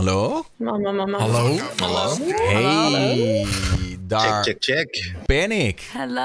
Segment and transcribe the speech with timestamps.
[0.00, 0.44] Hallo?
[0.56, 1.18] Mama, mama.
[1.18, 1.56] Hallo?
[1.76, 2.16] Hallo.
[2.26, 3.46] Hey,
[4.00, 5.14] daar Check, check, check.
[5.26, 5.90] ben ik.
[5.92, 6.24] Hallo.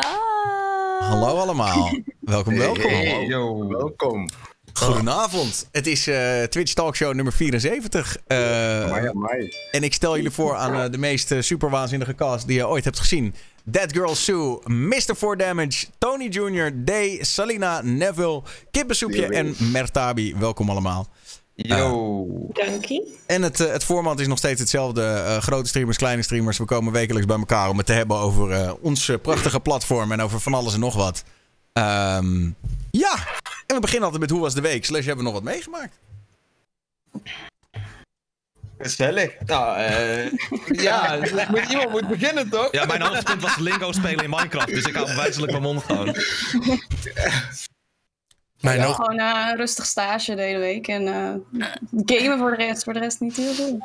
[0.99, 1.89] Hallo allemaal.
[2.19, 2.89] Welkom, welkom.
[2.89, 3.67] Hey, Yo.
[3.67, 4.29] welkom.
[4.73, 5.67] Goedenavond.
[5.71, 8.17] Het is eh, Twitch Talkshow nummer 74.
[8.27, 8.37] Eh,
[8.83, 9.49] Amai, amai.
[9.71, 12.67] en ik stel jullie voor aan eh, de meest eh, super waanzinnige cast die je
[12.67, 13.35] ooit hebt gezien.
[13.63, 15.15] Dead Girl Sue, Mr.
[15.15, 18.41] 4 Damage, Tony Jr., Day, Salina, Neville,
[18.71, 20.35] Kippensoepje en Mertabi.
[20.39, 21.07] Welkom allemaal.
[21.67, 22.27] Yo.
[22.53, 23.17] Dankie.
[23.25, 25.03] En het, eh, het format is nog steeds hetzelfde.
[25.03, 26.57] Eh, grote streamers, kleine streamers.
[26.57, 30.11] We komen wekelijks bij elkaar om het te hebben over eh, ons eh, prachtige platform.
[30.11, 31.23] En over van alles en nog wat.
[31.73, 32.49] Ehm,
[32.91, 33.13] ja,
[33.65, 34.85] en we beginnen altijd met hoe was de week.
[34.85, 35.99] Slash hebben we nog wat meegemaakt.
[38.77, 39.31] Gezellig.
[39.45, 40.31] Nou, eh
[40.87, 42.71] ja, dus moet, iemand moet beginnen toch?
[42.71, 44.67] Ja, mijn hoogtepunt was Lingo spelen in Minecraft.
[44.67, 46.15] Dus ik hou wijzelijk mijn mond gewoon.
[48.61, 48.95] Mijn nog...
[48.95, 50.87] Gewoon eh, een rustig stage de hele week.
[50.87, 51.63] En eh,
[52.05, 52.83] gamen voor de rest.
[52.83, 53.79] Voor de rest niet heel veel.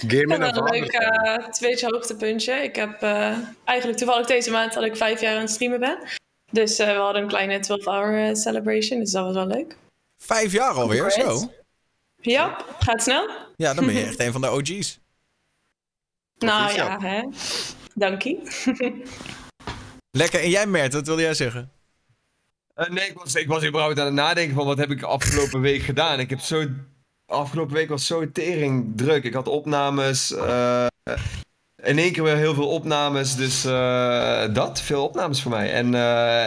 [0.00, 2.52] Game Ik heb en wel een een leuk uh, Twitch hoogtepuntje.
[2.52, 5.98] Ik heb eh, eigenlijk toevallig deze maand dat ik vijf jaar aan het streamen ben.
[6.50, 9.76] Dus eh, we hadden een kleine 12-hour celebration, dus dat was wel leuk.
[10.18, 11.52] Vijf jaar alweer, zo.
[12.16, 13.30] Ja, gaat snel.
[13.56, 15.00] Ja, dan ben je echt een van de OG's.
[16.38, 17.22] Nou ja, hè.
[17.94, 18.40] Dankie.
[20.10, 20.40] Lekker.
[20.40, 21.72] En jij Mert, wat wilde jij zeggen?
[22.74, 25.60] Eh, nee, ik was, ik was überhaupt aan het nadenken van wat heb ik afgelopen
[25.60, 26.20] week gedaan.
[26.20, 26.66] Ik heb zo...
[27.26, 29.24] Afgelopen week was zo tering druk.
[29.24, 30.32] Ik had opnames.
[30.32, 30.86] eh,
[31.82, 33.36] in één keer weer heel veel opnames.
[33.36, 35.72] Dus eh, dat, veel opnames voor mij.
[35.72, 35.94] En,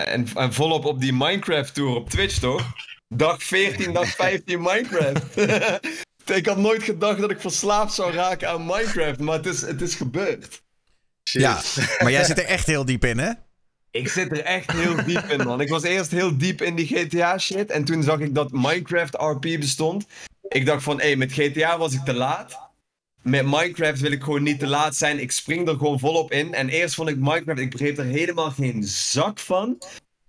[0.08, 2.74] en, en volop op die Minecraft tour op Twitch toch?
[3.08, 5.38] Dag 14, dag 15 Minecraft.
[6.38, 9.20] ik had nooit gedacht dat ik verslaafd zou raken aan Minecraft.
[9.20, 10.62] Maar het is, het is gebeurd.
[11.30, 11.42] Shit.
[11.42, 11.62] Ja,
[12.00, 13.32] maar jij zit er echt heel diep in, hè?
[13.96, 15.62] Ik zit er echt heel diep in, man.
[15.62, 17.70] Ik was eerst heel diep in die GTA-shit.
[17.70, 20.06] En toen zag ik dat Minecraft RP bestond.
[20.48, 22.60] Ik dacht van, hé, hey, met GTA was ik te laat.
[23.22, 25.20] Met Minecraft wil ik gewoon niet te laat zijn.
[25.20, 26.54] Ik spring er gewoon volop in.
[26.54, 29.78] En eerst vond ik Minecraft, ik begreep er helemaal geen zak van.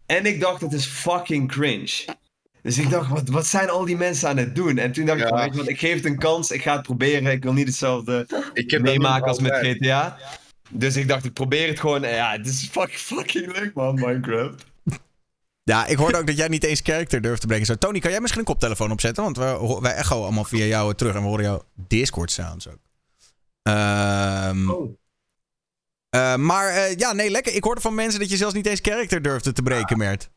[0.07, 2.05] En ik dacht, het is fucking cringe.
[2.63, 4.79] Dus ik dacht, wat, wat zijn al die mensen aan het doen?
[4.79, 5.35] En toen dacht ik, Ja.
[5.37, 6.51] weet je wat, ik geef het een kans.
[6.51, 7.33] Ik ga het proberen.
[7.33, 9.53] Ik wil niet hetzelfde Ik meemaken als met.
[9.55, 10.19] GTA.
[10.69, 12.03] Dus ik dacht, ik probeer het gewoon.
[12.03, 14.65] Ja, het is fucking, fucking leuk, man, Minecraft.
[15.63, 17.67] Ja, ik hoorde ook dat jij niet eens character durft te brengen.
[17.67, 19.23] Zo, Tony, kan jij misschien een koptelefoon opzetten?
[19.25, 22.69] Want we, ho- wij echo allemaal via jou terug en we horen jouw Discord sounds
[22.69, 22.79] ook.
[23.63, 24.97] Ehm, Oh.
[26.09, 27.55] eh, maar eh, ja, nee, lekker.
[27.55, 30.31] Ik hoorde van mensen dat je zelfs niet eens character durfde te breken, Mert.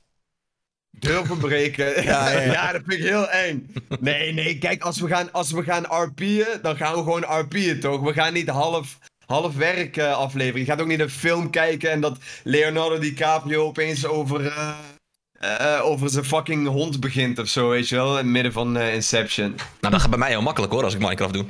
[0.91, 1.85] Durven breken.
[2.03, 2.71] Ja, Ja, ja, ja.
[2.71, 3.73] dat vind ik heel eng.
[3.99, 7.79] Nee, nee, kijk, als we gaan, als we gaan RP'en, dan gaan we gewoon RP'en,
[7.79, 8.01] toch?
[8.01, 8.97] We gaan niet half,
[9.29, 10.59] half werk eh, afleveren.
[10.59, 15.85] Je gaat ook niet een film kijken en dat Leonardo DiCaprio opeens over, eh, eh,
[15.85, 18.09] over zijn fucking hond begint of zo, weet je wel?
[18.11, 19.49] In het midden van Inception.
[19.81, 21.45] Nou, dat gaat bij mij heel makkelijk hoor, als ik Minecraft doe.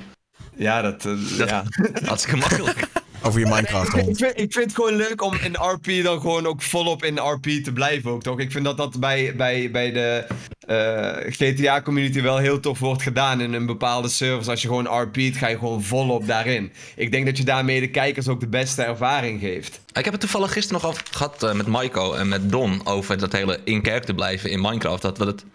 [0.56, 1.02] Ja, dat...
[1.02, 1.64] Dat- ja.
[2.06, 2.88] Hartstikke makkelijk.
[3.22, 6.46] Over je Minecraft Ik vind, ik vind het gewoon leuk om in RP dan gewoon
[6.46, 8.40] ook volop in RP te blijven ook, toch?
[8.40, 10.28] Ik vind dat dat bij, bij, bij de
[10.60, 14.50] eh, GTA-community wel heel tof wordt gedaan in een bepaalde service.
[14.50, 16.72] Als je gewoon RP't, ga je gewoon volop daarin.
[16.96, 19.80] Ik denk dat je daarmee de kijkers ook de beste ervaring geeft.
[19.94, 23.18] Ik heb het toevallig gisteren nog over gehad eh, met Maiko en met Don over
[23.18, 25.02] dat hele in-character blijven in Minecraft.
[25.02, 25.46] Dat we het...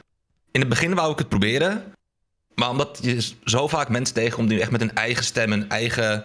[0.51, 1.93] In het begin wou ik het proberen,
[2.55, 6.25] maar omdat je zo vaak mensen tegenkomt die echt met een eigen stem, een eigen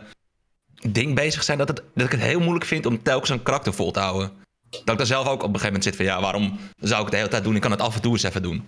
[0.88, 3.74] ding bezig zijn, dat, het, dat ik het heel moeilijk vind om telkens een karakter
[3.74, 4.32] vol te houden.
[4.70, 7.02] Dat ik daar zelf ook op een gegeven moment zit van ja, waarom zou ik
[7.02, 7.56] het de hele tijd doen?
[7.56, 8.68] Ik kan het af en toe eens even doen.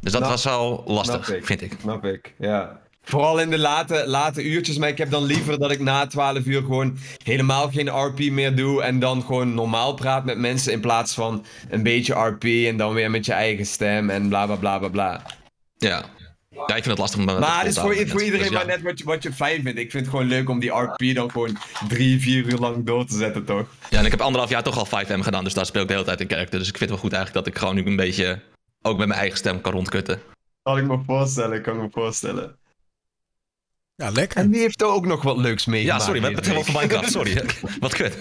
[0.00, 1.46] Dus dat Nou, was wel lastig, ik.
[1.46, 1.76] vind ik.
[1.80, 2.82] Snap ik, ja.
[3.02, 6.44] Vooral in de late, late uurtjes, maar ik heb dan liever dat ik na 12
[6.44, 8.82] uur gewoon helemaal geen RP meer doe.
[8.82, 12.92] En dan gewoon normaal praat met mensen in plaats van een beetje RP en dan
[12.94, 15.22] weer met je eigen stem en bla bla bla bla bla.
[15.76, 16.04] Ja.
[16.54, 17.24] Ja, ik vind het lastig om...
[17.24, 18.52] Maar het is voor, Dus iedereen ja.
[18.52, 19.78] maar net wat je, wat je fijn vindt.
[19.78, 23.06] Ik vind het gewoon leuk om die RP dan gewoon drie, vier uur lang door
[23.06, 23.66] te zetten, toch?
[23.90, 25.92] Ja, en ik heb anderhalf jaar toch al 5M gedaan, dus daar speel ik de
[25.94, 26.58] hele tijd in character.
[26.58, 28.40] Dus ik vind het wel goed eigenlijk dat ik gewoon nu een beetje
[28.82, 30.20] ook met mijn eigen stem kan rondkutten.
[30.62, 32.56] Kan ik me voorstellen, kan ik me voorstellen.
[33.96, 34.38] Ja, lekker.
[34.38, 36.02] En wie heeft er ook nog wat leuks Ja, meegemaakt?
[36.02, 37.44] sorry, we hebben het helemaal van Minecraft, sorry.
[37.80, 38.16] Wat kut.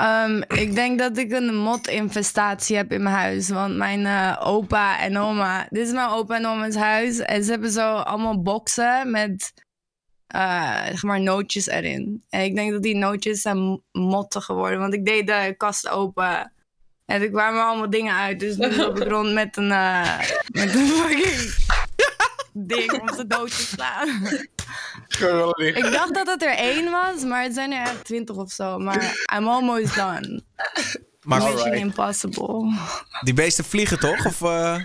[0.00, 3.48] Ehm, ik denk dat ik een mot-infestatie heb in mijn huis.
[3.48, 5.66] Want mijn eh, opa en oma...
[5.70, 7.18] Dit is mijn opa en oma's huis.
[7.18, 9.52] En ze hebben zo allemaal boxen met...
[10.26, 12.24] eh, zeg maar nootjes erin.
[12.28, 14.78] En ik denk dat die nootjes zijn motten geworden.
[14.78, 16.52] Want ik deed de kast open.
[17.06, 18.40] En er kwamen allemaal dingen uit.
[18.40, 19.70] Dus nu loop ik rond met een...
[19.70, 20.18] eh,
[20.52, 21.54] met een fucking...
[22.52, 24.08] ding om ze dood te slaan.
[25.56, 28.78] Ik dacht dat het er één was, maar het zijn er echt twintig of zo.
[28.78, 30.42] Maar I'm almost done.
[31.22, 32.72] Maar Mission impossible.
[33.20, 34.26] die beesten vliegen toch?
[34.26, 34.76] Of, eh,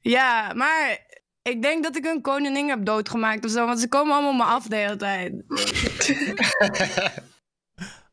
[0.00, 0.98] Ja, maar
[1.42, 3.66] ik denk dat ik een koningin heb doodgemaakt of zo.
[3.66, 5.32] Want ze komen allemaal me af de hele tijd.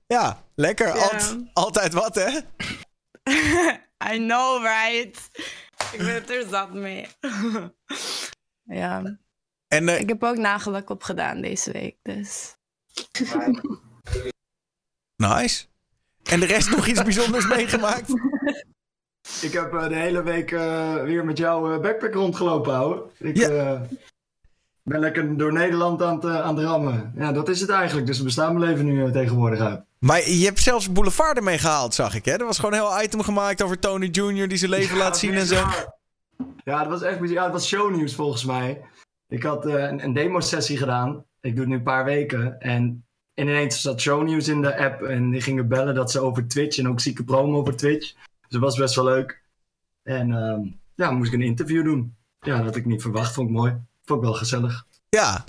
[0.08, 0.92] Ja, lekker.
[0.92, 2.30] Alt- altijd wat, hè?
[4.14, 5.30] I know, right?
[5.92, 7.08] Ik ben het er zat mee.
[8.82, 9.18] ja.
[9.68, 12.56] En eh, Ik heb ook nagellak op gedaan deze week, dus...
[15.16, 15.66] nice.
[16.24, 18.10] En de rest nog iets bijzonders meegemaakt?
[19.42, 23.04] Ik heb eh, de hele week eh, weer met jou eh, backpack rondgelopen, ouwe.
[23.18, 23.50] Ik Ja.
[23.50, 23.82] eh,
[24.84, 27.14] ben lekker door Nederland aan het, aan het rammen.
[27.16, 28.08] Ja, dat is het eigenlijk.
[28.08, 29.82] Dus we bestaan mijn leven nu tegenwoordig uit.
[30.00, 32.32] Maar je hebt zelfs Boulevard ermee gehaald, zag ik, hè?
[32.32, 34.48] Er was gewoon een heel item gemaakt over Tony Jr.
[34.48, 35.64] die zijn leven laat zien en zo.
[36.64, 37.36] Ja, dat was echt bizar.
[37.36, 38.82] Ja, het was shownieuws volgens mij.
[39.28, 41.26] Ik had eh, een, demo-sessie gedaan.
[41.42, 42.60] Ik doe het nu een paar weken.
[42.60, 45.02] En, en ineens zat shownieuws in de app.
[45.02, 48.14] En die gingen bellen dat ze over Twitch en ook zieke promo over Twitch.
[48.14, 49.44] Dus dat was best wel leuk.
[50.04, 50.62] En ehm,
[50.96, 52.16] ja, moest ik een interview doen.
[52.40, 53.34] Ja, dat had ik niet verwacht.
[53.34, 53.78] Vond ik mooi.
[54.04, 54.86] Vond ik wel gezellig.
[55.10, 55.44] Ja.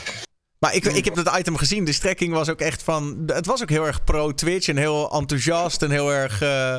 [0.59, 1.85] Maar ik, ik heb dat item gezien.
[1.85, 3.23] De strekking was ook echt van...
[3.27, 6.43] Het was ook heel erg pro-Twitch en heel enthousiast en heel erg...
[6.43, 6.77] eh,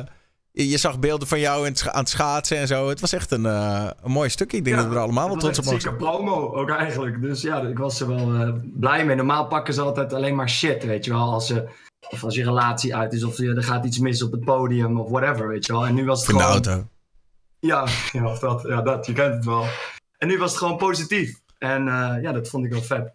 [0.62, 2.88] je je zag beelden van jou aan het schaatsen en zo.
[2.88, 4.56] Het was echt een, eh, een mooi stukje.
[4.56, 5.96] Ik denk dat we er allemaal wel trots op mogen zijn.
[5.96, 7.20] promo ook eigenlijk.
[7.22, 9.16] Dus ja, ik was er wel eh, blij mee.
[9.16, 11.32] Normaal pakken ze altijd alleen maar shit, weet je wel.
[11.32, 11.68] Als, ze,
[12.10, 15.00] of als je relatie uit is of je, er gaat iets mis op het podium
[15.00, 15.86] of whatever, weet je wel.
[15.86, 16.64] En nu was het In de gewoon...
[16.66, 16.88] auto.
[17.60, 19.64] Ja, ja, of dat, ja, dat, je kent het wel.
[20.18, 21.40] En nu was het gewoon positief.
[21.58, 23.12] En eh, ja, dat vond ik wel vet.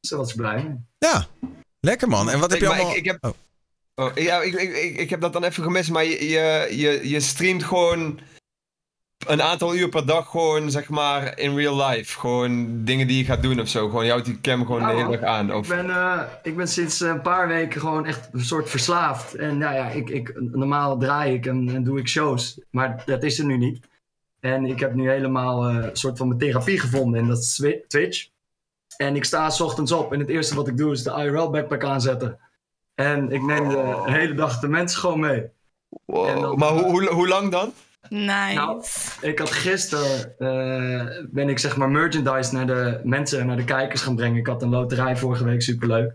[0.00, 0.76] Dus daar was ik blij mee.
[0.98, 1.26] Ja.
[1.80, 2.30] Lekker man.
[2.30, 2.90] En wat heb Ik- je allemaal...
[2.90, 3.30] ik, ik, heb, Oh.
[3.94, 6.28] Oh, ja, ik, ik, ik, ik heb dat dan even gemist, maar je,
[6.76, 8.20] je, je, streamt gewoon
[9.26, 12.18] een aantal uur per dag gewoon, zeg maar, in real life.
[12.18, 13.88] Gewoon dingen die je gaat doen of zo.
[13.88, 15.48] Gewoon, je houdt die cam gewoon Ja, de hele dag aan.
[15.48, 19.34] Ik Of, ben, eh, ik ben sinds een paar weken gewoon echt een soort verslaafd.
[19.34, 22.60] En nou ja, ik, ik, normaal draai ik en, en doe ik shows.
[22.70, 23.80] Maar dat is er nu niet.
[24.40, 27.20] En ik heb nu helemaal eh, een soort van mijn therapie gevonden.
[27.20, 28.28] En dat is Twi- Twitch.
[28.96, 30.12] En ik sta 's ochtends op.
[30.12, 32.38] En het eerste wat ik doe is de IRL backpack aanzetten.
[32.94, 35.44] En ik neem de hele dag de mensen gewoon mee.
[36.04, 37.72] Wow, dan- maar hoe, hoe, hoe lang dan?
[38.08, 38.54] Nice.
[38.54, 38.82] Nou,
[39.20, 44.02] Ik had gisteren, eh, ben ik zeg maar merchandise naar de mensen, naar de kijkers
[44.02, 44.38] gaan brengen.
[44.38, 46.14] Ik had een loterij vorige week, superleuk.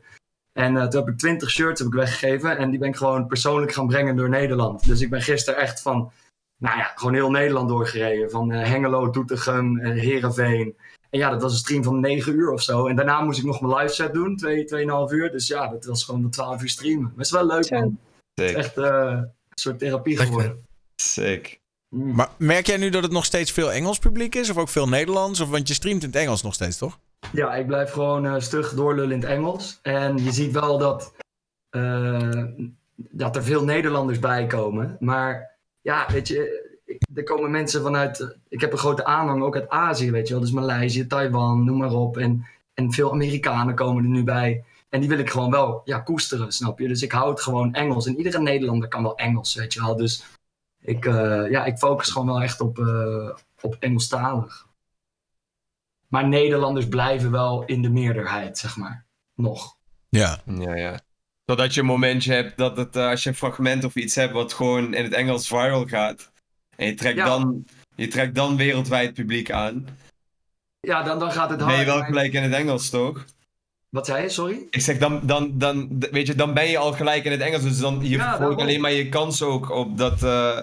[0.54, 3.28] En eh, toen heb ik 20 shirts heb ik weggegeven en die ben ik gewoon
[3.28, 4.88] persoonlijk gaan brengen door Nederland.
[4.88, 6.12] Dus ik ben gisteren echt van,
[6.58, 8.30] nou ja, gewoon heel Nederland doorgereden.
[8.32, 10.78] Van eh, Hengelo, Doetinchem, eh Heerenveen.
[11.10, 12.88] En ja, dat was een stream van 9 uur of zo.
[12.88, 14.66] En daarna moest ik nog mijn live set doen, 2,
[15.10, 15.32] 2,5 uur.
[15.32, 17.02] Dus ja, dat was gewoon de 12 uur streamen.
[17.02, 18.00] Maar het is wel leuk man.
[18.34, 20.36] Het is echt eh, een soort therapie Lekker.
[20.36, 20.66] geworden.
[20.96, 21.60] Sick.
[21.90, 22.16] Mm.
[22.16, 24.50] Maar merk jij nu dat het nog steeds veel Engels publiek is?
[24.50, 25.40] Of ook veel Nederlands?
[25.40, 27.00] Of, want je streamt in het Engels nog steeds, toch?
[27.32, 29.80] Ja, ik blijf gewoon eh, stug doorlullen in het Engels.
[29.82, 31.14] En je ziet wel dat,
[31.70, 32.44] eh,
[32.96, 34.98] dat er veel Nederlanders bij komen.
[35.00, 38.20] Maar ja, weet je, ik- er komen mensen vanuit.
[38.20, 40.42] eh, Ik heb een grote aanhang ook uit Azië, weet je wel.
[40.42, 42.18] Dus Maleisië, Taiwan, noem maar op.
[42.18, 44.64] En, en veel Amerikanen komen er nu bij.
[44.90, 46.88] En die wil ik gewoon wel ja, koesteren, snap je?
[46.88, 48.06] Dus ik hou het gewoon Engels.
[48.08, 49.96] En iedere Nederlander kan wel Engels, weet je wel.
[49.96, 50.24] Dus
[50.82, 53.30] ik, eh, ja, ik focus gewoon wel echt op, eh,
[53.62, 54.66] op Engelstalig.
[56.08, 59.06] Maar Nederlanders blijven wel in de meerderheid, zeg maar.
[59.36, 59.76] Nog.
[60.10, 60.42] Ja.
[60.46, 61.00] Ja, ja.
[61.46, 64.54] Totdat je een momentje hebt dat het, als je een fragment of iets hebt wat
[64.54, 66.32] gewoon in het Engels viral gaat.
[66.78, 67.26] En je trekt, Ja.
[67.26, 67.66] dan,
[67.96, 69.88] je trekt dan wereldwijd publiek aan.
[70.80, 71.86] Ja, dan, dan gaat het Ben je hard.
[71.86, 73.26] wel gelijk in het Engels, toch?
[73.90, 74.68] Wat zei je, sorry?
[74.70, 77.64] Ik zeg, dan, dan, dan, weet je, dan ben je al gelijk in het Engels.
[77.64, 80.60] Dus dan, je Ja, alleen maar je kans ook op dat, eh,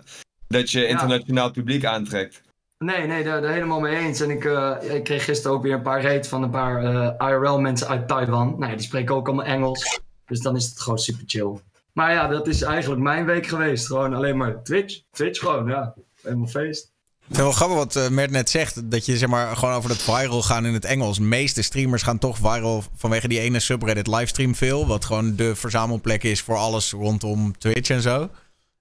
[0.48, 2.42] dat je internationaal publiek aantrekt.
[2.78, 4.20] Nee, nee, daar, daar helemaal mee eens.
[4.20, 7.28] En ik, eh, ik kreeg gisteren ook weer een paar reet van een paar eh,
[7.30, 8.48] IRL-mensen uit Taiwan.
[8.58, 10.00] Nou ja, die spreken ook allemaal Engels.
[10.26, 11.58] Dus dan is het gewoon super chill.
[11.94, 13.86] Maar ja, dat is eigenlijk mijn week geweest.
[13.86, 15.00] Gewoon alleen maar Twitch.
[15.10, 15.94] Twitch gewoon, ja.
[16.22, 16.92] Helemaal feest.
[17.28, 18.90] Het wel grappig wat eh, Mert net zegt.
[18.90, 21.16] Dat je zeg maar gewoon over dat viral gaan in het Engels.
[21.16, 24.86] De meeste streamers gaan toch viral vanwege die ene subreddit livestream veel.
[24.86, 28.30] Wat gewoon de verzamelplek is voor alles rondom Twitch en zo.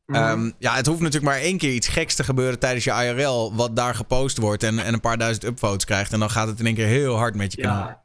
[0.05, 0.17] Mhm.
[0.21, 3.55] Ehm, ja, het hoeft natuurlijk maar één keer iets geks te gebeuren tijdens je IRL.
[3.55, 6.13] Wat daar gepost wordt en, en een paar duizend upvotes krijgt.
[6.13, 7.87] En dan gaat het in één keer heel hard met je kanaal.
[7.87, 8.02] Ja.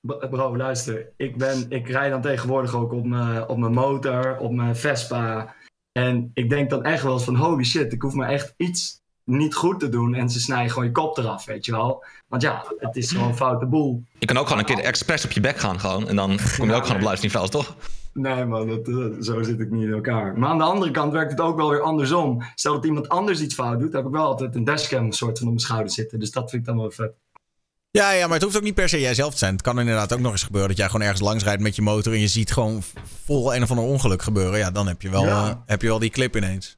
[0.00, 1.12] Bro, luister.
[1.16, 5.54] Ik, ben, ik rijd dan tegenwoordig ook op mijn, op mijn motor, op mijn Vespa.
[5.92, 9.02] En ik denk dan echt wel eens van holy shit, ik hoef maar echt iets
[9.24, 10.14] niet goed te doen.
[10.14, 12.04] En ze snijden gewoon je kop eraf, weet je wel.
[12.28, 14.04] Want ja, het is gewoon een foute boel.
[14.18, 16.08] Je kan ook gewoon een keer expres op je bek gaan gewoon.
[16.08, 17.76] En dan kom je ook gewoon op livestream toch?
[18.12, 20.38] Nee man, dat, eh, zo zit ik niet in elkaar.
[20.38, 22.42] Maar aan de andere kant werkt het ook wel weer andersom.
[22.54, 25.46] Stel dat iemand anders iets fout doet, heb ik wel altijd een dashcam soort van
[25.46, 26.18] op mijn schouder zitten.
[26.18, 27.12] Dus dat vind ik dan wel vet.
[27.90, 29.52] Ja, ja, maar het hoeft ook niet per se jijzelf te zijn.
[29.52, 31.82] Het kan inderdaad ook nog eens gebeuren dat jij gewoon ergens langs rijdt met je
[31.82, 32.12] motor.
[32.12, 32.82] En je ziet gewoon
[33.24, 34.58] vol een of ander ongeluk gebeuren.
[34.58, 35.48] Ja, dan heb je wel, Ja.
[35.48, 36.76] eh, heb je wel die clip ineens.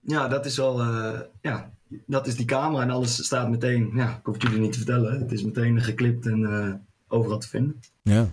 [0.00, 1.70] Ja, dat is wel, eh, ja,
[2.06, 3.90] dat is die camera en alles staat meteen.
[3.94, 5.20] Ja, ik hoef het jullie niet te vertellen.
[5.20, 6.72] Het is meteen geklipt en eh,
[7.08, 7.80] overal te vinden.
[8.02, 8.26] Ja.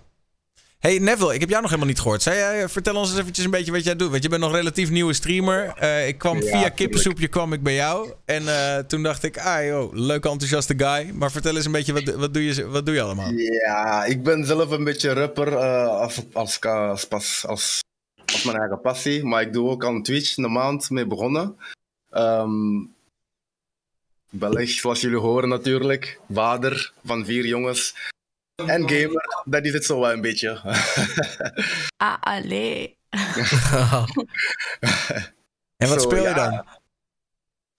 [0.81, 2.23] Hey Neville, ik heb jou nog helemaal niet gehoord.
[2.23, 4.09] Jij, eh, vertel ons eens eventjes een beetje wat jij doet.
[4.09, 5.73] Want je bent nog relatief nieuwe streamer.
[5.77, 8.13] Eh, ik kwam Ja, via kippensoepje kwam ik bij jou.
[8.25, 11.11] En eh, toen dacht ik, ah joh, leuke enthousiaste guy.
[11.13, 13.31] Maar vertel eens een beetje, wat, wat, doe, je, wat doe je allemaal?
[13.31, 15.55] Ja, ik ben zelf een beetje rapper
[15.87, 17.79] als, als, als, als, als,
[18.25, 19.23] als mijn eigen passie.
[19.23, 21.57] Maar ik doe ook aan Twitch een maand mee begonnen.
[22.09, 22.83] Ehm
[24.29, 26.19] Belg, zoals jullie horen natuurlijk.
[26.33, 27.95] Vader van vier jongens.
[28.55, 30.59] En gamer, dat is het zo wel een beetje.
[31.97, 32.97] Ah, allee.
[35.77, 36.33] En wat Zo, speel je ja.
[36.49, 36.65] dan?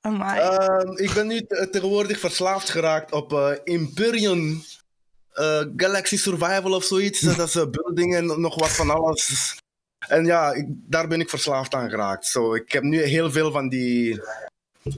[0.01, 0.41] Amai.
[0.41, 4.63] Ehm, ik ben nu te- tegenwoordig verslaafd geraakt op eh, Imperium
[5.33, 7.21] eh, Galaxy Survival of zoiets.
[7.37, 9.57] Dat is eh, building en nog wat van alles.
[10.09, 12.27] En ja, ik- daar ben ik verslaafd aan geraakt.
[12.27, 14.21] Zo, ik heb nu heel veel van die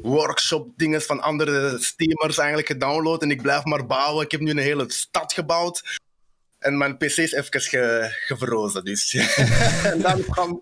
[0.03, 4.25] workshop dingen van andere steamers eigenlijk gedownload en ik blijf maar bouwen.
[4.25, 6.01] Ik heb nu een hele stad gebouwd.
[6.59, 8.85] En mijn PC is even ge, gevrozen.
[8.85, 9.15] Dus.
[9.93, 10.61] en dan kwam,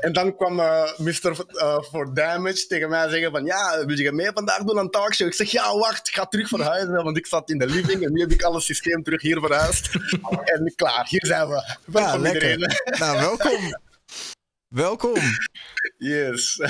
[0.00, 1.44] en dan kwam eh, Mr.
[1.46, 5.26] eh, For Damage tegen mij zeggen van ja, wil je mee vandaag doen aan talkshow?
[5.26, 8.12] Ik zeg ja, wacht, ik ga terug verhuizen, want ik zat in de living en
[8.12, 9.90] nu heb ik alles systeem terug hier verhuisd.
[10.54, 11.54] en klaar, hier zijn we.
[11.54, 12.50] Ja, Welkom lekker.
[12.50, 12.76] iedereen.
[12.98, 13.60] Nou, welkom.
[14.84, 15.18] welkom.
[15.98, 16.60] Yes.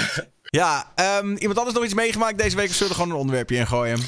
[0.56, 2.68] Ja, ehm, iemand anders nog iets meegemaakt deze week?
[2.68, 3.98] Of zullen we er gewoon een onderwerpje in gooien?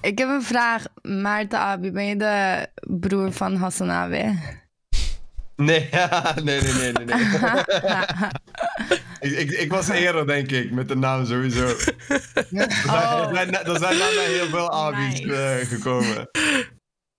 [0.00, 0.84] Ik heb een vraag.
[1.02, 4.38] Maarten Abi, ben je de broer van Hassan Abi?
[5.56, 5.88] Nee,
[6.42, 7.04] nee, nee, nee, nee.
[7.04, 7.16] nee.
[9.30, 11.66] ik, ik, ik was eerder, denk ik, met de naam sowieso.
[12.50, 15.34] Er zijn, er zijn, er zijn heel veel Abi's Nice.
[15.34, 16.30] eh, gekomen.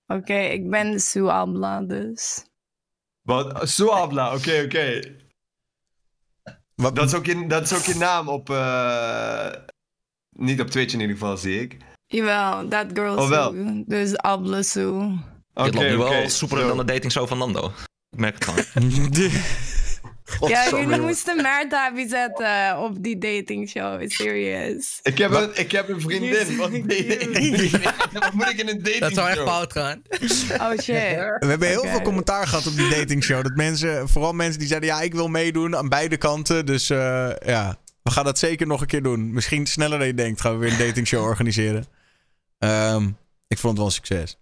[0.07, 2.45] Oké, ik ben Sue Abla, dus.
[3.21, 3.69] Wat?
[3.69, 4.99] Suabla, oké, oké.
[6.81, 8.49] Wat, Dat, is ook je- dat is ook je naam op...
[8.49, 9.47] eh,
[10.37, 11.77] Niet op Twitch in ieder geval, zie ik.
[12.05, 13.53] Jawel, that girl Oh, wel.
[13.85, 14.91] Dus Abla Sue.
[15.53, 17.71] Oké, Dit loopt nu wel soepeler dan de dating show van Nando.
[18.09, 18.91] Ik merk het gewoon.
[20.47, 24.09] Ja, jullie moesten Maarten Abi zetten op die dating show.
[24.09, 24.99] Serious.
[25.03, 26.57] Ik heb, een, ik heb een vriendin.
[26.57, 26.69] Wat,
[28.13, 29.47] wat moet ik in een dating Dat zou echt show?
[29.47, 30.01] fout gaan.
[30.61, 30.85] Oh shit.
[31.39, 33.43] We hebben heel veel commentaar gehad op die datingshow.
[33.43, 36.65] Dat mensen, vooral mensen die zeiden: ja, ik wil meedoen aan beide kanten.
[36.65, 39.33] Dus eh, ja, we gaan dat zeker nog een keer doen.
[39.33, 41.85] Misschien sneller dan je denkt, gaan we weer een datingshow organiseren.
[42.59, 43.07] Ehm,
[43.47, 44.37] ik vond het wel een succes.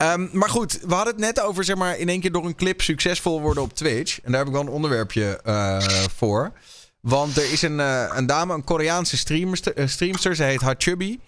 [0.00, 2.54] Ehm, maar goed, we hadden het net over zeg maar in één keer door een
[2.54, 4.20] clip succesvol worden op Twitch.
[4.20, 5.78] En daar heb ik wel een onderwerpje eh,
[6.16, 6.52] voor.
[7.00, 10.36] Want er is een, eh, een dame, een Koreaanse streamster, eh, streamster.
[10.36, 11.18] Ze heet Hachubby.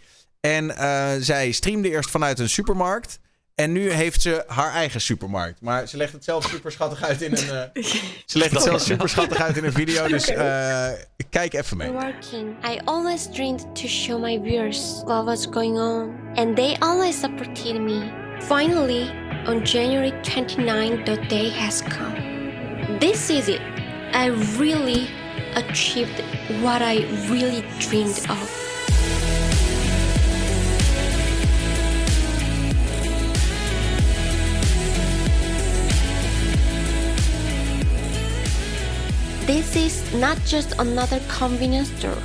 [0.41, 3.19] En eh, zij streamde eerst vanuit een supermarkt.
[3.55, 5.61] En nu heeft ze haar eigen supermarkt.
[5.61, 7.71] Maar ze legt het zelf super schattig uit in een.
[7.73, 7.83] eh,
[8.27, 10.07] ze legt het zelf super schattig uit in een video.
[10.09, 10.89] Dus eh,
[11.31, 11.91] kijk even mee.
[11.91, 17.19] working, I always dreamed to show my viewers what was going on, and they always
[17.21, 18.21] supported me.
[18.41, 19.11] Finally,
[19.47, 22.15] on January 29, the day has come.
[22.99, 23.61] This is it.
[24.13, 24.27] I
[24.59, 25.09] really
[25.55, 26.21] achieved
[26.63, 28.63] what I really dreamed of.
[39.47, 42.17] This is not just another convenience store.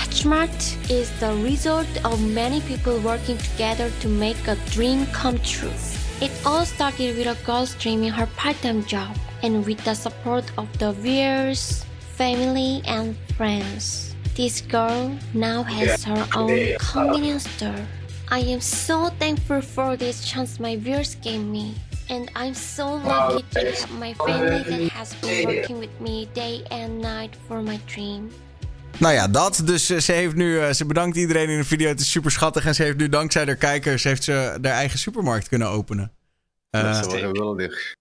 [0.00, 5.76] Hatchmart is the result of many people working together to make a dream come true.
[6.22, 10.72] It all started with a girl streaming her part-time job and with the support of
[10.78, 11.84] the viewers,
[12.16, 14.16] family and friends.
[14.34, 17.84] This girl now has her own convenience store.
[18.30, 21.74] I am so thankful for this chance my viewers gave me.
[22.08, 26.64] And I'm so lucky to have my family that has been working with me day
[26.70, 28.32] and night for my dream.
[29.00, 29.62] Nou ja, dat.
[29.64, 30.58] Dus eh, ze heeft nu.
[30.60, 31.88] eh, ze bedankt iedereen in de video.
[31.88, 32.64] Het is super schattig.
[32.66, 34.04] En ze heeft nu dankzij haar kijkers.
[34.04, 36.12] Heeft ze haar eigen supermarkt kunnen openen.
[36.70, 37.94] Eh, dat is wel geweldig.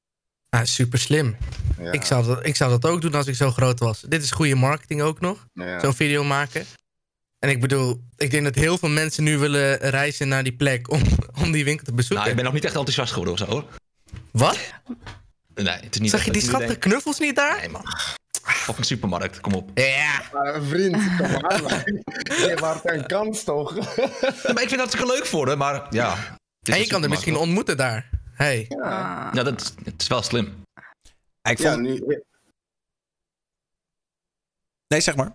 [0.50, 1.38] Ah, super slim.
[1.80, 1.92] Ja.
[1.92, 4.02] Ik, zou dat, ik zou dat ook doen als ik zo groot was.
[4.02, 5.48] Dit is goede marketing ook nog.
[5.54, 5.80] Ja.
[5.80, 6.66] Zo'n video maken.
[7.40, 10.92] En ik bedoel, ik denk dat heel veel mensen nu willen reizen naar die plek
[10.92, 11.02] om,
[11.44, 12.18] om die winkel te bezoeken.
[12.18, 13.66] Nou, ik ben nog niet echt enthousiast geworden of zo hoor.
[14.32, 14.58] Wat?
[15.56, 17.58] Nee, het is niet Zag je die schattige knuffels niet daar?
[17.60, 17.84] Nee man.
[18.52, 19.72] Fucking supermarkt, kom op.
[19.74, 20.22] Ja.
[20.34, 21.62] Maar vriend, kom aan.
[22.26, 23.76] Je een kans toch?
[23.76, 26.16] Ja, maar ik vind dat hartstikke leuk voor haar, maar ja.
[26.62, 28.10] En je een kan er misschien ontmoeten daar.
[28.34, 28.66] Hey.
[28.68, 28.84] Hoor.
[28.84, 30.64] Ja, dat is, het is wel slim.
[31.50, 31.82] ik Ja, vond...
[31.82, 32.22] nu,
[34.88, 35.32] Nee, zeg maar.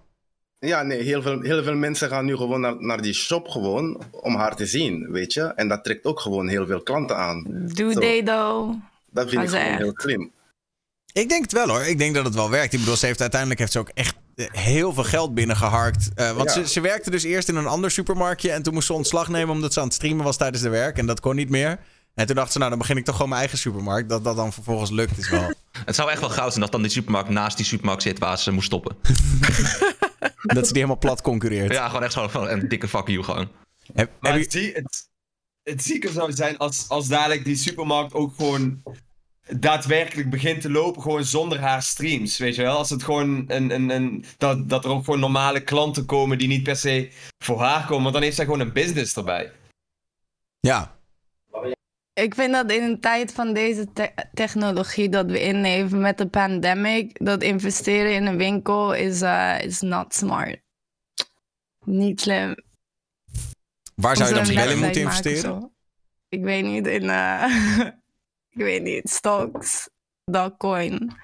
[0.59, 4.03] ja nee, heel veel, heel veel mensen gaan nu gewoon naar, naar die shop gewoon
[4.11, 5.43] om haar te zien, weet je.
[5.43, 7.43] En dat trekt ook gewoon heel veel klanten aan.
[7.67, 8.01] Doe Zo.
[8.01, 8.75] they though.
[9.11, 9.79] Dat vind ik gewoon echt.
[9.79, 10.33] heel slim.
[11.23, 11.83] Ik denk het wel hoor.
[11.83, 12.73] Ik denk dat het wel werkt.
[12.73, 16.11] Ik bedoel, ze heeft uiteindelijk heeft ze ook echt heel veel geld binnengeharkt.
[16.15, 16.63] Eh, want Ja.
[16.63, 18.51] ze, ze werkte dus eerst in een ander supermarktje.
[18.51, 20.99] En toen moest ze ontslag nemen omdat ze aan het streamen was tijdens de werk.
[20.99, 21.79] En dat kon niet meer.
[22.15, 24.09] En toen dacht ze, nou dan begin ik toch gewoon mijn eigen supermarkt.
[24.09, 25.53] Dat dat dan vervolgens lukt is wel...
[25.85, 28.39] Het zou echt wel goud zijn dat dan die supermarkt naast die supermarkt zit waar
[28.39, 28.97] ze moest stoppen.
[30.57, 31.73] dat ze die helemaal plat concurreert.
[31.73, 33.49] Ja, gewoon echt zo van een dikke fuck you gewoon.
[33.93, 35.09] Heb, Maar heb het, het,
[35.63, 38.83] het zieke zou zijn als, als dadelijk die supermarkt ook gewoon
[39.53, 42.39] daadwerkelijk begint te lopen, gewoon zonder haar streams.
[42.39, 42.77] Weet je wel?
[42.77, 46.49] Als het gewoon een, een, een, dat, dat er ook gewoon normale klanten komen die
[46.49, 49.53] niet per se voor haar komen, want dan heeft zij gewoon een business erbij.
[50.61, 50.99] Ja.
[52.13, 56.29] Ik vind dat in een tijd van deze te- technologie dat we inleven met de
[56.29, 60.63] pandemic, dat investeren in een winkel is, eh, is not smart.
[61.85, 62.55] Niet slim.
[63.95, 65.75] Waar zou je dan wel in moeten investeren?
[66.29, 67.09] Ik weet niet, in...
[67.11, 67.45] eh,
[68.55, 69.89] ik weet niet, stocks,
[70.25, 71.17] Dogcoin.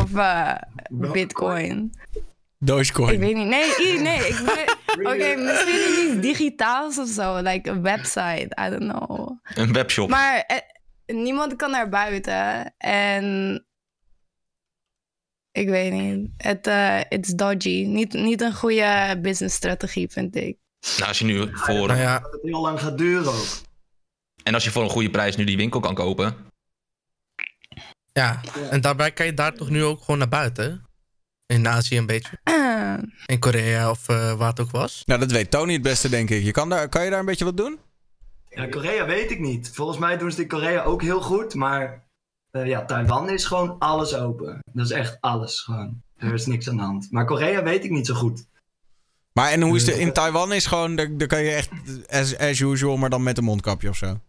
[0.00, 0.54] Of eh,
[1.12, 1.92] Bitcoin.
[2.12, 2.22] Ik
[2.58, 3.18] Dogecoin.
[3.18, 3.46] weet niet.
[3.46, 4.18] Nee, nee.
[4.28, 4.76] ik weet-
[5.12, 7.36] Oké, misschien iets digitaals of zo.
[7.36, 8.48] Like een website.
[8.60, 9.38] I don't know.
[9.54, 10.08] Een webshop.
[10.08, 10.56] Maar eh,
[11.16, 12.74] niemand kan naar buiten.
[12.78, 13.66] En
[15.52, 16.30] ik weet niet.
[16.36, 17.84] Het eh it's dodgy.
[17.86, 20.56] Niet, niet een goede businessstrategie, vind ik.
[20.96, 21.86] Nou, als je nu voor...
[21.86, 23.46] Nou ja, Dat het heel lang gaat duren ook.
[24.46, 26.36] En als je voor een goede prijs nu die winkel kan kopen.
[28.12, 30.84] ja, en daarbij kan je daar toch nu ook gewoon naar buiten?
[31.46, 32.38] In Azië een beetje.
[33.26, 35.02] In Korea of eh, waar het ook was.
[35.06, 36.42] Nou, dat weet Tony het beste, denk ik.
[36.42, 37.78] Je kan, daar, kan je daar een beetje wat doen?
[38.48, 39.70] Ja, Korea weet ik niet.
[39.74, 42.06] Volgens mij doen ze in Korea ook heel goed, maar
[42.50, 44.58] eh, ja, Taiwan is gewoon alles open.
[44.72, 46.02] Dat is echt alles gewoon.
[46.16, 47.10] Er is niks aan de hand.
[47.10, 48.46] Maar Korea weet ik niet zo goed.
[49.32, 50.52] Maar en hoe is het in Taiwan?
[50.52, 51.70] Is gewoon, daar, daar kan je echt
[52.08, 54.20] as, as usual, maar dan met een mondkapje of zo.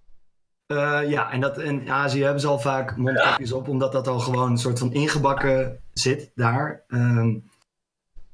[0.67, 4.19] Eh, ja, en dat, in Azië hebben ze al vaak mondkapjes op, omdat dat al
[4.19, 6.81] gewoon een soort van ingebakken zit daar.
[6.87, 7.35] Ehm,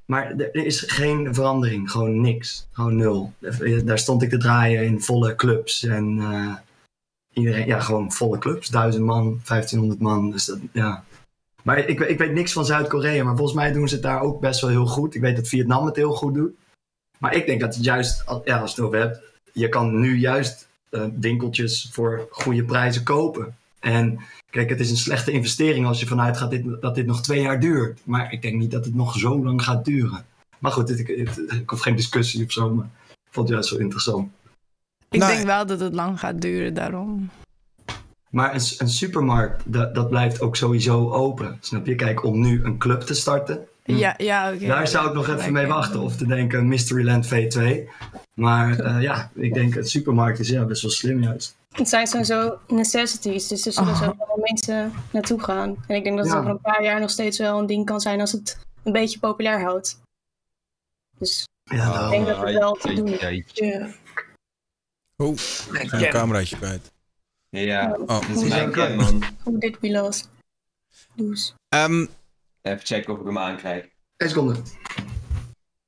[0.06, 2.68] maar er is geen verandering, gewoon niks.
[2.72, 3.34] Gewoon nul.
[3.86, 6.56] Daar stond ik te draaien in volle clubs en eh,
[7.34, 8.70] iedereen, ja, gewoon volle clubs.
[8.70, 10.32] 1000 man, 1500 man.
[10.32, 11.04] Dus dat, ja.
[11.64, 14.40] Maar ik, ik weet niks van Zuid-Korea, maar volgens mij doen ze het daar ook
[14.40, 15.16] best wel heel goed.
[15.16, 16.54] Ik weet dat Vietnam het heel goed doet.
[17.18, 20.18] Maar ik denk dat het juist, ja, als je het over hebt, je kan nu
[20.18, 20.68] juist
[21.20, 23.56] winkeltjes voor goede prijzen kopen.
[23.80, 27.22] En kijk, het is een slechte investering als je vanuit gaat dit, dat dit nog
[27.22, 28.00] twee jaar duurt.
[28.04, 30.26] Maar ik denk niet dat het nog zo lang gaat duren.
[30.60, 33.56] Maar goed, dit, ik, het- ik hoef geen discussie of zo, maar ik vond het
[33.56, 34.32] juist zo interessant.
[35.10, 37.30] Ik Nou, denk wel dat het lang gaat duren daarom.
[38.30, 41.58] Maar een, een supermarkt, dat, dat blijft ook sowieso open.
[41.60, 41.96] Snap je?
[41.96, 44.66] Kijk, om nu een club te starten, Ja, ja oké.
[44.66, 46.00] daar zou ik nog even mee wachten.
[46.00, 47.90] Of te denken Mysteryland V2.
[48.34, 51.56] Maar eh, ja, ik denk het supermarkt is ja, best wel slim juist.
[51.72, 55.76] Het zijn sowieso necessities, dus er zullen zo wel mensen naartoe gaan.
[55.88, 56.40] En ik denk dat het Ja.
[56.40, 59.20] over een paar jaar nog steeds wel een ding kan zijn als het een beetje
[59.20, 60.00] populair houdt.
[61.18, 63.44] Dus Ja, ik denk dat het wel te doen is.
[63.54, 63.88] Ja.
[65.18, 65.38] Oeh,
[65.72, 66.92] een cameraatje kwijt.
[67.50, 68.08] Ja, Oh.
[68.08, 69.24] dat is mijn man.
[69.44, 70.30] Hoe dit we lost.
[71.16, 71.54] Dus.
[71.70, 72.06] Ehm,
[72.64, 73.86] Even checken of ik hem aankrijg.
[74.18, 74.56] Eén seconde.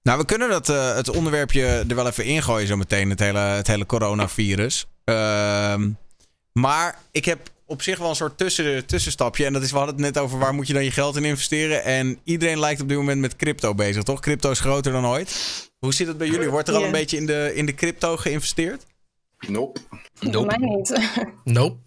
[0.02, 3.10] nou, we kunnen dat, eh, het onderwerpje er wel even ingooien zo meteen.
[3.10, 4.88] Het hele, het hele coronavirus.
[5.04, 5.90] Ehm,
[6.52, 9.46] maar ik heb op zich wel een soort tussen, tussenstapje.
[9.46, 11.26] En dat is, we hadden het net over waar moet je dan je geld in
[11.26, 11.84] investeren.
[11.84, 14.20] En iedereen lijkt op dit moment met crypto bezig, toch?
[14.20, 15.70] Crypto is groter dan ooit.
[15.80, 16.50] Hoe zit het bij jullie?
[16.50, 18.86] Wordt er al een beetje in de, in de crypto geïnvesteerd?
[19.48, 19.80] Nope.
[20.14, 21.00] Voor mij niet.
[21.44, 21.78] Nope.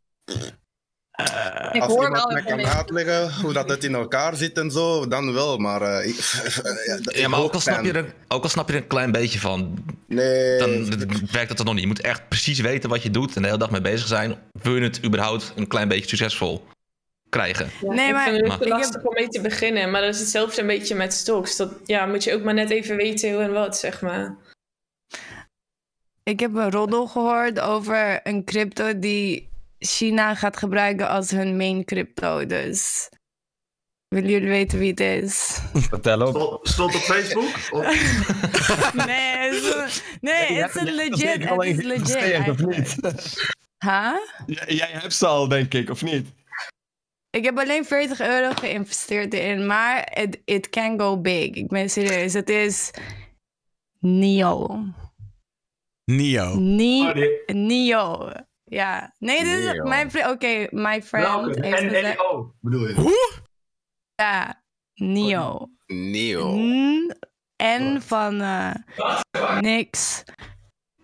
[1.72, 5.09] Ik Als hoor iemand even kan uitleggen hoe dat het in elkaar zit en zo,
[5.09, 5.59] dan wel.
[5.59, 6.14] Maar eh, ik,
[7.09, 9.12] ik Ja, maar ook al, snap je er, ook al snap je er een klein
[9.12, 10.59] beetje van, Nee.
[10.59, 10.88] dan
[11.31, 11.83] werkt dat er nog niet.
[11.83, 14.37] Je moet echt precies weten wat je doet en de hele dag mee bezig zijn.
[14.62, 16.64] Wil je het überhaupt een klein beetje succesvol
[17.28, 17.70] krijgen?
[17.81, 19.90] Nee, ik maar- vind het Maar- Ik heb- lastig om mee te beginnen.
[19.90, 21.57] Maar dat is hetzelfde een beetje met stocks.
[21.57, 24.37] Dat ja, moet je ook maar net even weten hoe en wat, zeg maar.
[26.22, 31.84] Ik heb een roddel gehoord over een crypto die China gaat gebruiken als hun main
[31.84, 32.46] crypto.
[32.46, 33.08] Dus
[34.08, 35.58] willen jullie weten wie het is?
[35.90, 36.66] Vertel op.
[36.66, 37.54] Stond, op Facebook?
[37.70, 41.48] Of- nee, het is, een- nee, het is een legit.
[41.48, 42.14] Het is legit.
[42.16, 42.86] eigenlijk.
[43.84, 44.14] Huh?
[44.68, 46.26] Jij hebt ze al, denk ik, of niet?
[47.30, 51.50] Ik heb alleen 40 euro geïnvesteerd erin, maar it, it can go big.
[51.50, 52.32] Ik ben serieus.
[52.32, 52.90] Het is
[53.98, 54.84] Nio.
[56.04, 56.54] Nio.
[56.54, 58.32] Ni Oh, die- Nio.
[58.68, 59.14] Ja.
[59.18, 59.85] Nee, dit is Nio.
[59.85, 60.26] mijn vriend.
[60.31, 62.16] Oké, my friend En gezegd...
[62.18, 63.35] NEO bedoel je?
[64.14, 64.62] Ja,
[64.94, 65.70] Nio.
[65.87, 66.57] Neo.
[66.57, 67.12] N,
[67.62, 68.74] N van eh,
[69.61, 70.24] niks.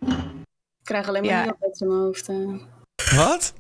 [0.00, 1.44] Ik krijg alleen maar Ja.
[1.44, 2.28] Neopets in mijn hoofd.
[2.28, 3.16] eh.
[3.16, 3.54] Wat?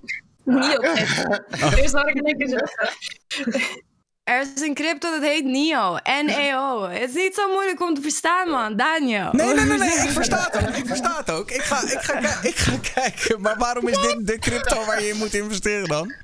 [0.44, 1.24] Neopets.
[1.80, 2.94] Eerst had ik niks zeggen.
[4.24, 5.96] Er is een crypto dat heet NEO.
[6.24, 6.88] N-E-O.
[6.88, 8.76] Het is niet zo moeilijk om te verstaan, man.
[8.76, 9.28] Daniel.
[9.32, 10.74] Nee, nee, nee, nee, ik versta het ook.
[10.76, 11.50] Ik versta het ook.
[11.50, 13.40] Ik ga, ik, ga, ik ga kijken.
[13.40, 16.14] Maar waarom is dit de crypto waar je in moet investeren dan?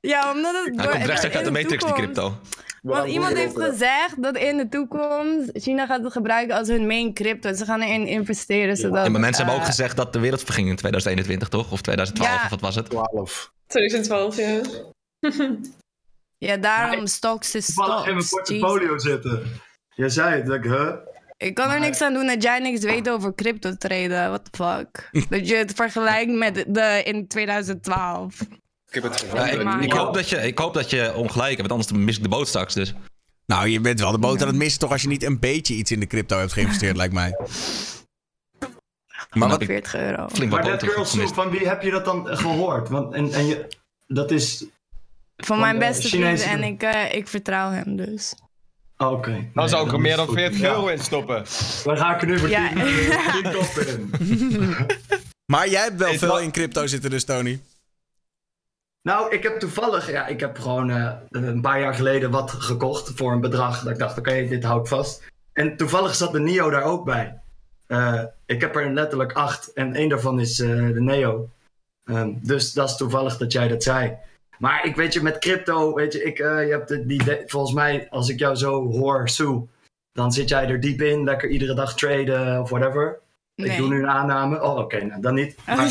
[0.00, 0.76] Ja, omdat het...
[0.76, 2.34] Hij komt rechtstreeks uit de Matrix, die crypto.
[2.82, 7.14] Want iemand heeft gezegd dat in de toekomst China gaat het gebruiken als hun main
[7.14, 7.52] crypto.
[7.54, 9.04] Ze gaan erin investeren zodat...
[9.04, 11.72] Ja, maar mensen hebben ook eh, gezegd dat de wereld verging in 2021, toch?
[11.72, 12.44] Of 2012, Ja.
[12.44, 12.90] of wat was het?
[12.90, 13.52] 12.
[13.66, 14.60] 2012, ja.
[16.38, 18.48] Ja, daarom stocks is Toevallig in mijn stocks.
[18.58, 19.42] portfolio zitten.
[19.94, 20.92] Jij zei het, dat ik, huh?
[21.36, 24.28] Ik kan er niks aan doen dat jij niks weet over crypto traden.
[24.28, 25.08] What the fuck?
[25.30, 28.40] dat je het vergelijkt met de in 2012.
[28.40, 28.48] Ik
[28.88, 29.78] heb het Ja, gevonden.
[29.78, 32.22] ik, ik, hoop dat je, ik hoop dat je ongelijk hebt, want anders mis ik
[32.22, 32.74] de boot straks.
[32.74, 32.94] Dus.
[33.46, 35.74] Nou, je bent wel de boot aan het missen toch als je niet een beetje
[35.74, 37.36] iets in de crypto hebt geïnvesteerd, lijkt mij.
[39.30, 40.16] Maar wat, 40 euro.
[40.16, 41.34] Maar dat boter Girl Soup, gemist.
[41.34, 42.88] van wie heb je dat dan gehoord?
[42.88, 43.66] Want, en, en je,
[44.06, 44.64] dat is...
[45.36, 48.34] Van mijn de beste vriend en ik, eh, ik vertrouw hem dus.
[48.96, 49.48] Oh, Oké.
[49.54, 50.36] Dan zou ik er meer dan goed.
[50.36, 50.68] 40 Ja.
[50.68, 51.44] euro in stoppen.
[51.84, 52.68] Dan ga ik er nu voor Ja.
[52.68, 54.10] 10 eh, 10 koppen in.
[55.52, 57.60] maar jij hebt wel veel in crypto zitten dus, Tony.
[59.02, 63.12] Nou, ik heb toevallig, ja, ik heb gewoon eh, een paar jaar geleden wat gekocht
[63.14, 63.82] voor een bedrag.
[63.82, 65.22] Dat ik dacht, oké, dit hou ik vast.
[65.52, 67.40] En toevallig zat de Neo daar ook bij.
[67.86, 71.48] Eh, ik heb er letterlijk acht en één daarvan is eh, de Neo.
[72.04, 74.16] Ehm, dus dat is toevallig dat jij dat zei.
[74.58, 77.72] Maar ik weet je, met crypto, weet je, ik, eh, je hebt de- die, volgens
[77.74, 79.66] mij, als ik jou zo hoor, Sue,
[80.12, 83.18] dan zit jij er diep in, lekker iedere dag traden of whatever.
[83.54, 84.62] Ik doe nu een aanname.
[84.62, 85.56] Oh, oké, nou, dan niet.
[85.66, 85.86] Maar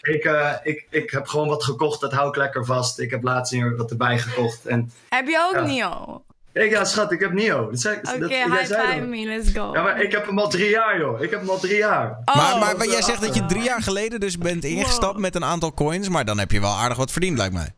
[0.00, 2.98] ik, eh, ik, ik heb gewoon wat gekocht, dat hou ik lekker vast.
[2.98, 4.66] Ik heb laatst weer wat erbij gekocht.
[4.66, 5.66] En Heb je ook Ja.
[5.66, 6.24] Neo?
[6.52, 7.70] ik, ja, schat, ik heb Nio.
[7.70, 9.70] Dat zei, Oké, dat, jij high zei five me, let's go.
[9.72, 11.20] Ja, maar ik heb hem al drie jaar, joh.
[11.22, 12.18] Ik heb hem al drie jaar.
[12.24, 15.20] Oh, maar, maar jij zegt dat je drie jaar geleden dus bent ingestapt Wow.
[15.22, 16.08] met een aantal coins.
[16.08, 17.74] Maar dan heb je wel aardig wat verdiend, lijkt mij.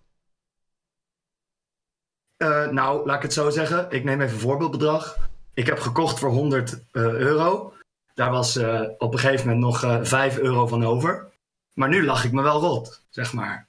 [2.36, 3.86] Eh, nou, laat ik het zo zeggen.
[3.90, 5.18] Ik neem even een voorbeeldbedrag.
[5.54, 7.72] Ik heb gekocht voor 100 eh, euro.
[8.14, 11.26] Daar was eh, op een gegeven moment nog eh 5 euro van over.
[11.74, 13.66] Maar nu lach ik me wel rot, zeg maar.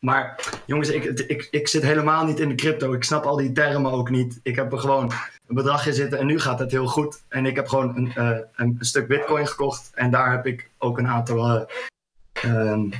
[0.00, 2.92] Maar jongens, ik, ik, ik zit helemaal niet in de crypto.
[2.92, 4.40] Ik snap al die termen ook niet.
[4.42, 5.12] Ik heb er gewoon
[5.46, 7.22] een bedrag zitten en nu gaat het heel goed.
[7.28, 8.12] En ik heb gewoon een,
[8.54, 9.90] een, stuk bitcoin gekocht.
[9.94, 11.62] En daar heb ik ook een aantal, eh,
[12.32, 12.90] ehm,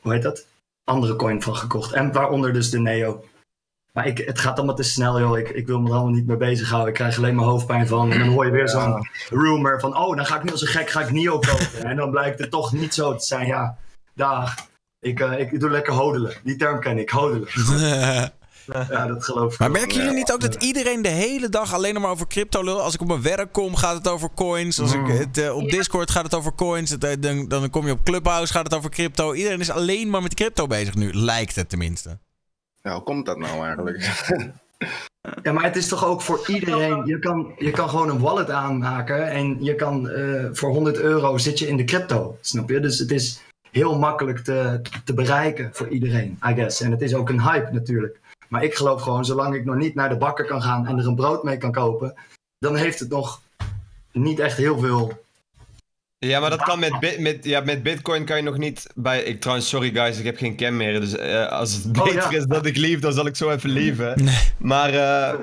[0.00, 0.46] hoe heet dat?
[0.84, 1.92] Andere coin van gekocht.
[1.92, 3.24] En waaronder dus de Neo.
[3.94, 5.38] Maar ik, het gaat allemaal te snel, joh.
[5.38, 6.88] Ik, ik wil me er allemaal niet mee bezighouden.
[6.88, 8.12] Ik krijg alleen maar hoofdpijn van.
[8.12, 9.96] En dan hoor je weer zo'n rumor van...
[9.96, 11.84] Oh, dan ga ik nu als een gek ga ik Nio kopen.
[11.90, 13.46] En dan blijkt het toch niet zo te zijn.
[13.46, 13.76] Ja,
[14.14, 14.54] dag.
[15.00, 16.34] Ik, eh, ik doe lekker hodelen.
[16.44, 17.48] Die term ken ik, hodelen.
[18.88, 21.94] Ja, dat geloof ik Maar merken jullie niet ook dat iedereen de hele dag alleen
[21.94, 22.80] nog maar over crypto lult?
[22.80, 24.80] Als ik op mijn werk kom, gaat het over coins.
[24.80, 26.90] Als ik het, eh, op Discord gaat het over coins.
[26.90, 29.34] Het, eh, dan, dan kom je op Clubhouse, gaat het over crypto.
[29.34, 31.12] Iedereen is alleen maar met crypto bezig nu.
[31.12, 32.18] Lijkt het tenminste.
[32.84, 34.02] Ja, hoe komt dat nou eigenlijk?
[35.42, 37.06] Ja, maar het is toch ook voor iedereen.
[37.06, 41.38] Je kan, je kan gewoon een wallet aanmaken en je kan eh, voor 100 euro
[41.38, 42.38] zit je in de crypto.
[42.40, 42.80] Snap je?
[42.80, 46.80] Dus het is heel makkelijk te, te bereiken voor iedereen, I guess.
[46.80, 48.20] En het is ook een hype natuurlijk.
[48.48, 51.06] Maar ik geloof gewoon, zolang ik nog niet naar de bakker kan gaan en er
[51.06, 52.14] een brood mee kan kopen,
[52.58, 53.40] dan heeft het nog
[54.12, 55.23] niet echt heel veel.
[56.26, 59.22] Ja, maar dat kan met, bit, met, ja, met Bitcoin kan je nog niet bij.
[59.22, 61.00] Ik, trouwens, sorry guys, ik heb geen cam meer.
[61.00, 62.38] Dus eh, als het Oh, beter ja.
[62.38, 64.24] is dat ik lief, dan zal ik zo even lieven.
[64.58, 65.34] Maar eh,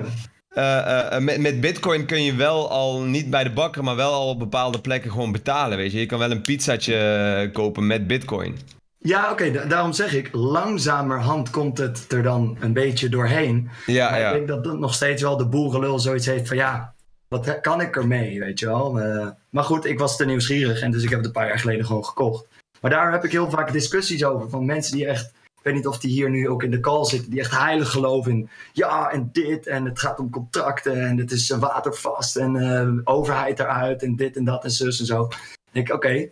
[0.48, 4.12] eh, eh, met, met Bitcoin kun je wel al niet bij de bakker, maar wel
[4.12, 5.76] al op bepaalde plekken gewoon betalen.
[5.78, 8.58] Weet je, je kan wel een pizzatje kopen met Bitcoin.
[8.98, 13.68] Ja, oké, da- daarom zeg ik, langzamerhand komt het er dan een beetje doorheen.
[13.86, 14.28] Ja, Maar ja.
[14.28, 16.91] ik denk dat dat nog steeds wel de boerenlul zoiets heeft van ja,
[17.32, 19.00] wat kan ik ermee, weet je wel.
[19.00, 21.58] Eh, maar goed, ik was te nieuwsgierig en dus ik heb het een paar jaar
[21.58, 22.46] geleden gewoon gekocht.
[22.80, 25.86] Maar daar heb ik heel vaak discussies over van mensen die echt, ik weet niet
[25.86, 29.10] of die hier nu ook in de call zitten, die echt heilig geloven in ja
[29.10, 33.58] en dit en het gaat om contracten en het is eh, watervast en eh, overheid
[33.58, 35.28] eruit en dit en dat en zus en zo.
[35.28, 35.38] Dan
[35.70, 36.28] denk ik, oké,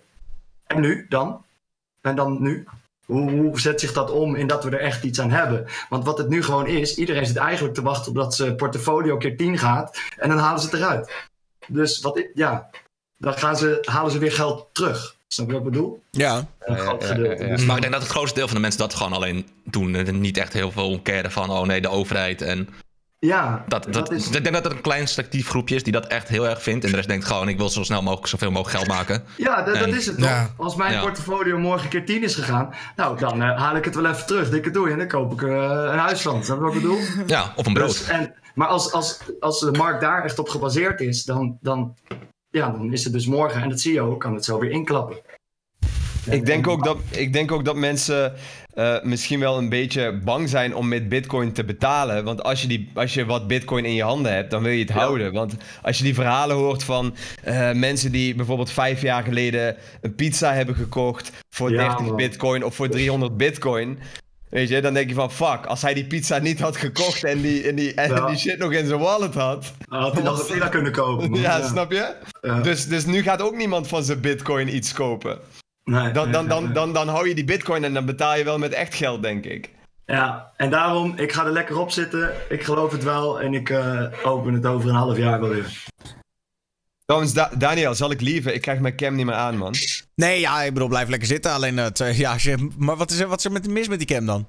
[0.66, 1.44] en nu dan?
[2.00, 2.66] En dan nu?
[3.10, 5.66] Hoe, hoe zet zich dat om in dat we er echt iets aan hebben?
[5.88, 9.16] Want wat het nu gewoon is, iedereen zit eigenlijk te wachten op dat zijn portfolio
[9.16, 11.12] keer 10 gaat en dan halen ze het eruit.
[11.66, 12.70] Dus wat ik, ja,
[13.16, 15.16] dan gaan ze, halen ze weer geld terug.
[15.28, 16.02] Snap je wat ik bedoel?
[16.10, 16.46] Ja.
[16.60, 17.46] Gedeelte.
[17.46, 19.94] Dus- Maar ik denk dat het grootste deel van de mensen dat gewoon alleen doen.
[19.94, 22.42] En niet echt heel veel caren van, oh nee, de overheid.
[22.42, 22.68] En
[23.26, 25.92] ja, dat, dat, dat is- Ik denk dat het een klein selectief groepje is die
[25.92, 26.84] dat echt heel erg vindt.
[26.84, 29.24] En de rest denkt gewoon, ik wil zo snel mogelijk zoveel mogelijk geld maken.
[29.36, 30.24] Ja, dat, dat is het toch?
[30.28, 30.50] Ja.
[30.56, 31.00] Als mijn Ja.
[31.00, 34.50] portfolio morgen keer 10 is gegaan, nou dan eh, haal ik het wel even terug,
[34.50, 34.92] dikke doei.
[34.92, 35.48] En dan koop ik eh,
[35.92, 36.44] een huis van.
[36.44, 36.98] Snap je wat ik bedoel?
[37.26, 37.88] Ja, of een brood.
[37.88, 41.96] Dus, en, maar als, als, als de markt daar echt op gebaseerd is, dan, dan,
[42.50, 43.62] ja, dan is het dus morgen.
[43.62, 45.16] En dat zie je ook, kan het zo weer inklappen.
[46.30, 48.32] Ik denk ook dat, ik denk ook dat mensen
[48.74, 52.24] eh, misschien wel een beetje bang zijn om met bitcoin te betalen.
[52.24, 54.80] Want als je, die, als je wat bitcoin in je handen hebt, dan wil je
[54.82, 55.32] het houden.
[55.32, 60.14] Want als je die verhalen hoort van eh, mensen die bijvoorbeeld vijf jaar geleden een
[60.14, 62.16] pizza hebben gekocht voor Ja, 30 man.
[62.16, 63.98] bitcoin of voor 300 bitcoin.
[64.48, 67.40] Weet je, dan denk je van fuck, als hij die pizza niet had gekocht en
[67.40, 68.26] die, en die, en Ja.
[68.26, 69.72] die shit nog in zijn wallet had.
[69.88, 71.34] Had hij nog een kunnen kopen.
[71.34, 72.14] Ja, snap je?
[72.62, 75.38] Dus, dus nu gaat ook niemand van zijn bitcoin iets kopen.
[75.84, 78.58] Nee, Dan, dan, dan, dan, dan hou je die bitcoin en dan betaal je wel
[78.58, 79.70] met echt geld, denk ik.
[80.06, 82.32] Ja, en daarom, ik ga er lekker op zitten.
[82.48, 85.84] Ik geloof het wel en ik eh, open het over een half jaar wel weer.
[87.04, 88.54] Trouwens, Da- Daniel, zal ik lieven?
[88.54, 89.74] Ik krijg mijn cam niet meer aan, man.
[90.14, 91.52] Nee, ja, ik bedoel, blijf lekker zitten.
[91.52, 93.88] Alleen, het, eh, ja, als je, maar wat is, er, wat is er met, mis
[93.88, 94.48] met die cam dan?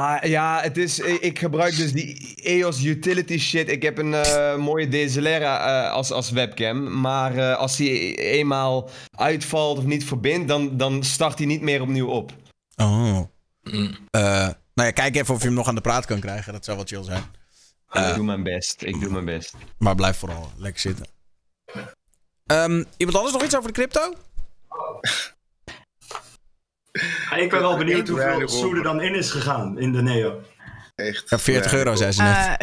[0.00, 3.68] Ah, ja, het is, ik, ik gebruik dus die EOS utility shit.
[3.68, 7.00] Ik heb een eh, mooie DSLR eh, als, als webcam.
[7.00, 11.82] Maar eh, als die eenmaal uitvalt of niet verbindt, dan, dan start hij niet meer
[11.82, 12.32] opnieuw op.
[12.76, 13.20] Oh.
[13.62, 13.96] Mm.
[14.10, 14.20] Eh,
[14.74, 16.52] nou ja, kijk even of je hem nog aan de praat kan krijgen.
[16.52, 17.24] Dat zou wel chill zijn.
[18.08, 19.54] ik doe mijn best, ik doe mijn best.
[19.78, 21.06] Maar blijf vooral lekker zitten.
[22.46, 24.14] Ehm, iemand anders nog iets over de crypto?
[27.36, 28.82] Ik ben wel benieuwd Ik hoeveel weinig Soe er over.
[28.82, 30.40] dan in is gegaan in de Neo.
[30.94, 31.30] Echt.
[31.30, 32.56] Ja, 40 euro, zei ze net.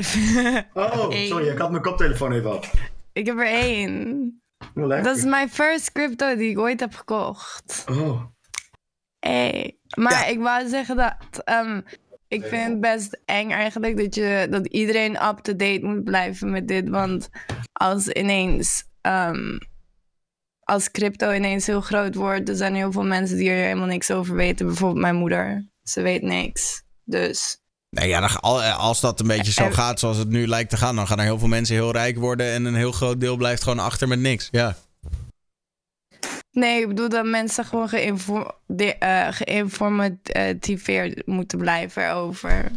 [0.75, 1.27] Eh, Oh, Eén.
[1.27, 2.73] sorry, ik had mijn koptelefoon even af.
[3.13, 4.39] ik heb er één.
[4.73, 5.03] Lekker.
[5.03, 7.83] Dat is mijn first crypto die ik ooit heb gekocht.
[7.89, 8.21] Oh.
[9.19, 9.77] Hey.
[9.97, 11.81] Maar ik wou zeggen dat ehm,
[12.27, 16.89] ik vind het best eng eigenlijk dat, je, dat iedereen up-to-date moet blijven met dit.
[16.89, 17.29] Want
[17.73, 19.57] als ineens, ehm,
[20.65, 24.11] als crypto ineens heel groot wordt, er zijn heel veel mensen die er helemaal niks
[24.11, 24.65] over weten.
[24.65, 25.65] Bijvoorbeeld mijn moeder.
[25.83, 26.83] Ze weet niks.
[27.03, 27.57] Dus
[27.89, 30.77] Nee, ja, eh, als dat een beetje zo En- gaat zoals het nu lijkt te
[30.77, 33.35] gaan, dan gaan er heel veel mensen heel rijk worden en een heel groot deel
[33.37, 34.47] blijft gewoon achter met niks.
[34.51, 34.75] Ja.
[36.51, 42.71] nee, ik bedoel dat mensen gewoon geïnfor- de- eh, geïnformativeerd moeten blijven erover.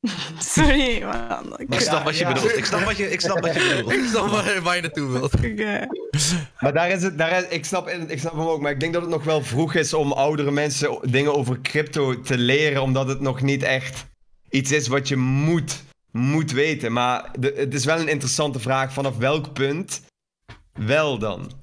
[0.38, 1.54] Sorry, man.
[1.58, 2.32] Ik snap wat je ja.
[2.32, 2.56] bedoelt.
[2.56, 3.92] Ik snap wat je, ik snap wat je bedoelt.
[3.92, 5.44] Ik snap waar, waar je naartoe wilt.
[5.44, 5.88] Ik,
[6.60, 8.92] Maar daar is het, daar is, ik, snap, ik snap hem ook, maar ik denk
[8.92, 13.08] dat het nog wel vroeg is om oudere mensen dingen over crypto te leren, omdat
[13.08, 14.06] het nog niet echt
[14.50, 16.92] iets is wat je moet, moet weten.
[16.92, 20.02] Maar de, het is wel een interessante vraag, vanaf welk punt
[20.72, 21.59] wel dan?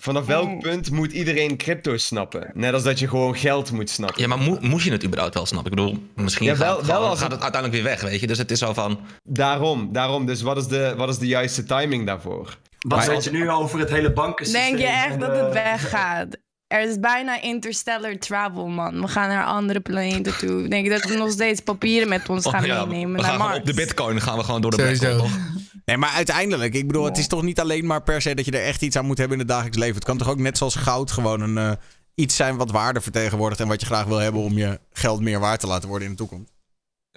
[0.00, 2.50] Vanaf welk punt moet iedereen crypto snappen?
[2.54, 4.22] Net als dat je gewoon geld moet snappen.
[4.22, 5.72] Ja, maar mo- moest je het überhaupt wel snappen?
[5.72, 8.20] Ik bedoel, misschien Ja, wel- gaat, wel gewoon- als gaat het- uiteindelijk weer weg, weet
[8.20, 8.26] je?
[8.26, 9.00] Dus het is zo van...
[9.22, 10.26] Daarom, daarom.
[10.26, 12.56] Dus wat is de, wat is de juiste timing daarvoor?
[12.78, 14.62] Wat als- je nu over het hele bankensysteem?
[14.76, 16.36] Denk je echt en, dat het eh, weggaat?
[16.66, 19.00] Er is bijna interstellar travel, man.
[19.00, 20.68] We gaan naar andere planeten toe.
[20.68, 23.30] Denk je dat we nog steeds papieren met ons gaan Oh, ja, meenemen we naar
[23.30, 23.58] gaan Mars?
[23.58, 25.00] op de bitcoin gaan we gewoon door de Sowieso.
[25.04, 25.59] black hole, toch?
[25.90, 28.52] Nee, maar uiteindelijk, ik bedoel, het is toch niet alleen maar per se dat je
[28.52, 29.94] er echt iets aan moet hebben in het dagelijks leven.
[29.94, 31.72] Het kan toch ook net zoals goud gewoon een, eh,
[32.14, 35.40] iets zijn wat waarde vertegenwoordigt en wat je graag wil hebben om je geld meer
[35.40, 36.52] waard te laten worden in de toekomst.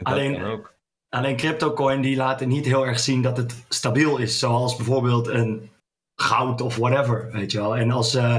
[0.03, 0.73] Alleen- ook.
[1.09, 4.39] Alleen CryptoCoin die laten niet heel erg zien dat het stabiel is.
[4.39, 5.69] Zoals bijvoorbeeld een
[6.15, 7.77] goud of whatever, weet je wel.
[7.77, 8.36] En als eh,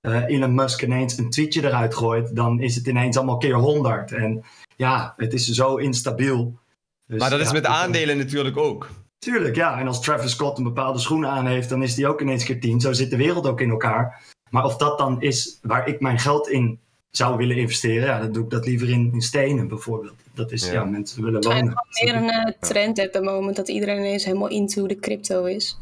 [0.00, 4.12] eh, Elon Musk ineens een tweetje eruit gooit, dan is het ineens allemaal keer 100.
[4.12, 4.44] En
[4.76, 6.58] ja, het is zo instabiel.
[7.06, 8.88] Dus, Maar dat is ja, met aandelen natuurlijk ook.
[9.24, 9.78] Tuurlijk, ja.
[9.78, 12.60] En als Travis Scott een bepaalde schoenen aan heeft, dan is die ook ineens keer
[12.60, 12.80] 10.
[12.80, 14.22] Zo zit de wereld ook in elkaar.
[14.50, 18.32] Maar of dat dan is waar ik mijn geld in zou willen investeren, ja, dan
[18.32, 20.14] doe ik dat liever in, in stenen bijvoorbeeld.
[20.34, 20.72] Dat is, Ja.
[20.72, 21.74] ja, mensen willen Het wonen.
[21.88, 25.44] gewoon meer een eh, trend op het moment dat iedereen ineens helemaal into de crypto
[25.44, 25.78] is.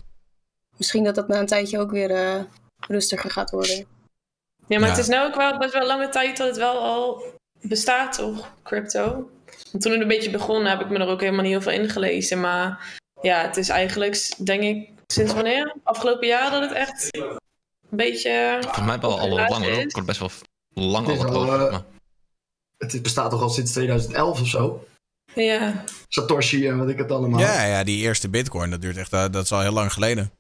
[0.77, 2.41] Misschien dat dat na een tijdje ook weer eh,
[2.89, 3.77] rustiger gaat worden.
[4.67, 4.87] Ja, maar Ja.
[4.95, 7.23] het is nu ook wel best wel lange tijd dat het wel al
[7.61, 8.55] bestaat, toch?
[8.63, 9.31] Crypto.
[9.73, 11.73] Want toen het een beetje begon, heb ik me er ook helemaal niet heel veel
[11.83, 12.41] ingelezen.
[12.41, 15.77] Maar ja, het is eigenlijk, denk ik, sinds wanneer?
[15.83, 17.39] Afgelopen jaar dat het echt een
[17.91, 18.59] beetje.
[18.61, 19.81] Volgens mij wel al langer hoor.
[19.83, 20.31] Ik hoor best wel
[20.75, 21.67] lang Het al al, over.
[21.67, 21.85] eh, maar-
[22.79, 24.85] Het bestaat toch al sinds 2011 of zo?
[25.35, 27.41] Ja, Satoshi en wat ik het allemaal.
[27.41, 30.31] Ja, ja, die eerste bitcoin, dat duurt echt, eh, dat is al heel lang geleden.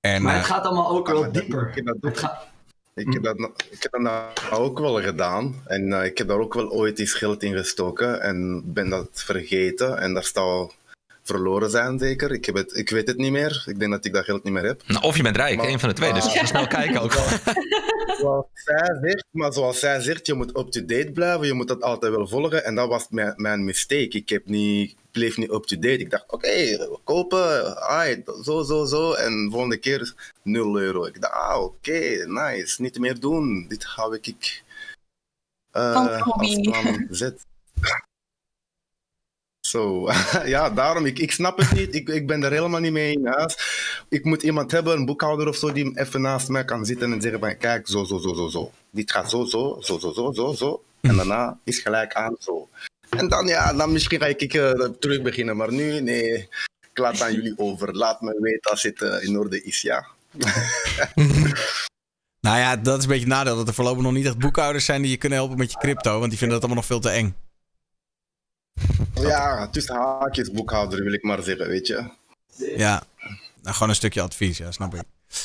[0.00, 1.68] En, Maar eh, het gaat allemaal ook wel dieper.
[1.68, 2.48] ik heb dat Het gaat-
[2.94, 5.62] Ik heb, dat, no- ik heb dat nou ook wel gedaan.
[5.66, 8.20] En eh, ik heb daar ook wel ooit iets geld in gestoken.
[8.22, 9.98] En ben dat vergeten.
[9.98, 10.70] En daar zou
[11.30, 12.32] verloren zijn, zeker.
[12.32, 13.64] Ik, heb het, ik weet het niet meer.
[13.66, 14.82] Ik denk dat ik dat geld niet meer heb.
[14.86, 16.12] Nou, of je bent rijk, een van de twee.
[16.12, 17.12] Dus ga snel kijken ook.
[18.20, 21.46] Zoals zij zegt, maar zoals zij zegt, je moet up-to-date blijven.
[21.46, 22.64] Je moet dat altijd wel volgen.
[22.64, 24.08] En dat was mijn, mijn mistake.
[24.08, 25.98] Ik heb niet, bleef niet up-to-date.
[25.98, 27.76] Ik dacht, oké, kopen.
[27.76, 29.12] ai, zo, zo, zo.
[29.12, 31.04] En de volgende keer 0 euro.
[31.04, 32.82] Ik dacht, ah, oké, nice.
[32.82, 33.66] Niet meer doen.
[33.68, 34.62] Dit hou ik
[35.70, 37.46] eh, Van als plan zet.
[39.70, 40.10] Zo,
[40.54, 41.94] ja, daarom, ik, ik snap het niet.
[41.94, 43.56] Ik, ik ben er helemaal niet mee in huis.
[44.08, 47.20] Ik moet iemand hebben, een boekhouder of zo, die even naast mij kan zitten en
[47.20, 48.72] zeggen van, kijk, zo, zo, zo, zo, zo.
[48.90, 50.82] Dit gaat zo, zo, zo, zo, zo, zo, zo.
[51.00, 52.68] En daarna is gelijk aan, zo.
[53.08, 55.56] En dan, ja, dan misschien ga ik uh, terug beginnen.
[55.56, 56.48] Maar nu, nee,
[56.90, 57.96] ik laat aan jullie over.
[57.96, 60.06] Laat me weten als het uh, in orde is, ja.
[62.46, 63.56] nou ja, dat is een beetje het nadeel.
[63.56, 66.18] Dat er voorlopig nog niet echt boekhouders zijn die je kunnen helpen met je crypto.
[66.18, 67.34] Want die vinden dat allemaal nog veel te eng.
[69.14, 72.10] Ja, tussen haakjes boekhouder wil ik maar zeggen, weet je.
[72.76, 73.02] Ja,
[73.62, 75.02] nou, gewoon een stukje advies, ja, snap ik.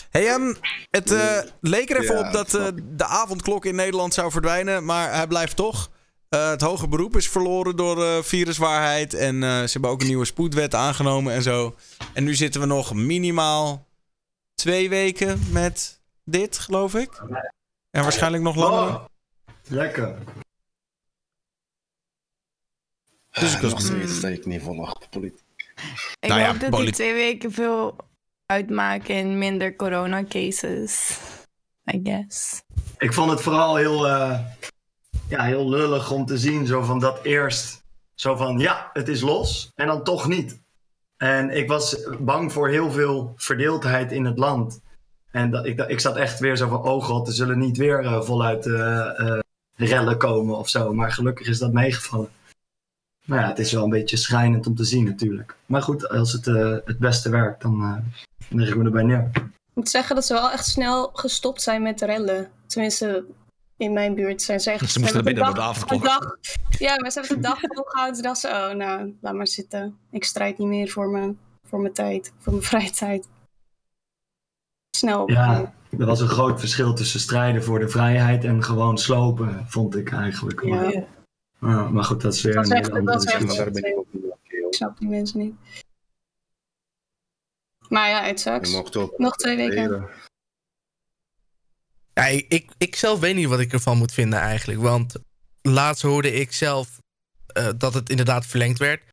[0.09, 0.55] Hey, um,
[0.89, 4.85] het uh, leek er even Ja, op dat uh, de avondklok in Nederland zou verdwijnen,
[4.85, 5.89] maar hij blijft toch.
[6.29, 10.07] Uh, het hoge beroep is verloren door uh, viruswaarheid en uh, ze hebben ook een
[10.07, 11.75] nieuwe spoedwet aangenomen en zo.
[12.13, 13.87] En nu zitten we nog minimaal
[14.55, 17.21] twee weken met dit, geloof ik.
[17.91, 18.95] En waarschijnlijk nog langer.
[18.95, 19.05] Oh,
[19.67, 20.15] lekker.
[23.39, 25.43] Dus ik was nog steeds dat ik niet volg politiek.
[26.19, 27.95] Ik Nou ja, hoop dat die twee weken veel
[28.45, 31.17] uitmaken in minder corona-cases.
[31.93, 32.61] I guess.
[32.97, 34.39] Ik vond het vooral heel, eh,
[35.27, 39.21] ja, heel lullig om te zien, zo van dat eerst, zo van ja, het is
[39.21, 40.63] los en dan toch niet.
[41.17, 44.79] En ik was bang voor heel veel verdeeldheid in het land.
[45.31, 47.99] En dat, ik, ik zat echt weer zo van, oh god, er zullen niet weer
[47.99, 49.39] eh, voluit eh, eh,
[49.75, 50.93] rellen komen of zo.
[50.93, 52.29] Maar gelukkig is dat meegevallen.
[53.25, 55.55] Nou ja, het is wel een beetje schrijnend om te zien natuurlijk.
[55.65, 57.97] Maar goed, als het eh, het beste werkt, dan uh,
[58.49, 59.29] leg ik me erbij neer.
[59.33, 59.41] Ik
[59.73, 62.49] moet zeggen dat ze wel echt snel gestopt zijn met de rellen.
[62.67, 63.25] Tenminste,
[63.77, 64.91] in mijn buurt zijn ze echt...
[64.91, 66.27] Ze moesten hebben er binnen de door de dag- de
[66.69, 68.15] dag- Ja, maar ze hebben de dag volgehouden.
[68.15, 69.97] Ze dachten, ze, oh nou, laat maar zitten.
[70.11, 73.27] Ik strijd niet meer voor mijn, voor mijn tijd, voor mijn vrije tijd.
[74.97, 75.31] Snel.
[75.31, 79.95] Ja, er was een groot verschil tussen strijden voor de vrijheid en gewoon slopen, vond
[79.95, 80.63] ik eigenlijk.
[80.65, 81.03] Maar, Ja,
[81.59, 83.55] maar goed, dat is weer Dat een hele andere discussie.
[83.55, 84.05] daar ben ik
[84.75, 85.55] snap die mensen niet.
[87.87, 88.71] Maar ja, het sucks.
[89.17, 89.75] Nog twee weken.
[89.75, 90.09] leren.
[92.13, 94.79] Ja, ik, ik, ik zelf weet niet wat ik ervan moet vinden eigenlijk.
[94.79, 95.15] Want
[95.61, 96.99] laatst hoorde ik zelf
[97.47, 99.03] eh, dat het inderdaad verlengd werd.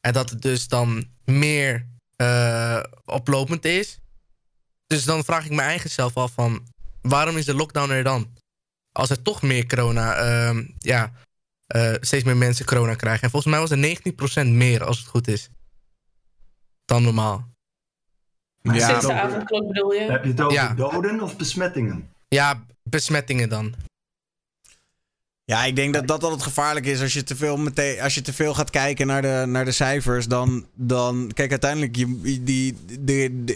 [0.00, 1.86] En dat het dus dan meer
[2.16, 3.98] eh, oplopend is.
[4.86, 6.66] Dus dan vraag ik me eigen zelf af van...
[7.00, 8.36] waarom is de lockdown er dan?
[8.92, 10.14] Als er toch meer corona...
[10.14, 11.12] ehm, ja,
[11.72, 13.22] eh, steeds meer mensen corona krijgen.
[13.22, 13.78] En volgens mij was er
[14.46, 15.50] 19% meer als het goed is.
[16.84, 17.50] Dan normaal.
[18.60, 20.00] Ja, Sinds de avondklok bedoel je?
[20.00, 20.74] Heb je het over Ja.
[20.74, 22.08] doden of besmettingen?
[22.28, 23.74] Ja, besmettingen dan.
[25.44, 27.00] Ja, ik denk dat dat altijd gevaarlijk is.
[27.00, 29.72] Als je te veel, meteen, als je te veel gaat kijken naar de, naar de
[29.72, 31.30] cijfers, dan, dan.
[31.34, 31.96] Kijk, uiteindelijk.
[31.96, 32.76] Je, die,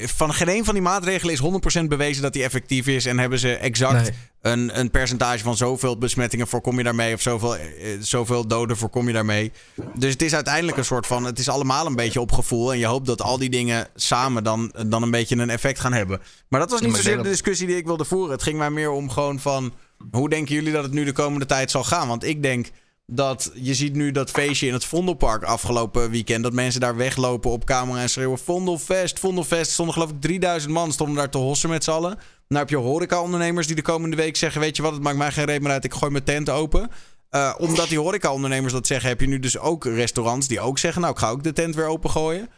[0.07, 3.07] van geen een van die maatregelen is 100% bewezen dat die effectief is.
[3.07, 4.11] En hebben ze exact Nee.
[4.41, 7.15] een, een percentage van zoveel besmettingen voorkom je daarmee.
[7.15, 7.67] Of zoveel, eh,
[8.01, 9.53] zoveel doden voorkom je daarmee.
[9.95, 11.25] Dus het is uiteindelijk een soort van.
[11.25, 12.73] Het is allemaal een beetje op gevoel.
[12.73, 15.93] En je hoopt dat al die dingen samen dan, dan een beetje een effect gaan
[15.93, 16.21] hebben.
[16.49, 18.33] Maar dat was niet zozeer de discussie die ik wilde voeren.
[18.33, 19.73] Het ging mij meer om gewoon van.
[20.11, 22.09] Hoe denken jullie dat het nu de komende tijd zal gaan?
[22.09, 22.71] Want ik denk
[23.07, 26.43] dat je ziet nu dat feestje in het Vondelpark afgelopen weekend.
[26.43, 29.67] Dat mensen daar weglopen op camera en schreeuwen: Vondelfest, Vondelfest.
[29.67, 32.19] Er stonden geloof ik 3000 man stonden daar te hossen met z'n allen.
[32.49, 35.33] Nou heb je horeca-ondernemers die de komende week zeggen: Weet je wat, het maakt mij
[35.33, 36.91] geen reet meer uit, ik gooi mijn tent open.
[37.31, 41.01] Eh, omdat die horeca-ondernemers dat zeggen, heb je nu dus ook restaurants die ook zeggen:
[41.01, 42.49] Nou, ik ga ook de tent weer opengooien.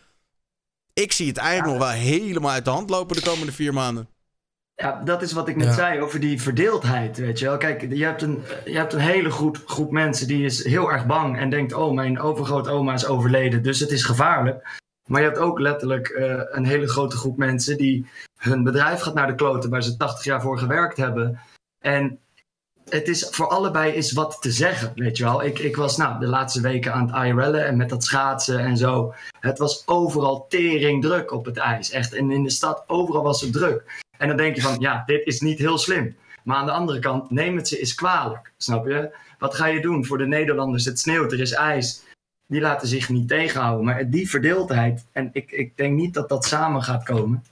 [0.92, 4.09] Ik zie het eigenlijk nog wel helemaal uit de hand lopen de komende vier maanden.
[4.81, 5.73] Ja, dat is wat ik net Ja.
[5.73, 7.57] zei over die verdeeldheid, weet je wel.
[7.57, 11.07] Kijk, je hebt een, je hebt een hele groep, groep mensen die is heel erg
[11.07, 11.73] bang en denkt...
[11.73, 14.79] oh, mijn overgrootoma is overleden, dus het is gevaarlijk.
[15.07, 17.77] Maar je hebt ook letterlijk eh, een hele grote groep mensen...
[17.77, 21.41] die hun bedrijf gaat naar de kloten waar ze 80 jaar voor gewerkt hebben.
[21.79, 22.19] En
[22.88, 25.45] het is voor allebei is wat te zeggen, weet je wel.
[25.45, 28.77] Ik, ik was nou, de laatste weken aan het IRL'en en met dat schaatsen en
[28.77, 29.14] zo.
[29.41, 32.14] Het was overal tering druk op het ijs, echt.
[32.14, 34.07] En in de stad, overal was het druk.
[34.18, 36.16] En dan denk je van, ja, dit is niet heel slim.
[36.42, 39.16] Maar aan de andere kant, neem het ze eens kwalijk, snap je?
[39.38, 40.85] Wat ga je doen voor de Nederlanders?
[40.85, 42.02] Het sneeuwt, er is ijs.
[42.46, 43.85] Die laten zich niet tegenhouden.
[43.85, 47.44] Maar die verdeeldheid, en ik, ik denk niet dat dat samen gaat komen.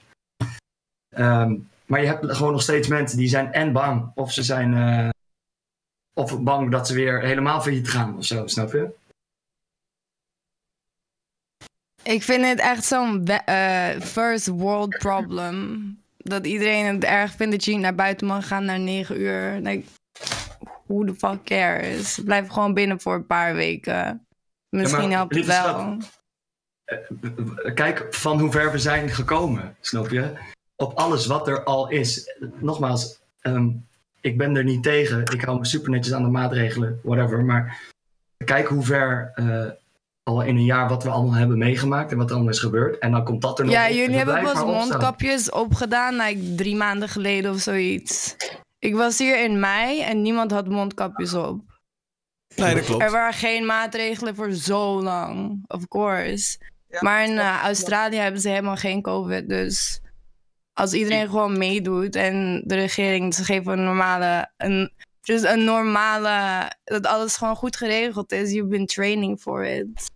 [1.09, 1.55] Ehm,
[1.87, 4.11] maar je hebt gewoon nog steeds mensen die zijn en bang.
[4.15, 5.09] Of ze zijn eh,
[6.15, 8.95] of bang dat ze weer helemaal failliet gaan of zo, snap je?
[12.03, 15.99] Ik vind het echt zo'n eh, first world problem.
[16.29, 19.59] Dat iedereen het erg vindt dat je niet naar buiten mag gaan naar 9 uur.
[19.63, 19.85] Like,
[20.87, 22.21] who the fuck cares?
[22.25, 24.27] Blijf gewoon binnen voor een paar weken.
[24.69, 25.99] Misschien helpt het wel.
[27.75, 30.33] Kijk van hoe ver we zijn gekomen, snap je?
[30.77, 32.37] Op alles wat er al is.
[32.59, 33.69] Nogmaals, ehm,
[34.21, 35.21] ik ben er niet tegen.
[35.21, 37.45] Ik hou me super netjes aan de maatregelen, whatever.
[37.45, 37.83] Maar
[38.45, 39.71] kijk hoe ver eh,
[40.27, 42.99] al in een jaar wat we allemaal hebben meegemaakt en wat er allemaal is gebeurd.
[42.99, 46.55] En dan komt dat er nog Ja, op en jullie hebben pas mondkapjes opgedaan, like
[46.55, 48.37] drie maanden geleden of zoiets.
[48.79, 51.61] Ik was hier in mei en niemand had mondkapjes op.
[52.57, 53.03] Nee, dat klopt.
[53.03, 56.59] Er waren geen maatregelen voor zo lang, of course.
[57.01, 60.01] maar in eh, Australië hebben ze helemaal geen COVID, dus
[60.73, 66.71] als iedereen gewoon meedoet en de regering, ze geven een normale, een, dus een normale,
[66.85, 68.53] dat alles gewoon goed geregeld is.
[68.53, 70.15] You've been training for it.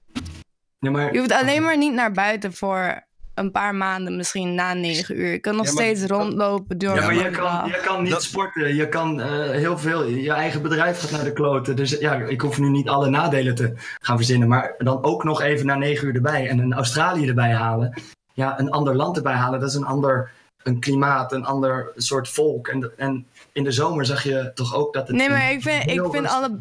[0.80, 4.74] Ja, maar, Je hoeft alleen maar niet naar buiten voor een paar maanden, misschien na
[4.74, 5.30] negen uur.
[5.30, 7.66] Je kan nog Ja, maar- steeds rondlopen door Ja, maar de je kan, dag.
[7.66, 8.74] je kan niet sporten.
[8.74, 10.04] Je kan eh, heel veel.
[10.06, 11.76] Je eigen bedrijf gaat naar de kloten.
[11.76, 14.48] Dus ja, ik hoef nu niet alle nadelen te gaan verzinnen.
[14.48, 16.48] Maar dan ook nog even na negen uur erbij.
[16.48, 17.94] En een Australië erbij halen.
[18.34, 19.60] Ja, een ander land erbij halen.
[19.60, 20.30] Dat is een ander
[20.62, 22.68] een klimaat, een ander soort volk.
[22.68, 25.16] En, en in de zomer zag je toch ook dat het.
[25.16, 26.58] Nee, maar ik vind, ik vind alle,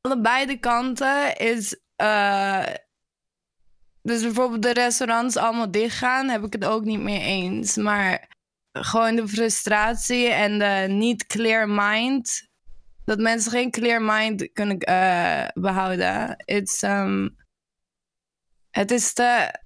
[0.00, 1.76] allebei de kanten is.
[1.96, 2.62] eh,
[4.06, 7.76] dus bijvoorbeeld de restaurants allemaal dichtgaan, heb ik het ook niet mee eens.
[7.76, 8.28] Maar
[8.72, 12.48] gewoon de frustratie en de niet clear mind.
[13.04, 16.42] Dat mensen geen clear mind kunnen eh, behouden.
[16.44, 17.36] It's, um,
[18.70, 19.58] het is te.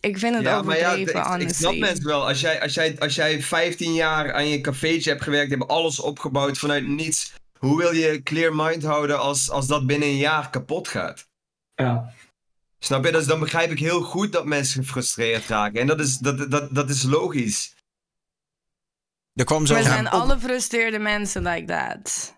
[0.00, 2.26] Ik vind het Ja, maar ja, overdreven, ik, snap mensen wel.
[2.26, 6.00] Als jij, als, jij, als jij 15 jaar aan je cafeetje hebt gewerkt, hebben alles
[6.00, 7.32] opgebouwd vanuit niets.
[7.58, 11.26] Hoe wil je clear mind houden als, als dat binnen een jaar kapot gaat?
[11.74, 12.12] Ja.
[12.78, 13.12] Snap je?
[13.12, 15.80] Dus dan begrijp ik heel goed dat mensen gefrustreerd raken.
[15.80, 17.76] En dat is, dat, dat, dat is logisch.
[19.34, 22.36] Er kwam zo Maar zijn alle frustreerde mensen like that?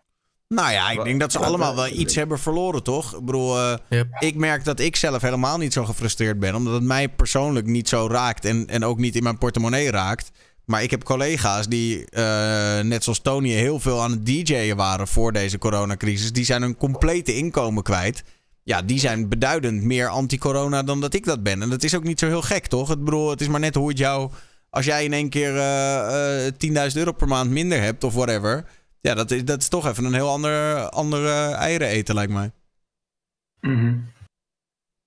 [0.48, 3.14] Nou ja, ik denk dat ze allemaal wel iets hebben verloren, toch?
[3.16, 6.54] Ik bedoel, eh, ik merk dat ik zelf helemaal niet zo gefrustreerd ben.
[6.54, 10.30] Omdat het mij persoonlijk niet zo raakt en, en ook niet in mijn portemonnee raakt.
[10.64, 15.08] Maar ik heb collega's die, eh, net zoals Tony, heel veel aan het DJ'en waren
[15.08, 16.32] voor deze coronacrisis.
[16.32, 18.22] Die zijn hun complete inkomen kwijt.
[18.62, 21.62] Ja, die zijn beduidend meer anti-corona dan dat ik dat ben.
[21.62, 22.90] En dat is ook niet zo heel gek, toch?
[22.90, 24.30] Ik bedoel, het is maar net hoe het jou...
[24.70, 26.54] Als jij in één keer eh, eh,
[26.90, 28.64] 10.000 euro per maand minder hebt of whatever...
[29.00, 32.50] Ja, dat is, dat is toch even een heel ander, andere eieren eten, lijkt mij.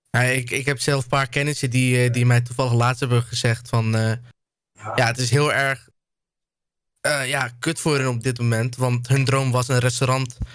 [0.09, 3.23] Ja, ik, ik heb zelf een paar kennissen die, eh, die mij toevallig laatst hebben
[3.23, 3.95] gezegd van...
[3.95, 4.11] eh,
[4.95, 5.89] ja, het is heel erg
[7.01, 8.75] eh, ja, kut voor hen op dit moment.
[8.75, 10.47] Want hun droom was een restaurant eh,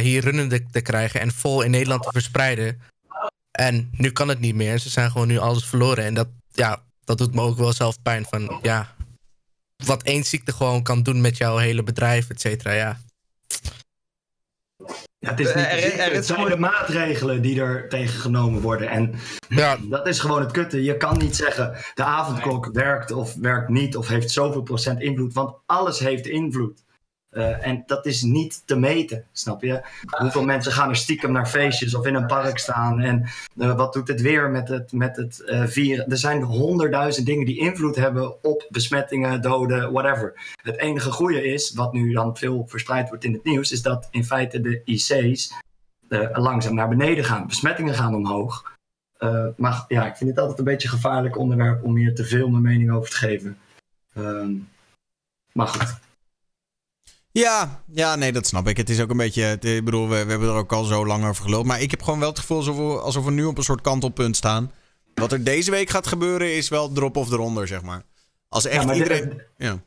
[0.00, 2.80] hier runnende te krijgen en vol in Nederland te verspreiden.
[3.50, 4.78] En nu kan het niet meer.
[4.78, 6.04] Ze zijn gewoon nu alles verloren.
[6.04, 8.24] En dat, ja, dat doet me ook wel zelf pijn.
[8.24, 8.94] Van, ja,
[9.84, 12.72] wat één ziekte gewoon kan doen met jouw hele bedrijf, et cetera.
[12.72, 13.00] Ja.
[15.18, 18.20] Ja, het is niet Er- er- er het zijn gewoon- de maatregelen die er tegen
[18.20, 18.88] genomen worden.
[18.88, 19.14] En
[19.88, 20.82] dat is gewoon het kutte.
[20.82, 25.32] Je kan niet zeggen de avondklok werkt of werkt niet of heeft zoveel procent invloed.
[25.32, 26.82] Want alles heeft invloed.
[27.30, 29.82] Eh, en dat is niet te meten, snap je?
[30.06, 33.00] Hoeveel mensen gaan er stiekem naar feestjes of in een park staan?
[33.00, 33.28] En
[33.58, 36.10] eh, wat doet het weer met het, met het eh, vieren?
[36.10, 40.54] Er zijn honderdduizend dingen die invloed hebben op besmettingen, doden, whatever.
[40.62, 44.08] Het enige goede is, wat nu dan veel verspreid wordt in het nieuws, is dat
[44.10, 45.52] in feite de IC's
[46.32, 47.46] langzaam naar beneden gaan.
[47.46, 48.78] Besmettingen gaan omhoog.
[49.56, 52.48] Maar ja, ik vind het altijd een beetje een gevaarlijk onderwerp om hier te veel
[52.48, 53.58] mijn mening over te geven.
[54.14, 54.52] Ehm,
[55.52, 55.98] maar goed.
[57.32, 58.76] Ja, ja, nee, dat snap ik.
[58.76, 59.58] Het is ook een beetje.
[59.60, 61.66] Ik bedoel, we, we hebben er ook al zo lang over geluld.
[61.66, 63.80] Maar ik heb gewoon wel het gevoel alsof we, alsof we nu op een soort
[63.80, 64.72] kantelpunt staan.
[65.14, 68.02] Wat er deze week gaat gebeuren is wel drop of eronder, zeg maar.
[68.48, 69.28] Als echt Ja, iedereen.
[69.28, 69.78] de- ja.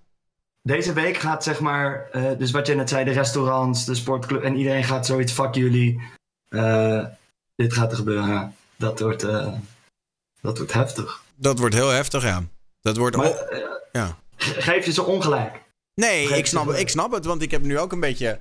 [0.62, 4.44] Deze week gaat zeg maar, eh, dus wat je net zei, de restaurants, de sportclub
[4.44, 6.02] en iedereen gaat zoiets, fuck jullie.
[6.50, 7.06] Eh,
[7.56, 8.56] dit gaat er gebeuren.
[8.76, 9.54] Dat wordt, eh,
[10.42, 11.22] dat wordt heftig.
[11.36, 12.44] Dat wordt heel heftig, ja.
[12.82, 13.16] Dat wordt.
[13.16, 14.18] Maar, ja.
[14.36, 15.62] Ge- Geef je ze ongelijk.
[15.96, 18.40] Nee, ik snap, ik snap het, want ik heb nu ook een beetje.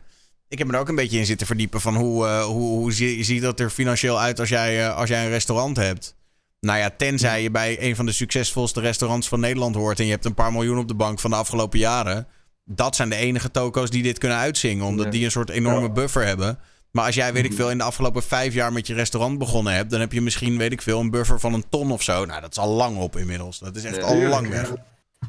[0.48, 2.92] Ik heb me er ook een beetje in zitten verdiepen van hoe, eh, hoe, hoe
[2.92, 6.14] zie, ziet dat er financieel uit als jij, eh, als jij een restaurant hebt.
[6.60, 10.10] Nou ja, tenzij je bij een van de succesvolste restaurants van Nederland hoort en je
[10.10, 12.26] hebt een paar miljoen op de bank van de afgelopen jaren.
[12.64, 16.26] Dat zijn de enige toko's die dit kunnen uitzingen, omdat die een soort enorme buffer
[16.26, 16.58] hebben.
[16.90, 19.72] Maar als jij, weet ik veel, in de afgelopen vijf jaar met je restaurant begonnen
[19.74, 22.24] hebt, dan heb je misschien, weet ik veel, een buffer van een ton of zo.
[22.24, 23.58] Nou, dat is al lang op inmiddels.
[23.58, 24.02] Dat is echt Ja.
[24.02, 24.72] al lang weg.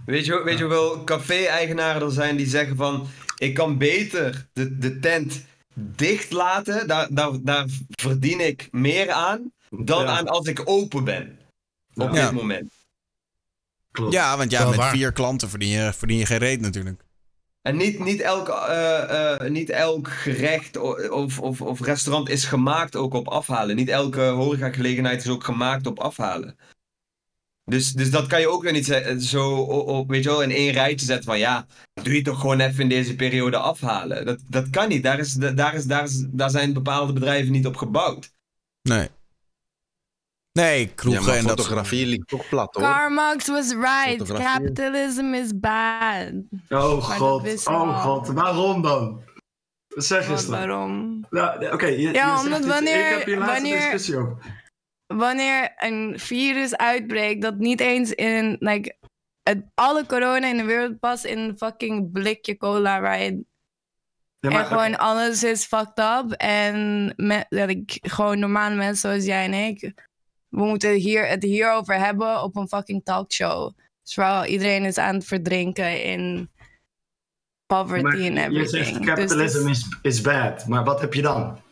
[0.05, 3.07] Weet je, weet je hoeveel café-eigenaren er zijn die zeggen van...
[3.37, 6.87] Ik kan beter de, de tent dicht laten.
[6.87, 9.51] Daar, daar, daar verdien ik meer aan.
[9.69, 10.17] Dan Ja.
[10.17, 11.39] aan als ik open ben.
[11.95, 12.23] Op Ja.
[12.25, 12.71] dit moment.
[14.09, 14.91] Ja, want ja, met waar.
[14.91, 17.01] vier klanten verdien je, verdien je geen reet natuurlijk.
[17.61, 20.77] En niet, niet, elk, eh, eh, niet elk gerecht
[21.09, 23.75] of, of, of restaurant is gemaakt ook op afhalen.
[23.75, 26.57] Niet elke horecagelegenheid is ook gemaakt op afhalen.
[27.65, 28.85] Dus, dus dat kan je ook weer niet
[29.19, 31.65] zo op, weet je wel, in één rijtje zetten van ja,
[32.03, 34.25] doe je toch gewoon even in deze periode afhalen.
[34.25, 35.03] Dat, dat kan niet.
[35.03, 38.31] Daar, is, daar, is, daar, is, daar zijn bepaalde bedrijven niet op gebouwd.
[38.81, 39.09] Nee.
[40.51, 41.57] Nee, Ja, kroegen maar en dat...
[41.57, 42.83] fotografie ligt ook plat hoor.
[42.83, 44.33] Karl Marx was right.
[44.33, 46.31] Capitalism is bad.
[46.69, 49.21] Oh god, oh god, waarom dan?
[49.87, 50.51] Zeg eens dan.
[50.51, 51.25] waarom?
[51.29, 54.37] Nou, Oké, Ja, omdat wanneer- Ik heb hier laatste wanneer- discussie over.
[55.07, 58.97] Wanneer een virus uitbreekt dat niet eens in like,
[59.43, 63.43] het, alle corona in de wereld past in een fucking blikje cola, right?
[64.39, 66.31] Ja, maar, en gewoon alles is fucked up.
[66.31, 67.13] En
[67.49, 69.81] ik, gewoon normale mensen zoals jij en ik,
[70.49, 73.71] we moeten hier, het hierover hebben op een fucking talkshow.
[74.03, 76.49] Terwijl iedereen is aan het verdrinken in
[77.65, 78.69] poverty en je everything.
[78.69, 81.62] zegt Dus capitalism is, is bad, maar wat heb je dan?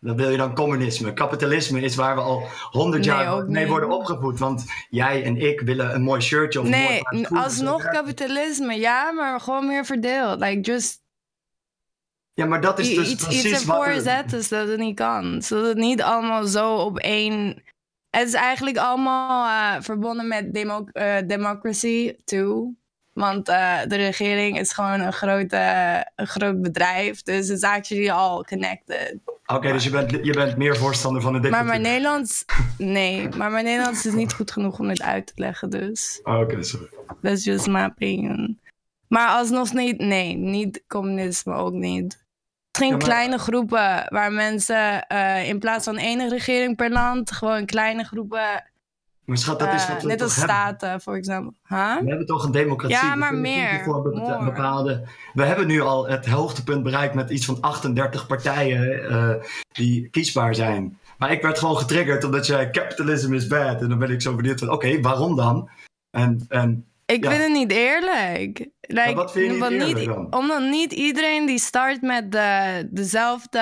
[0.00, 1.12] Dan wil je dan communisme.
[1.12, 4.38] Kapitalisme is waar we al honderd Nee, jaar mee worden opgevoed.
[4.38, 7.44] Want jij en ik willen een mooi shirtje of een mooi Nee, paar schoenen.
[7.44, 10.40] alsnog kapitalisme, ja, maar gewoon meer verdeeld.
[10.40, 11.02] Like, just
[12.34, 14.96] Ja, maar dat is dus iets, precies iets wat ervoor er- zetten zodat het niet
[14.96, 15.42] kan.
[15.42, 17.62] Zodat het niet allemaal zo op één...
[18.10, 19.46] Het is eigenlijk allemaal
[19.76, 22.74] eh, verbonden met demo eh, democracy, too.
[23.18, 25.56] Want eh, de regering is gewoon een, grote,
[26.16, 27.22] een groot bedrijf.
[27.22, 29.16] Dus het is actually all connected.
[29.46, 31.68] Oké, dus je bent, je bent meer voorstander van de Maar dictatuur.
[31.70, 32.44] mijn Nederlands...
[32.78, 36.20] Nee, maar mijn Nederlands is niet goed genoeg om dit uit te leggen, dus...
[36.22, 36.88] Oh, Oké, sorry.
[37.22, 38.58] That's just my opinion.
[39.08, 42.18] Maar alsnog niet, nee, niet communisme ook niet.
[42.70, 47.30] Misschien Ja, maar- kleine groepen waar mensen eh, in plaats van één regering per land,
[47.32, 48.64] gewoon kleine groepen,
[49.28, 51.52] Maar schat, dat is eh, wat we net als staten, voor example.
[51.68, 51.96] Huh?
[51.96, 52.96] We hebben toch een democratie.
[52.96, 54.02] Ja, maar meer, Voor
[54.44, 55.06] bepaalde...
[55.34, 59.34] We hebben nu al het hoogtepunt bereikt met iets van 38 partijen eh,
[59.72, 60.98] die kiesbaar zijn.
[61.18, 63.80] Maar ik werd gewoon getriggerd omdat jij capitalism is bad.
[63.80, 65.70] En dan ben ik zo benieuwd van, oké, waarom dan?
[66.10, 67.30] En, en Ik Ja.
[67.30, 68.68] vind het niet eerlijk.
[68.80, 70.34] Like, wat vind je niet eerlijk dan?
[70.34, 73.60] Omdat niet iedereen die start met de, dezelfde,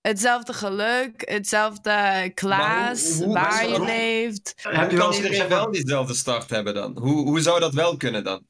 [0.00, 4.54] hetzelfde geluk, hetzelfde hoe- hoe- waar je leeft.
[4.62, 6.98] heb je wel iedereen wel diezelfde start hebben dan?
[6.98, 8.46] Hoe, hoe zou dat wel kunnen dan?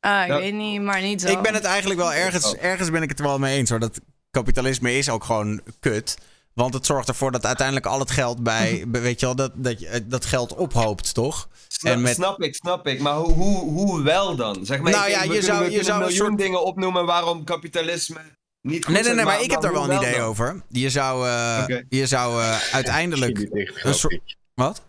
[0.00, 1.28] Ah, ik weet niet, maar niet zo.
[1.28, 2.64] Ik ben het eigenlijk wel ergens, Oh.
[2.64, 3.78] ergens ben ik het er wel mee eens hoor.
[3.80, 6.18] Dat kapitalisme is ook gewoon kut.
[6.54, 9.80] Want het zorgt ervoor dat uiteindelijk al het geld bij, weet je wel, dat, dat,
[9.80, 11.48] eh, dat geld ophoopt, toch?
[11.68, 13.00] Snap, En met- snap ik, snap ik.
[13.00, 14.66] Maar hoe, hoe, hoe wel dan?
[14.66, 16.38] Zeg maar, Nou ik- ja, we je kunnen, zou- we je zou een miljoen soort-
[16.38, 18.20] dingen opnoemen waarom kapitalisme
[18.62, 20.20] niet goed Nee, nee, nee, maar ik heb daar wel een idee dan?
[20.20, 20.62] over.
[20.68, 23.48] Je zou, eh, je zou eh, uiteindelijk
[23.82, 24.36] een soort...
[24.54, 24.82] Wat?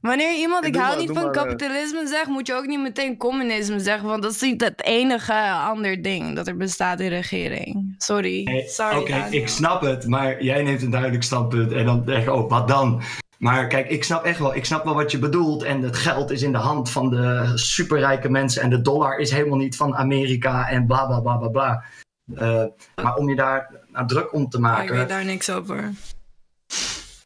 [0.00, 1.42] Wanneer iemand ik hou maar, niet van maar, eh.
[1.42, 4.08] kapitalisme zegt, moet je ook niet meteen communisme zeggen.
[4.08, 7.94] Want dat is niet het enige ander ding dat er bestaat in regering.
[7.98, 8.64] Sorry.
[8.66, 8.96] Sorry.
[8.96, 12.50] Oké, ik snap het, maar jij neemt een duidelijk standpunt en dan denk ik, oh,
[12.50, 13.02] wat dan?
[13.40, 15.62] Maar kijk, ik snap echt wel, ik snap wel wat je bedoelt.
[15.62, 18.62] En het geld is in de hand van de superrijke mensen.
[18.62, 21.84] En de dollar is helemaal niet van Amerika en bla bla bla bla bla.
[22.34, 22.64] Eh,
[23.02, 25.92] maar om je daar nou, druk om te Oh, ik maken, weet daar niks over.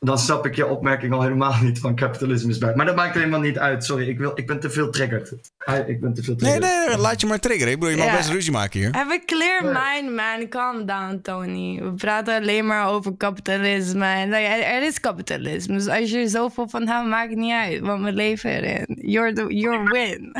[0.04, 2.74] Dan snap ik je opmerking al helemaal niet van kapitalisme is bij.
[2.74, 3.84] Maar dat maakt helemaal niet uit.
[3.84, 5.32] Sorry, ik, wil, ik ben te veel triggered.
[5.58, 6.88] Ah, Ik ben te veel Nee, triggered.
[6.88, 7.72] nee, laat je maar triggeren.
[7.72, 8.16] Ik bedoel, je mag Ja.
[8.16, 8.92] best ruzie maken hier.
[8.92, 10.48] Have a clear mind, man.
[10.48, 11.80] Calm down, Tony.
[11.82, 14.04] We praten alleen maar over kapitalisme.
[14.06, 15.74] En like, er er is kapitalisme.
[15.74, 17.80] Dus als je er zoveel van houdt, maakt het niet uit.
[17.80, 18.98] Want we leven erin.
[19.00, 20.32] You're, the, you're win.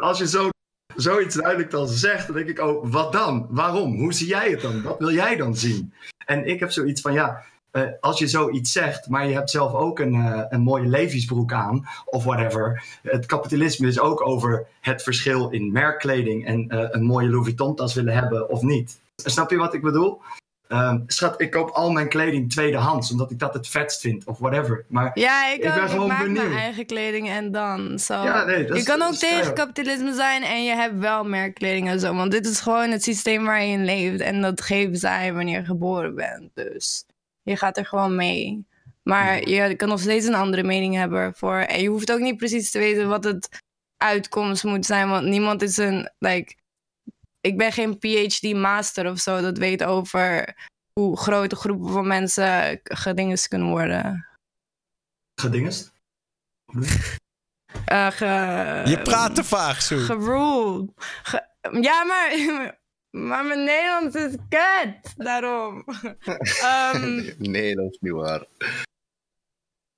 [0.00, 0.48] Als je zo,
[0.96, 3.46] zoiets duidelijk dan zegt, dan denk ik, oh, wat dan?
[3.50, 3.96] Waarom?
[3.98, 4.82] Hoe zie jij het dan?
[4.82, 5.92] Wat wil jij dan zien?
[6.26, 7.42] En ik heb zoiets van, ja,
[7.74, 11.52] eh, als je zoiets zegt, maar je hebt zelf ook een, eh, een mooie levensbroek
[11.52, 12.84] aan, of whatever.
[13.02, 17.74] Het kapitalisme is ook over het verschil in merkkleding en eh, een mooie Louis Vuitton
[17.74, 19.00] tas willen hebben of niet.
[19.16, 20.20] Snap je wat ik bedoel?
[20.68, 24.38] Ehm, schat, ik koop al mijn kleding tweedehands, omdat ik dat het vetst vind, of
[24.38, 24.84] whatever.
[24.88, 25.82] Maar Ja, ik, Ik ben ook.
[25.82, 26.44] ik gewoon maak benieuwd.
[26.48, 27.98] mijn eigen kleding en dan.
[28.06, 32.14] Ja, nee, je kan ook tegen kapitalisme zijn en je hebt wel merkkleding en zo.
[32.14, 34.20] Want dit is gewoon het systeem waar je in leeft.
[34.20, 36.50] En dat geven zij wanneer je geboren bent.
[36.54, 37.04] Dus
[37.44, 38.66] je gaat er gewoon mee.
[39.02, 41.56] Maar je kan nog steeds een andere mening hebben voor.
[41.56, 43.48] En je hoeft ook niet precies te weten wat het
[43.96, 45.08] uitkomst moet zijn.
[45.08, 46.10] Want niemand is een.
[46.18, 46.54] Like,
[47.40, 50.54] ik ben geen PhD master of zo dat weet over
[50.92, 54.26] hoe grote groepen van mensen gedingest kunnen worden.
[55.40, 55.92] gedingest?
[57.84, 59.98] Eh, ge- Je praat te vaag, Soe.
[59.98, 60.90] Geruled.
[61.22, 61.48] Ge-
[61.80, 62.30] ja, maar,
[63.14, 65.14] maar mijn Nederlands is kut.
[65.16, 65.84] Daarom.
[66.62, 68.44] Ehm, Nee, dat is niet waar.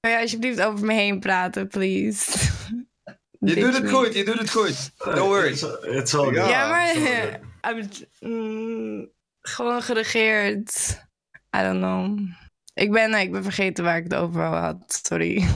[0.00, 2.38] Kan je alsjeblieft over me heen praten, please?
[3.40, 4.90] Je doet het goed, je doet het goed.
[5.04, 5.60] No worries.
[5.80, 6.48] Het zal Ja.
[6.48, 6.94] Ja, maar...
[7.74, 7.88] I'm-
[8.20, 9.10] mm,
[9.40, 10.98] gewoon geregeerd.
[11.56, 12.18] I don't know.
[12.74, 15.00] Ik ben, ik ben vergeten waar ik het over had.
[15.04, 15.46] Sorry.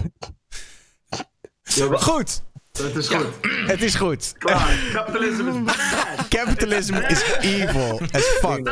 [1.92, 2.42] Goed.
[2.72, 3.26] Het is goed.
[3.66, 4.34] Het is goed.
[4.38, 4.78] Klaar.
[4.92, 6.28] Kapitalisme is bad.
[6.28, 8.64] Capitalism is evil as fuck.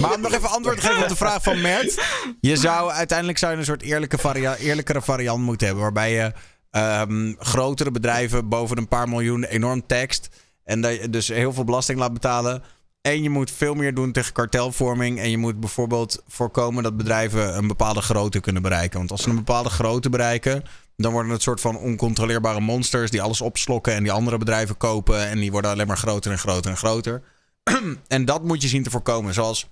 [0.00, 2.04] Maar om nog even antwoord te geven op de vraag van Mert.
[2.40, 5.84] Je zou uiteindelijk zou je een soort eerlijke varia eerlijkere variant moeten hebben.
[5.84, 6.32] Waarbij je
[6.70, 10.28] ehm, grotere bedrijven boven een paar miljoen enorm taxt.
[10.64, 12.62] En dat je dus heel veel belasting laat betalen.
[13.00, 15.18] En je moet veel meer doen tegen kartelvorming.
[15.18, 18.98] En je moet bijvoorbeeld voorkomen dat bedrijven een bepaalde grootte kunnen bereiken.
[18.98, 20.62] Want als ze een bepaalde grootte bereiken.
[20.96, 25.28] Dan worden het soort van oncontroleerbare monsters die alles opslokken en die andere bedrijven kopen.
[25.28, 27.22] En die worden alleen maar groter en groter en groter.
[28.08, 29.34] en dat moet je zien te voorkomen.
[29.34, 29.68] Zoals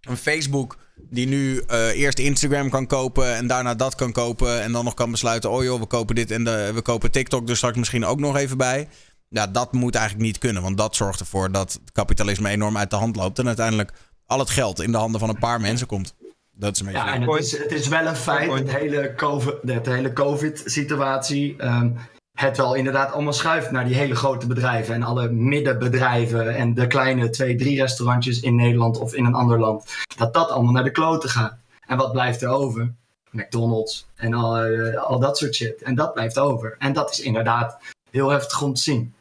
[0.00, 0.76] een Facebook
[1.10, 4.62] die nu eh, eerst Instagram kan kopen en daarna dat kan kopen.
[4.62, 7.46] En dan nog kan besluiten, oh joh, we kopen dit en de, we kopen TikTok
[7.46, 8.88] dus straks misschien ook nog even bij.
[9.28, 10.62] Ja, dat moet eigenlijk niet kunnen.
[10.62, 13.38] Want dat zorgt ervoor dat kapitalisme enorm uit de hand loopt.
[13.38, 13.92] En uiteindelijk
[14.26, 16.14] al het geld in de handen van een paar mensen komt.
[16.58, 17.00] Dat is een beetje...
[17.00, 21.56] Ja, en het is, het is wel een feit, het hele COVID, de hele COVID-situatie.
[21.58, 21.90] ehm,
[22.38, 26.86] het wel inderdaad allemaal schuift naar die hele grote bedrijven en alle middenbedrijven en de
[26.86, 29.84] kleine twee, drie restaurantjes in Nederland of in een ander land.
[30.16, 31.56] Dat dat allemaal naar de kloten gaat.
[31.86, 32.92] En wat blijft er over?
[33.30, 35.82] McDonald's en al, eh, al dat soort shit.
[35.82, 36.76] En dat blijft over.
[36.78, 37.78] En dat is inderdaad
[38.10, 39.14] heel heftig om te zien.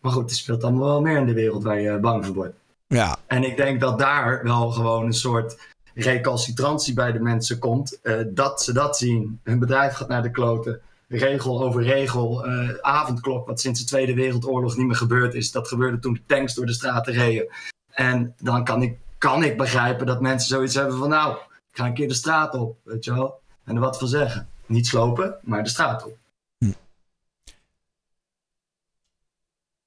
[0.00, 2.56] Maar goed, er speelt allemaal wel meer in de wereld waar je bang voor wordt.
[2.86, 5.56] Ja, En ik denk dat daar wel gewoon een soort
[5.94, 8.00] recalcitrantie bij de mensen komt.
[8.00, 9.40] eh, dat ze dat zien.
[9.42, 10.80] Hun bedrijf gaat naar de kloten.
[11.08, 12.44] Regel over regel.
[12.46, 15.50] eh, avondklok, wat sinds de Tweede Wereldoorlog niet meer gebeurd is.
[15.50, 17.48] Dat gebeurde toen de tanks door de straten reden.
[17.90, 21.08] En dan kan ik, kan ik begrijpen dat mensen zoiets hebben van...
[21.08, 21.36] Nou,
[21.70, 23.40] ik ga een keer de straat op, weet je wel.
[23.64, 24.48] En er wat van zeggen.
[24.66, 26.16] Niet slopen, maar de straat op.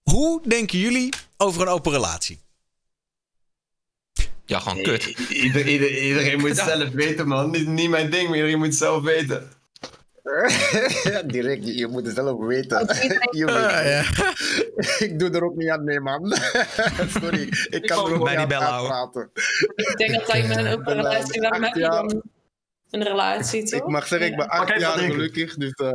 [0.03, 2.39] Hoe denken jullie over een open relatie?
[4.47, 5.03] Ja, gewoon kut.
[5.29, 7.51] Ieder, ieder- iedereen moet zelf weten, man.
[7.51, 9.49] Niet, niet mijn ding, maar iedereen moet zelf weten.
[11.13, 12.77] ja, direct, je, moet het zelf weten.
[13.31, 14.03] Je Ja, ja.
[14.15, 16.33] weet- ik doe er ook niet aan mee, man.
[17.21, 19.29] Sorry, ik kan er ook Bij niet die aan praten.
[19.75, 22.21] Ik denk dat hij met een relatie, waarom heb je
[22.89, 23.79] een relatie, toch?
[23.79, 25.71] Ik mag zeggen, ik ben acht jaar gelukkig, dus...
[25.71, 25.89] eh,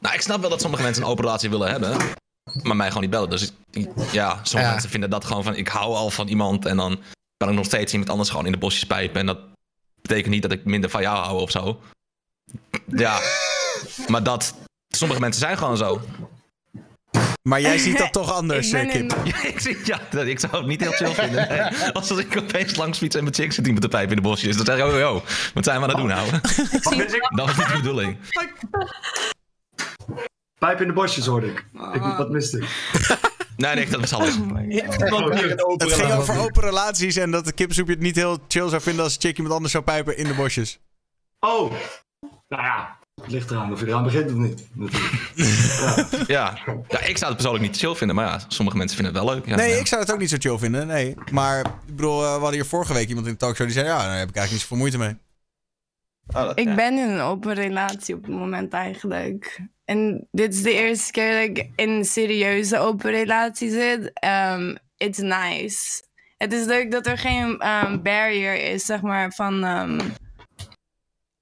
[0.00, 1.96] Nou, ik snap wel dat sommige mensen een open relatie willen hebben.
[2.62, 3.30] Maar mij gewoon niet bellen.
[3.30, 4.70] Dus ik- ja, sommige Ja.
[4.70, 5.54] mensen vinden dat gewoon van...
[5.56, 7.00] Ik hou al van iemand en dan
[7.44, 9.20] kan ik nog steeds iemand anders gewoon in de bosjes pijpen.
[9.20, 9.38] En dat
[10.02, 11.80] betekent niet dat ik minder van jou hou of zo.
[12.86, 13.18] Ja,
[14.12, 14.54] maar dat...
[14.88, 16.00] Sommige mensen zijn gewoon zo.
[17.42, 19.12] Maar jij ziet dat toch anders, Ik eh, Kip.
[19.12, 21.48] in- Ja, ik, zie- ja, dat- ik zou het niet heel chill vinden.
[21.48, 21.90] Nee.
[21.92, 24.22] Als ik opeens langs fiets en mijn chick zit die met de pijp in de
[24.22, 24.56] bosjes.
[24.56, 25.22] Dan zeg ik, oh, yo,
[25.54, 26.10] wat zijn we aan het doen,
[27.00, 27.28] is ik?
[27.36, 28.16] Dat was niet de bedoeling.
[30.58, 31.64] Pijp in de bosjes hoorde ik.
[31.94, 32.68] ik wat miste ik?
[33.56, 34.34] Nee, nee, dat was alles.
[34.68, 39.04] Het ging over open relaties en dat de kipsoepje het niet heel chill zou vinden
[39.04, 40.80] als een chick iemand anders zou pijpen in de bosjes.
[41.40, 41.72] Oh!
[42.48, 44.68] Nou ja, het ligt eraan of je eraan begint of niet.
[44.74, 45.22] Natuurlijk.
[46.26, 46.58] Ja.
[46.88, 49.34] ja, ik zou het persoonlijk niet chill vinden, maar ja, sommige mensen vinden het wel
[49.34, 49.46] leuk.
[49.46, 49.76] Ja, Nee, ja.
[49.78, 51.14] ik zou het ook niet zo chill vinden, nee.
[51.32, 53.86] Maar ik bedoel, eh, we hadden hier vorige week iemand in de talkshow die zei...
[53.86, 55.16] Ja, daar heb ik eigenlijk niet zoveel moeite mee.
[56.32, 59.60] Ah, dat- Ik ben in een open relatie op het moment eigenlijk.
[59.84, 64.12] En dit is de eerste keer dat ik in een serieuze open relatie zit.
[64.24, 66.02] Um, it's nice.
[66.36, 69.64] Het is leuk dat er geen um, barrier is, zeg maar, van...
[69.64, 70.00] um,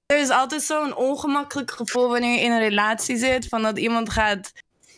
[0.05, 3.47] er is altijd zo'n ongemakkelijk gevoel wanneer je in een relatie zit.
[3.47, 4.51] Van dat iemand gaat...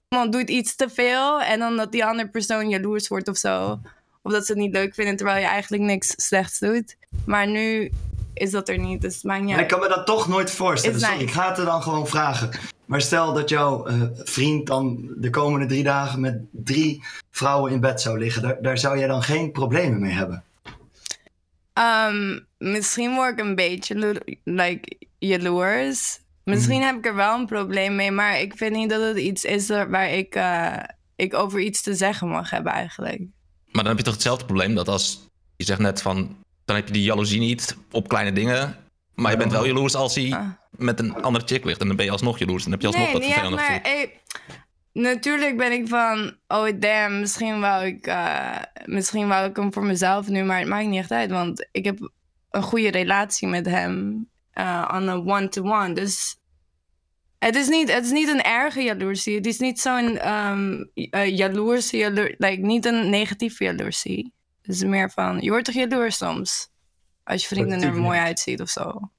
[0.10, 3.80] Iemand doet iets te veel en dan dat die andere persoon jaloers wordt of zo.
[4.22, 6.96] Of dat ze het niet leuk vinden terwijl je eigenlijk niks slechts doet.
[7.26, 7.92] Maar nu
[8.36, 9.64] is dat er niet, dus het maakt niet Ja, uit.
[9.64, 11.00] ik kan me dat toch nooit voorstellen.
[11.00, 12.50] Sorry, ik ga het er dan gewoon vragen.
[12.86, 17.80] Maar stel dat jouw eh, vriend dan de komende drie dagen met drie vrouwen in
[17.80, 18.42] bed zou liggen.
[18.42, 20.44] Daar, daar zou jij dan geen problemen mee hebben.
[21.74, 26.20] Ehm, misschien word ik een beetje like, jaloers.
[26.44, 29.44] Misschien heb ik er wel een probleem mee, maar ik vind niet dat het iets
[29.44, 30.78] is waar ik, eh,
[31.16, 33.20] ik over iets te zeggen mag hebben eigenlijk.
[33.66, 36.88] Maar dan heb je toch hetzelfde probleem dat als je zegt net van, dan heb
[36.88, 38.76] je die jaloezie niet op kleine dingen.
[39.14, 40.50] Maar je bent wel jaloers als hij Ah.
[40.72, 41.82] met een andere chick ligt.
[41.82, 42.64] En dan ben je alsnog jaloers.
[42.64, 44.12] Dan heb je alsnog nee, dat echt, vervelende maar
[44.96, 49.86] natuurlijk ben ik van, oh damn, misschien wou ik, eh, misschien wou ik hem voor
[49.86, 52.12] mezelf nu, maar het maakt niet echt uit, want ik heb
[52.50, 55.94] een goede relatie met hem eh on a one-to-one.
[55.94, 56.38] Dus
[57.40, 59.36] het is, niet, het is niet een erge jaloersie.
[59.36, 64.34] Het is niet zo'n ehm eh, jaloerse, jaloer, like, niet een negatieve jaloersie.
[64.66, 66.70] Het is meer van, je wordt toch jaloers soms?
[67.24, 69.12] Als je vrienden er mooi uitziet of zo.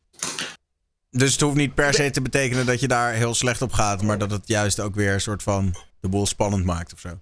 [1.11, 4.03] Dus het hoeft niet per se te betekenen dat je daar heel slecht op gaat,
[4.03, 7.18] maar dat het juist ook weer een soort van de boel spannend maakt of zo.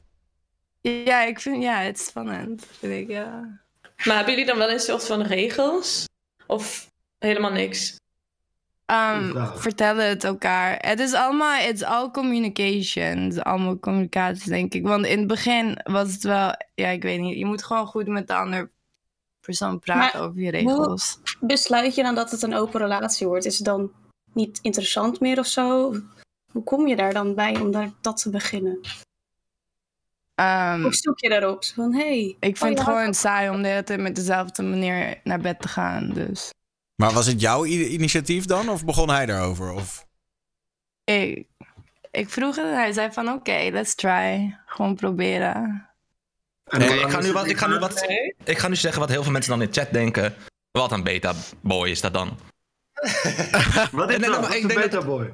[0.80, 3.60] Ja, ik vind, ja, het is spannend, vind ik, ja.
[4.04, 6.04] Maar hebben jullie dan wel een soort van regels?
[6.46, 7.96] Of helemaal niks?
[8.86, 10.78] Um, vertellen het elkaar.
[10.80, 13.18] Het is allemaal, it's all communication.
[13.18, 14.86] Het is allemaal communicatie, denk ik.
[14.86, 17.38] Want in het begin was het wel, ja, ik weet niet.
[17.38, 18.70] Je moet gewoon goed met de andere
[19.40, 21.18] persoon praten Maar over je regels.
[21.40, 23.44] Besluit je dan dat het een open relatie wordt?
[23.44, 23.92] Is het dan
[24.32, 25.94] niet interessant meer of zo?
[26.52, 28.80] Hoe kom je daar dan bij om daar, dat te beginnen?
[30.40, 31.64] Um, Hoe zoek je daarop?
[31.64, 34.62] Van, hey, ik oh, vind je het gewoon saai om de hele tijd met dezelfde
[34.62, 36.10] manier naar bed te gaan.
[36.10, 36.50] Dus
[36.96, 38.68] Maar was het jouw initiatief dan?
[38.68, 39.72] Of begon hij daarover?
[39.72, 40.06] Of...
[41.04, 41.46] ik,
[42.10, 44.58] ik vroeg het en hij zei van oké, let's try.
[44.66, 45.88] Gewoon proberen.
[46.64, 48.34] Hoe ik, ga nu wat, ik, ga nu wat, Nee.
[48.44, 50.34] ik ga nu zeggen wat heel veel mensen dan in de chat denken.
[50.70, 52.28] Wat een beta-boy is dat dan?
[53.92, 54.54] Wat is Nee, nee, dat?
[54.54, 55.32] ik een denk dat- beta boy?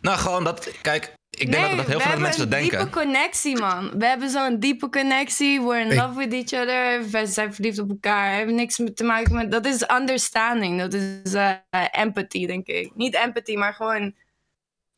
[0.00, 0.70] Nou, gewoon dat.
[0.82, 2.78] Kijk, ik denk dat, dat heel we veel mensen dat hebben een denken.
[2.78, 3.98] diepe connectie, man.
[3.98, 5.60] We hebben zo'n diepe connectie.
[5.62, 7.10] We're in Ik- love with each other.
[7.10, 8.34] We zijn verliefd op elkaar.
[8.34, 9.50] Heeft niks met te maken met...
[9.50, 10.78] Dat is understanding.
[10.80, 11.52] Dat is eh,
[11.90, 12.94] empathy, denk ik.
[12.94, 14.14] Niet empathy, maar gewoon...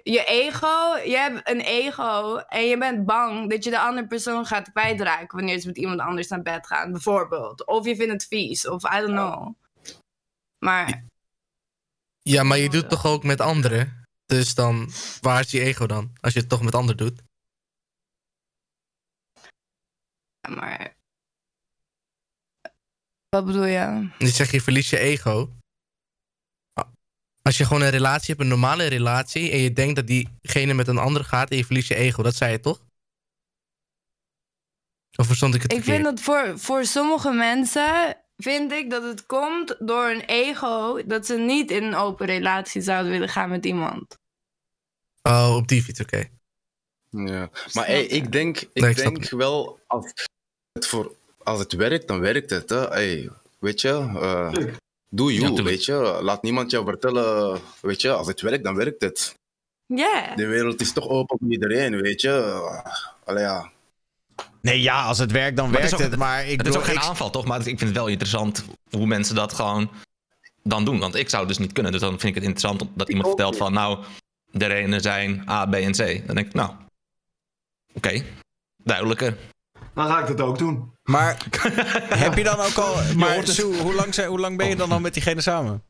[0.02, 4.46] Je ego, je hebt een ego en je bent bang dat je de andere persoon
[4.46, 7.66] gaat kwijtraken wanneer ze met iemand anders naar bed gaan, bijvoorbeeld.
[7.66, 9.54] Of je vindt het vies, of I don't know.
[10.58, 11.04] Maar
[12.22, 13.99] Ja, maar je doet het toch ook met anderen?
[14.30, 16.12] Dus dan, waar is je ego dan?
[16.20, 17.22] Als je het toch met anderen doet.
[20.48, 20.96] maar.
[23.28, 24.10] Wat bedoel je?
[24.18, 25.52] Je zegt je verliest je ego.
[27.42, 30.88] Als je gewoon een relatie hebt, een normale relatie, en je denkt dat diegene met
[30.88, 32.84] een ander gaat en je verliest je ego, dat zei je toch?
[35.16, 36.02] Of verstond ik het Ik verkeerd?
[36.02, 38.16] vind dat voor, voor sommige mensen.
[38.36, 42.80] Vind ik dat het komt door een ego dat ze niet in een open relatie
[42.80, 44.19] zouden willen gaan met iemand.
[45.22, 46.24] Oh, op die fiets, oké.
[47.10, 47.50] Ja.
[47.72, 50.12] Maar hey, ik denk, ik Nee, ik snap denk wel, als
[50.72, 52.68] het, voor, als het werkt, dan werkt het.
[52.68, 52.80] Hè.
[52.88, 54.52] Hey, weet je, eh,
[55.08, 56.18] doe you, Ja, weet je.
[56.22, 59.34] Laat niemand jou vertellen, weet je, als het werkt, dan werkt het.
[59.86, 60.34] Ja.
[60.34, 62.32] De wereld is toch open voor iedereen, weet je.
[63.24, 63.70] Allee, ja.
[64.62, 66.14] Nee, ja, als het werkt, dan Maar werkt het is het.
[66.14, 67.44] ook- Maar ik het is ook geen ik- aanval, toch?
[67.44, 69.90] Maar ik vind het wel interessant hoe mensen dat gewoon
[70.62, 70.98] dan doen.
[70.98, 71.92] Want ik zou het dus niet kunnen.
[71.92, 73.72] Dus dan vind ik het interessant dat iemand vertelt van...
[73.72, 74.04] Nou,
[74.52, 76.26] de redenen zijn A, B en C.
[76.26, 76.70] Dan denk ik, nou...
[77.94, 78.22] Oké,
[78.84, 79.36] duidelijker.
[79.94, 80.92] Dan ga ik dat ook doen.
[81.02, 81.36] Maar
[82.24, 82.94] heb je dan ook al...
[83.16, 83.48] Maar het.
[83.48, 85.82] Sue, hoe lang, zijn, hoe lang ben je dan al met diegene samen?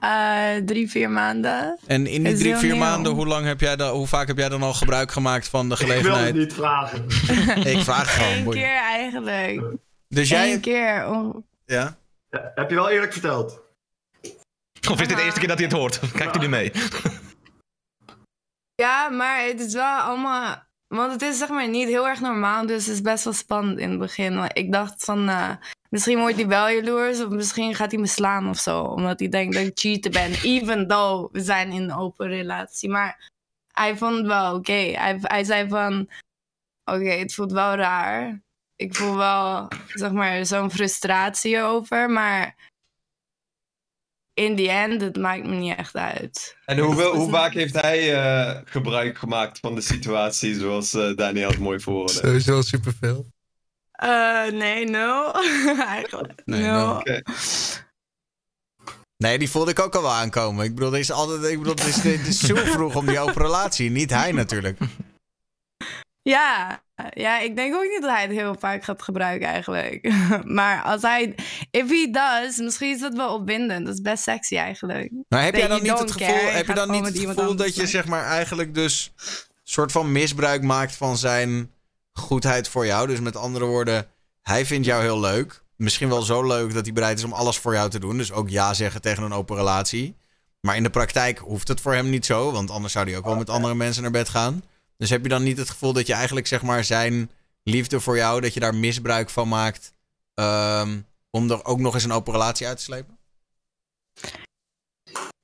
[0.00, 1.78] Eh, drie, vier maanden.
[1.86, 4.48] En in die drie, vier maanden, hoe, lang heb jij dan, hoe vaak heb jij
[4.48, 6.34] dan al gebruik gemaakt van de Ik wil het gelegenheid?
[6.34, 7.04] niet vragen.
[7.76, 8.32] Ik vraag gewoon.
[8.32, 8.62] Eén boeien.
[8.62, 9.62] keer eigenlijk.
[10.08, 10.52] Dus jij...
[10.52, 11.06] Eén keer.
[11.06, 11.36] Oh.
[11.64, 11.96] Ja?
[12.30, 13.60] Ja, heb je wel eerlijk verteld?
[14.90, 16.00] Of is dit de eerste keer dat hij het hoort?
[16.12, 16.72] Kijkt hij nu mee?
[18.80, 20.62] Ja, maar het is wel allemaal.
[20.86, 23.78] Want het is zeg maar niet heel erg normaal, dus het is best wel spannend
[23.78, 24.34] in het begin.
[24.34, 25.56] Maar ik dacht van, eh,
[25.90, 28.82] misschien wordt hij wel jaloers of misschien gaat hij me slaan of zo.
[28.82, 32.90] Omdat hij denkt dat ik cheaten ben, even though we zijn in een open relatie.
[32.90, 33.30] Maar
[33.72, 34.72] hij vond het wel oké.
[34.72, 36.10] Hij, hij zei van,
[36.84, 38.42] oké, het voelt wel raar.
[38.76, 42.69] Ik voel wel, zeg maar, zo'n frustratie over, maar
[44.40, 46.56] in the end, het maakt me niet echt uit.
[46.64, 51.48] En hoeveel, hoe vaak heeft hij eh, gebruik gemaakt van de situatie zoals eh, Daniel
[51.48, 52.18] het mooi verwoordde?
[52.18, 53.26] Sowieso superveel.
[53.92, 55.34] Eh, nee, nul.
[55.96, 56.42] Eigenlijk.
[56.44, 57.00] Nee, nul.
[57.04, 57.22] nul.
[59.16, 60.64] Nee, die voelde ik ook al wel aankomen.
[60.64, 63.18] Ik bedoel, er is altijd, ik bedoel, het is, het is zo vroeg om die
[63.18, 63.90] open relatie.
[63.90, 64.78] Niet hij natuurlijk.
[66.30, 70.12] Ja, ja, ik denk ook niet dat hij het heel vaak gaat gebruiken eigenlijk.
[70.58, 71.34] maar als hij,
[71.70, 73.86] if he does, misschien is dat wel opwindend.
[73.86, 75.12] Dat is best sexy eigenlijk.
[75.28, 77.86] Maar heb jij dan niet het gevoel, heb je dan niet het gevoel dat je
[77.86, 79.12] zeg maar eigenlijk dus
[79.62, 81.70] soort van misbruik maakt van zijn
[82.12, 83.06] goedheid voor jou?
[83.06, 84.06] Dus met andere woorden,
[84.42, 85.62] hij vindt jou heel leuk.
[85.76, 88.16] Misschien wel zo leuk dat hij bereid is om alles voor jou te doen.
[88.16, 90.16] Dus ook ja zeggen tegen een open relatie.
[90.60, 93.24] Maar in de praktijk hoeft het voor hem niet zo, want anders zou hij ook
[93.24, 94.62] wel met andere mensen naar bed gaan.
[95.00, 97.30] Dus heb je dan niet het gevoel dat je eigenlijk zeg maar zijn
[97.62, 99.92] liefde voor jou, dat je daar misbruik van maakt
[100.34, 103.18] ehm, om er ook nog eens een open relatie uit te slepen?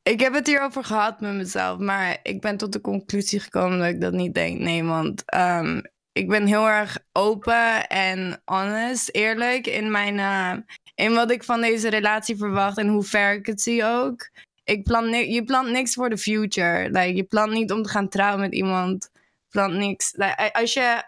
[0.03, 3.89] Ik heb het hierover gehad met mezelf, maar ik ben tot de conclusie gekomen dat
[3.89, 4.59] ik dat niet denk.
[4.59, 5.81] Nee, want ehm,
[6.13, 11.61] ik ben heel erg open en honest, eerlijk in, mijn, eh, in wat ik van
[11.61, 14.31] deze relatie verwacht en hoe ver ik het zie ook.
[14.65, 16.91] Ik plan je plant niks voor de future.
[16.91, 19.11] Like, je plant niet om te gaan trouwen met iemand.
[19.57, 20.15] Plant niks.
[20.53, 21.03] Als je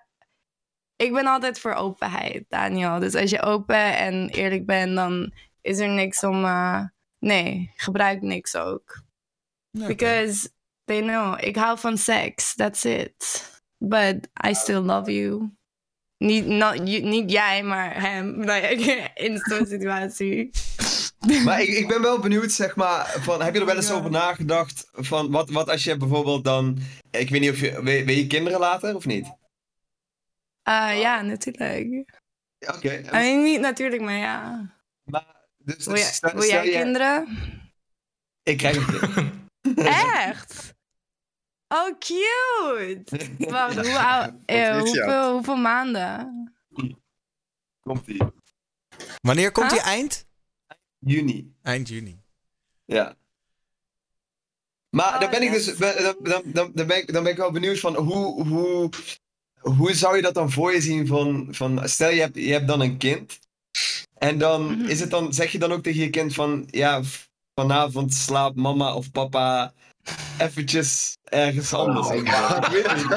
[0.96, 2.98] ik ben altijd voor openheid, Daniel.
[2.98, 6.44] Dus als je open en eerlijk bent, dan is er niks om.
[6.44, 6.84] eh,
[7.18, 9.02] nee, gebruik niks ook.
[9.70, 10.50] Because
[10.84, 12.54] they know, ik hou van seks.
[12.54, 13.44] That's it.
[13.78, 15.50] But I still love you.
[16.16, 18.40] Niet, not, you, niet jij, maar hem.
[18.50, 20.50] Like, in zo'n situatie.
[21.44, 24.10] Maar ik, ik ben wel benieuwd, zeg maar, van, heb je er wel eens over
[24.10, 26.78] nagedacht van wat, wat als je bijvoorbeeld dan,
[27.10, 29.26] ik weet niet of je, wil, wil je kinderen later of niet?
[30.62, 32.20] Eh, ja, natuurlijk.
[32.74, 32.92] Oké.
[32.98, 34.70] I mean, niet natuurlijk, maar ja.
[35.58, 37.38] Dus, Wil, jij- stel- wil stel jij je- kinderen?
[38.42, 39.86] Ik krijg een kind.
[40.26, 40.74] Echt?
[41.68, 43.04] Oh, cute!
[43.50, 46.52] Wacht, hoe oud, eh, hoeveel, hoeveel maanden?
[47.80, 48.22] Komt-ie.
[49.20, 49.82] Wanneer komt Huh?
[49.82, 50.26] die eind?
[50.98, 51.52] Juni.
[51.62, 52.20] Eind juni.
[52.84, 53.16] Ja.
[54.90, 57.38] Maar Oh, dan ben ik dus, dan, dan, dan, dan, ben ik, dan ben ik
[57.38, 58.90] wel benieuwd van hoe, hoe,
[59.58, 62.68] hoe zou je dat dan voor je zien van, van stel je hebt, je hebt
[62.68, 63.38] dan een kind
[64.14, 64.88] en dan Mhm.
[64.88, 67.02] is het dan, zeg je dan ook tegen je kind van ja,
[67.58, 69.72] vanavond slaapt mama of papa
[70.38, 72.08] eventjes ergens anders.
[72.10, 72.22] Ik
[72.70, 73.08] weet het niet.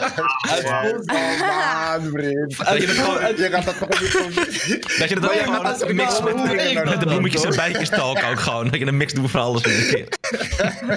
[2.57, 4.33] Het gewoon- Je gaat dat toch niet van...
[4.99, 6.35] Dat je dat ook als ik mix met,
[6.83, 8.67] met de bloemetjes en bijtjes talk ook gewoon.
[8.69, 10.07] Dat je een mix doet voor alles in een keer.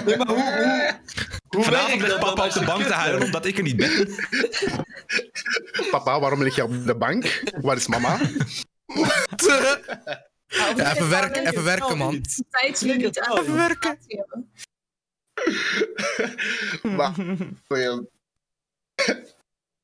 [0.05, 0.99] Nee, maar hoe, hoe,
[1.47, 4.09] hoe Vanavond ligt papa op de bank te huilen omdat ik er niet ben.
[5.91, 7.43] Papa, waarom lig je op de bank?
[7.61, 8.17] Waar is mama?
[10.47, 12.21] Ja, even werken, even werken, man.
[12.49, 13.37] Tijdslimiet aan.
[13.37, 13.97] Even werken.
[16.97, 17.13] Maar,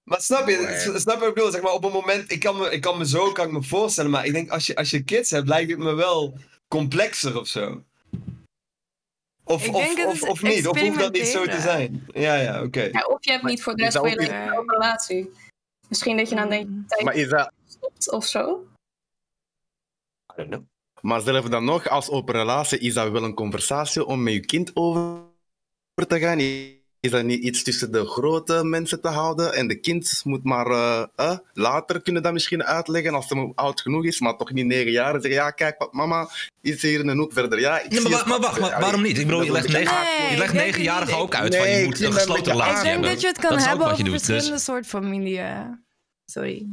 [0.04, 1.52] Maar snap je, s- snap je wat ik bedoel?
[1.52, 3.64] Zeg maar, op een moment, ik kan me, ik kan me zo kan ik me
[3.64, 6.38] voorstellen, maar ik denk als je, als je kids hebt, lijkt het me wel
[6.68, 7.84] complexer of zo.
[9.44, 12.08] Of, of, of, niet, of hoeft dat niet zo te zijn?
[12.14, 12.82] Ja, ja, oké.
[12.84, 15.32] Ja, of je hebt niet voor de rest van je leven een relatie.
[15.88, 17.52] Misschien dat je dan denkt, tijd maar is dat...
[18.06, 18.66] of zo.
[20.32, 20.62] I don't know.
[21.02, 24.40] Maar zelf dan nog, als open relatie, is dat wel een conversatie om met je
[24.46, 25.22] kind over
[26.08, 26.40] te gaan?
[27.00, 30.66] Is dat niet iets tussen de grote mensen te houden en de kind moet maar
[30.68, 34.66] eh, eh, later kunnen dat misschien uitleggen als hij oud genoeg is, maar toch niet
[34.66, 35.16] negen jaar.
[35.16, 36.30] En zeggen, ja, kijk, mama
[36.62, 37.60] is hier in een hoek verder.
[37.60, 38.22] Ja, ik Ja, maar, het.
[38.22, 39.18] wa- maar wacht, maar waarom niet?
[39.18, 42.04] Ik bedoel, je legt negen, Nee, je legt negenjarigen ook uit van je moet een
[42.12, 43.10] dat gesloten relatie Ik denk hebben.
[43.12, 44.26] dat je het kan Dat is ook hebben wat je over doet.
[44.26, 45.86] Dus verschillende soort familien.
[46.26, 46.68] Sorry.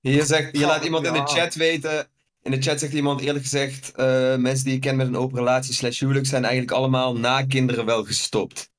[0.00, 2.08] Je, zegt, je laat iemand in de chat weten,
[2.42, 4.04] in de chat zegt iemand eerlijk gezegd, eh,
[4.36, 7.84] mensen die je kent met een open relatie slash huwelijk zijn eigenlijk allemaal na kinderen
[7.84, 8.70] wel gestopt.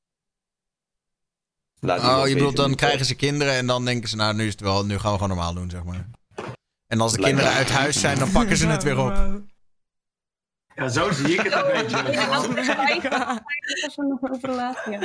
[1.80, 4.51] Laat Oh, je bedoelt dan krijgen ze kinderen en dan denken ze, nou nu is
[4.51, 6.09] het wel, nu gaan we gewoon normaal doen, zeg maar.
[6.88, 9.41] En als de Lijkt me- kinderen uit huis zijn, dan pakken ze het weer op.
[10.76, 12.11] Ja, zo zie ik het een beetje.
[12.11, 14.97] Ja, als er nog een open relatie.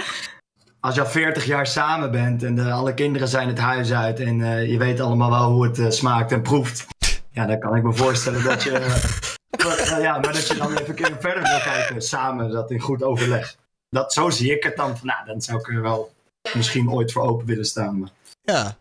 [0.84, 4.20] Als je al 40 jaar samen bent en de, alle kinderen zijn het huis uit
[4.20, 6.86] en eh, je weet allemaal wel hoe het eh, smaakt en proeft.
[7.30, 10.88] Ja, dan kan ik me voorstellen dat je, eh, ja, maar dat je dan even
[10.88, 13.56] een keer verder wil kijken samen, dat in goed overleg.
[13.88, 14.96] Dat, zo zie ik het dan.
[14.98, 16.12] Van, Nou, dan zou ik er wel
[16.54, 17.98] misschien ooit voor open willen staan.
[17.98, 18.10] Maar
[18.42, 18.76] Ja.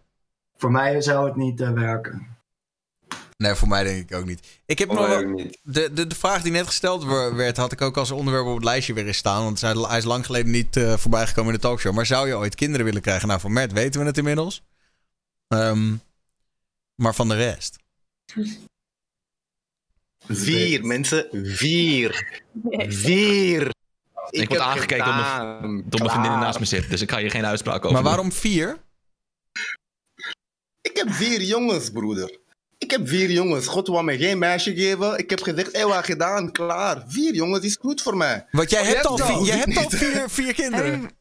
[0.58, 2.33] voor mij zou het niet eh, werken.
[3.38, 4.60] Nee, voor mij denk ik ook niet.
[4.66, 7.04] Ik heb nog wel- de, de, de vraag die net gesteld
[7.34, 9.44] werd, had ik ook als onderwerp op het lijstje weer eens staan.
[9.44, 11.94] Want hij is lang geleden niet eh voorbij gekomen in de talkshow.
[11.94, 13.28] Maar zou je ooit kinderen willen krijgen?
[13.28, 14.62] Nou, van Matt weten we het inmiddels.
[15.48, 15.96] Ehm,
[16.96, 17.78] maar van de rest.
[20.28, 21.28] Vier, mensen.
[21.32, 22.42] Vier.
[22.88, 23.72] Vier.
[24.30, 25.62] Ik word heb aangekeken door mijn- gedaan.
[25.86, 26.40] Door mijn Klaar.
[26.40, 28.78] naast me zitten, dus ik kan hier geen uitspraak over Maar waarom vier?
[30.82, 32.38] Ik heb vier jongens, broeder.
[32.84, 33.68] Ik heb vier jongens.
[33.68, 35.18] God wou me geen meisje geven.
[35.18, 36.52] Ik heb gezegd, hé, wat gedaan?
[36.52, 37.04] Klaar.
[37.08, 38.46] Vier jongens is goed voor mij.
[38.52, 39.46] Want jij Oh, hebt al, hebt vier, al.
[39.46, 41.12] je hebt al vier, vier kinderen.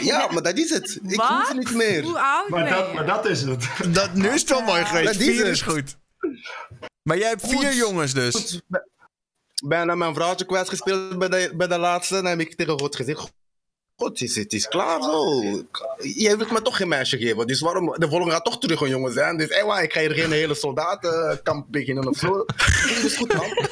[0.00, 0.98] Ja, maar dat is het.
[1.06, 1.28] Ik Wat?
[1.28, 2.02] hoef niet meer.
[2.02, 3.68] Hoe oud Maar dat, maar dat is het.
[3.94, 5.06] Dat, nu is het wel mooi geweest.
[5.06, 5.46] Dat is Vier het.
[5.54, 5.96] is goed.
[7.02, 7.76] Maar jij hebt vier Goed.
[7.76, 8.34] jongens dus.
[8.34, 8.62] Goed.
[9.64, 12.14] Bijna mijn vrouwtje kwijtgespeeld bij de, bij de laatste.
[12.14, 13.32] Dan heb ik tegen God gezegd:
[14.00, 15.42] God, het is, het is klaar zo.
[15.98, 17.46] Jij wilt me toch geen meisje geven.
[17.46, 17.94] Dus waarom?
[17.98, 19.36] De volgende gaat toch terug een jongen zijn.
[19.36, 22.44] Dus hey, wa, ik ga hier geen hele soldatenkamp beginnen of zo.
[22.46, 23.68] Dat is goed, man.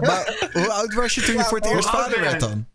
[0.00, 2.66] Maar hoe oud was je toen je Ja, voor het eerst vader werd dan?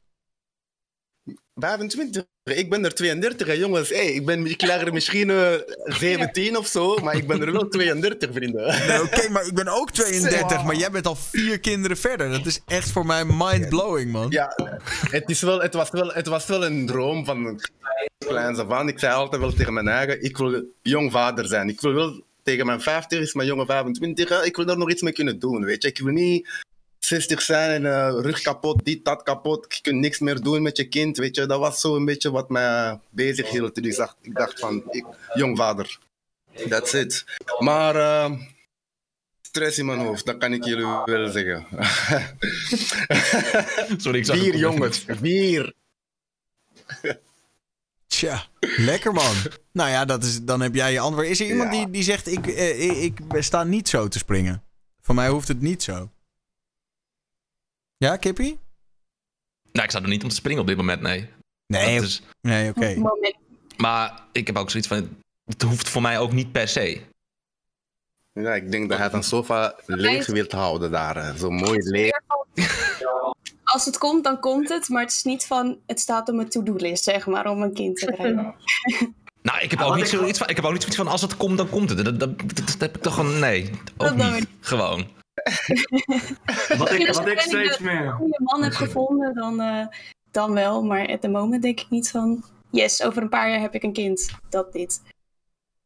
[1.60, 2.24] 25.
[2.44, 3.90] Ik ben er 32, hè, jongens.
[3.90, 5.54] Hey, ik ben ik leg er misschien eh,
[5.84, 8.66] 17 of zo, maar ik ben er wel 32, vrienden.
[8.88, 12.30] Nee, Oké, maar ik ben ook 32, maar jij bent al vier kinderen verder.
[12.30, 14.30] Dat is echt voor mij mind-blowing, man.
[14.30, 14.56] Ja,
[15.10, 17.62] het, is wel, het, was wel, het was wel een droom van
[18.18, 18.88] kleins af aan.
[18.88, 21.70] Ik zei altijd wel tegen mijn eigen, ik wil jong vader zijn.
[21.70, 24.92] Ik wil wel tegen mijn 50 is mijn jonge 25, hè, ik wil daar nog
[24.92, 25.90] iets mee kunnen doen, weet je.
[25.90, 26.48] Ik wil niet
[27.10, 29.66] 60 zijn en eh, rug kapot, dit, dat kapot.
[29.76, 31.46] Je kunt niks meer doen met je kind, weet je.
[31.46, 33.76] Dat was zo een beetje wat mij bezig hield.
[33.76, 36.00] Dus ik dacht, ik dacht van, ik, jong vader.
[36.70, 37.26] That's it.
[37.60, 37.96] Maar...
[37.96, 38.32] eh,
[39.42, 41.66] Stress in mijn hoofd, dat kan ik jullie wel zeggen.
[44.04, 45.74] Sorry, ik zag Vier jongens, vier.
[48.08, 49.36] Tja, lekker man.
[49.72, 51.28] Nou ja, dat is, dan heb jij je antwoord.
[51.28, 51.78] Is er iemand Ja.
[51.80, 54.64] die, die zegt, ik, eh, ik, ik sta niet zo te springen?
[55.02, 56.10] Voor mij hoeft het niet zo.
[58.00, 58.60] Ja, Kippie?
[59.72, 61.30] Nou, ik sta er niet om te springen op dit moment, nee.
[61.68, 62.96] Nee, is- nee oké.
[62.96, 63.36] Moment.
[63.78, 67.02] maar ik heb ook zoiets van, het hoeft voor mij ook niet per se.
[68.34, 71.18] Ja, ik denk dat hij een sofa leeg wil houden daar.
[71.18, 72.12] eh, Zo mooi leeg.
[73.64, 74.90] Als het komt, dan komt het.
[74.90, 77.96] Maar het is niet van, het staat op mijn to-do-list, zeg maar, om een kind
[77.98, 78.56] te krijgen.
[79.42, 81.22] Nou, ik heb, ook niet ik- zoiets van, ik heb ook niet zoiets van, als
[81.22, 82.06] het komt, dan komt het.
[82.06, 84.48] Dat, dat, dat, dat heb ik toch een, nee, ook niet.
[84.60, 85.08] Gewoon.
[86.78, 88.12] Wat ik, Als wat je ik een steeds goede- meer...
[88.12, 89.86] goede man hebt gevonden, dan, eh,
[90.32, 90.84] dan wel.
[90.84, 93.84] Maar at the moment denk ik niet van, yes, over een paar jaar heb ik
[93.84, 94.30] een kind.
[94.50, 95.02] Dat dit.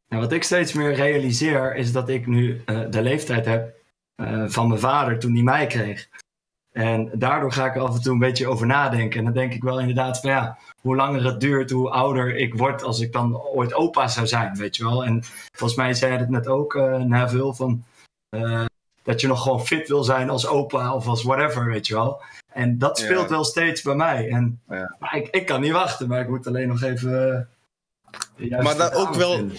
[0.07, 3.73] Wat ik steeds meer realiseer is dat ik nu eh, de leeftijd heb
[4.15, 6.09] eh, van mijn vader toen hij mij kreeg.
[6.71, 9.19] En daardoor ga ik er af en toe een beetje over nadenken.
[9.19, 12.53] En dan denk ik wel inderdaad van ja, hoe langer het duurt, hoe ouder ik
[12.55, 15.05] word als ik dan ooit opa zou zijn, weet je wel.
[15.05, 16.73] En volgens mij zei je het net ook,
[17.05, 17.83] Neville, van
[18.29, 18.65] eh,
[19.03, 22.21] dat je nog gewoon fit wil zijn als opa of als whatever, weet je wel.
[22.53, 23.05] En dat Ja.
[23.05, 24.29] speelt wel steeds bij mij.
[24.29, 24.97] En Ja.
[25.11, 27.47] ik, ik kan niet wachten, maar ik moet alleen nog even...
[28.37, 29.57] eh, Maar dat ook wel- vinden.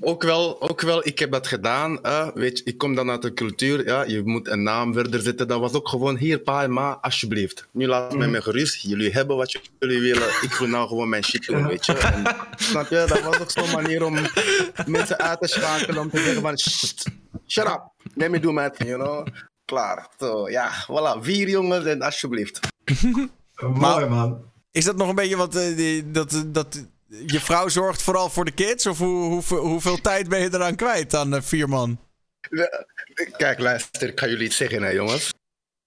[0.00, 2.02] Ook wel, ook wel, ik heb dat gedaan.
[2.02, 3.86] eh, weet je, ik kom dan uit de cultuur.
[3.86, 5.48] Ja, je moet een naam verder zetten.
[5.48, 7.66] Dat was ook gewoon hier, pa en ma, alsjeblieft.
[7.72, 8.82] Nu laat mij me gerust.
[8.82, 10.28] Jullie hebben wat jullie willen.
[10.40, 11.92] Ik wil nou gewoon mijn shit doen, weet je.
[12.14, 13.04] En, snap je?
[13.08, 14.16] Dat was ook zo'n manier om
[14.86, 16.00] mensen uit te schakelen.
[16.00, 17.04] Om te zeggen van, "Sst,
[17.46, 17.82] shut up.
[18.14, 19.26] Let me do my thing, you know.
[19.64, 20.08] Klaar.
[20.18, 21.20] Zo, ja, voilà.
[21.20, 22.60] Vier jongens en alsjeblieft.
[23.74, 24.52] Mooi man.
[24.70, 26.84] Is dat nog een beetje wat eh, die, dat, dat
[27.26, 28.86] je vrouw zorgt vooral voor de kids?
[28.86, 31.98] Of hoe, hoeveel, tijd ben je eraan kwijt aan eh, vier man?
[33.36, 35.32] Kijk, luister, ik ga jullie iets zeggen, hè, jongens.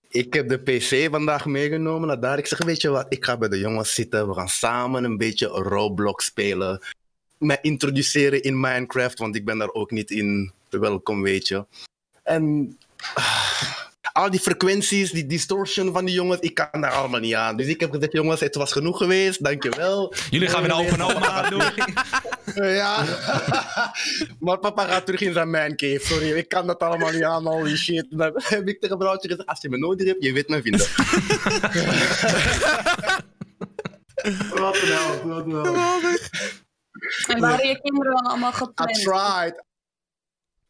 [0.10, 2.38] Ik heb de PC vandaag meegenomen naar daar.
[2.38, 4.28] Ik zeg, weet je wat, ik ga bij de jongens zitten.
[4.28, 6.82] We gaan samen een beetje Roblox spelen.
[7.38, 11.66] Mij introduceren in Minecraft, want ik ben daar ook niet in welkom, weet je.
[12.24, 12.78] En
[13.14, 13.87] ah,
[14.18, 17.58] al die frequenties, die distortion van die jongens, ik kan daar allemaal niet aan.
[17.58, 20.14] Dus ik heb gezegd, jongens, het was genoeg geweest, dankjewel.
[20.30, 21.62] Jullie gaan weer naar open oma doen.
[22.56, 23.04] Ja,
[24.40, 26.00] maar papa gaat terug in zijn mancave.
[26.02, 28.06] Sorry, ik kan dat allemaal niet aan, al die shit.
[28.10, 30.88] Dan heb ik tegen vrouwtje gezegd, als je me nodig hebt, je weet me vinden.
[34.60, 36.30] Wat een held, wat een held.
[37.28, 38.94] En waren je kinderen dan allemaal I gepland?
[38.94, 39.66] tried.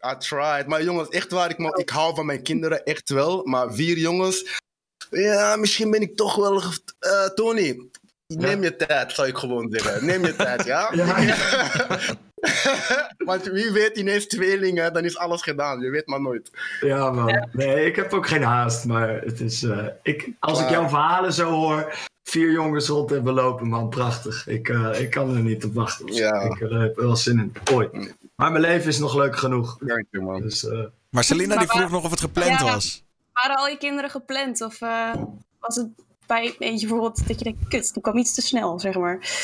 [0.05, 0.67] I tried.
[0.67, 3.45] Maar jongens, echt waar, ik, ik hou van mijn kinderen, echt wel.
[3.45, 4.61] Maar vier jongens,
[5.09, 6.61] ja, misschien ben ik toch wel...
[6.99, 7.89] eh, Tony,
[8.27, 10.05] neem je tijd, zou ik gewoon zeggen.
[10.05, 10.91] Neem je tijd, ja?
[13.25, 15.79] Want wie weet, ineens tweelingen, dan is alles gedaan.
[15.79, 16.51] Je weet maar nooit.
[16.81, 17.47] Ja, man.
[17.51, 19.63] Nee, ik heb ook geen haast, maar het is.
[19.63, 21.93] eh, ik, als ik jouw verhalen zo hoor,
[22.23, 24.47] vier jongens rond hebben lopen, man, prachtig.
[24.47, 26.13] Ik, eh, ik kan er niet op wachten.
[26.13, 26.41] Ja.
[26.41, 27.53] Ik eh, heb er wel zin in.
[27.73, 28.15] Ooit.
[28.38, 29.77] Maar mijn leven is nog leuk genoeg.
[29.77, 30.41] Dank je, man.
[30.41, 32.63] Dus, eh, Maar Selina die waar- vroeg nog of het gepland Ja.
[32.63, 33.03] was.
[33.33, 34.61] Waren al je kinderen gepland?
[34.61, 35.13] Of eh,
[35.59, 35.88] was het
[36.27, 39.43] bij eentje bijvoorbeeld dat je denkt, kut, die kwam iets te snel, zeg maar.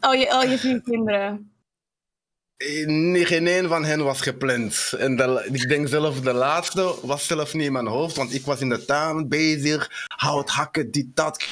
[0.00, 1.52] Al je, al je vier kinderen.
[2.56, 4.92] Eh, geen een van hen was gepland.
[4.98, 8.44] En de, ik denk zelf de laatste was zelf niet in mijn hoofd, want ik
[8.44, 11.46] was in de tuin bezig, hout hakken, dit, dat.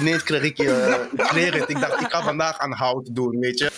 [0.00, 1.68] Ineens kreeg ik, uh, ik kreeg het.
[1.68, 3.70] Ik dacht, ik ga vandaag aan hout doen, weet je.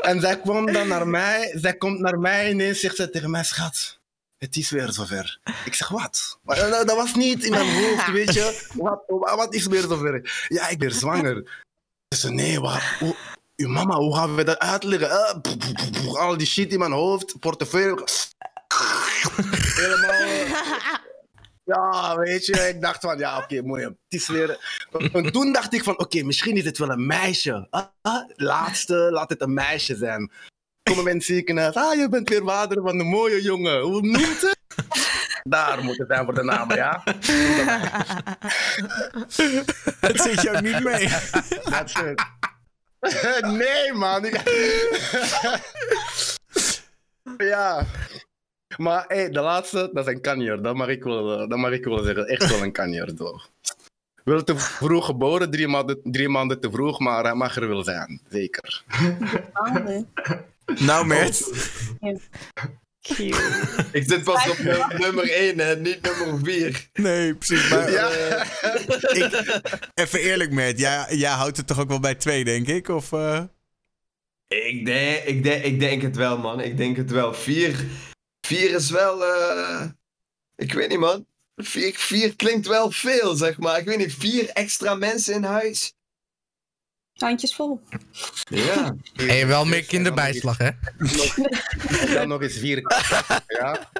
[0.00, 3.44] En zij kwam dan naar mij, zij komt naar mij ineens zegt ze tegen mij,
[3.44, 3.98] schat,
[4.38, 5.38] het is weer zover.
[5.64, 6.38] Ik zeg, wat?
[6.46, 8.64] Eh, dat was niet in mijn hoofd, weet je.
[8.74, 9.02] Wat,
[9.36, 10.46] wat is weer zover?
[10.48, 11.64] Ja, ik ben zwanger.
[12.08, 12.82] Ze zei, nee, wat?
[13.56, 15.10] Uw mama, hoe gaan we dat uitleggen?
[15.10, 18.04] Eh, pff, pff, pff, pff, al die shit in mijn hoofd, portefeuille.
[19.76, 20.10] Helemaal.
[20.10, 20.50] eh,
[21.64, 23.82] Ja, weet je, ik dacht van, ja, oké, mooi.
[23.84, 24.58] Het is weer...
[25.12, 27.66] En toen dacht ik van, oké, misschien is het wel een meisje.
[27.70, 30.30] Ah, ah, laatste, laat het een meisje zijn.
[30.82, 31.74] Komen het ziekenhuis.
[31.74, 33.80] Ah, je bent weer vader van een mooie jongen.
[33.80, 34.56] Hoe noemt het?
[35.42, 37.02] Daar moet het zijn voor de namen, ja?
[40.00, 41.08] Het zit je ook niet mee.
[41.62, 42.22] That's it.
[43.62, 44.24] nee, man.
[47.36, 47.86] Ja.
[48.76, 50.62] Maar hey, de laatste, dat is een kanjer.
[50.62, 52.26] Dat mag ik wel, eh, dat mag ik wel zeggen.
[52.26, 53.50] Echt wel een kanjer, toch?
[54.24, 57.84] Wel te vroeg geboren, drie maanden, drie maanden te vroeg, maar hij mag er wel
[57.84, 58.20] zijn.
[58.30, 58.84] Zeker.
[60.78, 61.50] Nou, Mert.
[63.92, 66.88] Ik zit pas op nu- nummer 1, hè, niet nummer 4.
[66.92, 67.68] Nee, precies.
[67.68, 68.08] Maar, Ja.
[68.10, 68.44] eh,
[69.22, 69.60] ik,
[69.94, 70.78] even eerlijk, Mert.
[70.78, 72.88] Jij, jij houdt het toch ook wel bij twee, denk ik?
[72.88, 73.42] Of, eh?
[74.48, 76.60] Ik denk, ik, denk, ik denk het wel, man.
[76.60, 77.34] Ik denk het wel.
[77.34, 77.84] 4
[78.46, 79.24] vier is wel.
[79.24, 79.84] eh,
[80.56, 81.26] ik weet niet, man.
[81.56, 83.78] 4 vier klinkt wel veel, zeg maar.
[83.78, 85.94] Ik weet niet, vier extra mensen in huis.
[87.16, 87.80] Handjes vol.
[88.48, 88.94] Ja.
[89.16, 90.70] En je wel meer kinderbijslag, hè?
[92.06, 93.42] En dan nog eens vier katten.
[93.46, 93.90] Ja.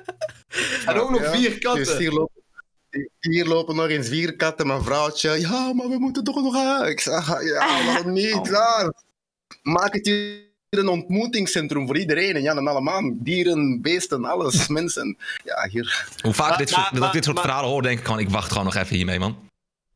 [0.86, 1.30] En ook nog Ja.
[1.32, 1.84] vier katten.
[1.84, 2.34] Dus hier loopt,
[3.20, 5.40] Hier lopen nog eens vier katten, mijn vrouwtje.
[5.40, 6.86] Ja, maar we moeten toch nog aan.
[6.86, 8.40] Ik zeg, ja, waarom niet?
[8.46, 8.92] Ja.
[9.62, 12.34] Maak het hier een ontmoetingscentrum voor iedereen.
[12.34, 13.02] En ja, dan allemaal.
[13.14, 15.16] Dieren, beesten, alles, mensen.
[15.44, 16.06] Ja, hier.
[16.22, 18.04] Hoe vaak Maar- dit, maar- soort- dat ik dit soort maar- verhalen hoor, denk ik
[18.04, 19.38] gewoon, ik wacht gewoon nog even hiermee, man.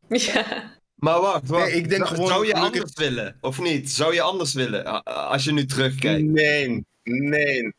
[0.09, 0.79] Ja.
[1.01, 1.67] Maar wacht, wacht.
[1.67, 3.37] Nee, ik denk zou, gewoon zou je gelukkig- anders willen?
[3.41, 3.91] Of niet?
[3.91, 5.05] Zou je anders willen?
[5.05, 6.25] Als je nu terugkijkt.
[6.25, 7.73] Nee, nee.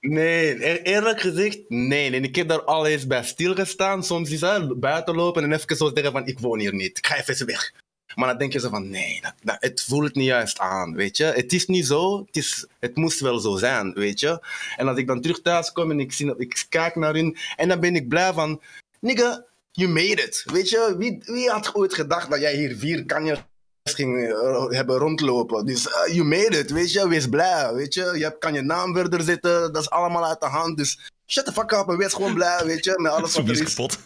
[0.00, 2.12] Nee, E- eerlijk gezegd, nee.
[2.12, 4.04] En ik heb daar al eens bij stilgestaan.
[4.04, 6.98] Soms is dat buiten lopen en even zo zeggen van, ik woon hier niet.
[6.98, 7.72] Ik ga even weg.
[8.14, 11.16] Maar dan denk je zo van, nee, dat, dat, het voelt niet juist aan, weet
[11.16, 11.24] je.
[11.24, 14.46] Het is niet zo, het, is, het moest wel zo zijn, weet je.
[14.76, 17.36] En als ik dan terug thuis kom en ik, zie, dat- ik kijk naar hun,
[17.56, 18.60] en dan ben ik blij van,
[19.00, 20.42] nigga, you made it.
[20.44, 23.40] Weet je, wie, wie had ooit gedacht dat jij hier vier kanjers
[23.82, 25.66] ging eh, hebben rondlopen.
[25.66, 27.08] Dus eh, you made it, weet je.
[27.08, 28.10] Wees blij, weet je.
[28.14, 29.72] Je hebt, kan je naam verder zetten.
[29.72, 30.76] Dat is allemaal uit de hand.
[30.76, 32.94] Dus shut the fuck up en wees gewoon blij, weet je.
[32.96, 33.98] Met alles wat er is kapot.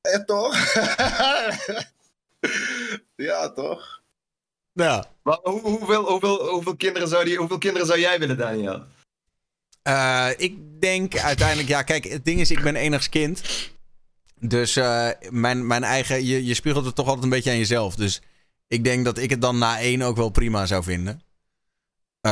[0.00, 0.74] Eh, toch?
[3.16, 4.00] ja, toch?
[4.72, 5.04] Ja.
[5.22, 8.84] Maar hoe, hoeveel, hoeveel, hoeveel, kinderen zou die, hoeveel kinderen zou jij willen, Daniel?
[9.82, 13.42] Eh, ik denk uiteindelijk, ja, kijk, het ding is, ik ben enigst kind.
[14.40, 17.94] Dus eh, mijn, mijn eigen, je, je spiegelt het toch altijd een beetje aan jezelf.
[17.94, 18.22] Dus
[18.68, 21.22] ik denk dat ik het dan na één ook wel prima zou vinden.
[22.20, 22.30] Eh,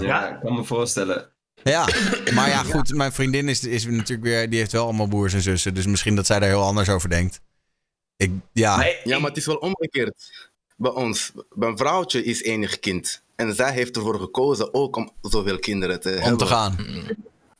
[0.00, 1.30] Ja, ik kan me voorstellen.
[1.62, 1.88] ja,
[2.34, 5.42] maar ja, goed, mijn vriendin is, is natuurlijk weer, die heeft wel allemaal broers en
[5.42, 5.74] zussen.
[5.74, 7.40] Dus misschien dat zij daar heel anders over denkt.
[8.16, 10.50] Ik, ja, Maar Ja, maar het is wel omgekeerd.
[10.76, 13.22] Bij ons, mijn vrouwtje is enig kind.
[13.36, 16.32] En zij heeft ervoor gekozen ook om zoveel kinderen te hebben.
[16.32, 16.76] om te gaan.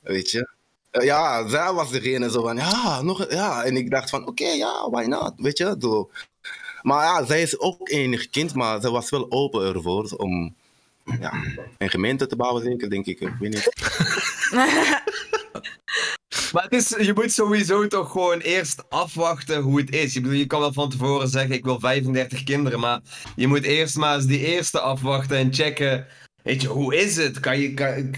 [0.01, 0.49] Weet je?
[0.95, 3.65] Eh, Ja, zij was degene zo van, ja, nog, ja.
[3.65, 5.33] En ik dacht van, oké, ja, why not?
[5.37, 5.77] Weet je?
[5.81, 6.11] Zo.
[6.83, 10.55] Maar ja, zij is ook enig kind, maar ze was wel open ervoor om
[11.21, 11.33] ja,
[11.79, 13.21] een gemeente te bouwen, zeker, denk ik.
[13.21, 13.69] Ik weet niet.
[16.53, 20.13] Maar het is, je moet sowieso toch gewoon eerst afwachten hoe het is.
[20.13, 23.01] Je, bedoel, je kan wel van tevoren zeggen, ik wil 35 kinderen, maar
[23.37, 26.07] je moet eerst maar eens die eerste afwachten en checken.
[26.43, 27.41] Weet je, hoe is het?
[27.41, 28.11] Kan je, kan,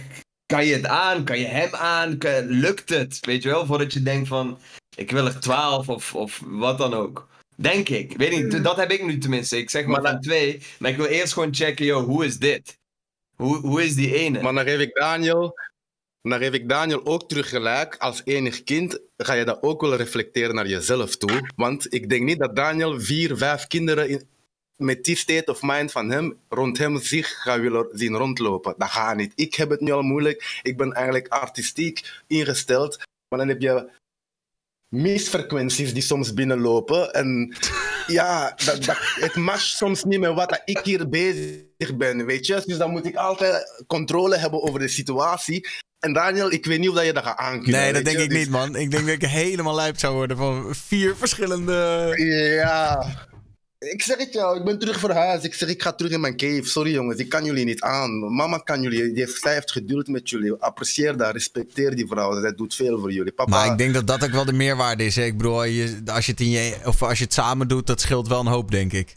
[0.47, 1.25] kan je het aan?
[1.25, 2.19] Kan je hem aan?
[2.19, 3.19] Kan- lukt het?
[3.21, 4.59] Weet je wel, voordat je denkt van,
[4.97, 7.29] ik wil er 12 of, of wat dan ook.
[7.57, 8.17] Denk ik.
[8.17, 9.57] Weet niet, dat heb ik nu tenminste.
[9.59, 12.79] Ik zeg maar, Maar twee, maar ik wil eerst gewoon checken, joh, hoe is dit?
[13.37, 14.43] Hoe, hoe is die ene?
[14.43, 15.55] Maar dan geef ik Daniel,
[16.23, 17.97] dan geef ik Daniel ook terug gelijk.
[17.97, 21.51] Als enig kind ga je dat ook wel reflecteren naar jezelf toe.
[21.57, 24.29] Want ik denk niet dat Daniel vier, vijf kinderen in,
[24.77, 28.75] met die state of mind van hem, rond hem zich gaat willen zien rondlopen.
[28.79, 29.33] Dat gaat niet.
[29.35, 30.61] Ik heb het nu al moeilijk.
[30.63, 32.97] Ik ben eigenlijk artistiek ingesteld.
[33.29, 33.91] Maar dan heb je
[34.89, 37.13] misfrequenties die soms binnenlopen.
[37.13, 37.57] En
[38.07, 42.63] ja, dat, dat, het matcht soms niet met wat ik hier bezig ben, weet je.
[42.67, 45.69] Dus dan moet ik altijd controle hebben over de situatie.
[45.99, 47.81] En Daniel, ik weet niet of dat je dat gaat aankunnen.
[47.81, 48.23] Nee, dat denk je.
[48.23, 48.77] ik Dus- niet, man.
[48.77, 52.13] Ik denk dat ik helemaal lijp zou worden van vier verschillende...
[52.57, 53.05] Ja.
[53.79, 55.45] Ik zeg het jou, ik ben terug verhuisd.
[55.45, 56.65] Ik zeg, ik ga terug in mijn cave.
[56.65, 58.35] Sorry jongens, ik kan jullie niet aan.
[58.35, 60.53] Mama kan jullie, die heeft, zij heeft geduld met jullie.
[60.53, 62.41] Apprecieer dat, respecteer die vrouw.
[62.41, 63.33] Zij doet veel voor jullie.
[63.33, 65.17] Papa, Maar ik denk dat dat ook wel de meerwaarde is.
[65.17, 65.25] Hè?
[65.25, 68.01] Ik bedoel, je, als, je het in je, of als je het samen doet, dat
[68.01, 69.17] scheelt wel een hoop, denk ik.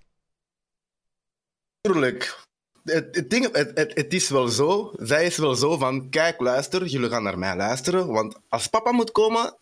[1.81, 2.37] Tuurlijk.
[2.83, 4.93] Het, het, ding, het, het, het is wel zo.
[4.97, 8.07] Zij is wel zo van: kijk, luister, jullie gaan naar mij luisteren.
[8.07, 9.57] Want als papa moet komen,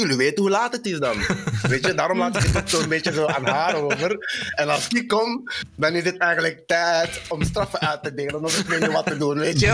[0.00, 1.16] jullie weten hoe laat het is dan.
[1.68, 4.16] Weet je, daarom laat ik het ook zo'n beetje zo aan haar over.
[4.54, 8.44] En als die komt, dan is het eigenlijk tijd om straffen uit te delen.
[8.44, 9.66] Of ik weet niet wat te doen, weet je.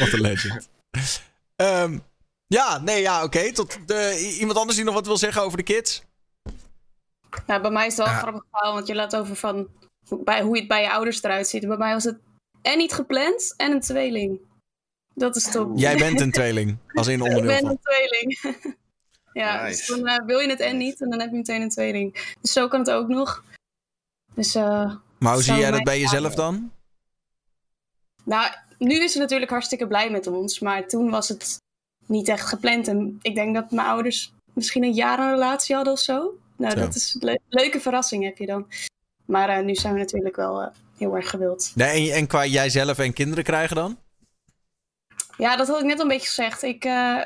[0.00, 0.68] Wat een legend.
[1.56, 1.98] Ehm,
[2.46, 3.52] ja, nee, ja, oké.
[3.52, 6.02] Tot de, i- iemand anders die nog wat wil zeggen over de kids?
[7.46, 8.12] Nou, bij mij is het wel Ja.
[8.14, 9.68] een grappig verhaal, want je laat over van
[10.08, 11.66] hoe, bij, hoe het bij je ouders eruit ziet.
[11.66, 12.18] Bij mij was het
[12.62, 14.40] en niet gepland en een tweeling.
[15.14, 15.72] Dat is top.
[15.78, 17.70] Jij bent een tweeling, als in Ik onderdeel ben van.
[17.70, 18.56] een tweeling.
[19.32, 21.68] ja, dus dan eh, wil je het en niet en dan heb je meteen een
[21.70, 22.34] tweeling.
[22.40, 23.44] Dus zo kan het ook nog.
[24.34, 26.72] Dus, eh, Maar hoe zie jij dat bij jezelf dan?
[28.24, 31.58] Nou, nu is ze natuurlijk hartstikke blij met ons, maar toen was het
[32.06, 32.88] niet echt gepland.
[32.88, 36.38] En ik denk dat mijn ouders misschien een jaar een relatie hadden of zo.
[36.56, 36.78] Nou, Zo.
[36.80, 38.66] dat is een le- leuke verrassing heb je dan.
[39.26, 40.68] Maar eh, nu zijn we natuurlijk wel eh,
[40.98, 41.72] heel erg gewild.
[41.74, 43.98] Nee, en, en qua jijzelf en kinderen krijgen dan?
[45.38, 46.62] Ja, dat had ik net al een beetje gezegd.
[46.62, 47.20] Ik, eh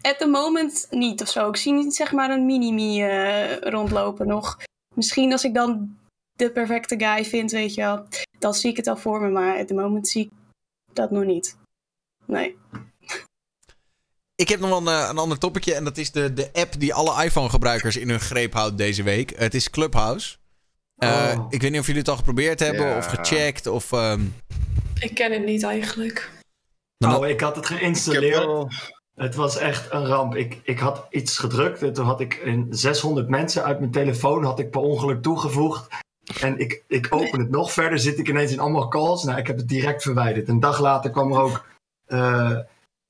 [0.00, 1.48] at the moment niet of zo.
[1.48, 4.58] Ik zie niet zeg maar een mini-me eh, rondlopen nog.
[4.94, 5.96] Misschien als ik dan
[6.32, 8.06] de perfecte guy vind, weet je wel.
[8.38, 10.30] Dan zie ik het al voor me, maar at the moment zie ik
[10.92, 11.56] dat nog niet.
[12.26, 12.56] Nee.
[14.42, 16.74] Ik heb nog wel een, eh, een ander topicje en dat is de, de app
[16.78, 19.38] die alle iPhone-gebruikers in hun greep houdt deze week.
[19.38, 20.36] Het is Clubhouse.
[20.96, 21.46] Eh, Oh.
[21.50, 22.96] Ik weet niet of jullie het al geprobeerd hebben Ja.
[22.96, 23.92] of gecheckt of...
[23.92, 24.20] ehm,
[25.00, 26.30] Ik ken het niet eigenlijk.
[26.98, 28.72] Nou, ik had het geïnstalleerd.
[29.14, 30.34] Het was echt een ramp.
[30.34, 34.44] Ik, ik had iets gedrukt en toen had ik in 600 mensen uit mijn telefoon
[34.44, 35.88] had ik per ongeluk toegevoegd.
[36.40, 39.24] En ik, ik open het nog verder, zit ik ineens in allemaal calls.
[39.24, 40.48] Nou, ik heb het direct verwijderd.
[40.48, 41.64] Een dag later kwam er ook
[42.06, 42.58] eh,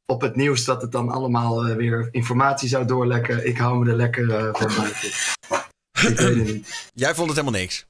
[0.07, 3.47] op het nieuws dat het dan allemaal eh, weer informatie zou doorlekken.
[3.47, 5.09] Ik hou me er lekker eh, van buiten.
[6.11, 6.91] ik weet het niet.
[6.95, 7.87] Jij vond het helemaal niks.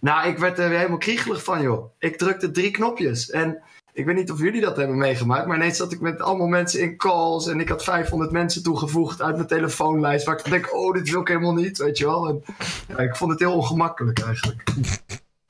[0.00, 1.90] Nou, ik werd er weer helemaal kriegelig van, joh.
[1.98, 3.30] Ik drukte drie knopjes.
[3.30, 3.62] En
[3.98, 6.80] ik weet niet of jullie dat hebben meegemaakt, maar ineens zat ik met allemaal mensen
[6.80, 7.46] in calls.
[7.46, 10.26] En ik had 500 mensen toegevoegd uit mijn telefoonlijst.
[10.26, 12.28] Waar ik denk, oh, dit wil ik helemaal niet, weet je wel.
[12.28, 12.42] En,
[12.88, 14.64] ja, ik vond het heel ongemakkelijk eigenlijk.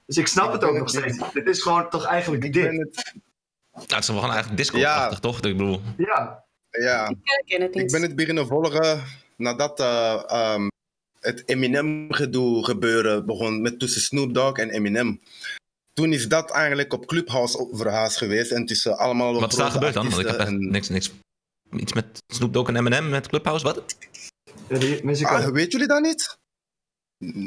[0.06, 1.18] Dus ik snap het ook nog steeds.
[1.32, 2.64] Dit is gewoon toch eigenlijk Ik dit.
[2.64, 3.12] het,
[3.72, 5.36] Nou, het is gewoon eigenlijk Discord-achtig, toch?
[5.36, 7.84] Ik bedoel, Ja, ja, Ik ken het niet.
[7.84, 9.02] ik ben het beginnen volgen
[9.36, 10.68] nadat eh, ehm,
[11.20, 15.20] het Eminem-gedoe gebeuren begon met tussen Snoop Dogg en Eminem.
[15.98, 19.94] Toen is dat eigenlijk op Clubhouse verhaast geweest en tussen allemaal wat is daar gebeurd
[19.94, 20.10] dan?
[20.10, 21.10] Want ik heb en- niks, niks...
[21.76, 23.96] Iets met Snoop Dogg en Eminem met Clubhouse, wat?
[25.22, 26.38] Ah, weet jullie dat niet?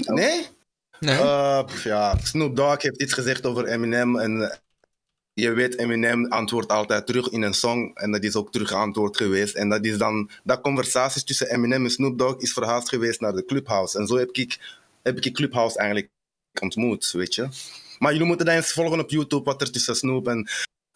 [0.07, 0.48] Nee?
[0.99, 1.18] Nee.
[1.18, 4.57] Eh, pff, ja, Snoop Dogg heeft iets gezegd over Eminem en eh,
[5.34, 9.18] je weet, Eminem antwoordt altijd terug in een song en dat is ook terug antwoord
[9.18, 9.56] geweest.
[9.56, 13.34] En dat is dan, dat conversatie tussen Eminem en Snoop Dogg is verhaast geweest naar
[13.34, 13.98] de Clubhouse.
[13.98, 14.60] En zo heb ik,
[15.02, 16.10] heb ik Clubhouse eigenlijk
[16.61, 17.49] ontmoet, weet je.
[18.02, 20.49] Maar jullie moeten dan eens volgen op YouTube wat er tussen Snoop en,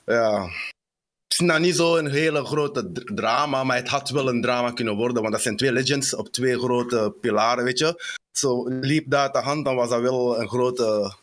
[0.06, 0.50] ja...
[1.28, 4.96] Het is nou niet zo'n hele grote drama, maar het had wel een drama kunnen
[4.96, 8.16] worden, want dat zijn twee legends op twee grote pilaren, weet je.
[8.32, 11.16] Zo liep dat de hand, dan was dat wel een grote.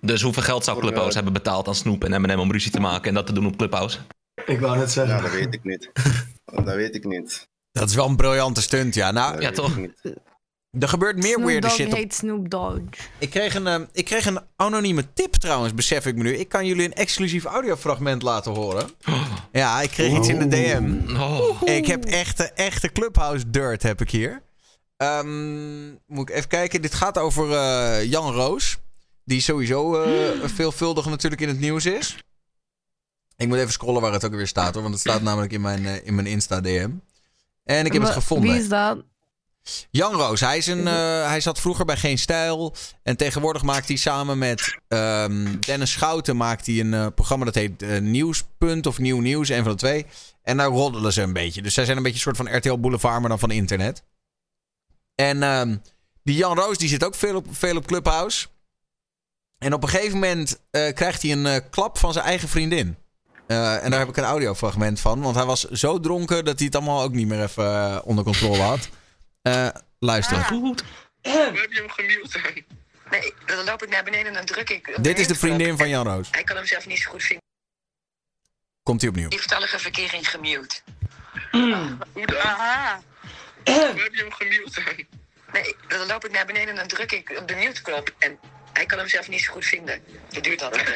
[0.00, 2.80] Dus hoeveel geld zou Clubhouse eh, hebben betaald aan Snoop en Eminem om ruzie te
[2.80, 3.98] maken en dat te doen op Clubhouse?
[4.46, 5.16] Ik wou net zeggen.
[5.16, 5.90] Ja, dat weet ik niet.
[6.64, 7.48] Dat weet ik niet.
[7.72, 9.10] Dat is wel een briljante stunt, ja.
[9.10, 9.76] Nou, Dat Ja, toch?
[10.78, 12.80] Er gebeurt meer Snoop weirde Dogg shit op heet Snoop Dogg.
[13.18, 16.36] Ik kreeg, een, eh, ik kreeg een anonieme tip trouwens, besef ik me nu.
[16.36, 18.90] Ik kan jullie een exclusief audiofragment laten horen.
[19.52, 21.16] Ja, ik kreeg iets in de DM.
[21.16, 21.62] Oh.
[21.64, 24.42] Ik heb echte, echte Clubhouse dirt heb ik hier.
[24.96, 26.82] Ehm, moet ik even kijken.
[26.82, 28.78] Dit gaat over eh, Jan Roos.
[29.24, 32.16] Die sowieso eh, veelvuldig natuurlijk in het nieuws is.
[33.36, 34.82] Ik moet even scrollen waar het ook weer staat hoor.
[34.82, 36.90] Want het staat namelijk in mijn, in mijn Insta-DM.
[37.64, 38.50] En ik heb het gevonden.
[38.50, 39.04] Wie is dat?
[39.90, 42.74] Jan Roos, hij, is een, eh, hij zat vroeger bij Geen Stijl.
[43.02, 47.54] En tegenwoordig maakt hij samen met ehm, Dennis Schouten maakt hij een eh, programma dat
[47.54, 50.06] heet eh, Nieuwspunt of Nieuw Nieuws, een van de twee.
[50.42, 51.62] En daar roddelen ze een beetje.
[51.62, 54.02] Dus zij zijn een beetje een soort van RTL Boulevard, maar dan van internet.
[55.14, 55.76] En ehm,
[56.22, 58.46] die Jan Roos die zit ook veel op, veel op Clubhouse.
[59.58, 62.96] En op een gegeven moment krijgt hij een klap van zijn eigen vriendin.
[63.46, 65.20] En daar heb ik een audiofragment van.
[65.20, 68.62] Want hij was zo dronken dat hij het allemaal ook niet meer even onder controle
[68.62, 68.88] had.
[69.42, 69.68] Eh
[69.98, 70.36] luister.
[70.36, 70.84] Goed.
[71.22, 72.40] Waar heb je hem gemute?
[73.10, 74.92] Nee, dan loop ik naar beneden en dan druk ik.
[74.96, 76.28] op Dit is de vriendin van Jan Roos.
[76.30, 77.44] Hij kan hem zelf niet zo goed vinden.
[78.82, 79.28] Komt hij opnieuw.
[79.28, 80.80] Lieftallige verkering gemute.
[81.50, 82.36] Hoe dan?
[82.38, 83.02] Aha.
[83.64, 85.06] Waar heb je hem gemute?
[85.52, 88.14] Nee, dan loop ik naar beneden en dan druk ik op de mute-knop.
[88.18, 88.38] En
[88.72, 90.02] hij kan hem zelf niet zo goed vinden.
[90.28, 90.88] Dat duurt altijd.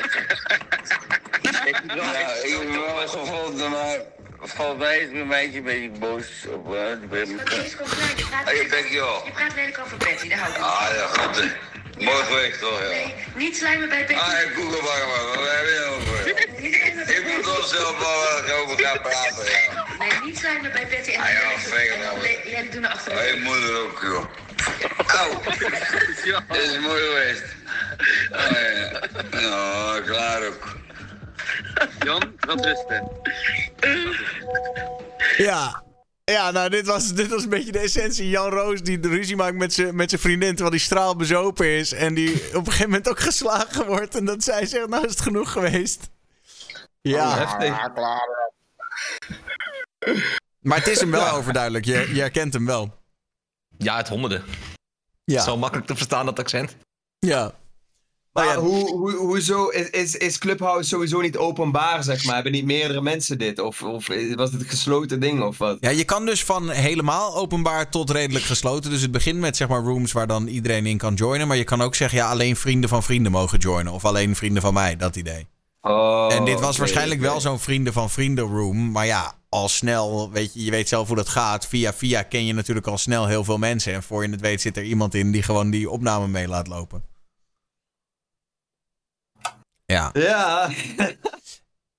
[1.43, 3.99] Ja, ik heb hem wel gevonden, maar
[4.45, 7.62] is mijn meisje een beetje boos op uh, die ben klein.
[8.16, 8.55] Je praat, Hey,
[9.25, 11.57] je praat lelijk over Betty, daar hou ik niet Ah ja, goed.
[11.99, 12.89] Mooi geweest toch, ja.
[12.89, 14.21] Nee, niet slijmen bij Betty.
[14.21, 16.29] Ah, ik google maar man, waar heb je het over?
[17.16, 19.85] Ik moet toch zelf wel ik over gaan praten, ja.
[19.99, 21.11] Nee, niet slijmen bij Betty.
[21.11, 22.51] En Ah ja.
[22.51, 23.27] Jij doet naar achteren.
[23.27, 24.25] Je moeder ook, joh.
[25.07, 25.41] Auw.
[26.53, 27.45] Dit is mooi geweest.
[28.33, 29.41] Oh ja.
[29.41, 30.84] Nou, klaar ook.
[31.99, 33.09] Jan, wat rusten.
[35.37, 35.83] Ja.
[36.25, 38.29] Ja, nou, dit was, dit was een beetje de essentie.
[38.29, 41.66] Jan Roos die de ruzie maakt met zijn met zijn vriendin terwijl die straal bezopen
[41.69, 41.93] is.
[41.93, 44.15] En die op een gegeven moment ook geslagen wordt.
[44.15, 46.09] En dat zij zegt, nou is het genoeg geweest.
[47.01, 47.93] Ja, Heftig.
[47.95, 48.53] klaar.
[50.61, 51.85] maar het is hem wel overduidelijk.
[51.85, 52.95] Je, je herkent hem wel.
[53.79, 54.45] Ja, het honderden.
[55.25, 56.77] Ja, Zo makkelijk te verstaan, dat accent.
[57.19, 57.55] ja.
[58.35, 62.35] Maar ja, hoe, hoe, hoezo is, is, is Clubhouse sowieso niet openbaar, zeg maar?
[62.35, 63.59] Hebben niet meerdere mensen dit?
[63.59, 65.77] Of, of was het een gesloten ding of wat?
[65.81, 68.90] Ja, je kan dus van helemaal openbaar tot redelijk gesloten.
[68.90, 71.48] Dus het begint met zeg maar rooms waar dan iedereen in kan joinen.
[71.48, 73.93] Maar je kan ook zeggen, ja, alleen vrienden van vrienden mogen joinen.
[73.93, 75.47] Of alleen vrienden van mij, dat idee.
[75.81, 78.90] Oh, en dit was waarschijnlijk wel zo'n vrienden van vrienden room.
[78.90, 81.66] Maar ja, al snel, weet je, je weet zelf hoe dat gaat.
[81.66, 83.93] Via via ken je natuurlijk al snel heel veel mensen.
[83.93, 86.66] En voor je het weet zit er iemand in die gewoon die opname mee laat
[86.66, 87.14] lopen.
[89.86, 90.11] Ja.
[90.12, 90.70] Ja.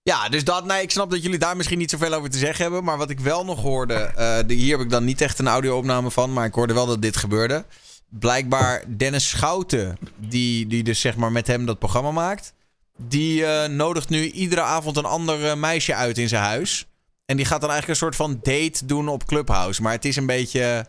[0.09, 2.63] Ja, dus dat, nee, ik snap dat jullie daar misschien niet zoveel over te zeggen
[2.63, 2.83] hebben.
[2.83, 5.47] Maar wat ik wel nog hoorde, eh, de, hier heb ik dan niet echt een
[5.47, 7.65] audio-opname van, maar ik hoorde wel dat dit gebeurde.
[8.09, 12.53] Blijkbaar Dennis Schouten, die, die dus zeg maar met hem dat programma maakt,
[12.97, 16.85] die eh, nodigt nu iedere avond een ander eh, meisje uit in zijn huis.
[17.25, 19.81] En die gaat dan eigenlijk een soort van date doen op Clubhouse.
[19.81, 20.85] Maar het is een beetje...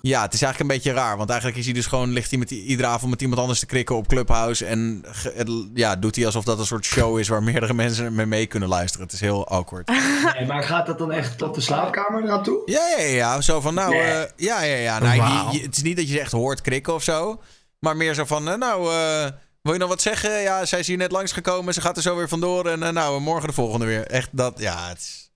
[0.00, 1.16] Ja, het is eigenlijk een beetje raar.
[1.16, 2.10] Want eigenlijk is hij dus gewoon...
[2.12, 4.66] ligt hij met, iedere avond met iemand anders te krikken op Clubhouse.
[4.66, 7.28] En ge- het- ja, doet hij alsof dat een soort show is...
[7.28, 9.06] waar meerdere mensen mee, mee kunnen luisteren.
[9.06, 9.88] Het is heel awkward.
[10.38, 12.62] Nee, maar gaat dat dan echt tot de slaapkamer eraan toe?
[12.64, 13.40] Ja, ja, ja.
[13.40, 14.00] Zo van, nou, Nee.
[14.02, 14.98] eh, ja, ja, ja.
[14.98, 15.52] Nou, je- Wauw.
[15.52, 17.40] je- het is niet dat je ze echt hoort krikken of zo.
[17.78, 19.26] Maar meer zo van, eh, nou, eh,
[19.62, 20.40] wil je nog wat zeggen?
[20.40, 21.74] Ja, zij is hier net langsgekomen.
[21.74, 22.66] Ze gaat er zo weer vandoor.
[22.66, 24.06] En nou, morgen de volgende weer.
[24.06, 25.30] Echt dat, ja, het is...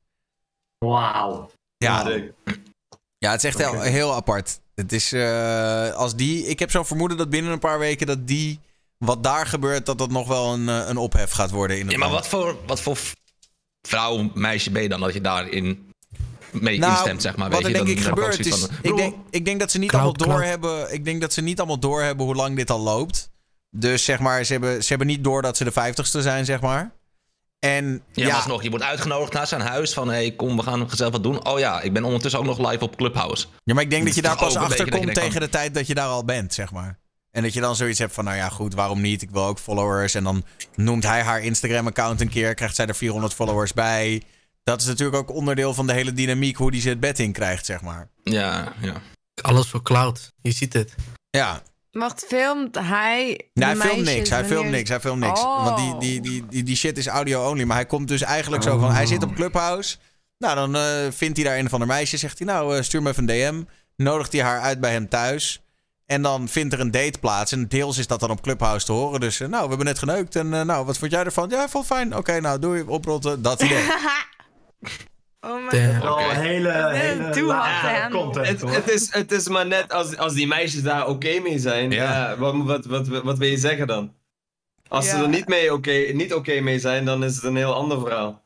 [0.78, 1.50] Wauw.
[1.76, 2.04] Ja,
[3.22, 4.60] ja, het is echt heel, heel apart.
[4.74, 6.46] Het is, eh, als die...
[6.46, 8.60] Ik heb zo'n vermoeden dat binnen een paar weken dat die...
[8.98, 11.92] Wat daar gebeurt, dat dat nog wel een, eh, een ophef gaat worden in het
[11.92, 12.98] Ja, maar wat voor, wat voor
[13.82, 15.92] vrouw, meisje ben je dan dat je daarin
[16.50, 17.50] mee Nou, instemt, zeg maar?
[17.50, 18.58] Wat Weet er je, denk dan ik gebeurt is...
[18.58, 20.30] van, ik, denk, ik denk dat ze niet allemaal cloud.
[20.30, 20.92] doorhebben...
[20.92, 23.30] Ik denk dat ze niet allemaal doorhebben hoe lang dit al loopt.
[23.70, 26.60] Dus zeg maar, ze hebben, ze hebben niet door dat ze de vijftigste zijn, zeg
[26.60, 26.92] maar.
[27.66, 30.08] En Ja, ja, alsnog, je wordt uitgenodigd naar zijn huis van...
[30.08, 31.46] hey, kom, we gaan gezellig wat doen.
[31.46, 33.46] Oh ja, ik ben ondertussen ook nog live op Clubhouse.
[33.64, 35.86] ja, maar ik denk dat je daar pas achter achter komt tegen de tijd dat
[35.86, 36.98] je daar al bent, zeg maar.
[37.30, 39.22] En dat je dan zoiets hebt van, nou ja, goed, waarom niet?
[39.22, 40.14] Ik wil ook followers.
[40.14, 40.44] En dan
[40.74, 44.22] noemt hij haar Instagram-account een keer, krijgt zij er 400 followers bij.
[44.64, 47.32] Dat is natuurlijk ook onderdeel van de hele dynamiek, hoe die ze het bed in
[47.32, 48.08] krijgt, zeg maar.
[48.22, 48.94] Ja, ja.
[49.42, 50.32] Alles voor cloud.
[50.40, 50.94] Je ziet het.
[51.30, 51.62] Ja,
[51.92, 53.40] Wacht, filmt hij.
[53.54, 54.30] Nee, hij filmt niks.
[54.30, 54.88] Hij filmt niks.
[54.88, 55.40] Hij filmt niks.
[55.40, 55.64] Oh.
[55.64, 57.64] Want die, die, die, die, die shit is audio-only.
[57.64, 58.92] Maar hij komt dus eigenlijk zo van...
[58.92, 59.96] Hij zit op Clubhouse.
[60.38, 62.20] Nou, dan eh, vindt hij daar een van de meisjes.
[62.20, 63.62] Zegt hij, nou, eh, stuur me even een DM.
[63.96, 65.62] Nodigt hij haar uit bij hem thuis.
[66.06, 67.52] En dan vindt er een date plaats.
[67.52, 69.20] En deels is dat dan op Clubhouse te horen.
[69.20, 70.36] Dus, eh, nou, we hebben net geneukt.
[70.36, 71.48] En nou, wat vond jij ervan?
[71.48, 72.16] Ja, vond fijn.
[72.16, 72.82] Oké, nou, doei.
[72.86, 73.42] Oprotten.
[73.42, 73.84] Dat idee.
[75.46, 75.70] Oh.
[75.70, 78.72] Wel een hele, hele lage content, Het, hoor.
[78.72, 81.90] het, is, het is maar net als, als die meisjes daar oké mee zijn.
[81.90, 82.36] Ja.
[82.38, 84.12] wat, wat, wat, wat wil je zeggen dan?
[84.88, 87.74] Als ze er niet, mee oké niet oké mee zijn, dan is het een heel
[87.74, 88.42] ander verhaal.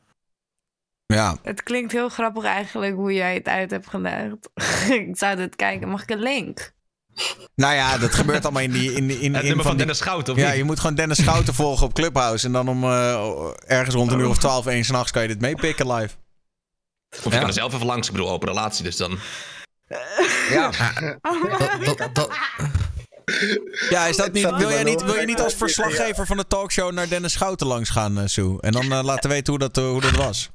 [1.05, 1.37] Ja.
[1.43, 4.49] Het klinkt heel grappig eigenlijk hoe jij het uit hebt gelegd.
[5.09, 5.89] ik zou dit kijken.
[5.89, 6.71] Mag ik een link?
[7.55, 8.93] Nou ja, dat gebeurt allemaal in die...
[8.93, 10.57] In, in, in Het nummer van Dennis Schouten, of Ja, niet?
[10.57, 12.45] je moet gewoon Dennis Schouten volgen op Clubhouse.
[12.45, 15.41] En dan om eh, ergens rond een uur of twaalf, één s'nachts kan je dit
[15.41, 16.15] meepikken live.
[17.17, 17.37] Of je Ja.
[17.37, 18.07] kan er zelf even langs.
[18.07, 19.19] Ik bedoel, open relatie, dus dan...
[20.49, 20.71] Ja.
[21.83, 22.29] Dat, dat, dat,
[23.89, 26.91] Ja, is dat niet, wil, jij niet, wil je niet als verslaggever van de talkshow
[26.91, 28.61] naar Dennis Schouten langs gaan, eh, Sue?
[28.61, 30.49] En dan eh, laten weten hoe dat, eh, hoe dat was.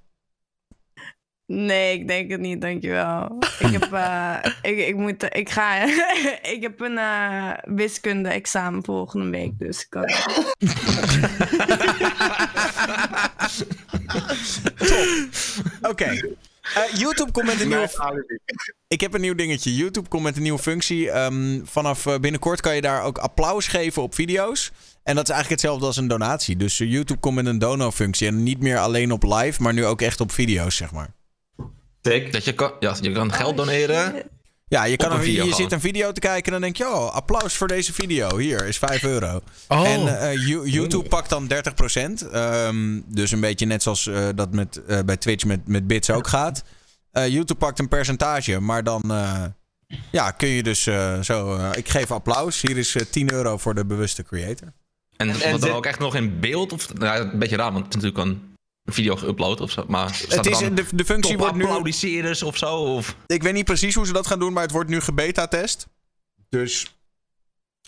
[1.46, 3.38] Nee, ik denk het niet, dankjewel.
[3.58, 4.36] Ik heb, eh,
[4.72, 5.82] ik, ik moet, ik ga,
[6.54, 10.10] ik heb een eh, wiskunde-examen volgende week, dus ik kan...
[15.82, 16.20] Oké.
[16.74, 17.90] Eh, YouTube komt met een nieuwe...
[18.88, 19.74] Ik heb een nieuw dingetje.
[19.74, 21.10] YouTube komt met een nieuwe functie.
[21.10, 24.70] Ehm, vanaf eh, binnenkort kan je daar ook applaus geven op video's.
[25.02, 26.56] En dat is eigenlijk hetzelfde als een donatie.
[26.56, 28.26] Dus eh, YouTube komt met een dono-functie.
[28.26, 31.14] En niet meer alleen op live, maar nu ook echt op video's, zeg maar.
[32.00, 34.30] Dat je kan, ja, je kan geld doneren.
[34.72, 36.86] Ja, je, kan een video je zit een video te kijken en dan denk je...
[36.86, 38.36] Oh, applaus voor deze video.
[38.38, 39.40] Hier is 5 euro.
[39.68, 39.86] Oh.
[39.88, 41.48] En eh, You- YouTube pakt dan
[42.24, 42.28] 30%.
[42.32, 46.10] Ehm, dus een beetje net zoals eh, dat met, eh, bij Twitch met, met bits
[46.10, 46.62] ook gaat.
[47.10, 49.44] Eh, YouTube pakt een percentage, maar dan eh,
[50.10, 51.56] ja, kun je dus eh, zo...
[51.56, 52.60] eh, ik geef applaus.
[52.60, 54.68] Hier is eh, 10 euro voor de bewuste creator.
[55.16, 56.72] En, En- wat en dan zit- ook echt nog in beeld?
[56.72, 58.50] Of, nou, een beetje raar, want het is natuurlijk een
[58.84, 59.84] video geüpload of zo.
[59.88, 61.62] Maar staat Het er is, dan de, de functie wordt nu...
[61.62, 62.74] applaudisseerders of zo?
[62.74, 63.16] Of...
[63.26, 65.86] Ik weet niet precies hoe ze dat gaan doen, maar het wordt nu gebeta-test.
[66.48, 66.96] Dus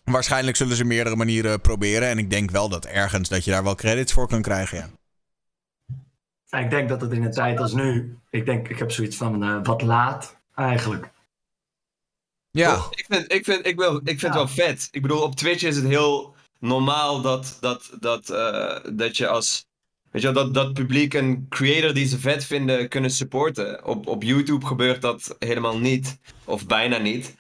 [0.05, 2.09] waarschijnlijk zullen ze meerdere manieren proberen.
[2.09, 4.91] En ik denk wel dat ergens dat je daar wel credits voor kan krijgen, ja.
[6.45, 9.17] Ja, Ik denk dat het in een tijd als nu, ik denk, ik heb zoiets
[9.17, 11.13] van eh, wat laat eigenlijk.
[12.51, 12.95] Ja, Toch?
[12.95, 14.89] Ik vind, ik vind, ik wil, ik vind het wel vet.
[14.91, 19.67] Ik bedoel, op Twitch is het heel normaal dat, dat, dat, eh, dat je als.
[20.15, 23.85] Weet je dat, dat publiek een creator die ze vet vinden kunnen supporten.
[23.85, 26.19] Op, op YouTube gebeurt dat helemaal niet.
[26.45, 27.35] Of bijna niet.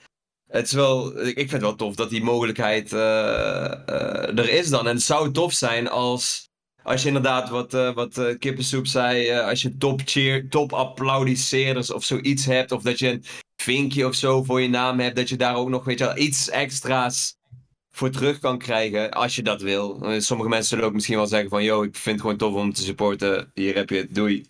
[0.48, 4.68] Het is wel, ik vind het wel tof dat die mogelijkheid eh, eh, er is
[4.68, 4.86] dan.
[4.86, 6.48] En het zou tof zijn als,
[6.82, 10.72] als je inderdaad, wat, eh wat Kippensoep zei, als je top cheer, top
[11.92, 12.72] of zoiets hebt.
[12.72, 13.24] Of dat je een
[13.62, 15.16] vinkje of zo voor je naam hebt.
[15.16, 17.36] Dat je daar ook nog, weet je iets extra's
[17.94, 19.10] voor terug kan krijgen.
[19.10, 20.00] Als je dat wil.
[20.02, 22.54] Eh, Sommige mensen zullen ook misschien wel zeggen van, yo, ik vind het gewoon tof
[22.54, 23.50] om te supporten.
[23.54, 24.46] Hier heb je het, doei.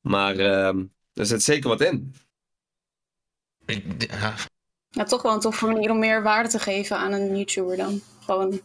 [0.00, 2.14] Maar ehm er zit zeker wat in.
[3.66, 4.34] Ik- Ja,
[4.88, 8.00] Ja, toch wel een toffe manier om meer waarde te geven aan een YouTuber dan.
[8.20, 8.60] Gewoon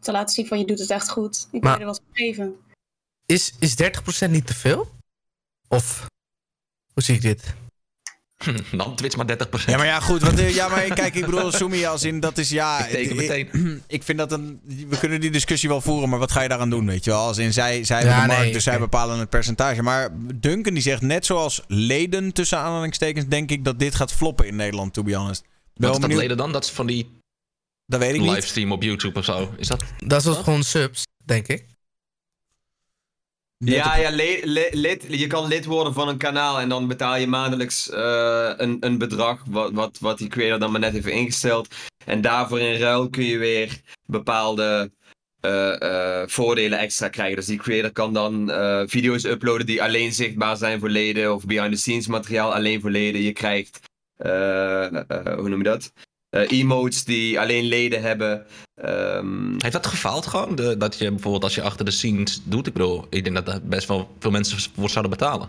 [0.00, 1.48] te laten zien van je doet het echt goed.
[1.50, 2.56] Ik wil je er wat voor geven.
[3.26, 4.88] is, is 30% niet te veel?
[5.68, 6.06] Of
[6.92, 7.54] hoe zie ik dit?
[8.72, 9.64] Dan Twitch maar 30%.
[9.66, 10.22] Ja, maar ja, goed.
[10.22, 12.86] Want, eh, ja, maar kijk, ik bedoel, Sumi als in, dat is ja...
[12.86, 13.48] Ik teken meteen.
[13.86, 14.60] Ik vind dat een...
[14.88, 17.20] We kunnen die discussie wel voeren, maar wat ga je daaraan doen, weet je wel?
[17.20, 19.82] Als in, zij, zij Ja, hebben de markt, nee, dus zij bepalen het percentage.
[19.82, 24.46] Maar Duncan die zegt, net zoals leden, tussen aanhalingstekens, denk ik dat dit gaat floppen
[24.46, 25.40] in Nederland, to be honest.
[25.42, 26.52] Wat wel is dat benieuwd- leden dan?
[26.52, 27.10] Dat is van die
[27.86, 28.30] Dat weet ik niet.
[28.30, 29.54] livestream op YouTube of zo.
[29.56, 29.84] Is dat?
[29.98, 31.64] Dat is gewoon subs, denk ik.
[33.64, 34.10] Ja, ja
[34.72, 38.76] lid, je kan lid worden van een kanaal en dan betaal je maandelijks eh, een,
[38.80, 41.74] een bedrag wat, wat, wat die creator dan maar net heeft ingesteld.
[42.04, 44.90] En daarvoor in ruil kun je weer bepaalde
[45.40, 47.36] eh, eh, voordelen extra krijgen.
[47.36, 48.48] Dus die creator kan dan
[48.88, 52.90] video's uploaden die alleen zichtbaar zijn voor leden of behind the scenes materiaal alleen voor
[52.90, 53.20] leden.
[53.20, 53.80] Je krijgt,
[54.16, 55.92] hoe noem je dat?
[56.30, 58.46] Eh, emotes die alleen leden hebben.
[58.74, 60.54] Ehm, Heeft dat gefaald gewoon?
[60.54, 62.66] De, dat je bijvoorbeeld als je achter de scenes doet?
[62.66, 65.48] Ik bedoel, ik denk dat daar best wel veel mensen voor zouden betalen.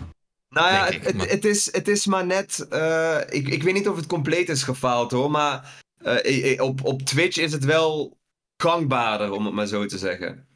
[0.50, 2.68] Nou ja, het, ik, het, maar- het is, het is maar net.
[2.70, 5.32] eh, ik, ik weet niet of het compleet is gefaald hoor.
[5.32, 8.18] Maar eh, op, op Twitch is het wel
[8.64, 10.48] gangbaarder, om het maar zo te zeggen.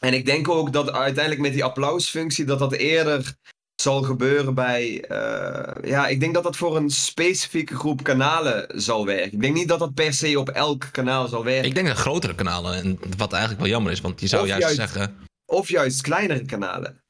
[0.00, 2.44] En ik denk ook dat uiteindelijk met die applausfunctie.
[2.44, 3.34] dat dat eerder
[3.82, 5.04] zal gebeuren bij.
[5.04, 9.32] eh, ja, ik denk dat dat voor een specifieke groep kanalen zal werken.
[9.32, 11.68] Ik denk niet dat dat per se op elk kanaal zal werken.
[11.68, 14.62] Ik denk dat grotere kanalen, en wat eigenlijk wel jammer is, want je zou juist,
[14.62, 15.16] juist- zeggen...
[15.46, 17.00] Of juist kleinere kanalen.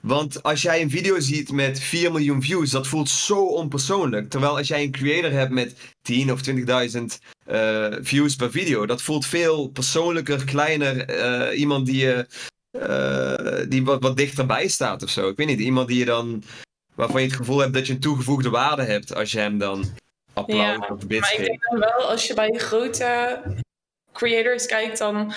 [0.00, 4.30] Want als jij een video ziet met 4 miljoen views, dat voelt zo onpersoonlijk.
[4.30, 7.02] Terwijl als jij een creator hebt met 10 of 20.000
[7.44, 11.04] eh, views per video, dat voelt veel persoonlijker, kleiner.
[11.08, 12.26] eh, iemand die, je,
[13.68, 15.28] die wat, wat dichterbij staat of zo.
[15.28, 16.42] Ik weet niet, iemand die je dan,
[16.94, 19.84] waarvan je het gevoel hebt dat je een toegevoegde waarde hebt als je hem dan
[20.32, 21.48] applaus Ja, of bits maar ik geeft.
[21.48, 23.40] denk dan wel, als je bij grote
[24.12, 25.32] creators kijkt, dan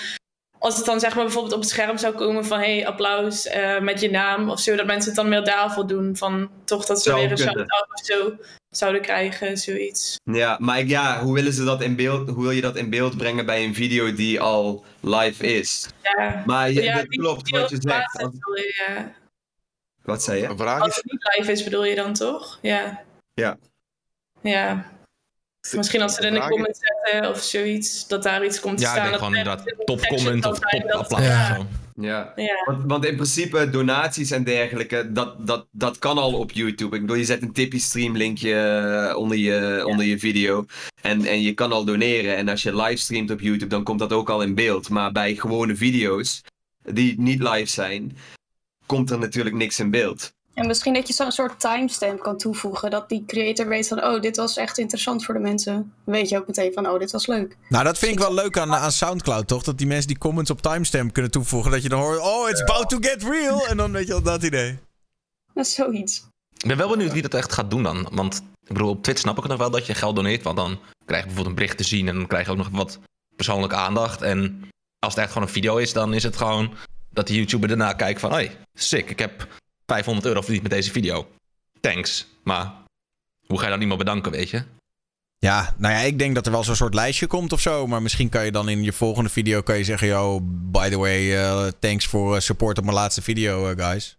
[0.58, 3.80] als het dan zeg maar bijvoorbeeld op het scherm zou komen van hey, applaus eh,
[3.80, 6.16] met je naam of zo, dat mensen het dan meer daarvoor doen.
[6.16, 8.36] Van toch dat ze weer een shout-out of zo
[8.70, 10.16] zouden krijgen, zoiets.
[10.24, 12.90] Ja, maar ik, ja, hoe willen ze dat in beeld, hoe wil je dat in
[12.90, 15.86] beeld brengen bij een video die al live is?
[16.02, 18.22] Ja, Maar je, Ja, dat klopt die wat je zegt.
[18.22, 19.12] Als- je, ja.
[20.02, 20.46] wat zei je?
[20.46, 22.58] Een vraag Als het niet live is, bedoel je dan toch?
[22.62, 23.02] Ja.
[23.34, 23.58] Ja.
[24.42, 24.90] Ja.
[25.76, 28.88] Misschien als ze in de comments zetten of zoiets, dat daar iets komt te Ja,
[28.88, 29.08] ik staan.
[29.10, 31.24] denk dat gewoon er inderdaad een top section comment kan of zijn top dat- applaus
[31.26, 31.66] Ja.
[31.94, 32.32] Ja.
[32.64, 36.96] Want, want in principe donaties en dergelijke, dat, dat, dat kan al op YouTube.
[36.96, 40.64] Ik bedoel, je zet een Tippy stream linkje eh, onder je, onder je video.
[41.02, 42.36] En, en je kan al doneren.
[42.36, 44.88] En als je livestreamt op YouTube, dan komt dat ook al in beeld.
[44.88, 46.42] Maar bij gewone video's,
[46.82, 48.16] die niet live zijn,
[48.86, 50.32] komt er natuurlijk niks in beeld.
[50.54, 52.90] En misschien dat je zo'n soort timestamp kan toevoegen.
[52.90, 55.74] Dat die creator weet van, oh, dit was echt interessant voor de mensen.
[56.04, 57.56] Dan weet je ook meteen van, oh, dit was leuk.
[57.68, 59.62] Nou, dat vind ik wel leuk aan, aan Soundcloud, toch?
[59.62, 61.70] Dat die mensen die comments op timestamp kunnen toevoegen.
[61.70, 63.66] Dat je dan hoort, oh, it's about to get real.
[63.66, 64.78] En dan weet je al dat idee.
[65.54, 66.26] Dat is zoiets.
[66.56, 68.08] Ik ben wel benieuwd wie dat echt gaat doen dan.
[68.12, 70.42] Want ik bedoel, op Twitch snap ik het nog wel dat je geld doneert.
[70.42, 72.68] Want dan krijg je bijvoorbeeld een bericht te zien en dan krijg je ook nog
[72.72, 72.98] wat
[73.36, 74.22] persoonlijke aandacht.
[74.22, 74.68] En
[74.98, 76.74] als het echt gewoon een video is, dan is het gewoon
[77.10, 78.32] dat de YouTuber daarna kijkt van...
[78.32, 79.46] Hey, sick, ik heb
[79.90, 81.28] 500 euro verdiend met deze video.
[81.80, 82.26] Thanks.
[82.42, 82.72] Maar
[83.46, 84.62] hoe ga je dan iemand bedanken, weet je?
[85.38, 87.86] Ja, nou ja, ik denk dat er wel zo'n soort lijstje komt of zo.
[87.86, 90.08] Maar misschien kan je dan in je volgende video kan je zeggen...
[90.08, 94.18] Yo, by the way, eh, thanks voor eh, support op mijn laatste video, eh, guys.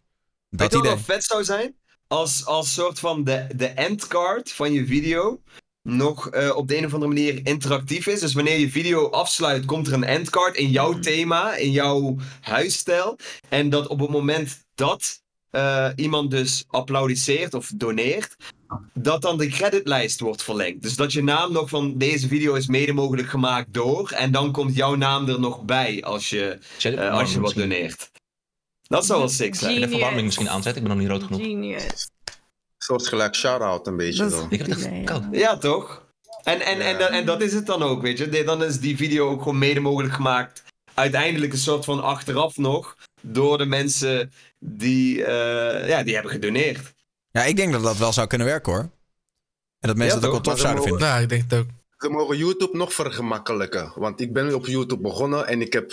[0.50, 0.92] Dat wat idee.
[0.92, 1.76] wel vet zou zijn?
[2.08, 5.42] Als, als soort van de, de endcard van je video
[5.84, 8.20] nog eh, op de een of andere manier interactief is.
[8.20, 13.18] Dus wanneer je video afsluit, komt er een endcard in jouw thema, in jouw huisstijl.
[13.50, 15.21] En dat op het moment dat
[15.52, 18.36] eh, iemand dus applaudisseert of doneert,
[18.94, 20.82] dat dan de creditlijst wordt verlengd.
[20.82, 24.12] Dus dat je naam nog van deze video is mede mogelijk gemaakt door.
[24.12, 28.12] En dan komt jouw naam er nog bij als je, eh, als je wat doneert.
[28.82, 29.76] Dat zou wel sick zijn.
[29.76, 31.42] En de verwarming misschien aanzetten, ik ben nog niet rood genoeg.
[31.42, 32.10] Genius.
[32.78, 34.48] soortgelijk shout-out een beetje zo.
[34.50, 35.04] Ik heb het echt ja.
[35.04, 35.24] koud.
[35.32, 36.10] Ja, toch?
[36.44, 38.44] En, en, en, en, dat is het dan ook, weet je.
[38.44, 40.64] Dan is die video ook gewoon mede mogelijk gemaakt.
[40.94, 42.98] Uiteindelijk een soort van achteraf nog.
[43.22, 46.94] Door de mensen die, eh, ja, die hebben gedoneerd.
[47.32, 48.82] Ja, ik denk dat dat wel zou kunnen werken, hoor.
[49.80, 51.02] En dat mensen Ja, dat ook wel tof zouden vinden.
[51.02, 51.66] Nou, ik denk het ook.
[51.98, 53.92] Ze mogen YouTube nog vergemakkelijken.
[53.96, 55.92] Want ik ben op YouTube begonnen en ik heb,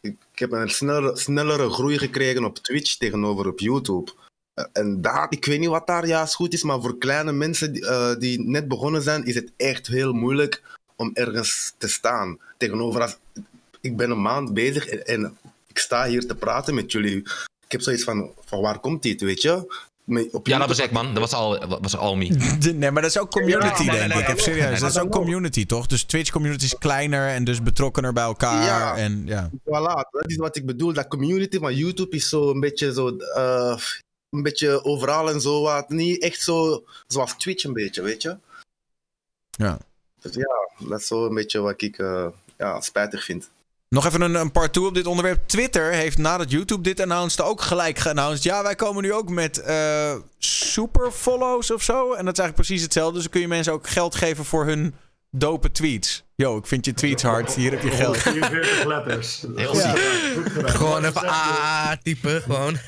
[0.00, 4.12] ik, ik heb een snellere, snellere groei gekregen op Twitch tegenover op YouTube.
[4.54, 7.72] Eh, En daar, ik weet niet wat daar juist goed is, maar voor kleine mensen
[7.72, 10.62] die, eh, die net begonnen zijn, is het echt heel moeilijk
[10.96, 12.38] om ergens te staan.
[12.56, 13.16] Tegenover als
[13.86, 17.16] ik ben een maand bezig en, en ik sta hier te praten met jullie.
[17.64, 19.84] Ik heb zoiets van, van waar komt dit, weet je?
[20.42, 21.06] Ja, dat was ik, man.
[21.14, 22.28] Dat was al, was Almi.
[22.60, 24.26] De- Nee, maar dat is ook community, Ja, denk nee, ik.
[24.26, 24.70] nee, serieus.
[24.70, 25.86] nee, Dat is ook community, toch?
[25.86, 28.64] Dus Twitch community is kleiner en dus betrokkener bij elkaar.
[28.64, 28.96] Ja.
[28.96, 29.50] En, ja.
[29.52, 30.92] Voilà, dat is wat ik bedoel.
[30.92, 33.16] Dat community van YouTube is zo een beetje zo.
[33.16, 33.78] eh,
[34.30, 35.88] een beetje overal en zo wat.
[35.88, 38.36] Niet echt zo zoals Twitch een beetje, weet je.
[39.50, 39.78] Ja.
[40.20, 42.26] Dus ja, dat is zo een beetje wat ik eh,
[42.58, 43.48] ja, spijtig vind.
[43.88, 45.48] Nog even een, een part 2 op dit onderwerp.
[45.48, 48.42] Twitter heeft nadat YouTube dit announced ook gelijk geannounced.
[48.42, 51.94] Ja, wij komen nu ook met eh, super follows of zo.
[52.12, 53.12] En dat is eigenlijk precies hetzelfde.
[53.14, 54.94] Dus dan kun je mensen ook geld geven voor hun
[55.30, 56.24] dope tweets.
[56.34, 57.54] Yo, ik vind je tweets hard.
[57.54, 58.16] Hier heb je geld.
[58.18, 59.40] 44 letters.
[59.56, 60.34] Heel Ja, ziek.
[60.34, 60.70] goed gedaan.
[60.70, 62.76] Gewoon even ah typen, gewoon.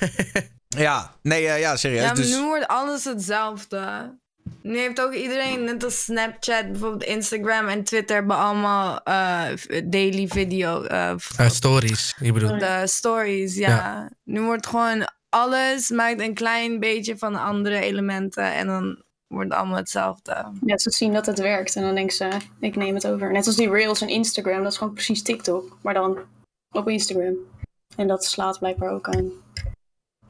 [0.68, 2.00] Ja, nee, eh, ja, serieus.
[2.00, 2.30] Ja, maar dus...
[2.30, 4.14] nu wordt alles hetzelfde.
[4.62, 9.44] Nu heeft ook iedereen, net als Snapchat, bijvoorbeeld Instagram en Twitter, hebben allemaal eh,
[9.84, 10.82] daily video.
[10.82, 12.60] eh, Eh, stories, je bedoelt.
[12.60, 13.68] de stories, ja.
[13.68, 14.10] Ja.
[14.24, 19.58] Nu wordt gewoon alles, maakt een klein beetje van andere elementen en dan wordt het
[19.58, 20.46] allemaal hetzelfde.
[20.64, 22.28] Ja, ze zien dat het werkt en dan denken ze,
[22.60, 23.32] ik neem het over.
[23.32, 26.18] Net als die Reels en Instagram, dat is gewoon precies TikTok, maar dan
[26.70, 27.34] op Instagram.
[27.96, 29.30] En dat slaat blijkbaar ook aan.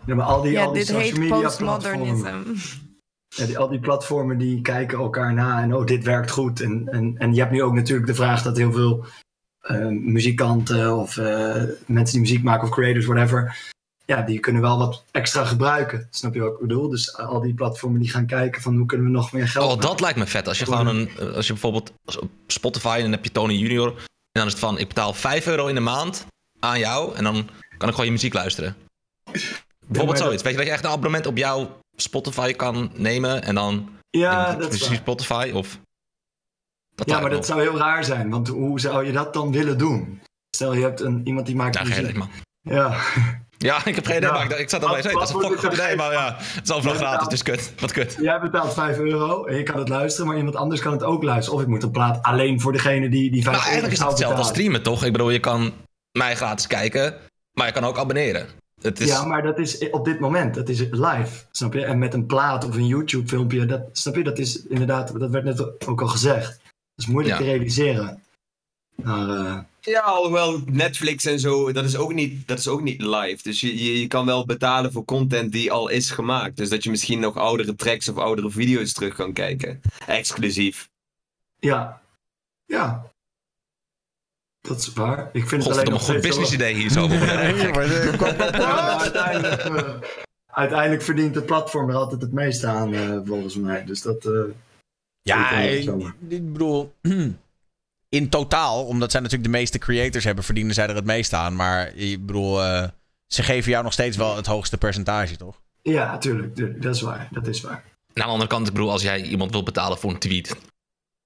[0.06, 2.56] Ja, maar al die, ja, al die dit social heet media platformen,
[3.28, 6.60] ja, die, al die platformen die kijken elkaar na en oh, dit werkt goed.
[6.60, 9.04] En, en, en je hebt nu ook natuurlijk de vraag dat heel veel
[9.60, 13.56] eh, muzikanten of eh, mensen die muziek maken of creators, whatever,
[14.08, 16.08] ja, die kunnen wel wat extra gebruiken.
[16.10, 16.88] Snap je wat ik bedoel?
[16.88, 19.80] Dus al die platformen die gaan kijken van hoe kunnen we nog meer geld Oh,
[19.80, 20.48] dat lijkt me vet.
[20.48, 23.88] Als je gewoon een, als je bijvoorbeeld op Spotify en dan heb je Tony Junior.
[23.88, 23.96] En
[24.32, 26.26] dan is het van, ik betaal 5 euro in de maand
[26.58, 27.14] aan jou.
[27.14, 27.48] En dan
[27.78, 28.76] kan ik gewoon je muziek luisteren.
[29.86, 30.42] Bijvoorbeeld zoiets.
[30.42, 33.42] Weet je dat je echt een abonnement op jouw Spotify kan nemen.
[33.42, 34.96] En dan Ja, dat is precies.
[34.96, 35.78] Spotify of...
[36.94, 39.78] Dat ja, maar dat zou heel raar zijn, want hoe zou je dat dan willen
[39.78, 40.20] doen?
[40.56, 41.98] Stel je hebt een, iemand die maakt Ja, muziek.
[41.98, 42.30] idee, man.
[42.60, 42.96] Ja.
[43.58, 44.34] Ja, ik heb geen idee, Ja.
[44.34, 45.12] maar ik, zat Wat- bij.
[45.12, 46.36] Dat is een fucking goed idee, maar ja.
[46.38, 47.72] Het is overal gratis, dus kut.
[47.80, 48.16] Wat kut.
[48.20, 51.22] Jij betaalt 5 euro en je kan het luisteren, maar iemand anders kan het ook
[51.22, 51.54] luisteren.
[51.58, 54.08] Of ik moet een plaat alleen voor degene die, die 5 Nou, eigenlijk is het
[54.08, 55.04] hetzelfde als streamen, toch?
[55.04, 55.72] Ik bedoel, je kan
[56.18, 57.14] mij gratis kijken,
[57.52, 58.46] maar je kan ook abonneren.
[58.82, 59.06] Het is...
[59.06, 61.84] Ja, maar dat is op dit moment, dat is live, snap je?
[61.84, 64.22] En met een plaat of een YouTube filmpje, dat, snap je?
[64.24, 66.48] Dat is inderdaad, dat werd net ook al gezegd.
[66.48, 67.44] Dat is moeilijk Ja.
[67.44, 68.22] te realiseren.
[68.94, 73.02] Maar, eh, Ja, alhoewel Netflix en zo, dat is ook niet, dat is ook niet
[73.02, 73.42] live.
[73.42, 76.56] Dus je, je, je kan wel betalen voor content die al is gemaakt.
[76.56, 79.80] Dus dat je misschien nog oudere tracks of oudere video's terug kan kijken.
[80.06, 80.88] Exclusief.
[81.58, 82.00] ja.
[82.66, 83.10] Ja.
[84.68, 85.28] Dat is waar.
[85.32, 87.08] Ik vind het alleen nog goed business idee hier zo.
[90.46, 93.84] Uiteindelijk, eh, verdient het platform er altijd het meeste aan, eh, volgens mij.
[93.84, 94.24] Dus dat.
[94.24, 94.32] eh,
[95.22, 96.92] Ja, vind ik bedoel,
[98.18, 101.56] in totaal, omdat zij natuurlijk de meeste creators hebben, verdienen zij er het meeste aan.
[101.56, 102.88] Maar ik bedoel, eh,
[103.26, 105.60] ze geven jou nog steeds wel het hoogste percentage, toch?
[105.82, 106.82] Ja, tuurlijk, tuurlijk.
[106.82, 107.28] Dat is waar.
[107.30, 107.72] Dat is waar.
[107.74, 110.56] Aan de andere kant, ik bedoel, als jij iemand wilt betalen voor een tweet,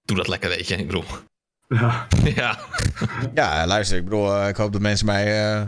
[0.03, 0.77] doe dat lekker, weet je.
[0.77, 1.05] Ik bedoel.
[1.73, 2.07] Ja.
[2.35, 2.59] ja.
[3.35, 5.67] Ja, luister, ik bedoel, eh, ik hoop dat mensen mij eh,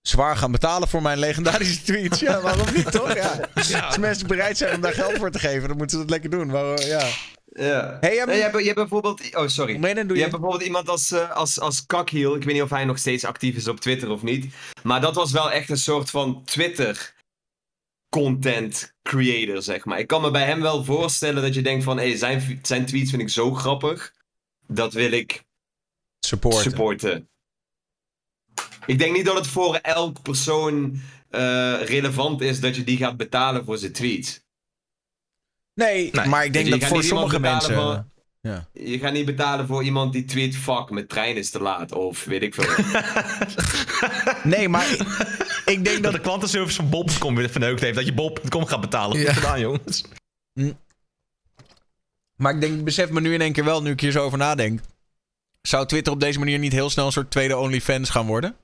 [0.00, 2.20] zwaar gaan betalen voor mijn legendarische tweets.
[2.20, 3.14] Ja, waarom niet, toch?
[3.14, 3.48] Ja.
[3.86, 6.30] Als mensen bereid zijn om daar geld voor te geven, dan moeten ze dat lekker
[6.30, 6.50] doen.
[6.50, 7.08] Waarom, ja.
[7.52, 7.96] Ja.
[8.00, 9.36] Hey, um, Nee, je, hebt, je hebt bijvoorbeeld.
[9.36, 9.72] Oh, sorry.
[9.72, 10.20] Je je.
[10.20, 12.36] hebt bijvoorbeeld iemand als, eh, als, als Kakhiel.
[12.36, 14.54] Ik weet niet of hij nog steeds actief is op Twitter of niet.
[14.82, 17.14] Maar dat was wel echt een soort van Twitter
[18.08, 19.98] content creator, zeg maar.
[19.98, 21.96] Ik kan me bij hem wel voorstellen dat je denkt van...
[21.96, 24.12] Hey, zijn, zijn tweets vind ik zo grappig.
[24.72, 25.44] Dat wil ik
[26.26, 26.62] supporten.
[26.62, 27.28] supporten.
[28.86, 31.40] Ik denk niet dat het voor elk persoon eh,
[31.82, 34.40] relevant is dat je die gaat betalen voor zijn tweets.
[35.74, 37.68] Nee, maar ik denk Je dat gaat voor sommige mensen...
[37.74, 38.08] betalen voor-
[38.50, 38.68] ja.
[38.72, 41.92] Je gaat niet betalen voor iemand die tweet fuck, mijn trein is te laat.
[41.92, 42.84] Of weet ik veel.
[44.50, 44.86] Nee, maar
[45.64, 47.94] ik denk dat de klantenservice van Bob.com weer verneukt heeft.
[47.94, 49.16] Dat je Bob.com gaat betalen.
[49.16, 49.32] Goed Ja.
[49.32, 50.04] gedaan, jongens.
[52.40, 54.24] Maar ik denk, ik besef me nu in één keer wel, nu ik hier zo
[54.24, 54.80] over nadenk.
[55.62, 58.54] Zou Twitter op deze manier niet heel snel een soort tweede OnlyFans gaan worden?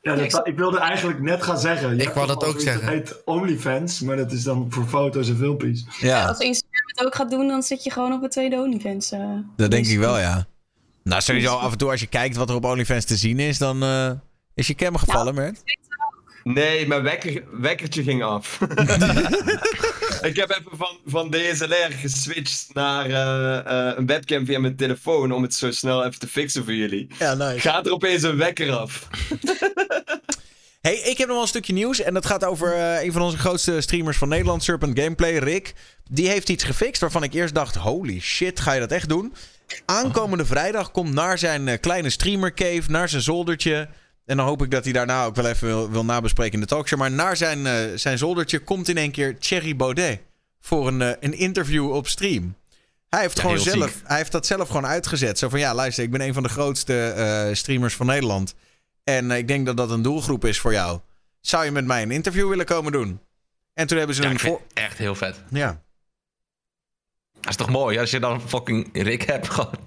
[0.00, 1.96] Ja, dat, ik wilde eigenlijk net gaan zeggen.
[1.96, 2.84] Je Ik wou dat ook zeggen.
[2.84, 5.84] Dat heet OnlyFans, maar dat is dan voor foto's en filmpjes.
[6.00, 9.10] Ja, Als Instagram het ook gaat doen, dan zit je gewoon op het tweede OnlyFans.
[9.12, 9.20] eh.
[9.56, 10.46] dat denk ik wel, ja.
[11.04, 13.58] Nou, sowieso af en toe als je kijkt wat er op OnlyFans te zien is,
[13.58, 14.10] dan eh,
[14.54, 15.62] is je cam gevallen, Mert.
[16.42, 18.58] Nee, mijn wekker, wekkertje ging af.
[20.30, 25.32] ik heb even van, van DSLR geswitcht naar eh, eh, een webcam via mijn telefoon
[25.32, 27.06] om het zo snel even te fixen voor jullie.
[27.18, 27.60] Ja, nice.
[27.60, 29.08] Gaat er opeens een wekker af.
[30.80, 32.00] Hey, ik heb nog wel een stukje nieuws.
[32.00, 35.74] En dat gaat over eh, een van onze grootste streamers van Nederland, Serpent Gameplay, Rick.
[36.10, 39.34] Die heeft iets gefixt waarvan ik eerst dacht: holy shit, ga je dat echt doen?
[39.84, 43.88] Aankomende vrijdag komt naar zijn kleine streamer cave, naar zijn zoldertje.
[44.26, 46.66] En dan hoop ik dat hij daarna ook wel even wil, wil nabespreken in de
[46.66, 46.98] talkshow.
[46.98, 50.20] Maar naar zijn, eh, zijn zoldertje komt in één keer Thierry Baudet.
[50.60, 52.54] Voor een, eh, een interview op stream.
[53.08, 54.02] Hij heeft, Ja, gewoon zelf, ziek.
[54.04, 55.38] hij heeft dat zelf gewoon uitgezet.
[55.38, 58.54] Zo van ja, luister, ik ben een van de grootste eh, streamers van Nederland.
[59.04, 61.00] En ik denk dat dat een doelgroep is voor jou.
[61.40, 63.20] Zou je met mij een interview willen komen doen?
[63.74, 64.60] En toen hebben ze Ja, een voor...
[64.74, 65.36] echt heel vet.
[65.50, 65.80] Ja.
[67.40, 69.78] Dat is toch mooi als je dan fucking Rick hebt gewoon.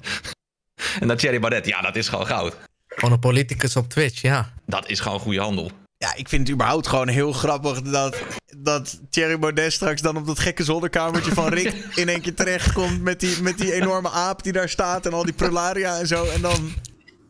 [1.00, 2.56] En dan Thierry Baudet, ja, dat is gewoon goud.
[2.96, 4.54] Gewoon een politicus op Twitch, ja.
[4.66, 5.72] Dat is gewoon goede handel.
[5.98, 8.18] Ja, ik vind het überhaupt gewoon heel grappig dat,
[8.58, 13.02] dat Thierry Baudet straks dan op dat gekke zolderkamertje van Rick in één keer terechtkomt
[13.02, 16.26] met die, met die enorme aap die daar staat en al die prularia en zo.
[16.26, 16.74] En dan.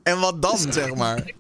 [0.04, 1.32] En wat dan, zeg maar.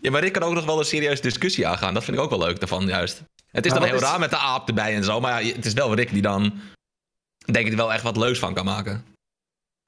[0.00, 1.94] Ja, maar Rick kan ook nog wel een serieuze discussie aangaan.
[1.94, 3.22] Dat vind ik ook wel leuk daarvan, juist.
[3.50, 5.20] Het is dan heel is- raar met de aap erbij en zo.
[5.20, 6.60] Maar ja, het is wel Rick die dan,
[7.52, 9.04] denk ik, er wel echt wat leuks van kan maken.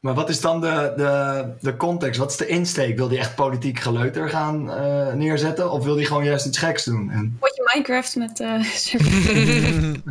[0.07, 2.19] Maar wat is dan de, de, de context?
[2.19, 2.97] Wat is de insteek?
[2.97, 5.71] Wil hij echt politiek geleuter gaan eh, neerzetten?
[5.71, 7.11] Of wil hij gewoon juist iets geks doen?
[7.11, 8.41] En, Potje Minecraft met...
[8.41, 8.49] eh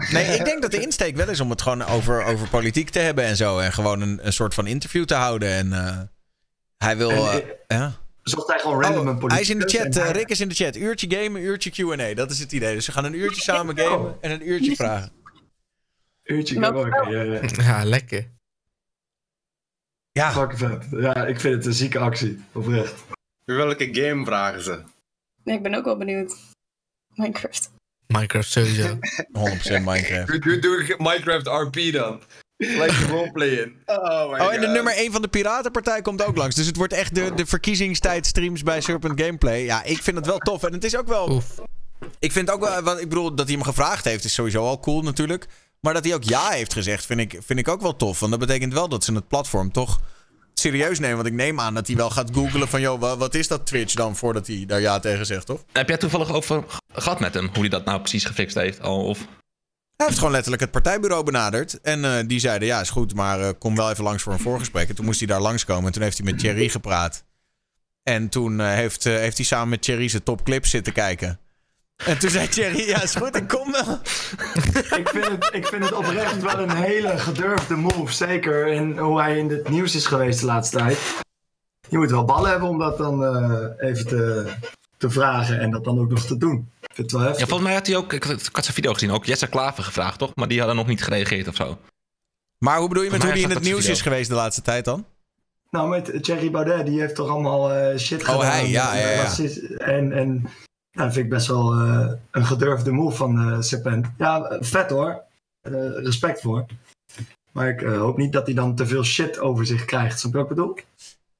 [0.14, 3.00] Nee, ik denk dat de insteek wel is om het gewoon over, over politiek te
[3.00, 3.60] hebben en zo.
[3.60, 5.50] En gewoon een, een soort van interview te houden.
[5.50, 5.98] En eh,
[6.78, 7.32] hij wil.
[7.32, 7.94] En, ja.
[8.24, 9.94] zocht hij gewoon random een Oh, hij is in de chat.
[9.94, 10.76] hij- Rick is in de chat.
[10.76, 12.14] Uurtje gamen, uurtje QA.
[12.14, 12.76] Dat is het idee.
[12.76, 15.12] Dus ze gaan een uurtje samen gamen en een uurtje vragen.
[16.24, 17.40] Uurtje ook, ja, ja.
[17.58, 18.34] Ja, lekker.
[20.20, 20.32] Ja.
[20.32, 20.86] Fucking vet.
[21.02, 22.44] Ja, ik vind het een zieke actie.
[22.52, 23.04] Oprecht.
[23.46, 24.82] Welke game vragen ze?
[25.44, 26.36] nee, ik ben ook wel benieuwd.
[27.14, 27.72] Minecraft.
[28.08, 28.88] Minecraft sowieso.
[28.98, 28.98] 100%
[29.84, 30.28] Minecraft.
[30.28, 32.22] Doe, doe, doe Minecraft RP dan.
[32.58, 33.76] Gelijk de roleplay in.
[33.86, 34.76] Oh my Oh, en de God.
[34.76, 36.56] nummer 1 van de Piratenpartij komt ook langs.
[36.56, 39.64] Dus het wordt echt de, de verkiezingstijdstreams bij Serpent Gameplay.
[39.64, 40.64] Ja, ik vind het wel tof.
[40.64, 41.42] En het is ook wel...
[42.20, 42.82] Ik vind ook wel...
[42.82, 45.48] Want ik bedoel, dat hij hem gevraagd heeft is sowieso al cool natuurlijk.
[45.86, 48.20] Maar dat hij ook ja heeft gezegd, vind ik, vind ik ook wel tof.
[48.20, 50.00] Want dat betekent wel dat ze het platform toch
[50.54, 51.16] serieus nemen.
[51.16, 52.82] Want ik neem aan dat hij wel gaat googlen van...
[52.82, 55.64] joh, wa- wat is dat Twitch dan voordat hij daar ja tegen zegt, toch?
[55.72, 56.64] Heb jij toevallig over
[56.94, 57.46] gehad met hem?
[57.46, 58.82] Hoe hij dat nou precies gefixt heeft?
[58.82, 59.18] Al, of...
[59.96, 61.82] Hij heeft gewoon letterlijk het partijbureau benaderd.
[61.82, 64.40] En eh, die zeiden, ja, is goed, maar eh, kom wel even langs voor een
[64.40, 64.90] voorgesprek.
[64.90, 65.86] En toen moest hij daar langskomen.
[65.86, 67.24] En toen heeft hij met Thierry gepraat.
[68.04, 71.40] En toen eh, heeft, heeft hij samen met Thierry zijn topclips zitten kijken.
[71.96, 74.00] En toen zei Thierry, ja, is goed, ik kom wel.
[75.00, 78.14] ik, vind het, ik vind het oprecht wel een hele gedurfde move.
[78.14, 80.98] Zeker in hoe hij in het nieuws is geweest de laatste tijd.
[81.90, 84.52] Je moet wel ballen hebben om dat dan eh, even te,
[84.98, 86.70] te vragen en dat dan ook nog te doen.
[86.82, 87.48] Ik vind het wel Ja, heftig.
[87.48, 90.20] volgens mij had hij ook, ik, ik had zijn video gezien, ook Jesse Klaver gevraagd,
[90.20, 90.32] toch?
[90.36, 91.78] Maar die hadden nog niet gereageerd of zo.
[92.58, 93.92] Maar hoe bedoel je met hoe hij in het nieuws video.
[93.94, 95.06] is geweest de laatste tijd dan?
[95.70, 98.46] Nou, met Thierry Baudet, die heeft toch allemaal eh, shit Oh, gedaan.
[98.46, 99.28] hij, ja, ja, ja.
[99.78, 100.50] En, en
[100.96, 104.08] dat vind ik best wel eh, een gedurfde move van eh Serpent.
[104.18, 105.22] Ja, vet hoor.
[105.62, 105.72] Eh,
[106.04, 106.66] respect voor.
[107.52, 110.20] Maar ik hoop niet dat hij dan te veel shit over zich krijgt.
[110.20, 110.76] Snap je wat ik bedoel?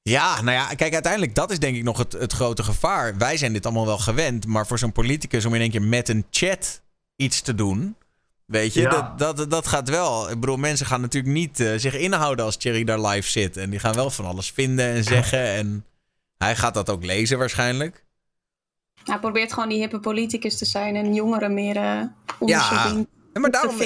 [0.02, 3.18] Ja, nou ja, kijk, uiteindelijk, dat is denk ik nog het, het grote gevaar.
[3.18, 6.10] Wij zijn dit allemaal wel gewend, maar voor zo'n politicus om in één keer met
[6.10, 6.82] een chat
[7.16, 7.96] iets te doen,
[8.46, 8.90] weet je, Ja.
[9.18, 10.30] dat, dat, dat gaat wel.
[10.32, 13.58] Ik bedoel, mensen gaan natuurlijk niet zich inhouden als Thierry daar live zit.
[13.58, 15.40] En die gaan wel van alles vinden en zeggen.
[15.40, 15.86] En
[16.38, 18.05] hij gaat dat ook lezen waarschijnlijk.
[19.06, 22.02] Hij probeert gewoon die hippe politicus te zijn en jongeren meer eh
[22.40, 23.08] onderzoeking.
[23.34, 23.78] Ja, maar daarom...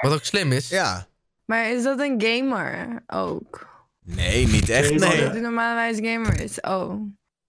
[0.00, 0.68] Wat ook slim is.
[0.68, 1.06] Ja.
[1.44, 3.70] Maar is dat een gamer ook?
[4.04, 5.28] Nee, niet echt, Dat nee.
[5.28, 6.60] hij normalwijs gamer is.
[6.60, 6.92] Oh.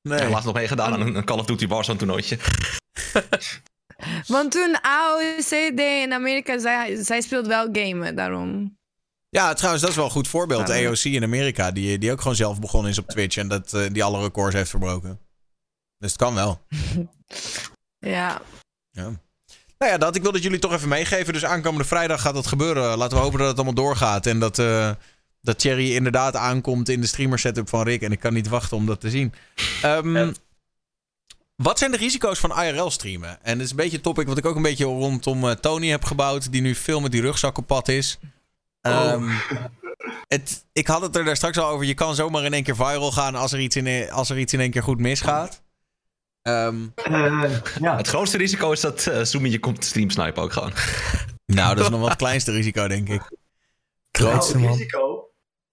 [0.02, 0.20] Nee.
[0.20, 2.38] Ja, laatst nog meegedaan aan een, een Call of Duty Warzone toernooitje.
[4.28, 8.78] Want toen AOC deed in Amerika, zij, zij speelt wel gamen, daarom.
[9.30, 10.70] Ja, trouwens, dat is wel een goed voorbeeld.
[10.70, 13.82] AOC in Amerika, die, die ook gewoon zelf begonnen is op Twitch en dat, eh,
[13.92, 15.20] die alle records heeft verbroken.
[16.04, 16.62] Dus het kan wel.
[18.00, 18.42] Ja.
[18.92, 19.04] Ja.
[19.78, 20.16] Nou ja, dat.
[20.16, 21.34] Ik wil dat jullie toch even meegeven.
[21.34, 22.98] Dus aankomende vrijdag gaat dat gebeuren.
[22.98, 24.26] Laten we hopen dat het allemaal doorgaat.
[24.26, 24.92] En dat, eh
[25.42, 28.02] dat Thierry inderdaad aankomt in de streamer setup van Rick.
[28.02, 29.34] En ik kan niet wachten om dat te zien.
[29.82, 30.34] Ehm,
[31.56, 33.44] Wat zijn de risico's van IRL streamen?
[33.44, 35.88] En dat is een beetje een topic wat ik ook een beetje rondom eh, Tony
[35.88, 36.52] heb gebouwd.
[36.52, 38.20] Die nu veel met die rugzak op pad is.
[38.82, 39.30] Ehm,
[40.28, 41.86] het, ik had het er daar straks al over.
[41.86, 44.54] Je kan zomaar in één keer viral gaan als er iets in, als er iets
[44.54, 45.63] in één keer goed misgaat.
[46.44, 46.88] Ehm,
[47.82, 50.72] Het grootste risico is dat uh, Zoom je komt stream snipen ook gewoon.
[51.46, 53.22] Nou, dat is nog wel het kleinste risico, denk ik.
[54.12, 55.30] Grootste risico.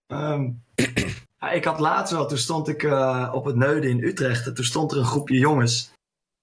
[0.07, 0.51] Ehm,
[1.41, 4.47] ja, ik had laatst wel, toen stond ik eh, op het Neuden in Utrecht.
[4.47, 5.93] En toen stond er een groepje jongens.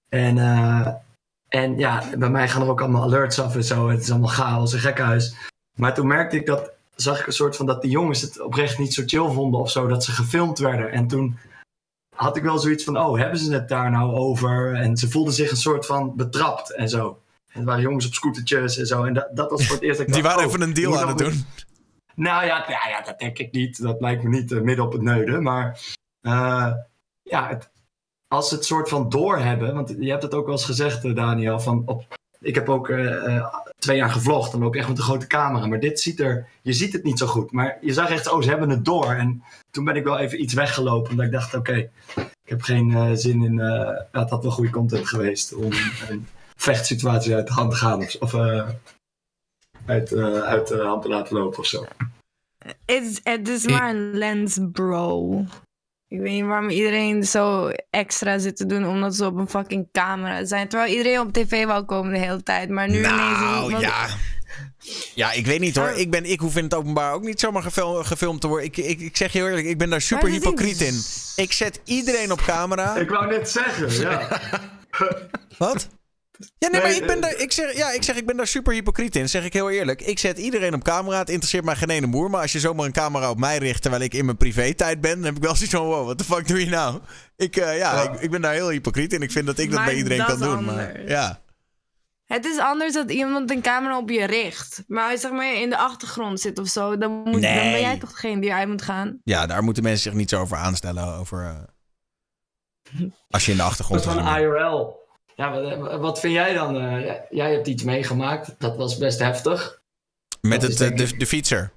[0.08, 0.88] En, eh,
[1.48, 3.88] en ja, bij mij gaan er ook allemaal alerts af en zo.
[3.88, 5.34] Het is allemaal chaos en gekhuis.
[5.76, 8.78] Maar toen merkte ik dat, zag ik een soort van dat die jongens het oprecht
[8.78, 9.86] niet zo chill vonden of zo.
[9.86, 10.90] Dat ze gefilmd werden.
[10.90, 11.38] En toen
[12.18, 14.74] had ik wel zoiets van, oh, hebben ze het daar nou over?
[14.74, 17.22] En ze voelden zich een soort van betrapt en zo.
[17.48, 19.04] En waren jongens op scootertjes en zo.
[19.04, 20.74] En dat, dat was voor het eerst dat ik Die dacht, waren oh, even een
[20.74, 21.44] deal aan het doen.
[22.14, 23.82] nou ja, ja, ja, dat denk ik niet.
[23.82, 25.42] Dat lijkt me niet eh, midden op het neuden.
[25.42, 25.80] Maar
[26.20, 26.72] eh,
[27.22, 27.70] ja, het,
[28.28, 29.74] als ze het soort van doorhebben.
[29.74, 31.60] Want je hebt het ook wel eens gezegd, eh, Daniel.
[31.60, 32.04] Van op,
[32.40, 34.50] ik heb ook eh, eh, twee jaar gevlogd.
[34.52, 35.66] Dan loop ik echt met een grote camera.
[35.66, 36.48] Maar dit ziet er...
[36.62, 37.52] Je ziet het niet zo goed.
[37.52, 39.12] Maar je zag echt, oh, ze hebben het door.
[39.12, 41.10] En toen ben ik wel even iets weggelopen.
[41.10, 43.60] Omdat ik dacht, oké, ik heb geen eh, zin in...
[43.60, 45.54] eh, ja, het had wel goede content geweest.
[45.54, 45.72] Om,
[46.08, 47.98] en vechtsituatie uit de hand te gaan.
[47.98, 48.68] Of, of eh,
[49.86, 51.84] uit, eh, uit de hand te laten lopen of zo.
[53.22, 55.44] Het is maar een lens, bro.
[56.08, 59.88] Ik weet niet waarom iedereen zo extra zit te doen omdat ze op een fucking
[59.92, 60.68] camera zijn.
[60.68, 62.68] Terwijl iedereen op tv wou komen de hele tijd.
[62.68, 63.82] Maar nu Nou, ineens...
[63.82, 64.06] ja.
[65.14, 65.90] Ja, ik weet niet hoor.
[65.90, 68.66] Ik, ben, ik hoef in het openbaar ook niet zomaar gefil- gefilmd te worden.
[68.66, 71.00] Ik, ik, ik zeg je heel eerlijk, ik ben daar super hypocriet in.
[71.36, 72.96] Ik zet iedereen op camera.
[72.96, 74.40] Ik wou net zeggen, ja.
[75.58, 75.88] Wat?
[76.58, 78.46] Ja, nee, maar ik ben, eh, daar, ik, zeg, ja, ik zeg, ik ben daar
[78.46, 79.28] super hypocriet in.
[79.28, 80.02] Zeg ik heel eerlijk.
[80.02, 81.18] Ik zet iedereen op camera.
[81.18, 82.30] Het interesseert mij geen ene moer.
[82.30, 85.14] Maar als je zomaar een camera op mij richt terwijl ik in mijn privé-tijd ben,
[85.14, 87.00] dan heb ik wel zoiets van: wow, wat de fuck doe je nou?
[87.36, 89.22] Ik, eh, ja, Ik, ik ben daar heel hypocriet in.
[89.22, 90.64] Ik vind dat ik dat Maar bij iedereen dat kan doen.
[90.64, 91.40] Maar, ja.
[92.24, 94.84] Het is anders dat iemand een camera op je richt.
[94.86, 97.80] Maar als je zeg maar in de achtergrond zit of zo, dan, moet, dan ben
[97.80, 99.20] jij toch degene die eruit moet gaan.
[99.24, 101.14] ja, daar moeten mensen zich niet zo over aanstellen.
[101.14, 103.00] Over, eh,
[103.30, 104.40] als je in de achtergrond Dat van is.
[104.42, 105.06] IRL.
[105.38, 106.76] Ja, wat, wat vind jij dan?
[106.76, 108.54] eh, jij- hebt iets meegemaakt.
[108.58, 109.80] Dat was best heftig.
[110.40, 111.72] Met dat het, eh, de, de fietser.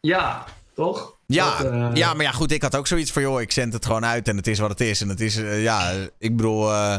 [0.00, 0.44] Ja,
[0.74, 1.16] toch?
[1.26, 3.72] Ja, Dat, eh, ja, maar ja, goed, ik had ook zoiets van, joh, ik zend
[3.72, 5.00] het gewoon uit en het is wat het is.
[5.00, 6.98] En het is, eh, ja, ik bedoel, eh,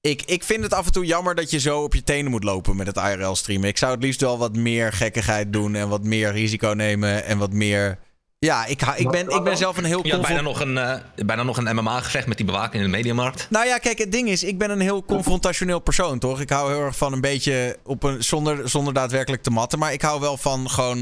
[0.00, 2.44] ik, ik vind het af en toe jammer dat je zo op je tenen moet
[2.44, 3.68] lopen met het IRL streamen.
[3.68, 7.38] Ik zou het liefst wel wat meer gekkigheid doen en wat meer risico nemen en
[7.38, 7.98] wat meer...
[8.46, 10.06] Ja, ik, ik, ben, ik ben zelf een heel...
[10.06, 12.96] Je had bijna nog een, eh, bijna nog een MMA-gevecht met die bewaking in de
[12.96, 13.46] mediamarkt.
[13.50, 16.40] Nou ja, kijk, het ding is, ik ben een heel confrontationeel persoon, toch?
[16.40, 19.92] Ik hou heel erg van een beetje op een, zonder, zonder daadwerkelijk te matten, maar
[19.92, 20.98] ik hou wel van gewoon.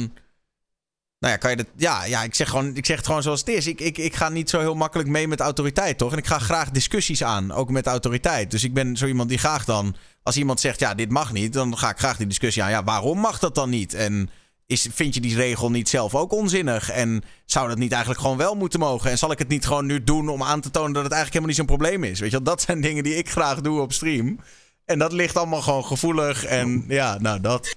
[1.18, 1.66] Nou ja, kan je dat.
[1.76, 3.66] Ja, ja ik, zeg gewoon, ik zeg het gewoon zoals het is.
[3.66, 6.12] Ik, ik, ik ga niet zo heel makkelijk mee met autoriteit, toch?
[6.12, 8.50] En ik ga graag discussies aan, ook met autoriteit.
[8.50, 9.96] Dus ik ben zo iemand die graag dan.
[10.22, 12.70] Als iemand zegt, ja, dit mag niet, dan ga ik graag die discussie aan.
[12.70, 13.94] Ja, waarom mag dat dan niet?
[13.94, 14.30] En
[14.68, 16.90] is, vind je die regel niet zelf ook onzinnig?
[16.90, 19.10] En zou dat niet eigenlijk gewoon wel moeten mogen?
[19.10, 21.32] En zal ik het niet gewoon nu doen om aan te tonen dat het eigenlijk
[21.32, 22.20] helemaal niet zo'n probleem is?
[22.20, 24.38] Weet je dat zijn dingen die ik graag doe op stream.
[24.84, 26.44] En dat ligt allemaal gewoon gevoelig.
[26.44, 27.76] En ja, nou dat.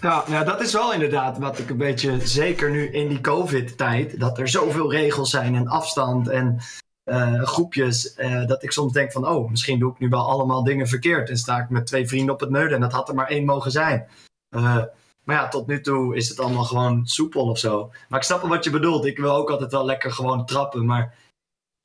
[0.00, 4.20] Ja, nou, dat is wel inderdaad wat ik een beetje, zeker nu in die COVID-tijd,
[4.20, 6.60] dat er zoveel regels zijn en afstand en
[7.04, 10.64] eh, groepjes, eh, dat ik soms denk van, oh, misschien doe ik nu wel allemaal
[10.64, 13.14] dingen verkeerd en sta ik met twee vrienden op het neuden en dat had er
[13.14, 14.08] maar één mogen zijn.
[14.48, 14.82] Eh,
[15.24, 17.90] maar ja, tot nu toe is het allemaal gewoon soepel of zo.
[18.08, 19.04] Maar ik snap wel wat je bedoelt.
[19.04, 21.14] Ik wil ook altijd wel lekker gewoon trappen, maar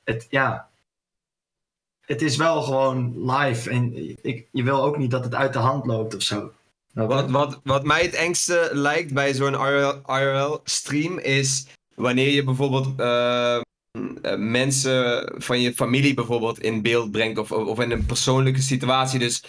[0.03, 0.69] het, ja,
[2.05, 5.59] het is wel gewoon live en ik, je wil ook niet dat het uit de
[5.59, 6.51] hand loopt of zo.
[6.93, 9.53] Wat, wat, wat mij het engste lijkt bij zo'n
[10.05, 13.61] IRL-stream is wanneer je bijvoorbeeld eh, eh,
[14.37, 19.19] mensen van je familie bijvoorbeeld in beeld brengt of, of in een persoonlijke situatie.
[19.19, 19.43] Dus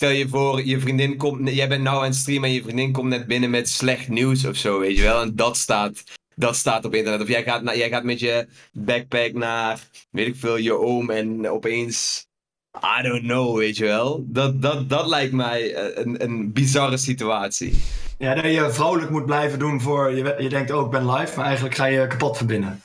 [0.00, 2.92] stel je voor, je vriendin komt, jij bent nou aan het streamen en je vriendin
[2.92, 5.20] komt net binnen met slecht nieuws of zo, weet je wel.
[5.20, 6.02] En dat staat,
[6.34, 7.20] dat staat op internet.
[7.20, 11.48] Of jij gaat, jij gaat met je backpack naar, weet ik veel, je oom en
[11.48, 12.26] opeens...
[12.98, 14.24] I don't know, weet je wel.
[14.26, 17.78] Dat, dat, dat lijkt mij eh, een, een bizarre situatie.
[18.18, 21.36] Ja, dat je vrolijk moet blijven doen voor je, je denkt, oh, ik ben live,
[21.36, 22.82] maar eigenlijk ga je kapot verbinden.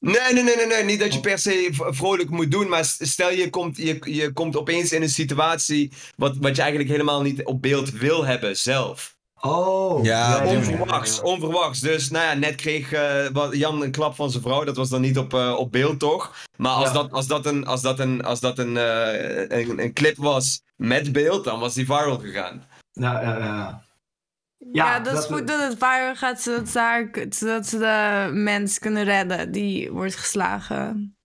[0.00, 0.84] Nee, nee, nee, nee, nee.
[0.84, 4.56] Niet dat je per se vrolijk moet doen, maar stel je komt, je, je komt
[4.56, 9.16] opeens in een situatie wat, wat je eigenlijk helemaal niet op beeld wil hebben zelf.
[9.40, 11.80] Oh, Ja, onverwachts, onverwachts.
[11.80, 14.64] Dus nou ja, net kreeg eh, wat- Jan een klap van zijn vrouw.
[14.64, 16.34] Dat was dan niet op, eh, op beeld, toch?
[16.56, 16.92] Maar als Ja.
[16.92, 20.62] dat, als dat, een, als dat, een, als dat een, eh, een, een clip was
[20.76, 22.64] met beeld, dan was die viral gegaan.
[22.92, 23.82] Ja, ja, ja.
[24.72, 28.78] Ja, dat is goed dat het viral gaat, zodat ze, haar, zodat ze de mens
[28.78, 31.16] kunnen redden die wordt geslagen.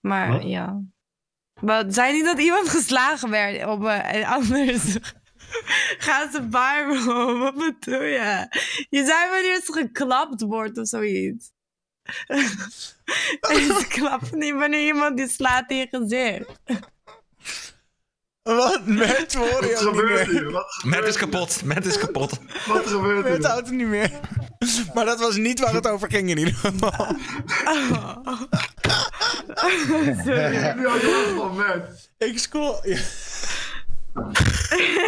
[0.00, 0.42] Maar Wat?
[0.42, 0.82] ja.
[1.60, 4.96] Wat, zei niet dat iemand geslagen werd op eh, en anders?
[6.06, 7.38] Gaat ze viral?
[7.38, 8.46] Wat bedoel je?
[8.90, 11.52] Je zei wanneer ze geklapt wordt of zoiets.
[13.40, 16.60] en ze klapt niet wanneer iemand die slaat in je gezicht.
[18.44, 18.86] Wat?
[18.86, 20.64] Met hoor Wat je gebeurt hier?
[20.84, 22.38] Met is kapot, met is kapot.
[22.66, 23.46] wat gebeurt Met hier?
[23.46, 24.10] houdt het niet meer.
[24.94, 26.92] Maar dat was niet waar het over ging in ieder geval.
[30.24, 30.84] Sorry.
[30.86, 31.76] Oh.
[32.18, 32.80] Ik scroll.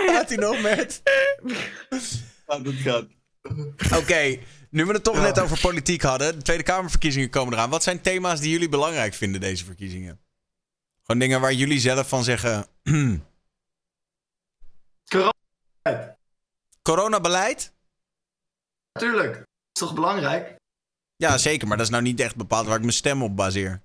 [0.07, 1.03] Gaat hij nog met?
[2.47, 3.07] Ja, dat gaat.
[3.97, 4.39] Oké,
[4.71, 6.37] nu we het toch net over politiek hadden.
[6.37, 7.71] De Tweede Kamerverkiezingen komen eraan.
[7.71, 10.21] Wat zijn thema's die jullie belangrijk vinden, deze verkiezingen?
[11.07, 12.67] Gewoon dingen waar jullie zelf van zeggen.
[15.11, 16.17] Coronabeleid.
[16.83, 17.73] Coronabeleid?
[18.93, 19.37] Natuurlijk.
[19.37, 20.55] is toch belangrijk?
[21.17, 21.69] Ja, zeker.
[21.69, 23.81] Maar dat is nou niet echt bepaald waar ik mijn stem op baseer.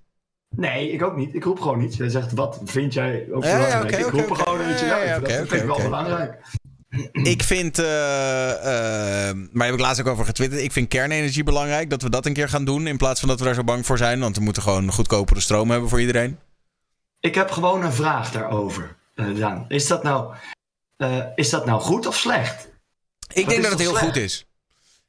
[0.56, 1.34] Nee, ik ook niet.
[1.34, 1.94] Ik roep gewoon niet.
[1.94, 4.06] Jij zegt, wat vind jij ook Ja, ja, belangrijk?
[4.06, 5.08] oké, ik roep gewoon een Ja, uit.
[5.08, 6.40] ja, dat vind ik wel belangrijk.
[7.12, 10.62] Ik vind, eh, eh, maar daar heb ik laatst ook over getwitterd.
[10.62, 11.90] Ik vind kernenergie belangrijk.
[11.90, 12.86] Dat we dat een keer gaan doen.
[12.86, 14.20] In plaats van dat we daar zo bang voor zijn.
[14.20, 16.38] Want we moeten gewoon goedkopere stroom hebben voor iedereen.
[17.22, 18.96] Ik heb gewoon een vraag daarover.
[19.14, 19.64] Daan.
[19.68, 20.34] Is dat nou,
[20.96, 22.68] eh, is dat nou goed of slecht?
[23.32, 24.04] Ik denk dat het heel slecht?
[24.04, 24.46] goed is.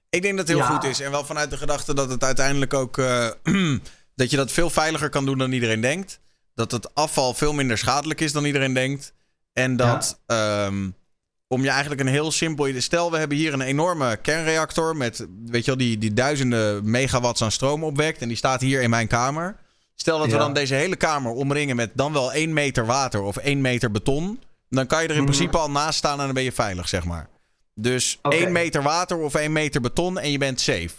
[0.09, 0.73] Ik denk dat het heel Ja.
[0.73, 0.99] goed is.
[0.99, 2.97] En wel vanuit de gedachte dat het uiteindelijk ook.
[2.97, 3.29] eh,
[4.15, 6.19] dat je dat veel veiliger kan doen dan iedereen denkt.
[6.55, 9.13] Dat het afval veel minder schadelijk is dan iedereen denkt.
[9.53, 10.19] En dat.
[10.25, 10.89] ehm,
[11.47, 12.81] om je eigenlijk een heel simpel.
[12.81, 14.95] Stel, we hebben hier een enorme kernreactor.
[14.97, 15.25] met.
[15.45, 18.21] weet je wel, die, die duizenden megawatts aan stroom opwekt.
[18.21, 19.55] En die staat hier in mijn kamer.
[20.03, 23.37] Stel dat we dan deze hele kamer omringen met dan wel één meter water of
[23.37, 24.39] één meter beton.
[24.69, 25.31] Dan kan je er in Mhm.
[25.31, 27.27] principe al naast staan en dan ben je veilig, zeg maar.
[27.75, 28.35] Dus Oké.
[28.35, 30.89] één meter water of één meter beton en je bent safe.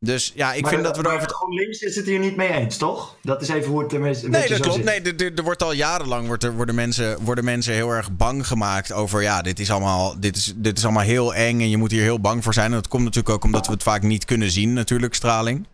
[0.00, 1.30] Dus ja, ik Maar vind dat we maar erover...
[1.30, 3.16] GroenLinks is het hier niet mee eens, toch?
[3.22, 4.74] Dat is even hoe het een Nee, dat zo klopt.
[4.74, 4.84] zit.
[5.18, 8.92] Nee, er wordt al jarenlang wordt er, worden, mensen, worden mensen heel erg bang gemaakt
[8.92, 9.22] over...
[9.22, 12.02] ja, dit is, allemaal, dit, is, dit is allemaal heel eng en je moet hier
[12.02, 12.66] heel bang voor zijn.
[12.66, 15.66] En dat komt natuurlijk ook omdat we het vaak niet kunnen zien, natuurlijk, straling.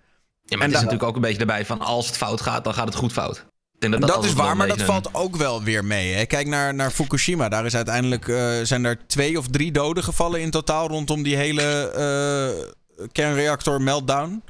[0.49, 2.75] Ja, maar het is natuurlijk ook een beetje erbij van als het fout gaat, dan
[2.75, 3.37] gaat het goed fout.
[3.75, 6.13] Ik denk Dat, altijd is wel waar, maar dat een- valt ook wel weer mee.
[6.13, 6.25] Hè?
[6.27, 7.49] Kijk naar, naar Fukushima.
[7.49, 11.37] Daar is uiteindelijk eh, zijn er twee of drie doden gevallen in totaal rondom die
[11.37, 14.43] hele eh, kernreactor meltdown.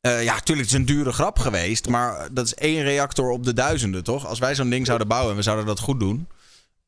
[0.00, 1.88] Eh, ja, natuurlijk, het is een dure grap geweest.
[1.88, 4.26] Maar dat is één reactor op de duizenden, toch?
[4.26, 6.28] Als wij zo'n ding zouden bouwen en we zouden dat goed doen,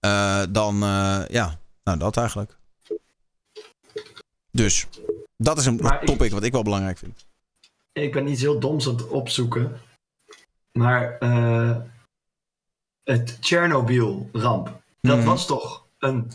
[0.01, 2.57] eh, dan eh, ja, nou dat eigenlijk.
[4.53, 4.87] Dus
[5.37, 7.27] dat is een Maar ik- topic wat ik wel belangrijk vind.
[8.03, 9.81] Ik ben iets heel doms aan het opzoeken.
[10.73, 11.77] Maar eh,
[13.05, 15.27] het Chernobyl-ramp, dat Mhm.
[15.27, 16.31] was toch een...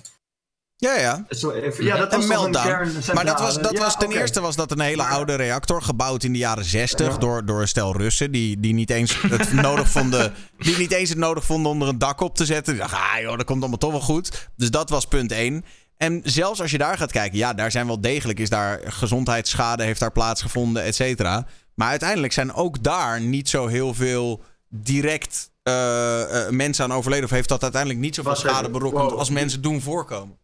[0.75, 1.25] Ja, ja.
[1.29, 3.13] Even, ja, dat een was een meltdown.
[3.13, 6.23] maar dat was, dat Ja, was ten eerste was dat een hele oude reactor gebouwd
[6.23, 9.89] in de jaren 60 door, door een stel Russen die, die, niet eens het nodig
[9.89, 12.73] vonden, die niet eens het nodig vonden om er een dak op te zetten.
[12.73, 14.49] Die dachten, ah joh, dat komt allemaal toch wel goed.
[14.55, 15.65] Dus dat was punt 1.
[16.03, 19.83] En zelfs als je daar gaat kijken, ja, daar zijn wel degelijk, is daar gezondheidsschade,
[19.83, 21.45] heeft daar plaatsgevonden, et cetera.
[21.73, 27.25] Maar uiteindelijk zijn ook daar niet zo heel veel direct eh, eh, mensen aan overleden.
[27.25, 29.19] Of heeft dat uiteindelijk niet zoveel Wacht schade berokkend Wow.
[29.19, 30.37] als mensen doen voorkomen.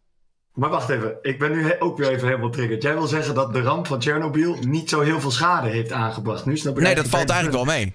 [0.54, 2.82] Maar wacht even, ik ben nu ook weer even helemaal triggerd.
[2.82, 6.44] Jij wil zeggen dat de ramp van Chernobyl niet zo heel veel schade heeft aangebracht.
[6.46, 7.94] Nu snap ik Nee, dat valt eigenlijk wel mee.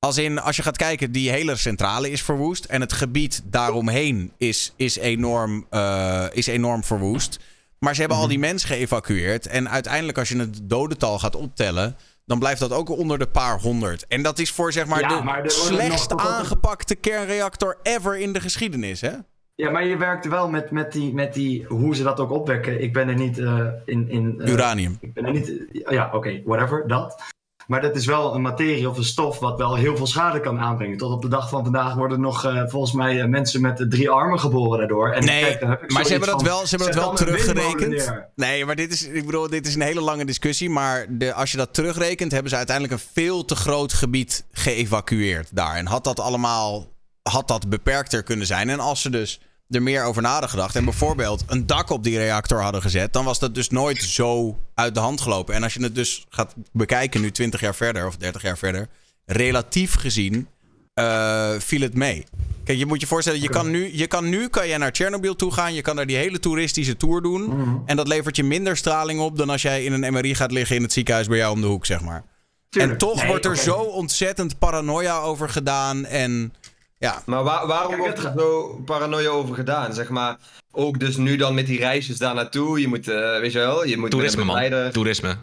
[0.00, 2.64] Als in, als je gaat kijken, die hele centrale is verwoest.
[2.64, 7.38] En het gebied daaromheen is, is, enorm, eh, is enorm verwoest.
[7.78, 8.26] Maar ze hebben Mhm.
[8.26, 9.46] al die mensen geëvacueerd.
[9.46, 11.96] En uiteindelijk, als je het dodental gaat optellen.
[12.24, 14.06] dan blijft dat ook onder de paar honderd.
[14.06, 18.32] En dat is voor zeg maar Ja, de maar nog slechtst aangepakte kernreactor ever in
[18.32, 19.10] de geschiedenis, hè?
[19.54, 22.82] Ja, maar je werkt wel met, met, die, met die, hoe ze dat ook opwekken.
[22.82, 24.08] Ik ben er niet eh, in...
[24.10, 24.98] in eh, Uranium.
[25.00, 25.52] Ik ben er niet...
[25.88, 27.22] ja, oké, whatever, dat.
[27.68, 30.58] Maar dat is wel een materie of een stof wat wel heel veel schade kan
[30.58, 30.96] aanbrengen.
[30.96, 34.10] Tot op de dag van vandaag worden nog eh, volgens mij eh, mensen met drie
[34.10, 35.10] armen geboren daardoor.
[35.10, 38.12] En Nee, kijk, heb ik maar ze hebben dat wel, ze hebben dat wel teruggerekend.
[38.34, 40.70] Nee, maar dit is, ik bedoel, dit is een hele lange discussie.
[40.70, 45.48] Maar de, als je dat terugrekent, hebben ze uiteindelijk een veel te groot gebied geëvacueerd
[45.56, 45.76] daar.
[45.76, 46.86] En had dat allemaal,
[47.22, 48.68] had dat beperkter kunnen zijn.
[48.68, 52.04] En als ze dus er meer over na hadden gedacht en bijvoorbeeld een dak op
[52.04, 55.54] die reactor hadden gezet, dan was dat dus nooit zo uit de hand gelopen.
[55.54, 58.88] En als je het dus gaat bekijken nu 20 jaar verder of 30 jaar verder,
[59.24, 60.48] relatief gezien
[60.94, 62.24] eh, viel het mee.
[62.64, 65.36] Kijk, je moet je voorstellen, je kan nu, je kan nu kan je naar Tsjernobyl
[65.36, 65.74] toe gaan.
[65.74, 67.42] Je kan daar die hele toeristische tour doen.
[67.42, 67.76] Mhm.
[67.86, 70.76] En dat levert je minder straling op dan als jij in een MRI gaat liggen
[70.76, 72.24] in het ziekenhuis bij jou om de hoek, zeg maar.
[72.68, 72.92] Tuurlijk.
[72.92, 76.04] En toch Nee, wordt er zo ontzettend paranoia over gedaan.
[76.04, 76.52] En
[76.98, 77.22] ja.
[77.26, 79.94] Maar waar- waarom wordt er zo paranoia over gedaan?
[79.94, 80.36] Zeg maar,
[80.72, 82.80] ook dus nu dan met die reisjes daar naartoe.
[82.80, 84.90] Je moet, eh, weet je wel, je moet Toerisme, man.
[84.92, 85.36] Toerisme.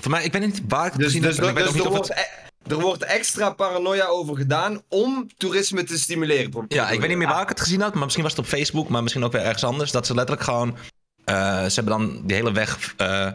[0.00, 1.44] Voor mij, ik weet niet waar ik het Dus, gezien dus, heb.
[1.44, 2.28] en ik weet dus ook niet er, of wordt, het...
[2.68, 6.64] e- er wordt extra paranoia over gedaan om toerisme te stimuleren.
[6.68, 8.46] Ja, ik weet niet meer waar ik het gezien had, maar misschien was het op
[8.50, 9.90] Facebook, maar misschien ook weer ergens anders.
[9.90, 10.76] Dat ze letterlijk gewoon.
[11.24, 13.26] eh, ze hebben dan die hele weg eh,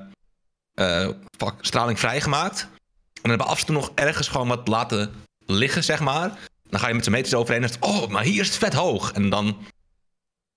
[0.73, 2.61] eh, fuck, straling vrijgemaakt.
[2.61, 2.69] En
[3.21, 5.13] dan hebben af en toe nog ergens gewoon wat laten
[5.45, 6.31] liggen, zeg maar.
[6.69, 8.73] Dan ga je met z'n meters overheen en dan oh, maar hier is het vet
[8.73, 9.11] hoog.
[9.11, 9.55] En dan een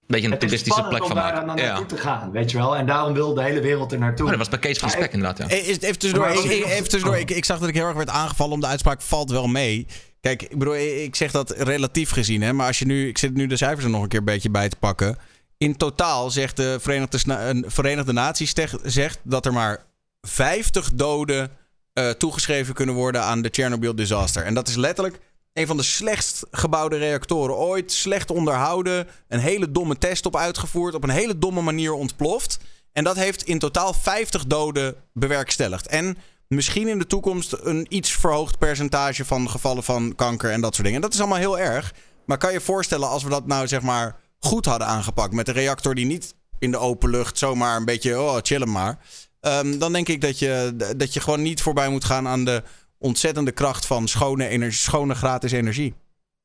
[0.07, 1.63] beetje een Het is toeristische plek om van daar dan maken.
[1.63, 1.69] Ja.
[1.69, 2.77] naartoe te gaan, weet je wel.
[2.77, 4.25] En daarom wil de hele wereld er naartoe.
[4.25, 5.57] Oh, dat was bij Kees van Spek inderdaad, ja.
[5.57, 8.61] Even tussendoor, ik, even tussendoor ik, ik zag dat ik heel erg werd aangevallen om
[8.61, 9.87] de uitspraak valt wel mee.
[10.21, 13.35] Kijk, ik bedoel, ik zeg dat relatief gezien, hè, maar als je nu, ik zit
[13.35, 15.19] nu de cijfers er nog een keer een beetje bij te pakken.
[15.59, 19.87] In totaal zegt de Verenigde, Verenigde Naties zegt dat er maar
[20.21, 21.51] 50 doden
[21.93, 24.43] eh, toegeschreven kunnen worden aan de Chernobyl disaster.
[24.43, 25.19] En dat is letterlijk
[25.61, 27.93] een van de slechtst gebouwde reactoren ooit.
[27.93, 29.09] Slecht onderhouden.
[29.29, 30.95] Een hele domme test op uitgevoerd.
[30.95, 32.59] Op een hele domme manier ontploft.
[32.93, 35.87] En dat heeft in totaal 50 doden bewerkstelligd.
[35.87, 40.75] En misschien in de toekomst een iets verhoogd percentage van gevallen van kanker en dat
[40.75, 41.01] soort dingen.
[41.01, 41.95] Dat is allemaal heel erg.
[42.27, 45.55] Maar kan je voorstellen als we dat nou zeg maar goed hadden aangepakt met een
[45.55, 48.99] reactor die niet in de open lucht zomaar een beetje, oh, chillen maar.
[49.41, 52.63] Ehm, dan denk ik dat je, dat je gewoon niet voorbij moet gaan aan de
[53.01, 55.95] ontzettende kracht van schone, energie, schone gratis energie.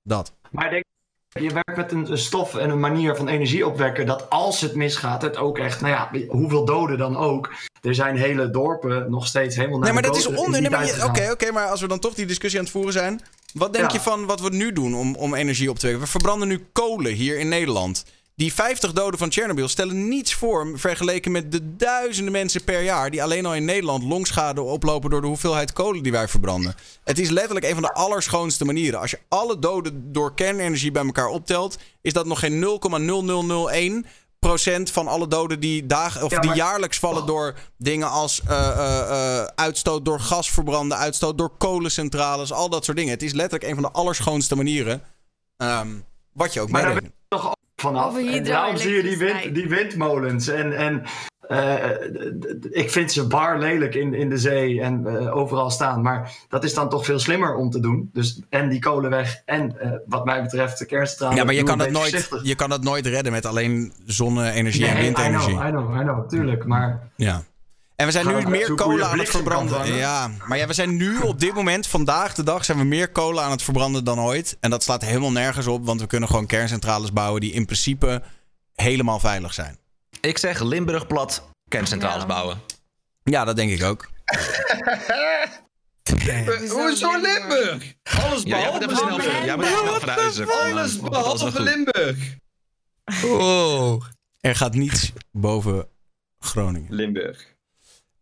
[0.04, 0.34] Dat.
[0.52, 0.84] Maar denk,
[1.30, 4.06] je werkt met een, een stof en een manier van energie opwekken.
[4.06, 5.82] dat als het misgaat, het ook echt.
[5.82, 7.54] Nou ja, hoeveel doden dan ook.
[7.82, 10.62] Er zijn hele dorpen nog steeds helemaal naar Nee, maar dat is onder.
[10.62, 13.22] nee, maar Oké, maar als we dan toch die discussie aan het voeren zijn.
[13.54, 13.94] Wat denk Ja.
[13.94, 16.04] je van wat we nu doen om, om energie op te wekken?
[16.04, 18.06] We verbranden nu kolen hier in Nederland.
[18.36, 23.12] Die 50 doden van Tsjernobyl stellen niets voor vergeleken met de duizenden mensen per jaar
[23.12, 26.76] die alleen al in Nederland longschade oplopen door de hoeveelheid kolen die wij verbranden.
[27.04, 29.00] Het is letterlijk een van de allerschoonste manieren.
[29.00, 34.08] Als je alle doden door kernenergie bij elkaar optelt, is dat nog geen 0,0001
[34.40, 38.68] procent van alle doden die, dag, of Ja, die jaarlijks vallen door dingen als eh,
[38.70, 43.14] eh, eh, uitstoot door gasverbranden, uitstoot door kolencentrales, al dat soort dingen.
[43.14, 45.02] Het is letterlijk een van de allerschoonste manieren.
[45.58, 45.90] ehm,
[46.34, 47.02] wat je ook Maar
[47.76, 48.18] vanaf.
[48.18, 50.48] En daarom zie je die, wind, die windmolens.
[50.48, 51.04] En, en
[51.48, 51.90] eh,
[52.70, 56.02] ik vind ze bar lelijk in, in de zee en eh, overal staan.
[56.02, 58.10] Maar dat is dan toch veel slimmer om te doen.
[58.14, 61.36] Dus en die kolen weg en eh, wat mij betreft de kerncentrale.
[61.36, 62.44] Ja, maar je kan, beetje nooit, voorzichtig.
[62.44, 65.54] je kan dat nooit redden met alleen zonne-energie en Nee, I windenergie.
[65.56, 66.66] know, I know, I know, tuurlijk.
[66.66, 67.44] Maar Ja.
[67.96, 69.94] En we zijn Gaan nu we meer kolen aan het verbranden.
[69.96, 73.10] Ja, maar ja, we zijn nu op dit moment, vandaag de dag, zijn we meer
[73.12, 74.58] kolen aan het verbranden dan ooit.
[74.60, 78.22] En dat slaat helemaal nergens op, want we kunnen gewoon kerncentrales bouwen die in principe
[78.74, 79.78] helemaal veilig zijn.
[80.22, 82.28] Ik zeg Limburg plat, kerncentrales Ja.
[82.28, 82.62] bouwen.
[83.24, 84.10] Ja, dat denk ik ook.
[86.70, 87.94] Hoezo Limburg?
[88.24, 89.80] Alles Ja, behalve snel, Limburg.
[89.80, 90.48] snel verhuizen.
[90.52, 91.62] Alles behalve.
[91.62, 92.18] Limburg.
[93.24, 94.04] Oh.
[94.42, 95.88] Er gaat niets boven
[96.40, 96.94] Groningen.
[96.94, 97.55] Limburg.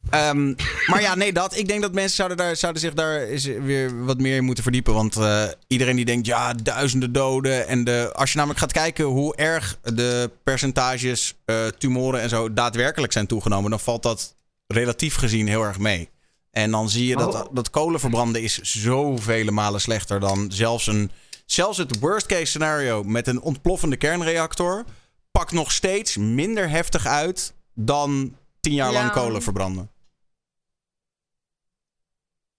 [0.09, 0.53] Ehm,
[0.87, 1.57] maar ja, nee, dat.
[1.57, 4.63] Ik denk dat mensen zouden, daar, zouden zich daar eens weer wat meer in moeten
[4.63, 4.93] verdiepen.
[4.93, 7.67] Want eh, iedereen die denkt, ja, duizenden doden.
[7.67, 12.53] En de, als je namelijk gaat kijken hoe erg de percentages eh, tumoren en zo
[12.53, 14.35] daadwerkelijk zijn toegenomen, dan valt dat
[14.67, 16.09] relatief gezien heel erg mee.
[16.51, 21.11] En dan zie je dat, dat kolen verbranden is zoveel malen slechter dan zelfs een.
[21.45, 24.83] Zelfs het worst case scenario met een ontploffende kernreactor
[25.31, 28.99] pakt nog steeds minder heftig uit dan tien jaar Ja.
[28.99, 29.89] lang kolen verbranden.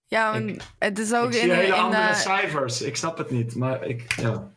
[0.07, 2.81] Ja, Ik- het is ook ik in, zie hele in andere de, cijfers.
[2.81, 3.55] Ik snap het niet.
[3.55, 4.53] Maar ik, ja.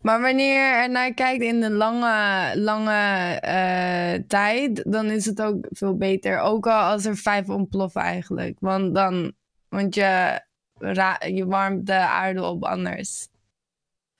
[0.00, 3.00] Maar wanneer je er naar kijkt in de lange, lange
[3.40, 6.38] eh, tijd, dan is het ook veel beter.
[6.38, 8.56] Ook al als er vijf ontploffen eigenlijk.
[8.60, 9.32] Want dan,
[9.68, 10.40] want je,
[10.78, 13.28] ra- je warmt de aarde op anders.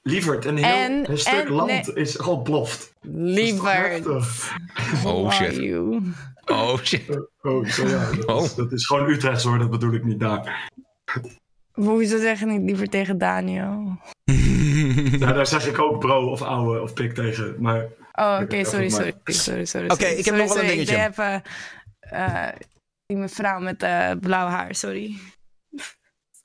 [0.02, 1.94] Lieverd, een heel En- een stuk en- land nee.
[2.04, 2.92] is ontploft.
[3.00, 4.02] Liever.
[5.04, 5.56] Oh shit.
[6.46, 7.28] Oh shit.
[7.42, 8.10] Oh, zo ja.
[8.10, 8.44] Dat, Oh.
[8.44, 10.70] Is, dat is gewoon Utrechts hoor, dat bedoel ik niet daar.
[11.72, 13.98] Hoezo zeg je niet liever tegen Daniel?
[15.18, 17.56] Nou, daar zeg ik ook bro of ouwe of pik tegen.
[17.58, 19.90] Maar Oh, oké, sorry, sorry, sorry, sorry.
[19.90, 20.96] Oké, ik heb sorry, nog wel een dingetje.
[20.96, 21.42] Ik
[22.00, 22.48] eh,
[23.06, 25.16] die mevrouw met eh, blauw haar, sorry.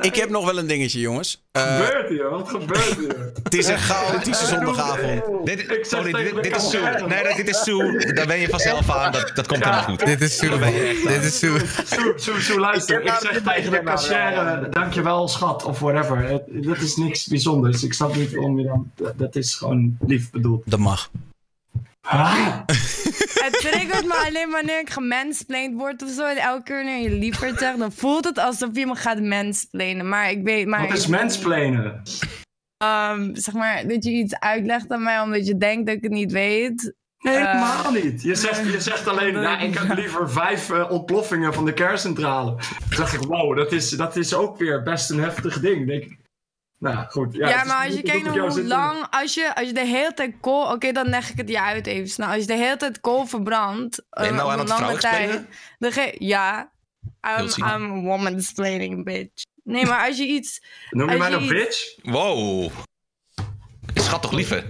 [0.01, 1.43] Ik heb nog wel een dingetje, jongens.
[1.51, 2.30] wat Eh, gebeurt hier?
[2.30, 3.31] Wat gebeurt hier?
[3.43, 5.45] het is een chaotische zondagavond.
[5.45, 6.03] Dit, Ik zeg
[6.41, 6.81] dit, is Sue.
[6.81, 7.05] camera.
[7.05, 8.13] Nee, nee, dit is Sue.
[8.13, 9.11] Daar ben je vanzelf aan.
[9.11, 10.05] Dat, dat komt helemaal goed.
[10.05, 10.59] Dit is super.
[11.07, 11.39] Dit is.
[11.39, 11.59] Soe,
[12.15, 13.01] Soe, Soe, luister.
[13.01, 16.41] Ik zeg tegen de cashier, dankjewel schat, of whatever.
[16.47, 17.84] Dat is niks bijzonders.
[17.84, 18.91] Ik snap niet waarom je dan...
[18.95, 20.63] dat- Dat is gewoon lief bedoeld.
[20.65, 21.09] Dat mag.
[22.01, 22.59] Ah,
[23.34, 26.26] Het triggert me alleen wanneer ik gemansplained word of zo.
[26.26, 30.09] En elke keer wanneer je liever zegt, dan voelt het alsof je me gaat mansplainen.
[30.09, 30.67] Maar ik weet...
[30.67, 32.01] Maar wat is mansplainen?
[32.77, 36.11] Ehm, zeg maar, dat je iets uitlegt aan mij omdat je denkt dat ik het
[36.11, 36.93] niet weet.
[37.19, 38.21] Nee, Eh, helemaal niet.
[38.21, 42.55] Je zegt, je zegt alleen, nou, ik heb liever vijf eh, ontploffingen van de kerncentrale.
[42.55, 45.88] Dan zeg ik, wow, dat is, dat is ook weer best een heftig ding.
[45.88, 46.19] Denk ik.
[46.80, 47.34] Nou, goed.
[47.35, 50.14] Ja, maar als je kijkt naar hoe te- lang, als je, als je de hele
[50.14, 52.27] tijd kool, oké, dan leg ik het je uit even snel.
[52.27, 54.97] Als je de hele tijd kool verbrandt, Ben je eh, nou aan een het lange
[54.97, 55.45] tijd,
[55.80, 56.72] dan ge- ja,
[57.39, 57.65] I'm.
[57.73, 59.43] I'm womansplaining, bitch.
[59.64, 62.11] Nee, maar als je iets, Noem je mij je nou iets- bitch?
[62.14, 62.72] Wow.
[63.93, 64.64] Schat toch liever?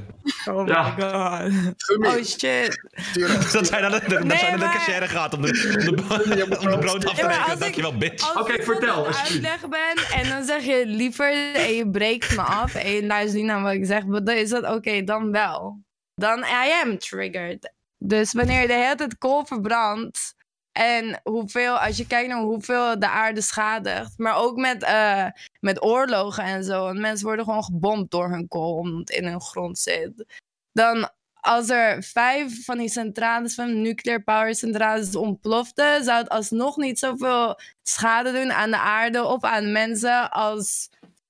[0.45, 0.93] Oh Ja.
[0.97, 2.87] my god, oh shit.
[3.53, 5.47] Dat zijn dan de, dat Nee, zijn dan de maar- cashier gaat om de,
[5.89, 5.95] om
[6.35, 7.53] de, om de brood af te als rekenen.
[7.53, 8.33] ik- Dankjewel, bitch.
[8.35, 9.47] Als Oké, ik vertel, aan het alsjeblieft.
[9.47, 13.35] uitleggen ben en dan zeg je liever en je breekt me af en je luistert
[13.35, 15.83] niet naar wat ik zeg, maar dan is dat oké, dan wel.
[16.15, 17.73] Dan I am triggered.
[17.97, 20.35] Dus wanneer je de hele tijd kool verbrandt
[20.79, 25.25] en hoeveel, als je kijkt naar hoeveel de aarde schadigt, maar ook met, eh,
[25.59, 29.25] met oorlogen en zo, want mensen worden gewoon gebomd door hun kool omdat het in
[29.25, 30.25] hun grond zit.
[30.71, 36.77] Dan als er vijf van die centrales, van nuclear power centrales ontploften, zou het alsnog
[36.77, 40.89] niet zoveel schade doen aan de aarde of aan mensen als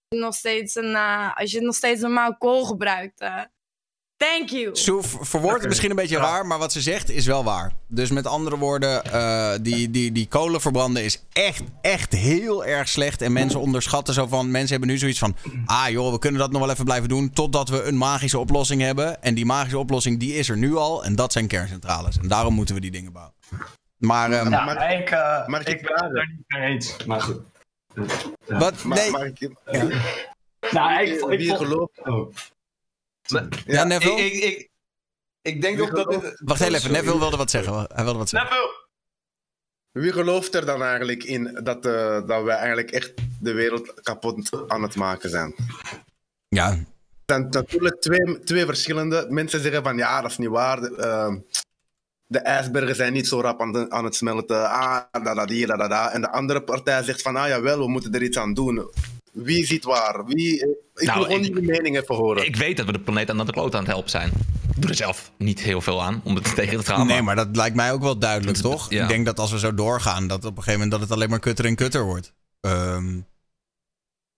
[0.10, 3.22] nog steeds een, eh, als je nog steeds normaal kool gebruikt.
[4.20, 4.78] Thank you.
[4.78, 7.72] Ver- verwoordt het misschien een beetje raar, maar wat ze zegt is wel waar.
[7.88, 12.88] Dus met andere woorden, eh, die, die, die kolen verbranden is echt, echt heel erg
[12.90, 13.22] slecht.
[13.22, 15.36] En mensen onderschatten zo van, mensen hebben nu zoiets van...
[15.66, 18.82] Ah joh, we kunnen dat nog wel even blijven doen totdat we een magische oplossing
[18.82, 19.22] hebben.
[19.24, 21.04] En die magische oplossing, die is er nu al.
[21.04, 22.18] En dat zijn kerncentrales.
[22.18, 23.34] En daarom moeten we die dingen bouwen.
[23.98, 26.96] Maar, ehm, Ja, maar ik, eh, maar ik ben het er niet mee eens.
[27.06, 27.40] Maar goed.
[28.48, 28.84] Wat?
[28.84, 29.12] Maar- Nee.
[29.12, 29.50] maar ik-
[30.72, 32.34] Nou, ik, ik, Wie vond- gelooft- Oh.
[33.66, 34.22] Ja, Neville?
[34.26, 34.70] Ik, ik, ik,
[35.42, 36.42] ik denk ook dat dit...
[36.44, 37.74] Wacht heel even, Neville wilde wat zeggen.
[37.94, 38.70] Hij wilde wat zeggen.
[39.92, 44.64] Wie gelooft er dan eigenlijk in dat, eh, dat wij eigenlijk echt de wereld kapot
[44.68, 45.56] aan het maken zijn?
[46.48, 46.70] Ja.
[46.72, 46.86] Er
[47.26, 49.26] zijn natuurlijk twee, twee verschillende.
[49.30, 50.82] Mensen zeggen van ja, dat is niet waar.
[50.82, 51.36] De, eh,
[52.26, 54.70] de ijsbergen zijn niet zo rap aan, de- aan het smelten.
[54.70, 56.12] Ah, da da die, da da da.
[56.12, 58.92] En de andere partij zegt van ah jawel, we moeten er iets aan doen.
[59.32, 60.26] Wie ziet waar?
[60.26, 60.56] Wie,
[60.96, 62.46] ik Nou, wil gewoon ik- mening even horen.
[62.46, 64.32] Ik weet dat we de planeet aan de kloot aan het helpen zijn.
[64.76, 67.08] Ik doe er zelf niet heel veel aan om het tegen te gaan.
[67.08, 68.90] Nee, maar dat lijkt mij ook wel duidelijk, toch?
[68.90, 69.02] ja.
[69.04, 71.30] Ik denk dat als we zo doorgaan, dat op een gegeven moment dat het alleen
[71.30, 72.34] maar kutter en kutter wordt.
[72.62, 73.20] Ehm,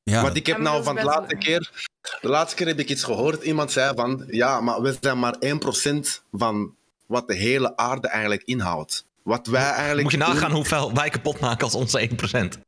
[0.03, 0.21] ja.
[0.21, 1.89] Want ik heb nou van de laatste keer...
[2.21, 3.43] De laatste keer heb ik iets gehoord.
[3.43, 4.23] Iemand zei van...
[4.27, 9.05] Ja, maar we zijn maar 1% van wat de hele aarde eigenlijk inhoudt.
[9.23, 10.01] Wat wij eigenlijk...
[10.01, 12.59] Moet je nagaan doen- hoeveel wij kapot maken als onze 1%.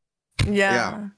[0.52, 0.74] Ja.
[0.74, 1.14] Ja,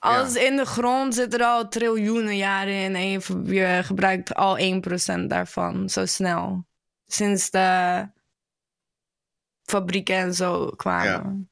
[0.00, 3.08] Als in de grond zit er al triljoenen jaren in en
[3.54, 6.66] je, gebruikt al 1% daarvan zo snel.
[7.06, 8.08] Sinds de
[9.62, 11.50] fabrieken en zo kwamen.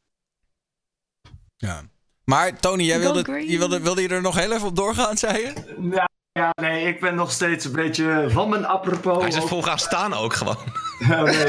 [1.56, 1.82] ja.
[2.24, 3.48] Maar Tony, jij wilde, green.
[3.48, 5.76] je wilde, wilde je er nog heel even op doorgaan, zei je?
[5.90, 9.18] Ja, ja, nee, ik ben nog steeds een beetje van mijn apropos.
[9.18, 10.56] Hij is vol gaan staan ook gewoon.
[11.00, 11.44] Oh, nee,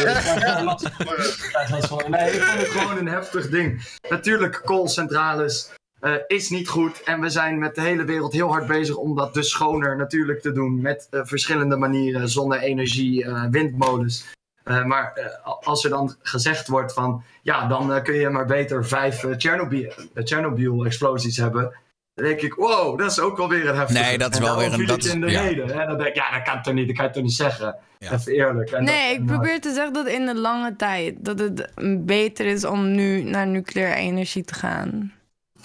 [2.10, 3.98] nee, ik vond het gewoon een heftig ding.
[4.10, 5.70] Natuurlijk, koolcentrales
[6.00, 7.04] eh, is niet goed.
[7.04, 10.42] En we zijn met de hele wereld heel hard bezig om dat dus schoner natuurlijk
[10.42, 10.82] te doen.
[10.82, 14.26] Met eh, verschillende manieren, zonne-energie, eh, windmolens.
[14.64, 17.24] Eh, maar eh, als er dan gezegd wordt van...
[17.42, 21.74] Ja, dan kun je maar beter vijf Chernobyl- Chernobyl-explosies hebben...
[22.14, 24.04] Dan denk ik, wow, dat is ook wel weer een heftige.
[24.04, 25.42] Nee, dat is wel weer een- dat ik in de is- ja.
[25.42, 25.72] reden.
[25.82, 27.76] En dan denk ik, ja, dat kan toch niet, dat kan je toch niet zeggen.
[28.00, 28.72] Even eerlijk.
[28.72, 31.70] En Nee, dat- ik probeer te zeggen dat in de lange tijd dat het
[32.06, 35.14] beter is om nu naar nucleaire energie te gaan.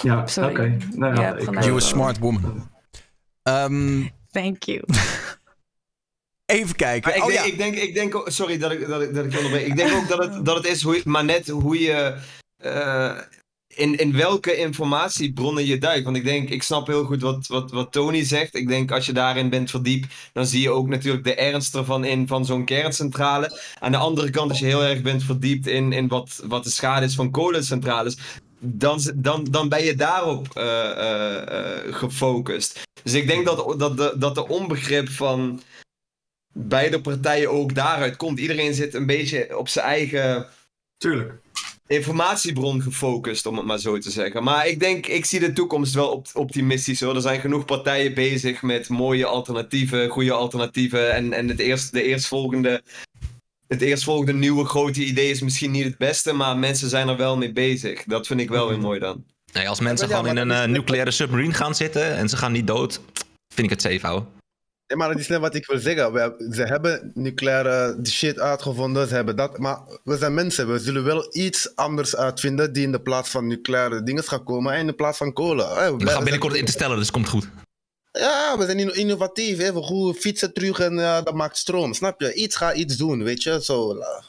[0.03, 0.31] Ja, oké.
[0.31, 0.77] Sorry.
[0.95, 1.63] Nou Je ja, ik-.
[1.63, 2.71] You a smart woman.
[3.43, 4.81] Ehm, Thank you.
[6.47, 7.09] even kijken.
[7.11, 7.53] Maar ik, oh denk, ja.
[7.53, 9.67] ik denk, ik denk sorry dat ik, dat ik, dat ik onderbreek.
[9.67, 12.17] Ik denk ook dat het, dat het is hoe, je- maar net hoe je,
[12.57, 13.19] eh,
[13.75, 16.05] in, in welke informatiebronnen je duikt.
[16.05, 18.55] Want ik denk, ik snap heel goed wat, wat, wat Tony zegt.
[18.55, 22.05] Ik denk, als je daarin bent verdiept, dan zie je ook natuurlijk de ernst ervan
[22.05, 23.61] in van zo'n kerncentrale.
[23.81, 26.71] Aan de andere kant, als je heel erg bent verdiept in, in wat, wat de
[26.71, 28.19] schade is van kolencentrales,
[28.65, 32.83] dan, dan, dan ben je daarop eh, eh, eh, gefocust.
[33.03, 35.63] Dus ik denk dat, dat, de, dat de onbegrip van
[36.53, 38.39] beide partijen ook daaruit komt.
[38.39, 40.47] Iedereen zit een beetje op zijn eigen
[40.97, 41.33] Tuurlijk.
[41.87, 44.43] informatiebron gefocust, om het maar zo te zeggen.
[44.43, 47.15] Maar ik denk, ik zie de toekomst wel op, optimistisch hoor.
[47.15, 51.13] Er zijn genoeg partijen bezig met mooie alternatieven, goede alternatieven.
[51.13, 52.83] En, en het eerst, de eerstvolgende,
[53.75, 57.37] het eerstvolgende nieuwe grote idee is misschien niet het beste, maar mensen zijn er wel
[57.37, 58.05] mee bezig.
[58.05, 59.25] Dat vind ik wel weer mooi dan.
[59.53, 62.53] Nee, als mensen Ja, gewoon in een eh, nucleaire submarine gaan zitten en ze gaan
[62.53, 63.01] niet dood,
[63.55, 64.29] vind ik het safe houden.
[64.87, 66.13] Ja, maar dat is net wat ik wil zeggen.
[66.13, 69.59] We, hebben- ze hebben nucleaire shit uitgevonden, ze hebben dat.
[69.59, 73.47] Maar we zijn mensen, we zullen wel iets anders uitvinden die in de plaats van
[73.47, 75.67] nucleaire dingen gaat komen en in de plaats van kolen.
[75.77, 77.49] Eh, We gaan binnenkort in te stellen, dus komt goed.
[78.19, 79.59] Ja, we zijn inno- innovatief.
[79.59, 79.73] Hè.
[79.73, 81.95] We goed fietsen terug en eh, dat maakt stroom.
[81.95, 82.35] Snap je?
[82.35, 83.63] Iets gaat iets doen, weet je.
[83.65, 84.23] Zo, eh,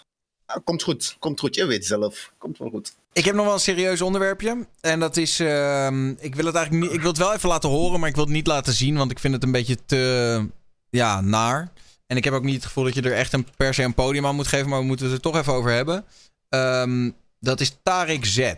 [0.48, 1.16] ja, komt goed.
[1.20, 1.56] Komt goed.
[1.56, 2.32] Je weet zelf.
[2.38, 2.94] Komt wel goed.
[3.14, 4.68] Ik heb nog wel een serieus onderwerpje.
[4.82, 5.40] En dat is.
[5.40, 6.94] ehm, ik wil het eigenlijk niet.
[6.94, 8.98] Ik wil het wel even laten horen, maar ik wil het niet laten zien.
[8.98, 10.46] Want ik vind het een beetje te.
[10.90, 11.72] Ja, naar.
[12.08, 13.94] En ik heb ook niet het gevoel dat je er echt een, per se een
[13.94, 14.70] podium aan moet geven.
[14.70, 16.06] Maar we moeten het er toch even over hebben.
[16.50, 18.54] Ehm, dat is Tarek Z.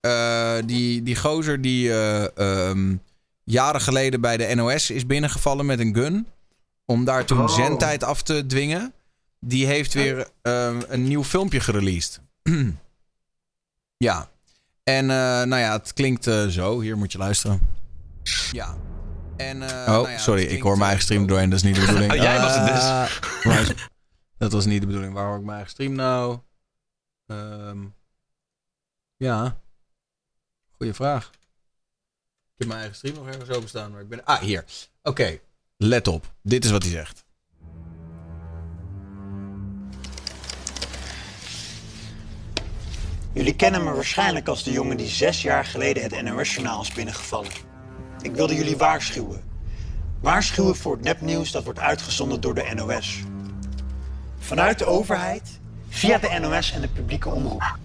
[0.00, 1.90] Eh, die, die gozer die.
[1.90, 2.94] eh, ehm,
[3.44, 6.26] jaren geleden bij de NOS is binnengevallen met een gun.
[6.84, 7.48] Om daar toen Oh.
[7.54, 8.94] zendtijd af te dwingen.
[9.40, 12.20] Die heeft weer ehm, een nieuw filmpje gereleased.
[14.08, 14.30] ja.
[14.84, 16.80] En eh, nou ja, het klinkt eh, zo.
[16.80, 17.60] Hier moet je luisteren.
[18.52, 18.76] Ja.
[19.36, 21.74] En, eh, Oh, nou ja, sorry, ik hoor mijn eigen stream doorheen, dat is niet
[21.74, 22.10] de bedoeling.
[22.12, 23.86] Ah, Jij was het dus.
[24.38, 25.12] dat was niet de bedoeling.
[25.14, 26.38] Waar hoor ik mijn eigen stream nou?
[27.26, 27.78] Ehm,
[29.16, 29.56] ja.
[30.76, 31.30] Goeie vraag.
[32.62, 33.90] Heb mijn eigen stream nog ergens openstaan.
[33.90, 34.24] Maar ik ben...
[34.24, 34.64] Ah, hier.
[35.02, 35.38] Oké.
[35.76, 36.32] Let op.
[36.42, 37.24] Dit is wat hij zegt.
[43.32, 47.50] Jullie kennen me waarschijnlijk als de jongen die zes jaar geleden het NOS-journaal is binnengevallen.
[48.20, 49.42] Ik wilde jullie waarschuwen.
[50.20, 53.20] Waarschuwen voor het nepnieuws dat wordt uitgezonden door de NOS.
[54.38, 57.78] Vanuit de overheid, via de NOS en de publieke omroep.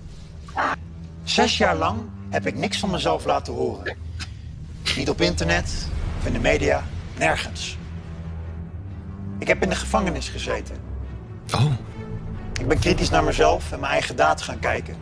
[1.24, 4.07] Zes jaar lang heb ik niks van mezelf laten horen.
[4.96, 5.88] Niet op internet
[6.20, 6.84] of in de media,
[7.18, 7.78] nergens.
[9.40, 10.76] Ik heb in de gevangenis gezeten.
[11.56, 11.72] Oh.
[12.60, 14.96] Ik ben kritisch naar mezelf en mijn eigen daad gaan kijken.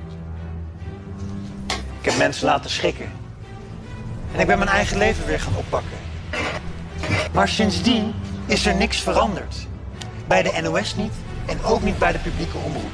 [1.99, 3.12] Ik heb mensen laten schrikken.
[4.34, 5.98] En ik ben mijn eigen leven weer gaan oppakken.
[7.34, 8.14] Maar sindsdien
[8.45, 9.68] is er niks veranderd.
[10.28, 11.14] Bij de NOS niet
[11.45, 12.91] en ook niet bij de publieke omroep.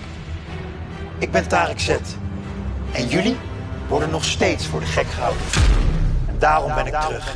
[1.17, 1.89] Ik ben Tarek Z.
[2.91, 3.37] En jullie
[3.87, 5.41] worden nog steeds voor de gek gehouden.
[6.41, 7.35] Daarom ben ik terug.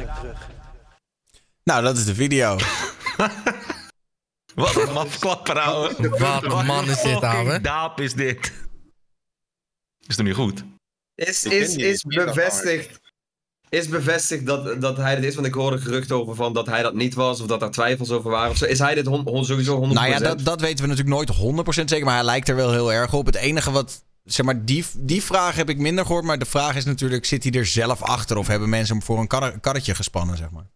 [1.64, 2.58] Nou, dat is de video.
[4.56, 6.10] Wat een mafklapper, ouwe.
[6.10, 7.62] Wat een man is dit, ouwe.
[7.62, 8.54] daap is dit.
[10.08, 10.64] Is toch niet goed?
[11.16, 13.00] Is, is, is bevestigd,
[13.70, 15.36] is bevestigd dat, dat hij dit is?
[15.36, 18.12] Want ik hoorde geruchten over van dat hij dat niet was, of dat er twijfels
[18.12, 18.52] over waren.
[18.52, 18.66] Of zo.
[18.66, 19.88] Is hij dit hon, hon- sowieso 100%?
[19.88, 22.72] Nou ja, dat, dat weten we natuurlijk nooit 100% zeker, maar hij lijkt er wel
[22.72, 23.26] heel erg op.
[23.26, 26.24] Het enige wat, zeg maar, die, die vraag heb ik minder gehoord.
[26.26, 29.20] Maar de vraag is natuurlijk, zit hij er zelf achter of hebben mensen hem voor
[29.20, 30.70] een kar- karretje gespannen, zeg maar?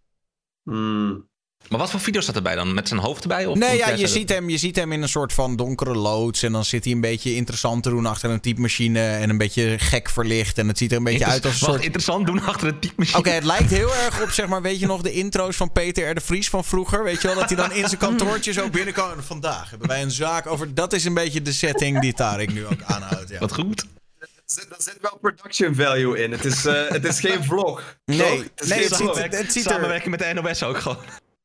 [1.67, 2.73] Maar wat voor video staat erbij dan?
[2.73, 3.45] Met zijn hoofd erbij?
[3.45, 6.43] Of Nee, ja, je ziet, hem, je ziet hem in een soort van donkere loods.
[6.43, 9.07] En dan zit hij een beetje interessant te doen achter een typemachine.
[9.09, 10.57] En een beetje gek verlicht.
[10.57, 11.83] En het ziet er een beetje Inter- uit als een soort...
[11.83, 13.17] interessant doen achter een typemachine.
[13.19, 16.09] Oké, het lijkt heel erg op, zeg maar, weet je nog de intro's van Peter
[16.09, 16.13] R.
[16.15, 17.03] de Vries van vroeger?
[17.03, 19.11] Weet je wel, dat hij dan in zijn kantoortje zo binnenkwam.
[19.17, 20.73] En vandaag hebben wij een zaak over...
[20.73, 23.29] Dat is een beetje de setting die Tarek nu ook aanhoudt.
[23.29, 23.39] Ja.
[23.39, 23.85] Wat goed.
[24.19, 26.31] Er zit, er wel production value in.
[26.31, 27.97] Het is, eh, het is geen vlog.
[28.05, 28.43] Nee, nee,
[28.83, 30.97] het ziet- het- het ziet er- Samenwerking met de NOS ook gewoon.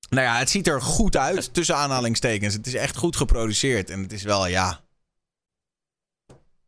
[0.09, 2.55] Nou ja, het ziet er goed uit, tussen aanhalingstekens.
[2.55, 3.91] Het is echt goed geproduceerd.
[3.91, 4.83] En het is wel, ja...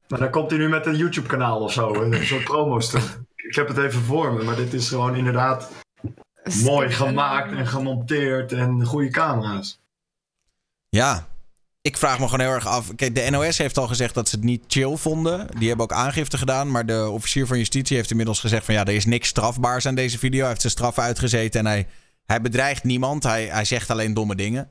[0.08, 3.18] Maar dan komt hij nu met een YouTube-kanaal of zo, een soort promo-stunt.
[3.36, 5.70] Ik heb het even voor me, maar dit is gewoon inderdaad
[6.62, 9.80] mooi gemaakt en gemonteerd en goede camera's.
[10.88, 11.26] Ja,
[11.80, 12.94] ik vraag me gewoon heel erg af.
[12.94, 15.46] Kijk, de NOS heeft al gezegd dat ze het niet chill vonden.
[15.58, 16.70] Die hebben ook aangifte gedaan.
[16.70, 19.94] Maar de officier van justitie heeft inmiddels gezegd van ja, er is niks strafbaars aan
[19.94, 20.38] deze video.
[20.38, 21.86] Hij heeft zijn straf uitgezeten en hij,
[22.26, 23.22] hij bedreigt niemand.
[23.22, 24.70] Hij, hij zegt alleen domme dingen.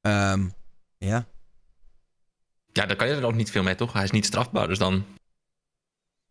[0.00, 0.44] Ehm,
[0.98, 1.26] ja.
[2.72, 3.92] Ja, daar kan je er ook niet veel mee, toch?
[3.92, 5.04] Hij is niet strafbaar, dus dan...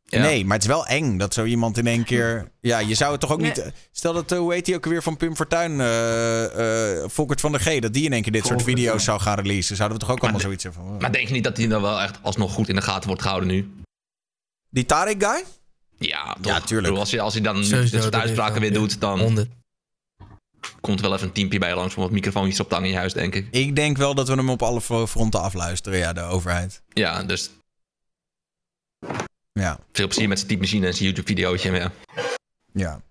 [0.04, 0.22] Ja.
[0.22, 2.52] Nee, maar het is wel eng dat zo iemand in één keer.
[2.62, 3.72] Ja, je zou het toch ook niet.
[3.92, 5.80] Stel dat, eh, hoe heet die ook weer van Pim Fortuyn?
[5.80, 7.80] eh eh Volkert van der G.
[7.80, 9.00] Dat die in één keer dit soort video's ja.
[9.00, 9.76] zou gaan releasen.
[9.76, 10.98] Zouden we toch ook allemaal zoiets hebben van.
[10.98, 13.22] Maar denk je niet dat hij dan wel echt alsnog goed in de gaten wordt
[13.22, 13.72] gehouden nu?
[14.70, 15.44] Die Tarek guy?
[15.98, 16.52] Ja, toch?
[16.52, 16.70] Ja, tuurlijk.
[16.70, 19.50] Ik bedoel, Als hij, als hij dan dit soort uitspraken weer doet, dan 100.
[20.82, 22.94] Komt er wel even een teampje bij langs om wat microfoontjes op te hangen in
[22.94, 23.48] je huis, denk ik.
[23.52, 26.82] Ik denk wel dat we hem op alle fro- fronten afluisteren, ja, de overheid.
[26.90, 27.50] Ja, dus
[29.54, 29.80] Ja.
[29.92, 31.72] veel plezier met zijn typemachine en zijn YouTube-videootje.
[31.72, 31.92] Ja.
[32.74, 33.02] Ja.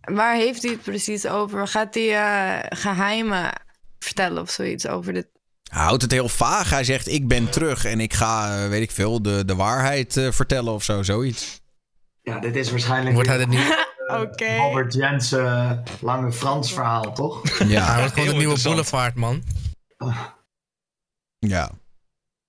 [0.00, 1.68] Waar heeft hij het precies over?
[1.68, 3.52] Gaat hij eh, geheimen
[3.98, 5.26] vertellen of zoiets over dit?
[5.70, 6.70] Hij houdt het heel vaag.
[6.70, 10.16] Hij zegt: Ik ben terug en ik ga, eh, weet ik veel, de, de waarheid
[10.16, 11.60] eh, vertellen of zo, zoiets.
[12.22, 14.56] Ja, dit is waarschijnlijk Wordt hij weer de nieuwe, Oké.
[14.56, 17.58] Robert Jensen lange Frans verhaal, toch?
[17.58, 17.84] Ja.
[17.84, 19.42] hij wordt gewoon de heel nieuwe boulevard, man.
[21.38, 21.70] Ja.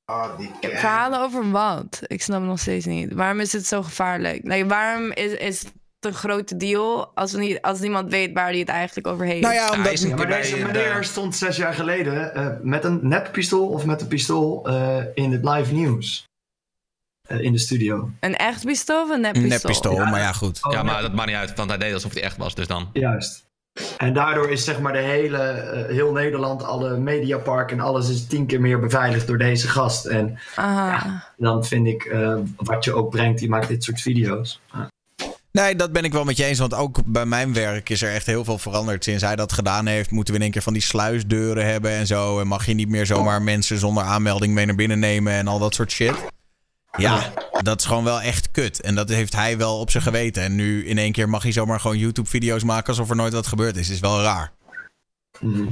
[0.06, 2.00] Ah, die Verhalen over wat?
[2.08, 3.14] Ik snap het nog steeds niet.
[3.14, 4.44] Waarom is het zo gevaarlijk?
[4.44, 8.50] Like, waarom is, is het een grote deal als, we niet, als niemand weet waar
[8.50, 9.42] hij het eigenlijk over heeft?
[9.42, 9.92] Nou ja, omdat.
[9.92, 13.68] is Ja, niet maar deze de- meneer stond zes jaar geleden eh, met een neppistool
[13.68, 16.28] of met een pistool eh, in het live nieuws.
[17.30, 18.10] Eh, in de studio.
[18.20, 19.50] Een echt pistool of een Een neppistool?
[19.50, 20.60] neppistool, maar ja, goed.
[20.62, 22.68] Oh, ja, maar dat maakt niet uit, want hij deed alsof hij echt was, dus
[22.68, 22.90] dan...
[22.94, 23.48] Juist.
[23.98, 28.28] En daardoor is zeg maar de hele, eh, heel Nederland, alle mediapark en alles is
[28.28, 30.06] tien keer meer beveiligd door deze gast.
[30.06, 31.24] En Aha.
[31.38, 34.62] dan vind ik, eh, wat je ook brengt, die maakt dit soort video's.
[35.52, 36.60] Nee, dat ben ik wel met je eens.
[36.60, 39.04] Want ook bij mijn werk is er echt heel veel veranderd.
[39.04, 42.08] Sinds hij dat gedaan heeft, moeten we in één keer van die sluisdeuren hebben en
[42.08, 42.40] zo.
[42.40, 45.60] En mag je niet meer zomaar mensen zonder aanmelding mee naar binnen nemen en al
[45.60, 46.16] dat soort shit.
[46.98, 48.82] Ja, dat is gewoon wel echt kut.
[48.82, 50.44] En dat heeft hij wel op zijn geweten.
[50.44, 53.48] En nu in één keer mag hij zomaar gewoon YouTube-video's maken alsof er nooit wat
[53.48, 53.90] gebeurd is.
[53.90, 54.52] Is wel raar.
[55.40, 55.70] Mhm.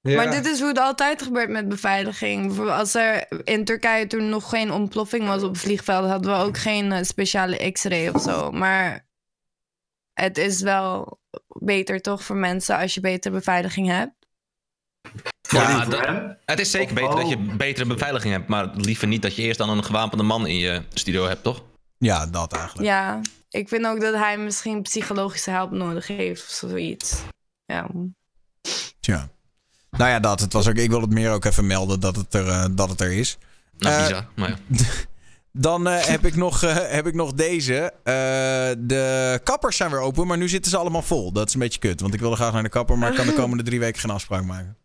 [0.00, 0.16] Ja.
[0.16, 2.46] Maar dit is hoe het altijd gebeurt met beveiliging.
[2.46, 6.58] Bijvoorbeeld als er in Turkije toen nog geen ontploffing was op vliegvelden, hadden we ook
[6.58, 8.50] geen eh, speciale x-ray of zo.
[8.50, 9.06] Maar
[10.12, 14.14] het is wel beter toch voor mensen als je betere beveiliging hebt.
[15.60, 16.36] Ja, voor dat- hem?
[16.44, 19.42] het is zeker Of- beter dat je betere beveiliging hebt, maar liever niet dat je
[19.42, 21.62] eerst dan een gewapende man in je studio hebt, toch?
[21.98, 22.86] Ja, dat eigenlijk.
[22.88, 23.20] Ja,
[23.50, 27.22] ik vind ook dat hij misschien psychologische hulp nodig heeft of zoiets.
[27.66, 27.86] Ja.
[29.00, 29.28] Tja.
[29.90, 30.40] Nou ja, dat.
[30.40, 32.88] Het was ook, ik wil het meer ook even melden dat het er, eh, dat
[32.88, 33.38] het er is.
[33.78, 34.26] Nou, Eh, bizar.
[34.34, 34.56] Maar ja.
[35.56, 37.92] Dan eh, heb, ik nog, eh, heb ik nog deze.
[38.02, 38.14] Eh,
[38.78, 41.32] de kappers zijn weer open, maar nu zitten ze allemaal vol.
[41.32, 43.26] Dat is een beetje kut, want ik wilde graag naar de kapper, maar ik kan
[43.26, 44.76] de komende drie weken geen afspraak maken.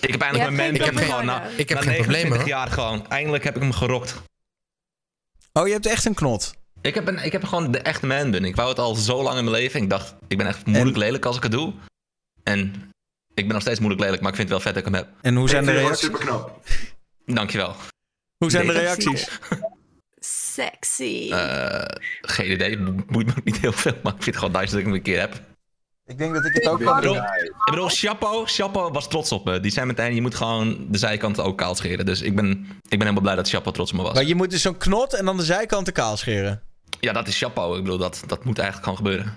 [0.00, 0.80] Ik heb eindelijk mijn man.
[0.80, 2.48] Ik heb hem gewoon na, Ik heb na geen probleem, 29 hoor.
[2.48, 3.08] jaar gewoon.
[3.08, 4.22] Eindelijk heb ik hem gerokt.
[5.52, 6.54] Oh, je hebt echt een knot.
[6.80, 8.44] Ik heb, een, ik heb gewoon de echte man bun.
[8.44, 9.82] Ik wou het al zo lang in mijn leven.
[9.82, 11.72] Ik dacht, ik ben echt moeilijk lelijk als ik het doe.
[12.42, 12.90] En
[13.34, 15.04] ik ben nog steeds moeilijk lelijk, maar ik vind het wel vet dat ik hem
[15.04, 15.22] heb.
[15.22, 15.98] En hoe zijn de reacties?
[15.98, 16.60] Super knap.
[17.26, 17.76] Dankjewel.
[18.36, 19.28] Hoe zijn de reacties?
[20.54, 21.28] Sexy.
[21.32, 21.84] Eh,
[22.20, 24.78] geen idee, boeit me ook niet heel veel, maar ik vind het gewoon nice dat
[24.80, 25.40] ik hem een keer heb.
[26.12, 27.22] Ik denk dat ik het ook Ik kan bedoel, doen.
[27.22, 29.60] ik bedoel Chapo, Chapo was trots op me.
[29.60, 32.06] Die zei meteen, je moet gewoon de zijkanten ook kaal scheren.
[32.06, 32.50] Dus ik ben,
[32.82, 34.14] ik ben helemaal blij dat Chapo trots op me was.
[34.14, 36.62] Maar je moet dus zo'n knot en dan de zijkanten kaal scheren.
[37.00, 37.74] Ja, dat is Chapo.
[37.76, 39.36] Ik bedoel, dat, dat moet eigenlijk gewoon gebeuren.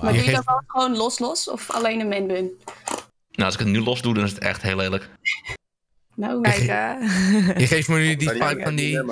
[0.00, 2.50] Maar doe je dat dan gewoon los-los of alleen een manbun?
[3.30, 5.08] Nou, als ik het nu los doe, dan is het echt heel lelijk.
[6.14, 6.60] Nou, Kijk,
[7.58, 9.02] Je geeft me nu die vibe van die,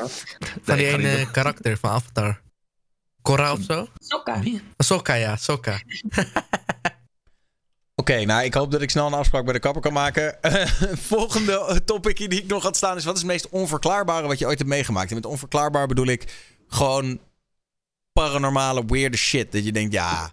[0.63, 2.41] van die ene karakter van Avatar.
[3.29, 3.89] Korra of zo?
[3.99, 4.43] Sokka.
[4.77, 5.81] Sokka, ja, Sokka.
[8.01, 10.39] Oké, nou, ik hoop dat ik snel een afspraak bij de kapper kan maken.
[11.13, 13.05] Volgende topic die ik nog had staan is...
[13.05, 15.09] wat is het meest onverklaarbare wat je ooit hebt meegemaakt?
[15.09, 17.21] En met onverklaarbaar bedoel ik gewoon
[18.13, 19.53] paranormale, weirde shit.
[19.53, 20.33] Dat je denkt, ja...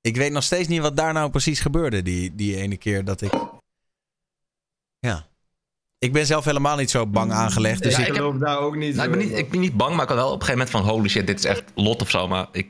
[0.00, 3.20] Ik weet nog steeds niet wat daar nou precies gebeurde die, die ene keer dat
[3.20, 3.32] ik...
[4.98, 5.26] Ja.
[6.04, 7.82] Ik ben zelf helemaal niet zo bang aangelegd.
[7.82, 9.60] Dus Ja, ik, ik heb- geloof daar ook niet Nou, ik, ben niet, ik ben
[9.60, 10.94] niet bang, maar ik had wel op een gegeven moment van...
[10.96, 12.28] Holy shit, dit is echt lot of zo.
[12.28, 12.68] Maar ik,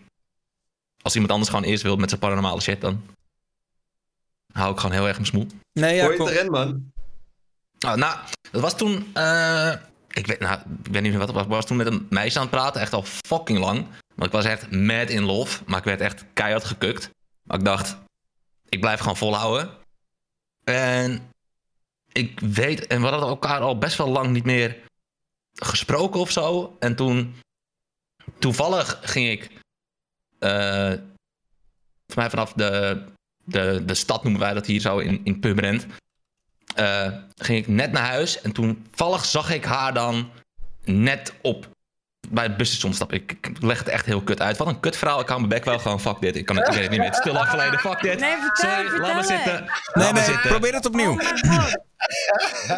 [1.02, 3.02] als iemand anders gewoon eerst wil met zijn paranormale shit, dan
[4.52, 5.46] hou ik gewoon heel erg mijn smoel.
[5.72, 6.92] Nee, ja, Gooi het erin, man.
[7.78, 8.18] Nou, nou,
[8.50, 9.10] dat was toen.
[9.14, 9.72] eh,
[10.10, 11.44] ik, weet, nou, ik weet niet meer wat het was.
[11.44, 13.86] Ik was toen met een meisje aan het praten, echt al fucking lang.
[14.14, 17.10] Want ik was echt mad in love, maar ik werd echt keihard gekukt.
[17.42, 17.96] Maar ik dacht,
[18.68, 19.70] ik blijf gewoon volhouden.
[20.64, 21.28] En
[22.14, 24.82] ik weet, en we hadden elkaar al best wel lang niet meer
[25.54, 26.76] gesproken of zo.
[26.78, 27.34] En toen,
[28.38, 29.50] toevallig ging ik,
[32.06, 33.04] voor mij vanaf de,
[33.44, 35.86] de, de stad noemen wij dat hier zo in, in Purmerend
[36.74, 40.30] eh, ging ik net naar huis en toen vallig zag ik haar dan
[40.84, 41.68] net op
[42.34, 43.16] bij het busstation stappen.
[43.16, 44.56] Ik, ik leg het echt heel kut uit.
[44.56, 45.20] Wat een kut verhaal.
[45.20, 46.00] Ik hou mijn bek wel gewoon.
[46.00, 46.36] Fuck dit.
[46.36, 47.08] Ik kan het, ik weet het niet meer.
[47.08, 47.78] Het is te lang geleden.
[47.78, 48.20] Fuck dit.
[48.20, 49.26] Nee, vertel, Sorry, vertel laat me het.
[49.26, 49.60] zitten.
[49.60, 50.50] nee, Laat me nee, zitten.
[50.50, 51.18] probeer het opnieuw.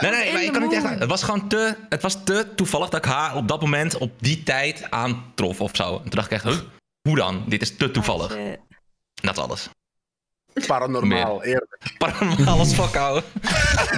[0.01, 0.99] Nee, nee, maar ik kan het niet echt.
[0.99, 1.77] Het was gewoon te.
[1.89, 5.71] Het was te toevallig dat ik haar op dat moment op die tijd aantrof of
[5.75, 5.95] zo.
[5.97, 6.57] En toen dacht ik echt, huh?
[7.09, 7.45] hoe dan?
[7.47, 8.37] Dit is te toevallig.
[8.37, 8.59] En
[9.15, 9.69] dat is alles.
[10.67, 11.77] Paranormaal, eerlijk.
[11.99, 13.23] Paranormaal als fuck, ouwe.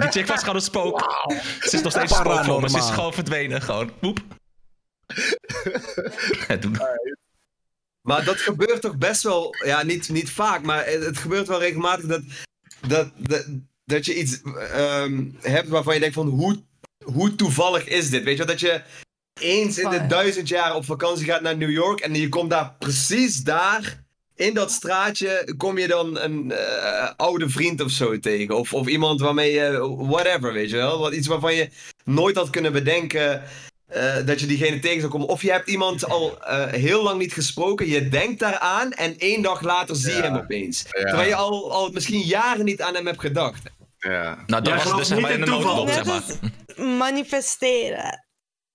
[0.01, 1.25] Die chick was gewoon een spook.
[1.61, 2.69] Ze is nog steeds een spook voor me.
[2.71, 3.63] Ze is gewoon verdwenen.
[3.63, 3.91] Gewoon.
[4.01, 4.21] Poep.
[8.01, 11.61] Maar dat gebeurt toch best wel, ja, niet, niet vaak, maar het, het gebeurt wel
[11.61, 12.23] regelmatig dat,
[12.87, 13.47] dat, dat,
[13.85, 16.63] dat je iets ehm, hebt waarvan je denkt van hoe,
[17.05, 18.25] hoe toevallig is dit?
[18.25, 18.83] Weet je wel, dat je
[19.41, 22.75] eens in de duizend jaar op vakantie gaat naar New York en je komt daar
[22.79, 28.57] precies daar, in dat straatje, kom je dan een eh, oude vriend of zo tegen.
[28.57, 30.99] Of, of iemand waarmee je, whatever, weet je wel.
[30.99, 31.69] Wat, iets waarvan je
[32.05, 33.43] nooit had kunnen bedenken
[33.89, 35.29] eh, dat je diegene tegen zou komen.
[35.29, 39.43] Of je hebt iemand al eh, heel lang niet gesproken, je denkt daaraan en één
[39.43, 40.83] dag later zie je hem opeens.
[40.83, 43.63] Terwijl je al, al misschien jaren niet aan hem hebt gedacht.
[43.99, 44.45] Ja.
[44.47, 45.89] Nou, dat was dus niet in de toeval.
[45.89, 46.15] zeg maar.
[46.15, 46.39] als
[46.77, 48.27] manifesteren.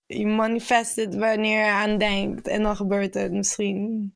[0.05, 4.13] Je manifest het wanneer je aan denkt en dan gebeurt het misschien.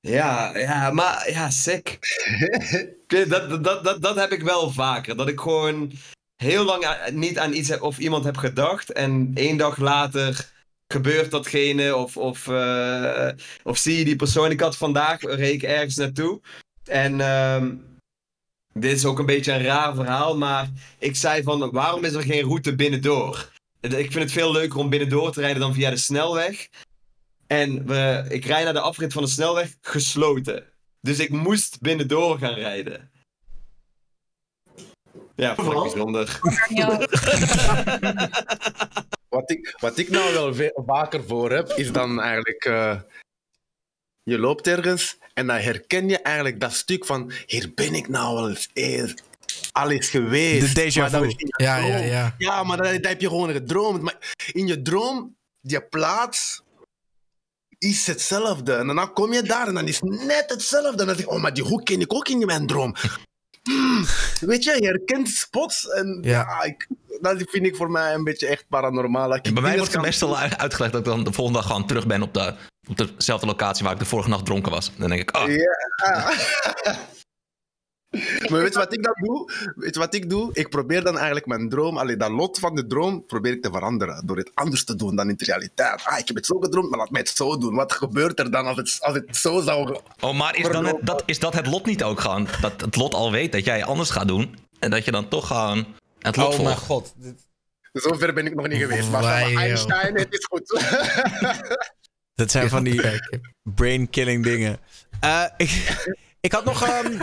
[0.00, 1.98] Ja, ja, maar ja, sick.
[3.06, 5.16] Dat, dat, dat, dat heb ik wel vaker.
[5.16, 5.92] Dat ik gewoon
[6.40, 8.92] heel lang a- niet aan iets of iemand heb gedacht.
[8.92, 10.50] En één dag later
[10.88, 11.96] gebeurt datgene.
[11.96, 13.28] Of, of, eh,
[13.62, 14.50] of zie je die persoon.
[14.50, 16.40] Ik had vandaag, reed ik ergens naartoe.
[16.84, 17.74] En ehm,
[18.72, 20.36] dit is ook een beetje een raar verhaal.
[20.36, 20.68] Maar
[20.98, 23.50] ik zei van, waarom is er geen route binnendoor?
[23.80, 26.68] Ik vind het veel leuker om binnendoor te rijden dan via de snelweg.
[27.46, 30.64] En we, ik rijd naar de afrit van de snelweg gesloten.
[31.00, 33.09] Dus ik moest binnendoor gaan rijden.
[35.40, 36.40] Ja, ik bijzonder.
[39.28, 42.64] Wat ik, wat ik nou wel vaker voor heb, is dan eigenlijk...
[42.64, 43.00] eh,
[44.22, 47.32] je loopt ergens en dan herken je eigenlijk dat stuk van...
[47.46, 49.14] Hier ben ik nou wel eens eer,
[49.72, 50.74] al geweest.
[50.74, 51.26] De déjà vu.
[51.26, 52.06] is in je Ja, ja, droom.
[52.06, 52.34] ja.
[52.38, 54.02] Ja, maar dat, dat heb je gewoon gedroomd.
[54.02, 56.62] Maar in je droom, je plaats
[57.78, 58.74] is hetzelfde.
[58.74, 60.90] En dan kom je daar en dan is het net hetzelfde.
[60.90, 62.94] En dan denk ik, oh, maar die hoek ken ik ook in mijn droom.
[63.62, 64.04] Hmm,
[64.50, 65.88] weet je, je herkent spots.
[65.88, 66.30] En Ja.
[66.30, 66.88] ja, ik,
[67.20, 69.34] dat vind ik voor mij een beetje echt paranormaal.
[69.34, 71.86] Ik Bij mij wordt het meestal u- uitgelegd dat ik dan de volgende dag gewoon
[71.86, 72.54] terug ben op, de,
[72.88, 74.92] op dezelfde locatie waar ik de vorige nacht dronken was.
[74.96, 76.32] Dan denk ik, oh, Ja.
[78.10, 79.52] Maar weet je wat ik dan doe?
[79.74, 80.50] Weet je wat ik doe?
[80.52, 83.70] Ik probeer dan eigenlijk mijn droom, alleen dat lot van de droom, probeer ik te
[83.72, 84.26] veranderen.
[84.26, 86.04] Door het anders te doen dan in de realiteit.
[86.04, 87.74] Ah, ik heb het zo gedroomd, maar laat mij het zo doen.
[87.74, 90.00] Wat gebeurt er dan als het, als het zo zou...
[90.20, 92.48] Oh, maar is, dan het, dat, is dat het lot niet ook gewoon?
[92.60, 94.56] Dat het lot al weet dat jij anders gaat doen.
[94.78, 95.86] En dat je dan toch gewoon
[96.18, 96.62] het lot Oh volgt.
[96.62, 97.14] mijn god.
[97.92, 99.10] Zover ben ik nog niet geweest.
[99.10, 99.42] Maar.
[99.42, 100.68] Einstein, het is goed.
[102.34, 103.00] Dat zijn van die
[103.76, 104.78] brain-killing dingen.
[105.20, 105.96] Eh, ik,
[106.40, 106.82] ik had nog...
[106.82, 107.18] ehm,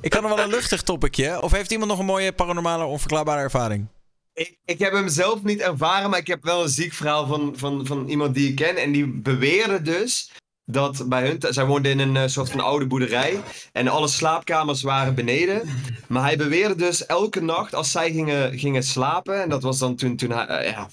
[0.00, 1.42] ik had nog wel een luchtig topicje.
[1.42, 3.86] Of heeft iemand nog een mooie paranormale onverklaarbare ervaring?
[4.32, 7.52] Ik, ik heb hem zelf niet ervaren, maar ik heb wel een ziek verhaal van,
[7.56, 8.76] van, van iemand die ik ken.
[8.76, 10.32] En die beweerde dus
[10.64, 11.54] dat bij hun...
[11.54, 13.40] Zij woonden in een eh, soort van oude boerderij.
[13.72, 15.62] En alle slaapkamers waren beneden.
[16.08, 19.42] Maar hij beweerde dus elke nacht als zij gingen, gingen slapen...
[19.42, 20.46] En dat was dan toen, toen hij...
[20.46, 20.88] eh, ja,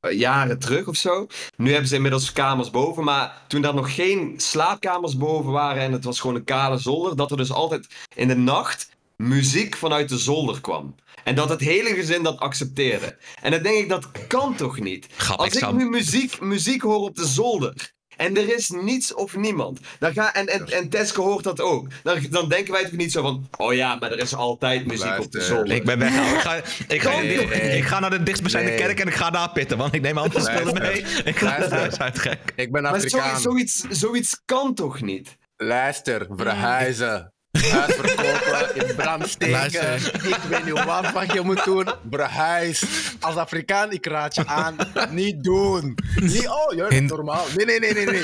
[0.00, 1.26] eh, jaren terug of zo.
[1.56, 3.04] Nu hebben ze inmiddels kamers boven.
[3.04, 5.82] Maar toen er nog geen slaapkamers boven waren...
[5.82, 7.16] En het was gewoon een kale zolder...
[7.16, 10.94] Dat er dus altijd in de nacht muziek vanuit de zolder kwam.
[11.24, 13.16] En dat het hele gezin dat accepteerde.
[13.42, 15.06] En dan denk ik, dat kan toch niet?
[15.16, 17.92] Grap, Als ik ik zou- nu muziek, muziek hoor op de zolder.
[18.20, 19.80] En er is niets of niemand.
[19.98, 21.88] Dan ga, en, en, en Teske hoort dat ook.
[22.02, 23.48] Dan, dan denken wij toch niet zo van...
[23.56, 25.42] Oh ja, maar er is altijd muziek op de Luister.
[25.56, 25.74] zolder.
[25.74, 26.10] Ik ben weg.
[26.34, 26.54] Ik ga,
[26.88, 27.76] ik, ga, Nee, ik, nee.
[27.76, 28.78] ik ga naar de dichtstbijzijnde Nee.
[28.80, 29.78] kerk en ik ga daar pitten.
[29.78, 31.00] Want ik neem andere spullen mee.
[31.24, 31.78] Ik ga naar Luister.
[31.78, 32.52] huis uit gek.
[32.56, 33.40] Ik ben maar Afrikaan.
[33.40, 35.36] zoiets, zoiets kan toch niet?
[35.56, 37.32] Luister, verhuizen.
[37.58, 39.52] Huis verkopen, in brand steken.
[39.52, 40.14] Luister.
[40.28, 41.88] Ik weet niet wat, wat je moet doen.
[42.10, 42.84] Verhuis.
[43.20, 44.76] Als Afrikaan, ik raad je aan.
[45.10, 45.94] Niet doen.
[46.16, 47.44] Niet, oh, ja, In- normaal.
[47.56, 48.22] Nee, nee, nee, nee, nee.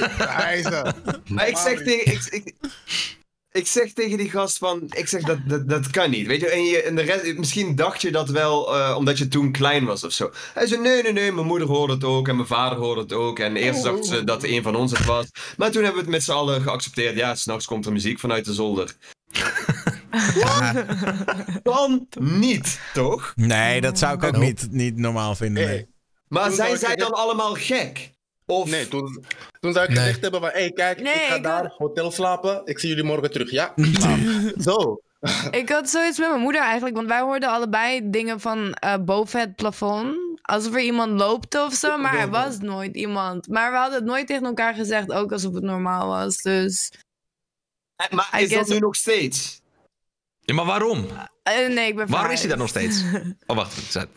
[1.28, 2.12] Maar ik zeg tegen...
[2.12, 2.54] Ik, ik,
[3.52, 4.82] ik zeg tegen die gast van...
[4.88, 6.26] Ik zeg, dat, dat, dat kan niet.
[6.26, 7.36] Weet je, en, je, en de rest...
[7.36, 10.30] Misschien dacht je dat wel eh, omdat je toen klein was of zo.
[10.54, 11.32] Hij zei, nee, nee, nee.
[11.32, 12.28] Mijn moeder hoorde het ook.
[12.28, 13.38] En mijn vader hoorde het ook.
[13.38, 15.26] En eerst dacht ze dat een van ons het was.
[15.56, 17.16] Maar toen hebben we het met z'n allen geaccepteerd.
[17.16, 18.94] Ja, s'nachts komt er muziek vanuit de zolder.
[21.62, 23.32] kan niet, toch?
[23.36, 25.64] Nee, dat zou ik ook niet, niet normaal vinden.
[25.64, 25.74] Nee.
[25.74, 25.94] Nee.
[26.28, 28.10] Maar Toen zijn zij dan allemaal gek?
[28.46, 28.70] Of...
[28.70, 29.24] Nee, toen,
[29.60, 29.98] toen zou ik Nee.
[29.98, 30.50] gezegd hebben van...
[30.52, 32.60] Hé, hey, kijk, Nee, ik ga ik daar had- hotel slapen.
[32.64, 33.72] Ik zie jullie morgen terug, ja?
[34.00, 35.00] Nou, zo.
[35.50, 39.40] Ik had zoiets met mijn moeder eigenlijk, want wij hoorden allebei dingen van eh, boven
[39.40, 40.16] het plafond.
[40.42, 43.48] Alsof er iemand loopt of zo, maar er was nooit iemand.
[43.48, 46.36] Maar we hadden het nooit tegen elkaar gezegd, ook alsof het normaal was.
[46.36, 46.92] Dus
[48.10, 49.60] Maar I is dat nu nog steeds?
[50.40, 51.06] Ja, maar waarom?
[51.42, 53.02] eh, nee, ik ben Waarom is hij daar nog steeds?
[53.46, 53.72] Oh, wacht.
[53.92, 54.08] Zet.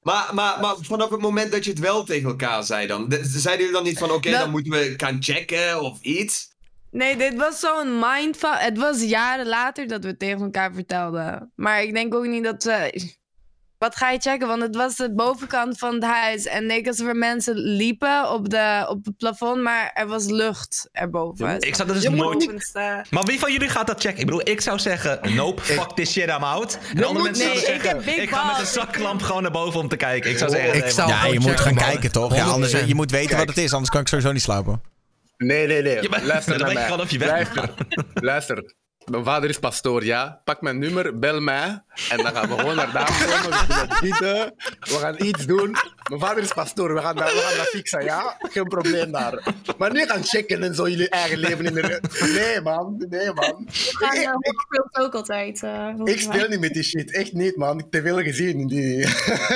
[0.00, 3.24] Maar, maar, maar vanaf het moment dat je het wel tegen elkaar zei dan, de-
[3.24, 6.48] zeiden jullie dan niet van oké, Dat- dan moeten we gaan checken of iets?
[6.90, 8.58] Nee, dit was zo'n mindfuck.
[8.60, 11.52] Het was jaren later dat we het tegen elkaar vertelden.
[11.56, 13.04] Maar ik denk ook niet dat ze...
[13.80, 14.48] Wat ga je checken?
[14.48, 16.44] Want het was de bovenkant van het huis.
[16.46, 20.88] En leek alsof er mensen liepen op, de, op het plafond, maar er was lucht
[20.92, 21.60] erboven.
[21.60, 22.38] Ik zou dat dus nooit...
[22.46, 24.18] bovenste- Maar wie van jullie gaat dat checken?
[24.20, 26.78] Ik bedoel, ik zou zeggen, nope, fuck this shit, I'm out.
[26.94, 29.42] En andere mensen Nee, zouden ik zeggen, heb big ik ga met een zaklamp gewoon
[29.42, 30.30] naar boven om te kijken.
[30.30, 31.18] Ik zou zeggen, Ik zou- man.
[31.18, 31.84] Ja, je Oh, moet gaan man.
[31.84, 32.34] kijken, toch?
[32.34, 32.86] Ja, anders, 100%.
[32.88, 34.82] je moet weten wat het is, anders kan ik sowieso niet slapen.
[35.36, 36.08] Nee, nee, nee.
[36.22, 36.84] Luister dan naar mij.
[36.84, 37.70] gewoon of je weg Luister.
[38.14, 38.74] Luister.
[39.10, 40.40] Mijn vader is pastoor, ja.
[40.44, 41.82] Pak mijn nummer, bel mij.
[42.08, 43.66] En dan gaan we gewoon naar daar komen.
[43.66, 44.54] We gaan bieden.
[44.80, 45.70] We gaan iets doen.
[46.08, 46.94] Mijn vader is pastoor.
[46.94, 48.36] We gaan dat, we gaan dat fixen, ja.
[48.38, 49.54] Geen probleem daar.
[49.78, 52.00] Maar niet gaan checken en zo jullie eigen leven in de...
[52.34, 53.04] Nee, man.
[53.08, 53.64] Nee, man.
[53.66, 55.62] Ik, ik, speelt ook altijd.
[55.62, 57.12] eh, ik speel niet met die shit.
[57.12, 57.78] Echt niet, man.
[57.78, 58.66] Ik heb te veel gezien.
[58.66, 59.06] Die...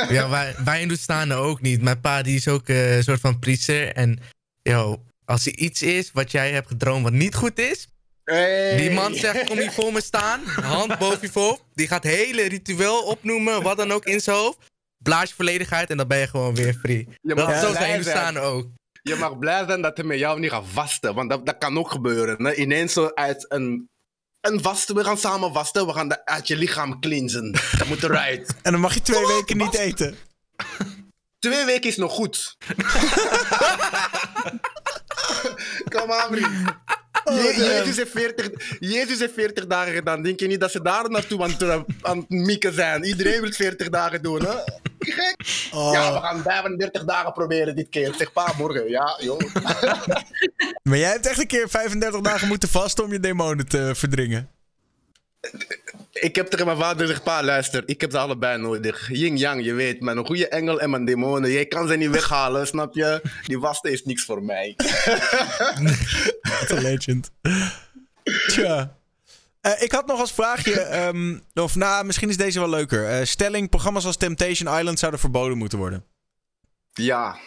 [0.08, 1.82] Ja, wij, wij Doestanen ook niet.
[1.82, 3.92] Mijn pa die is ook eh, een soort van priester.
[3.92, 4.18] En
[4.62, 7.88] yo, als er iets is wat jij hebt gedroomd wat niet goed is...
[8.24, 8.76] Hey.
[8.76, 10.44] Die man zegt, kom hier voor me staan.
[10.44, 11.62] Hand boven je voorhoofd.
[11.74, 14.58] Die gaat hele ritueel opnoemen, wat dan ook in zijn hoofd.
[15.02, 17.08] Blaas je volledigheid en dan ben je gewoon weer free.
[17.20, 18.02] Je Dat zo zijn in zijn.
[18.02, 18.66] Doestanen ook.
[19.02, 21.14] Je mag blij zijn dat hij met jou niet gaat vasten.
[21.14, 22.44] Want dat, dat kan ook gebeuren.
[22.44, 22.54] Hè?
[22.54, 23.88] Ineens zo uit een,
[24.40, 24.94] een vasten.
[24.94, 25.86] We gaan samen vasten.
[25.86, 27.52] We gaan dat uit je lichaam cleansen.
[27.78, 28.54] Dat moet eruit.
[28.62, 30.16] En dan mag je twee weken niet eten.
[31.38, 32.56] Twee weken is nog goed.
[36.00, 36.46] Kom aan, vriend.
[37.24, 40.22] Je- Jezus, heeft 40, Jezus heeft 40 dagen gedaan.
[40.22, 43.04] Denk je niet dat ze daar naartoe aan, het- aan het mikken zijn?
[43.04, 44.54] Iedereen wil 40 dagen doen, hè?
[44.98, 45.34] Gek.
[45.72, 48.14] Ja, we gaan 35 dagen proberen dit keer.
[48.18, 48.88] Zeg pa, morgen.
[48.88, 49.40] Ja, joh.
[50.82, 54.48] Maar jij hebt echt een keer 35 dagen moeten vasten om je demonen te verdringen.
[56.12, 59.08] Ik heb tegen mijn vader gezegd, pa, luister, ik heb ze allebei nodig.
[59.12, 61.50] Yin-yang, je weet, mijn goede engel en mijn demonen.
[61.50, 63.22] Jij kan ze niet weghalen, snap je?
[63.46, 64.74] Die vasten is niks voor mij.
[66.60, 67.30] Wat een legend.
[68.46, 68.96] Tja.
[69.60, 73.08] Eh, ik had nog als vraagje, ehm, of nou, misschien is deze wel leuker.
[73.08, 76.04] Eh, stelling, programma's als Temptation Island zouden verboden moeten worden.
[76.92, 77.38] Ja,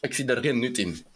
[0.00, 1.06] ik zie daar geen nut in.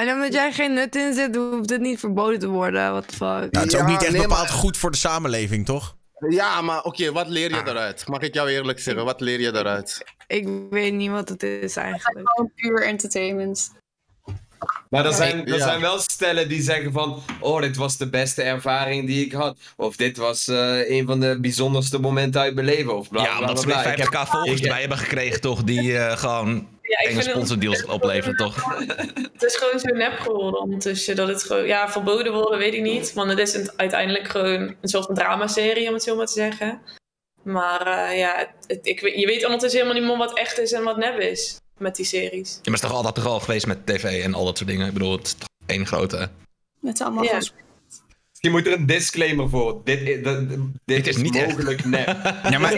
[0.00, 2.90] En omdat jij geen nut in zit, hoeft het niet verboden te worden.
[2.90, 3.52] What the fuck.
[3.52, 5.96] Nou, het is ook niet echt nee, bepaald maar- goed voor de samenleving, toch?
[6.28, 8.08] Ja, maar oké, wat leer je daaruit?
[8.08, 10.04] Mag ik jou eerlijk zeggen, wat leer je daaruit?
[10.26, 12.28] Ik weet niet wat het is eigenlijk.
[12.30, 13.70] Gewoon puur entertainment.
[14.90, 15.64] Maar er zijn, er Ja.
[15.64, 17.22] zijn wel stellen die zeggen van...
[17.40, 19.56] Oh, dit was de beste ervaring die ik had.
[19.76, 22.96] Of dit was eh, een van de bijzonderste momenten uit mijn leven.
[22.96, 23.82] Of bla, Ja, omdat ze bla.
[23.82, 25.62] weer Ik heb- 50k volgers bij hebben gekregen, toch?
[25.64, 28.76] Die eh, gewoon Ja, enge sponsordeals opleveren, toch?
[29.32, 31.16] Het is gewoon zo nep geworden ondertussen.
[31.16, 33.12] Dat het gewoon, ja, verboden worden, weet ik niet.
[33.12, 36.32] Want het is een- uiteindelijk gewoon een soort van dramaserie, om het zo maar te
[36.32, 36.80] zeggen.
[37.42, 40.58] Maar eh, ja, het, het- ik, weet- je weet ondertussen helemaal niet meer wat echt
[40.58, 42.50] is en wat nep is met die series.
[42.50, 44.70] Ja, maar het is toch altijd toch al geweest met tv en al dat soort
[44.70, 44.86] dingen?
[44.86, 46.28] Ik bedoel, het is toch één grote...
[46.80, 47.40] Met allemaal Ja.
[48.30, 49.80] Misschien moet er een disclaimer voor.
[49.84, 50.44] Dit, is- dat-
[50.84, 51.46] dit, is, niet echt.
[51.46, 52.06] mogelijk nep.
[52.50, 52.76] Ja, maar,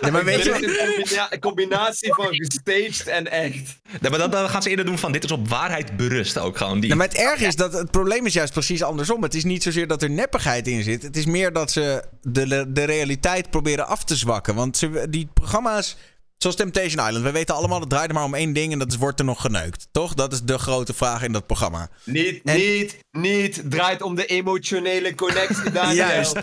[0.00, 0.50] ja, maar weet Dit je...
[0.50, 3.76] is een combina- een combinatie van gestaged en echt.
[4.00, 6.80] Ja, maar dan, gaan ze eerder doen van dit is op waarheid berust ook gewoon.
[6.80, 6.86] Die.
[6.88, 9.22] Nou, maar het erg is dat het probleem is juist precies andersom.
[9.22, 11.02] Het is niet zozeer dat er neppigheid in zit.
[11.02, 14.54] Het is meer dat ze de, de realiteit proberen af te zwakken.
[14.54, 15.96] Want ze, die programma's,
[16.42, 18.90] zoals Temptation Island, we weten allemaal, het draait er maar om één ding en dat
[18.90, 19.88] is wordt er nog geneukt.
[19.90, 20.14] Toch?
[20.14, 21.88] Dat is de grote vraag in dat programma.
[22.04, 23.62] Niet, En- niet, niet.
[23.70, 25.94] Draait om de emotionele connectie, Daniel.
[25.94, 26.36] Juist.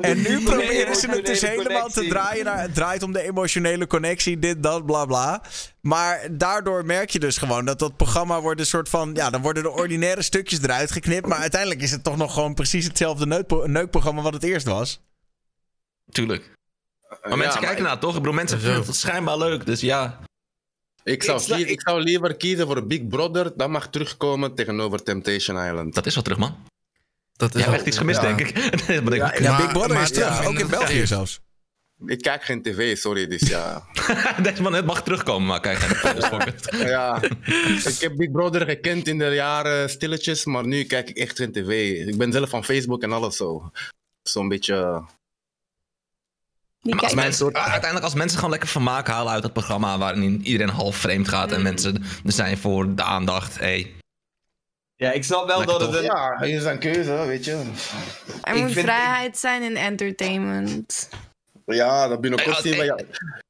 [0.00, 3.86] En nu proberen ze het dus helemaal te draaien naar het draait om de emotionele
[3.86, 5.42] connectie, dit, dat, bla bla.
[5.80, 9.42] Maar daardoor merk je dus gewoon dat dat programma wordt een soort van, ja, dan
[9.42, 13.26] worden de ordinaire stukjes eruit geknipt, maar uiteindelijk is het toch nog gewoon precies hetzelfde
[13.26, 15.00] neukpro- neukprogramma wat het eerst was.
[16.10, 16.55] Tuurlijk.
[17.22, 18.10] Maar Ja, mensen maar kijken naar toch?
[18.14, 20.20] Ik bedoel, mensen vinden het schijnbaar leuk, dus ja.
[21.04, 23.52] Ik zou, Ik zou liever kiezen voor Big Brother.
[23.56, 25.94] Dat mag terugkomen tegenover Temptation Island.
[25.94, 26.56] Dat is wel terug, man.
[27.36, 28.26] Dat is hebt echt iets gemist, ja.
[28.34, 28.56] denk ik.
[29.14, 31.40] Ja, Maar- Big Brother maar- is terug, ja, ook in België zelfs.
[32.06, 33.26] Ik kijk geen tv, sorry.
[33.26, 33.84] Dus ja.
[34.42, 37.22] Deze man, het mag terugkomen, maar kijk, geen ja.
[37.84, 41.52] Ik heb Big Brother gekend in de jaren stilletjes, maar nu kijk ik echt geen
[41.52, 41.92] tv.
[42.06, 43.70] Ik ben zelf van Facebook en alles zo.
[44.22, 45.04] Zo'n beetje.
[46.86, 49.98] Die Maar als kijken- mensen, uiteindelijk als mensen gewoon lekker vermaak halen uit het programma
[49.98, 51.94] waarin iedereen half vreemd gaat en mensen
[52.24, 53.58] er zijn voor de aandacht.
[53.58, 53.94] Hey.
[54.96, 56.10] Ja, ik snap wel Lekker dat het toch?
[56.40, 56.48] een...
[56.48, 57.62] Ja, is een keuze, weet je.
[58.42, 61.08] Er Ik moet vind- vrijheid zijn in entertainment.
[61.66, 62.84] Ja, dat binnenkort zien we.
[62.84, 62.98] Ja,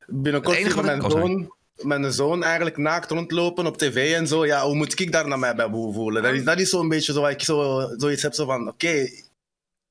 [0.07, 1.55] binnenkort zien we enige mijn oh, zoon.
[1.77, 4.47] Mijn zoon eigenlijk naakt rondlopen op tv en zo.
[4.47, 6.23] Ja, hoe moet ik daar naar mij bij voelen?
[6.23, 9.09] Dat is, dat is zo'n beetje zo waar ik zo, zoiets heb zo van: oké,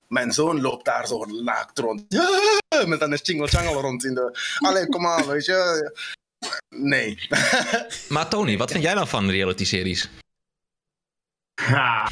[0.07, 2.05] mijn zoon loopt daar zo naakt rond.
[2.07, 4.37] Ja, met een jangle rond in de.
[4.59, 5.91] Allee, kom aan, weet je.
[6.69, 7.27] Nee.
[8.09, 10.09] Maar Tony, wat vind jij nou van reality-series?
[11.61, 12.09] Ha.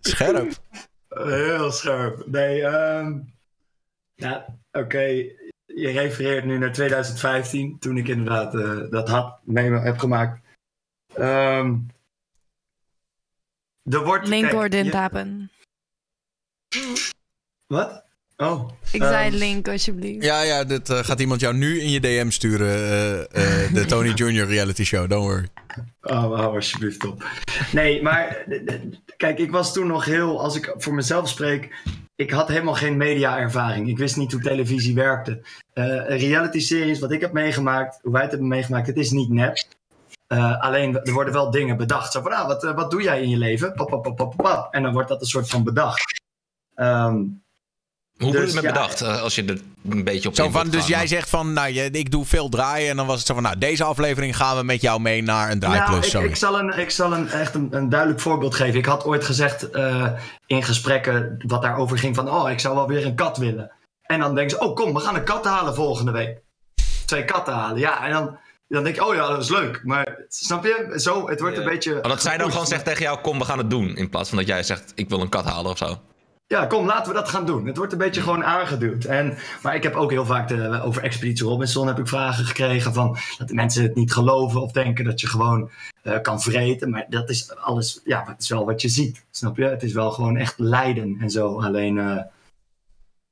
[0.00, 0.58] Scherp.
[1.08, 2.22] Heel scherp.
[2.26, 3.18] Nee, ehm
[4.14, 4.98] ja, oké.
[5.66, 10.40] Je refereert nu naar 2015, toen ik inderdaad eh, dat had mee heb gemaakt.
[11.18, 11.74] Ehm
[13.90, 14.28] er wordt.
[14.28, 14.52] Link
[14.92, 15.50] happen.
[17.66, 18.04] Wat?
[18.36, 18.70] Oh.
[18.92, 20.24] Ik ehm, zei link alsjeblieft.
[20.24, 22.68] Ja, ja, dit eh, gaat iemand jou nu in je DM sturen.
[22.68, 24.46] eh, eh, de Tony Jr.
[24.46, 25.48] reality show, don't worry.
[26.02, 27.24] Oh, hou alsjeblieft op.
[27.72, 28.46] Nee, maar
[29.16, 31.74] kijk, ik was toen nog heel, als ik voor mezelf spreek,
[32.14, 33.88] ik had helemaal geen media-ervaring.
[33.88, 35.42] Ik wist niet hoe televisie werkte.
[35.72, 39.56] Eh reality-series, wat ik heb meegemaakt, hoe wij het hebben meegemaakt, het is niet nep.
[40.26, 42.12] Eh, alleen, er worden wel dingen bedacht.
[42.12, 43.72] Zo van, ah, wat, eh, wat doe jij in je leven?
[43.72, 44.74] Pap, pap, pap, pap, pap.
[44.74, 46.20] En dan wordt dat een soort van bedacht.
[46.74, 47.14] Ehm,
[48.16, 48.72] Hoe wordt Dus, het met ja.
[48.72, 49.00] bedacht?
[49.00, 51.52] eh, als je er een beetje op Zo van, dus gaan, jij maar- zegt van,
[51.52, 52.90] nou, je, ik doe veel draaien.
[52.90, 55.50] En dan was het zo van, nou, deze aflevering gaan we met jou mee naar
[55.50, 56.12] een draaiplus.
[56.12, 58.78] Nou, ik, ik zal, een, ik zal een, echt een, een duidelijk voorbeeld geven.
[58.78, 60.10] Ik had ooit gezegd eh,
[60.46, 62.30] in gesprekken wat daarover ging van...
[62.30, 63.70] oh, ik zou wel weer een kat willen.
[64.02, 66.38] En dan denken ze, oh kom, we gaan een kat halen volgende week.
[67.06, 68.04] Twee katten halen, ja.
[68.04, 69.80] En dan, dan denk ik, oh ja, dat is leuk.
[69.84, 70.92] Maar snap je?
[70.96, 71.92] Zo, het wordt een beetje...
[71.92, 73.96] Maar dat zij dan gewoon zegt tegen jou, kom, we gaan het doen.
[73.96, 76.00] In plaats van dat jij zegt, ik wil een kat halen of zo.
[76.48, 77.66] Ja, kom, laten we dat gaan doen.
[77.66, 79.04] Het wordt een beetje gewoon aangeduwd.
[79.04, 82.94] En, maar ik heb ook heel vaak de, over Expeditie Robinson heb ik vragen gekregen
[82.94, 85.70] van dat de mensen het niet geloven of denken dat je gewoon
[86.02, 86.90] eh, kan vreten.
[86.90, 89.24] Maar dat is alles, ja, het is wel wat je ziet.
[89.30, 89.64] Snap je?
[89.64, 91.60] Het is wel gewoon echt lijden en zo.
[91.62, 92.26] Alleen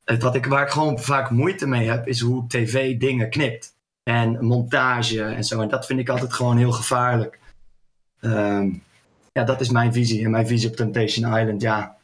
[0.05, 3.74] het, wat ik, waar ik gewoon vaak moeite mee heb, is hoe tv dingen knipt.
[4.11, 5.61] En montage en zo.
[5.61, 7.39] En dat vind ik altijd gewoon heel gevaarlijk.
[8.21, 8.71] Ehm,
[9.33, 10.25] ja, dat is mijn visie.
[10.25, 11.97] En mijn visie op Temptation Island, ja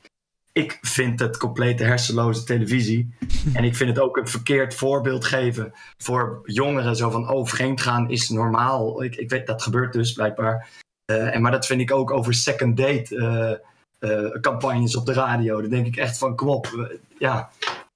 [0.53, 3.15] ik vind het complete hersenloze televisie.
[3.55, 6.97] En ik vind het ook een verkeerd voorbeeld geven voor jongeren.
[6.97, 9.03] Zo van, oh, vreemdgaan is normaal.
[9.03, 10.69] Ik, ik weet, dat gebeurt dus blijkbaar.
[11.05, 15.13] Eh, en, maar dat vind ik ook over second date eh, eh, campagnes op de
[15.13, 15.61] radio.
[15.61, 16.99] Dan denk ik echt van, kom op.
[17.19, 17.51] ja,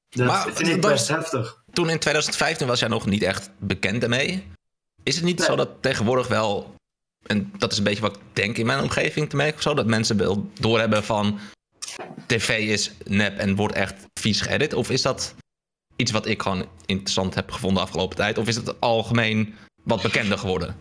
[0.09, 1.64] dat Maar vind ik best heftig.
[1.75, 4.47] Toen in 2015 was jij nog niet echt bekend ermee.
[5.03, 6.75] Is het niet zo dat tegenwoordig wel,
[7.27, 9.75] en dat is een beetje wat ik denk in mijn omgeving te merken of zo,
[9.75, 11.39] dat mensen wel doorhebben van
[12.27, 14.75] tv is nep en wordt echt vies geëdit?
[14.75, 15.35] Of is dat
[15.97, 18.39] iets wat ik gewoon interessant heb gevonden de afgelopen tijd?
[18.39, 20.77] Of is het algemeen wat bekender geworden?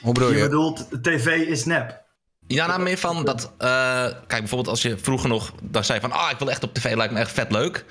[0.00, 2.04] Hoe bedoel Je bedoelt, tv is nep.
[2.46, 3.52] Ja, nou meer van dat.
[3.58, 6.12] eh, kijk, bijvoorbeeld als je vroeger nog dan zei van.
[6.12, 7.84] Ah, ik wil echt op tv, lijkt me echt vet leuk.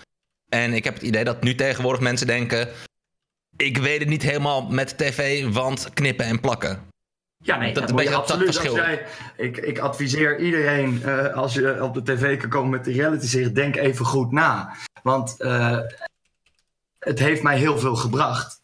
[0.49, 2.69] En ik heb het idee dat nu tegenwoordig mensen denken.
[3.57, 6.93] Ik weet het niet helemaal met tv, want knippen en plakken.
[7.38, 8.47] Ja, nee, Dat dat, dat absoluut.
[8.47, 8.76] Als verschil.
[8.76, 9.05] jij,
[9.38, 13.27] ik, ik adviseer iedereen, eh, als je op de tv kan komen met de reality
[13.27, 14.76] serie, denk even goed na.
[15.03, 15.80] Want eh,
[16.99, 18.63] het heeft mij heel veel gebracht.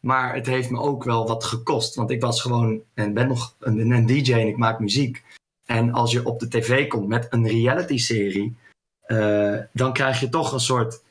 [0.00, 1.94] Maar het heeft me ook wel wat gekost.
[1.94, 5.22] Want ik was gewoon en ben nog een, een DJ en ik maak muziek.
[5.64, 8.56] En als je op de tv komt met een reality-serie,
[9.02, 11.02] eh, dan krijg je toch een soort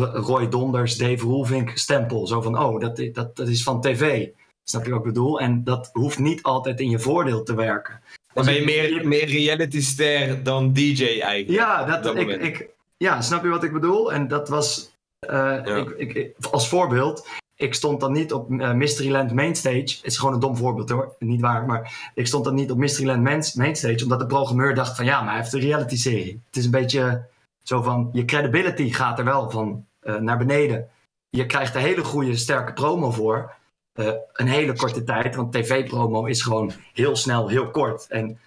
[0.00, 2.26] Roy Donders, Dave Roelvink stempel.
[2.26, 4.28] Zo van, oh, dat, dat, dat is van tv.
[4.64, 5.40] Snap je wat ik bedoel?
[5.40, 8.00] En dat hoeft niet altijd in je voordeel te werken.
[8.34, 11.48] Dan ben je meer, meer reality-ster dan DJ eigenlijk.
[11.48, 14.12] Ja, dat, ik, ik, ja, snap je wat ik bedoel?
[14.12, 17.26] En dat was eh, ik, ik, ik- als voorbeeld.
[17.56, 19.78] Ik stond dan niet op eh, Mysteryland Mainstage.
[19.80, 21.66] Het is gewoon een dom voorbeeld hoor, niet waar.
[21.66, 24.02] Maar ik stond dan niet op Mysteryland Mains- Mainstage.
[24.02, 26.40] Omdat de programmeur dacht van ja, maar hij heeft een reality serie.
[26.46, 27.24] Het is een beetje
[27.62, 30.88] zo van, je credibility gaat er wel van eh, naar beneden.
[31.30, 33.52] Je krijgt een hele goede, sterke promo voor.
[33.92, 35.34] eh, een hele korte tijd.
[35.34, 38.06] Want tv-promo is gewoon heel snel, heel kort.
[38.08, 38.38] En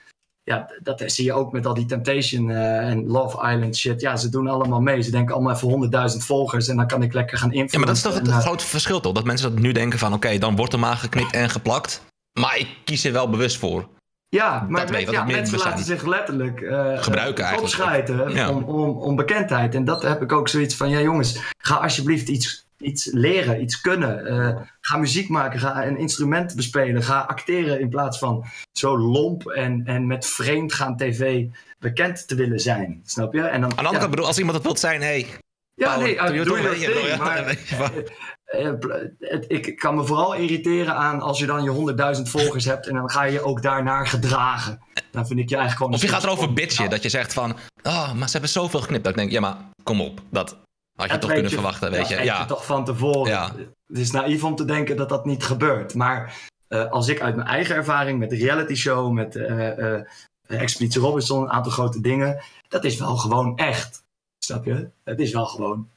[0.43, 4.01] ja, dat zie je ook met al die Temptation eh, en Love Island shit.
[4.01, 5.01] Ja, ze doen allemaal mee.
[5.01, 7.79] Ze denken allemaal even honderdduizend volgers en dan kan ik lekker gaan influencen.
[7.79, 9.13] Ja, maar dat is toch het, En, het grote verschil toch?
[9.13, 12.01] Dat mensen dat nu denken van oké, dan wordt er maar geknipt en geplakt.
[12.39, 13.87] Maar ik kies er wel bewust voor.
[14.29, 16.59] Ja, maar mensen, ja, laten zich letterlijk
[16.97, 18.49] Gebruiken Ja.
[18.49, 19.75] om, om, om bekendheid.
[19.75, 23.81] En dat heb ik ook zoiets van, ja jongens, ga alsjeblieft iets, iets leren, iets
[23.81, 24.25] kunnen.
[24.25, 29.47] Eh, ga muziek maken, ga een instrument bespelen, ga acteren in plaats van zo lomp
[29.47, 31.45] en, en met vreemd gaan tv
[31.79, 33.01] bekend te willen zijn.
[33.05, 33.41] Snap je?
[33.41, 35.25] En dan, Aan de andere kant bedoel, als iemand dat wilt zijn, hey,
[35.73, 37.55] Ja, Paul, nee, doe uh, het doe je ding, maar
[38.55, 42.93] Eh, ik kan me vooral irriteren aan als je dan je honderdduizend volgers hebt en
[42.93, 44.81] dan ga je je ook daarnaar gedragen.
[45.11, 45.93] Dan vind ik je eigenlijk gewoon...
[45.93, 49.03] Of je gaat erover bitchen, dat je zegt van, oh, maar ze hebben zoveel geknipt.
[49.03, 50.57] Dat ik denk, ja, maar kom op, dat
[50.95, 52.23] had je Dat toch kunnen verwachten, weet je.
[52.23, 53.31] Ja, je toch van tevoren.
[53.31, 53.51] Ja.
[53.87, 55.93] Het is naïef om te denken dat dat niet gebeurt.
[55.93, 56.35] Maar
[56.67, 59.99] eh, als ik uit mijn eigen ervaring met de reality show, met eh,
[60.47, 64.03] Expeditie Robinson, een aantal grote dingen, dat is wel gewoon echt.
[64.39, 64.89] Snap je?
[65.03, 65.89] Het is wel gewoon.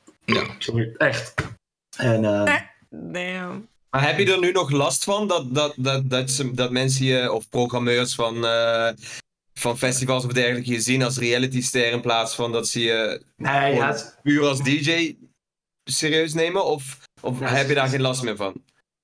[0.58, 1.34] Sorry, echt.
[1.98, 2.54] En eh,
[2.90, 3.68] Damn.
[3.90, 7.04] Maar heb je er nu nog last van dat, dat, dat, dat, ze, dat mensen
[7.04, 8.88] je, of programmeurs van, eh,
[9.54, 13.52] van festivals of dergelijke, je zien als realityster in plaats van dat ze je Nee,
[13.52, 15.16] ja, gewoon het- puur als DJ
[15.84, 16.64] serieus nemen?
[16.64, 18.54] Of, of heb je daar geen last meer van?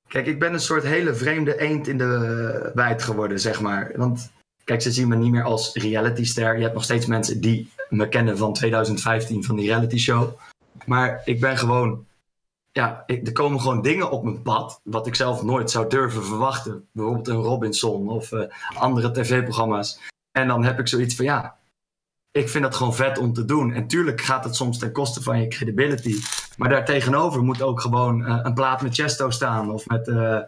[0.09, 3.93] Kijk, ik ben een soort hele vreemde eend in de bijt geworden, zeg maar.
[3.97, 4.31] Want
[4.65, 6.57] kijk, ze zien me niet meer als realityster.
[6.57, 10.39] Je hebt nog steeds mensen die me kennen van 2015, van die reality show.
[10.87, 12.07] Maar ik ben gewoon...
[12.77, 16.25] Ja, ik, er komen gewoon dingen op mijn pad, wat ik zelf nooit zou durven
[16.25, 16.89] verwachten.
[16.93, 20.01] Bijvoorbeeld een Robinson of eh, andere tv-programma's.
[20.39, 21.57] En dan heb ik zoiets van, ja,
[22.31, 23.73] ik vind dat gewoon vet om te doen.
[23.73, 26.17] En tuurlijk gaat het soms ten koste van je credibility.
[26.57, 29.73] Maar daartegenover moet ook gewoon eh, een plaat met Chesto staan.
[29.73, 30.41] Of met eh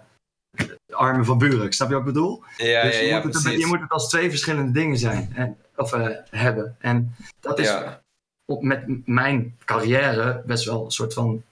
[0.93, 1.73] Armen van Buren.
[1.73, 2.43] Snap je wat ik bedoel?
[2.57, 5.33] Ja, dus ja, je, ja, moet het, je moet het als twee verschillende dingen zijn.
[5.35, 5.91] En, of
[6.31, 6.77] hebben.
[6.79, 8.03] En dat is Ja.
[8.45, 11.43] op, met mijn carrière best wel een soort van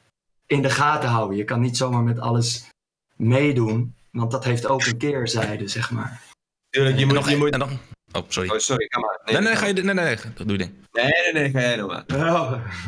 [0.47, 1.37] in de gaten houden.
[1.37, 2.69] Je kan niet zomaar met alles
[3.17, 3.95] meedoen.
[4.11, 6.21] Want dat heeft ook een keerzijde, zeg maar.
[6.71, 7.29] Tuurlijk, je moet...
[7.29, 7.51] Je moet...
[7.51, 7.79] En dan,
[8.13, 8.51] oh, sorry.
[8.51, 9.21] Oh, sorry, ga maar.
[9.25, 10.73] Nee, nee, ga je, nee, nee, nee, doe je ding.
[10.93, 12.05] Nee, nee, nee, ga jij nog maar.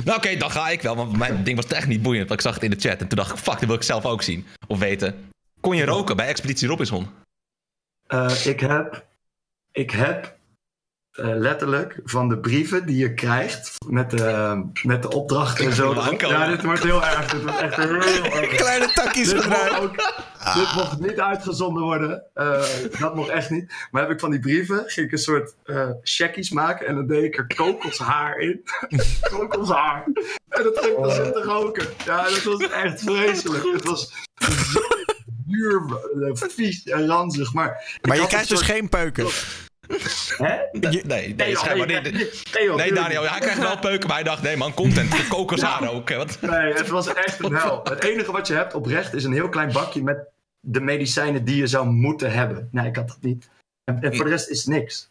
[0.05, 2.29] Nou, oké, dan ga ik wel, want mijn ding was echt niet boeiend.
[2.29, 3.83] Want ik zag het in de chat en toen dacht ik, fuck, dat wil ik
[3.83, 4.47] zelf ook zien.
[4.67, 5.31] Of weten.
[5.61, 7.09] Kon je roken bij Expeditie Robinson?
[8.07, 9.07] Eh, ik heb,
[9.73, 10.36] ik heb
[11.17, 15.95] eh, letterlijk van de brieven die je krijgt met de, met de opdrachten en zo.
[16.19, 17.31] Ja, dit wordt heel erg.
[17.31, 18.49] Dit wordt echt heel erg.
[18.57, 19.83] Kleine takjes dit mocht, eruit.
[19.83, 19.97] ook,
[20.55, 22.23] dit mocht niet uitgezonden worden.
[22.35, 22.63] Eh,
[22.99, 23.73] dat mocht echt niet.
[23.91, 27.07] Maar heb ik van die brieven, ging ik een soort eh checkies maken en dan
[27.07, 28.63] deed ik er kokoshaar in.
[29.31, 30.05] kokoshaar.
[30.49, 31.87] En dat ging ik dan zitten roken.
[32.05, 33.65] Ja, dat was echt vreselijk.
[33.73, 34.13] Het was
[35.47, 35.83] duur,
[36.33, 37.53] vies en ranzig.
[37.53, 39.27] Maar, Maar je krijgt dus soort- geen peuken.
[40.37, 40.57] Hè?
[40.73, 42.13] Nee, nee, joh, schijnbaar nee, niet.
[42.13, 44.75] nee, nee, joh, Nee, tuurlijk Daniel, hij krijgt wel peuken, maar hij dacht, nee man,
[44.75, 46.09] content, voor kokoshaar ook.
[46.09, 46.39] hè, Wat?
[46.41, 47.81] Nee, het was echt een hel.
[47.85, 50.19] Het enige wat je hebt oprecht is een heel klein bakje met
[50.61, 52.69] de medicijnen die je zou moeten hebben.
[52.73, 53.49] Nee, ik had dat niet.
[53.85, 55.11] En, en voor de rest is niks.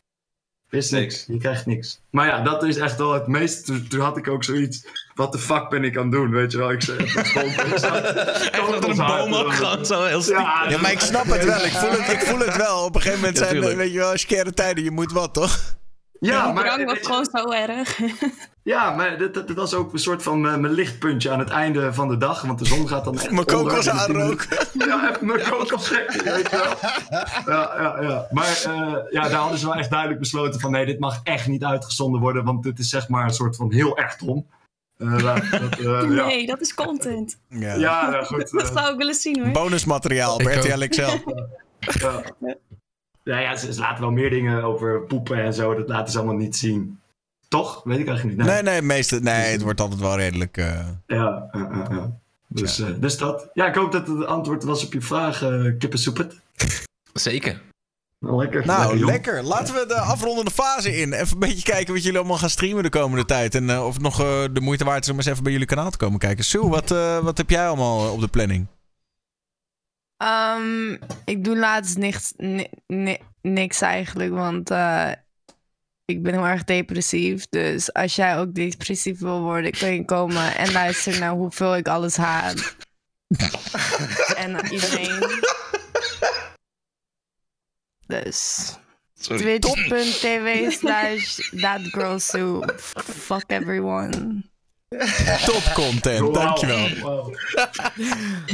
[0.76, 1.26] Is niks.
[1.28, 2.00] Je krijgt niks.
[2.10, 3.66] Maar ja, dat is echt wel het meest.
[3.66, 4.86] Toen, toen had ik ook zoiets.
[5.16, 6.32] Wat de fuck ben ik aan het doen?
[6.32, 6.72] Weet je wel?
[6.72, 7.08] Ik zei.
[7.76, 8.16] Zat,
[8.62, 10.44] achter een boom gewoon zo heel stiekem.
[10.44, 11.66] Ja, Ja, maar ik snap het wel.
[11.66, 12.84] Ik voel het, ik voel het wel.
[12.84, 14.84] Op een gegeven moment Ja, zijn, weet je wel, scare tijden.
[14.84, 15.76] Je moet wat, toch?
[16.20, 18.00] Ja, Die maar, drang was gewoon zo erg.
[18.64, 22.08] ja, maar dit was ook een soort van mijn, mijn lichtpuntje aan het einde van
[22.08, 22.42] de dag.
[22.42, 24.48] Want de zon gaat dan echt Mijn kokos aanroken.
[24.88, 26.92] Ja, even mijn kokos gek, weet je wel.
[27.56, 28.28] Ja, ja, ja.
[28.32, 30.72] Maar eh, ja, daar hadden ze wel echt duidelijk besloten van...
[30.72, 32.44] nee, dit mag echt niet uitgezonden worden...
[32.44, 34.46] want dit is zeg maar een soort van heel erg dom.
[34.98, 36.26] Eh, ja, dat, eh, ja.
[36.26, 37.40] Nee, dat is content.
[37.50, 37.76] Ja.
[37.76, 38.52] Ja, ja, goed.
[38.52, 39.52] Dat eh, zou ik willen zien hoor.
[39.52, 40.42] Bonusmateriaal.
[40.42, 41.02] RTL XL.
[42.00, 42.24] ja.
[43.26, 45.76] Ja, ja, ze, ze laten wel meer dingen over poepen en zo.
[45.76, 47.00] Dat laten ze allemaal niet zien.
[47.48, 47.82] Toch?
[47.84, 48.48] Weet ik eigenlijk niet.
[48.48, 50.58] Nee, nee, meeste, nee, het wordt altijd wel redelijk...
[50.58, 52.12] eh, Ja, ja, ja.
[52.48, 53.50] Dus, eh, dus dat.
[53.54, 56.40] Ja, ik hoop dat het antwoord was op je vraag, eh kippensoepet.
[57.14, 57.62] Zeker.
[58.20, 58.66] Nou, lekker.
[58.66, 59.44] Nou, lekker.
[59.44, 61.14] Laten we de afrondende fase in.
[61.14, 63.56] Even een beetje kijken wat jullie allemaal gaan streamen de komende tijd.
[63.56, 65.68] En eh, of het nog eh, de moeite waard is om eens even bij jullie
[65.68, 66.44] kanaal te komen kijken.
[66.44, 68.68] Sue, wat, eh, wat heb jij allemaal op de planning?
[70.18, 70.92] Ehm,
[71.26, 75.12] ik doe laatst niks, ni- ni- niks eigenlijk, want eh,
[76.06, 77.46] ik ben heel erg depressief.
[77.50, 81.88] Dus als jij ook depressief wil worden, kun je komen en luisteren naar hoeveel ik
[81.88, 82.76] alles haat.
[84.38, 85.42] en iedereen.
[88.08, 88.70] Dus
[89.14, 92.74] twitch.tv slash thatgirlsoup.
[93.04, 94.44] Fuck everyone.
[95.46, 96.90] Top content, dankjewel.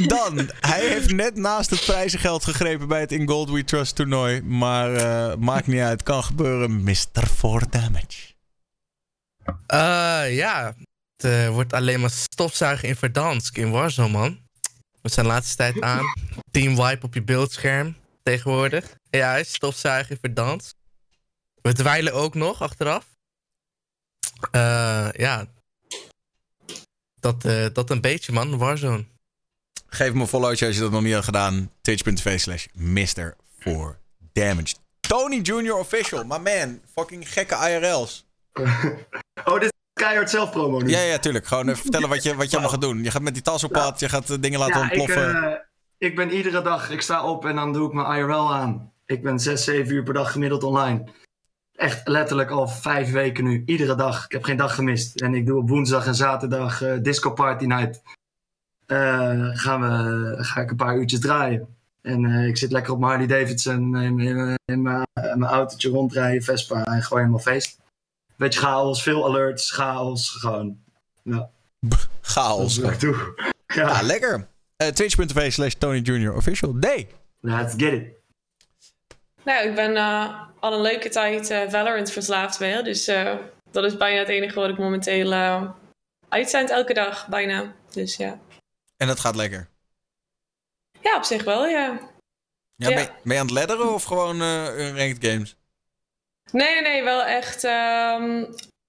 [0.06, 4.42] Dan, hij heeft net naast het prijzengeld gegrepen bij het In Gold We Trust toernooi.
[4.42, 6.82] Maar eh, maakt niet uit, kan gebeuren.
[6.82, 7.26] Mr.
[7.34, 8.32] For Damage.
[9.66, 10.74] Eh, ja,
[11.16, 14.40] het eh, wordt alleen maar stofzuigen in Verdansk in Warzone, man.
[15.02, 16.04] We zijn de laatste tijd aan.
[16.50, 18.96] Team wipe op je beeldscherm tegenwoordig.
[19.10, 20.74] Ja, is stofzuigen in Verdansk.
[21.62, 23.06] We dweilen ook nog achteraf.
[24.50, 25.46] Eh, ja,
[27.22, 28.58] dat, eh, dat een beetje, man.
[28.58, 29.04] Warzone.
[29.86, 31.70] Geef me een followtje als je dat nog niet had gedaan.
[31.80, 33.36] Twitch.tv slash Mr.
[33.58, 33.98] For
[34.32, 34.74] Damage.
[35.00, 36.80] Tony Junior Official, my man.
[36.94, 38.24] Fucking gekke IRL's.
[39.44, 40.88] Oh, dit is keihard zelfpromo nu.
[40.90, 41.46] Ja, ja, tuurlijk.
[41.46, 43.02] Gewoon even vertellen wat je, wat je allemaal gaat doen.
[43.02, 45.44] Je gaat met die tas op pad, je gaat eh, dingen laten Ja, ik, ontploffen.
[45.52, 45.58] eh,
[45.98, 48.92] ik ben iedere dag, ik sta op en dan doe ik mijn IRL aan.
[49.06, 51.04] Ik ben 6, 7 uur per dag gemiddeld online.
[51.82, 54.24] Echt letterlijk al vijf weken nu, iedere dag.
[54.24, 55.20] Ik heb geen dag gemist.
[55.20, 58.02] En ik doe op woensdag en zaterdag eh, disco party night.
[58.86, 61.76] Eh, gaan we, ga ik een paar uurtjes draaien.
[62.02, 65.52] En eh, ik zit lekker op mijn Harley Davidson in, in, in mijn, in mijn
[65.52, 67.78] autootje rondrijden, Vespa en gewoon helemaal feest.
[68.36, 70.78] Beetje chaos, veel alerts, chaos, gewoon.
[71.22, 71.50] Ja.
[72.20, 72.74] Chaos.
[72.74, 73.16] Dat doe.
[73.74, 74.48] Ja, Ja, lekker.
[74.76, 76.80] Eh, Twitch.tv slash Tony Junior Official.
[76.80, 77.08] Day.
[77.40, 78.06] let's get it.
[79.44, 82.84] Nou, ik ben eh, al een leuke tijd eh, Valorant verslaafd weer.
[82.84, 83.34] Dus eh,
[83.70, 85.70] dat is bijna het enige wat ik momenteel eh
[86.28, 87.72] uitzend elke dag, bijna.
[87.90, 88.38] Dus ja.
[88.96, 89.68] En dat gaat lekker.
[91.00, 91.98] Ja, op zich wel, ja.
[92.76, 92.94] Ja, Ja.
[92.94, 94.38] Ben, ben je aan het ledderen of gewoon
[94.96, 95.56] ranked games?
[96.52, 97.64] Nee, nee, nee, wel echt.
[97.64, 98.44] ehm,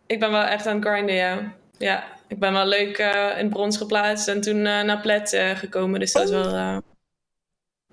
[0.05, 1.53] ik ben wel echt aan het grinden, ja.
[1.77, 2.97] Ja, ik ben wel leuk
[3.37, 5.99] in brons geplaatst en toen naar plat gekomen.
[5.99, 6.53] Dus dat is wel.
[6.55, 6.77] eh,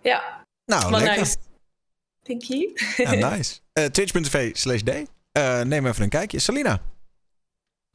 [0.02, 1.18] ja, Nou, wel lekker.
[1.18, 1.36] nice.
[2.30, 2.72] Thank you.
[2.96, 3.60] Ja, nice.
[3.72, 5.06] Eh, Twitch.tv slash Day.
[5.32, 6.38] Eh, neem even een kijkje.
[6.38, 6.80] Salina.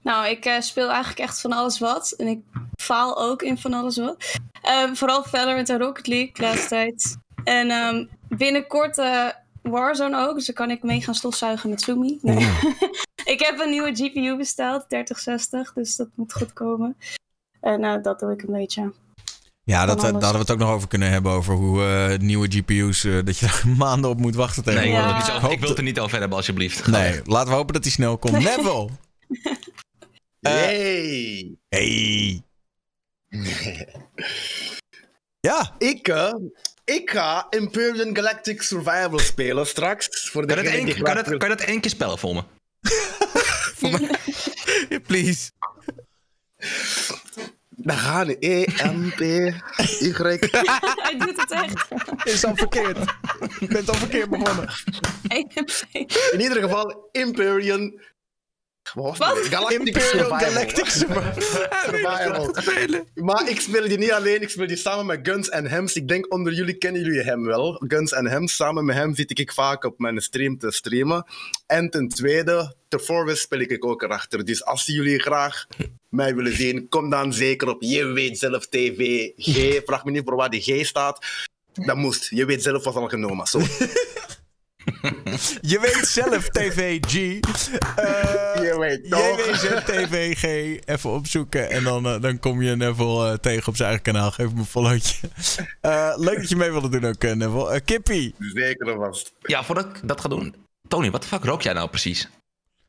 [0.02, 2.12] Nou, ik eh, speel eigenlijk echt van alles wat.
[2.12, 2.40] En ik
[2.82, 4.40] faal ook in van alles wat.
[4.62, 7.18] Eh, vooral Valorant en Rocket League de laatste tijd.
[7.44, 9.28] En ehm, binnenkort eh,
[9.62, 10.36] Warzone ook.
[10.36, 12.20] Dus dan kan ik mee gaan stofzuigen met Sumi.
[12.22, 12.38] Nee.
[13.34, 15.74] ik heb een nieuwe GPU besteld, 3060.
[15.74, 16.98] Dus dat moet goed komen.
[17.62, 18.94] En dat doe ik een beetje.
[19.66, 21.32] Ja, dat, eh, daar hadden we het ook nog over kunnen hebben.
[21.32, 24.82] Over hoe eh, nieuwe GPU's, eh, dat je daar maanden op moet wachten Nee, ik
[24.92, 25.52] wil, tegenwoordig.
[25.52, 26.88] ik wil het er niet over hebben, alsjeblieft.
[26.88, 28.40] Nee, laten we hopen dat hij snel komt.
[28.44, 28.90] Neville.
[30.40, 31.56] Hey.
[31.70, 32.42] Hey.
[35.40, 35.76] Ja.
[35.78, 36.34] Ik, eh,
[36.86, 40.30] ik ga Imperial Galactic Survival spelen straks.
[40.30, 42.34] Voor Kan je dat één, die kan dat, kan je dat één keer spellen voor
[42.36, 42.44] me?
[45.08, 45.52] Please.
[47.86, 49.20] Dan gaan we E, M, P,
[50.10, 50.38] Y.
[50.96, 51.88] Hij doet het echt.
[52.24, 52.98] Is al verkeerd.
[53.60, 54.70] Je bent al verkeerd begonnen.
[56.32, 58.00] In ieder geval, Imperial.
[58.94, 59.18] Wat?
[59.18, 59.38] Wat?
[59.38, 60.40] Galactic Imperial Survival.
[60.40, 60.86] Galactic
[61.86, 63.04] Survival.
[63.14, 65.96] Maar ik speel die niet alleen, ik speel die samen met Guns en Hems.
[65.96, 67.84] Ik denk onder jullie kennen jullie hem wel.
[67.88, 71.26] Guns en Hems, samen met hem zit ik vaak op mijn stream te streamen.
[71.68, 74.46] En ten tweede, te Forwest speel ik ook erachter.
[74.46, 75.68] Dus als jullie graag
[76.10, 79.82] mij willen zien, kom dan zeker op Je Weet Zelf TV G.
[79.86, 81.26] Vraag me niet voor waar die G staat.
[81.74, 82.30] Dat moest.
[82.30, 83.48] Je weet zelf was al genomen.
[83.48, 83.60] Zo.
[85.72, 87.14] Je weet zelf, TVG.
[87.14, 87.40] Uh,
[88.64, 89.46] je weet toch.
[89.46, 90.44] JWZ-TVG.
[90.86, 91.70] Even opzoeken.
[91.70, 94.32] En dan, uh, dan kom je Neville uh, tegen op zijn eigen kanaal.
[94.32, 95.28] Geef hem een followtje.
[96.16, 97.82] leuk dat je mee wilde doen ook, Neville.
[97.82, 98.36] Kippie.
[98.40, 99.34] Zeker vast.
[99.40, 100.56] Ja, voordat ik dat ga doen.
[100.88, 102.30] Tony, wat de fuck rook jij nou precies?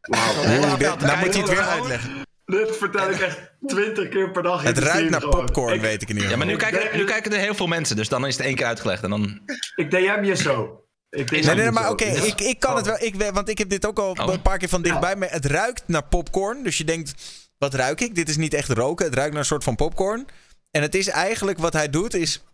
[0.01, 0.47] Wow.
[0.47, 2.25] Nee, dit, nou moet je het weer uitleggen.
[2.45, 4.63] Dit vertel ik echt twintig keer per dag.
[4.63, 6.31] Het ruikt naar popcorn, ik, weet ik niet.
[6.31, 8.55] Ja, maar nu kijken, nu kijken er heel veel mensen, dus dan is het één
[8.55, 9.03] keer uitgelegd.
[9.03, 9.41] En dan...
[9.77, 10.86] Ik DM je zo.
[11.11, 12.77] Ik nee, nee, maar oké, okay, ik, ik kan oh.
[12.77, 12.97] het wel.
[13.01, 14.33] Ik, want ik heb dit ook al oh.
[14.33, 15.17] een paar keer van dichtbij.
[15.17, 16.63] Maar het ruikt naar popcorn.
[16.63, 17.15] Dus je denkt,
[17.59, 18.15] wat ruik ik?
[18.15, 19.05] Dit is niet echt roken.
[19.05, 20.27] Het ruikt naar een soort van popcorn.
[20.71, 22.45] En het is eigenlijk wat hij doet, is...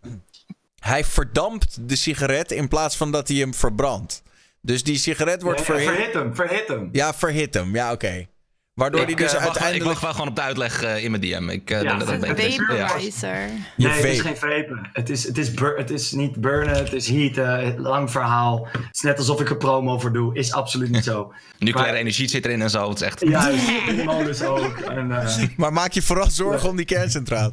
[0.78, 4.22] Hij verdampt de sigaret in plaats van dat hij hem verbrandt.
[4.60, 5.88] Dus die sigaret wordt ja, verhit.
[5.88, 6.88] Verhit hem, verhit hem.
[6.92, 7.74] Ja, verhit hem.
[7.74, 8.06] Ja, oké.
[8.06, 8.28] Okay.
[8.74, 9.82] Waardoor ik, die dus uh, uiteindelijk...
[9.82, 11.48] Ik wacht wel gewoon op de uitleg uh, in mijn DM.
[11.48, 13.38] Ik, uh, ja, dat, dat, dat vaporizer.
[13.76, 13.88] Ja.
[13.88, 14.88] Nee, het is geen vapen.
[14.92, 17.80] Het is, het, is het is niet burnen, het is heaten.
[17.80, 18.68] Lang verhaal.
[18.72, 20.34] Het is net alsof ik er promo voor doe.
[20.34, 21.32] Is absoluut niet zo.
[21.58, 22.88] Nucleaire energie zit erin en zo.
[22.88, 23.20] Het is echt...
[23.20, 24.78] Juist, die ook.
[24.78, 25.06] En,
[25.56, 27.52] maar maak je vooral zorgen om die kerncentrale.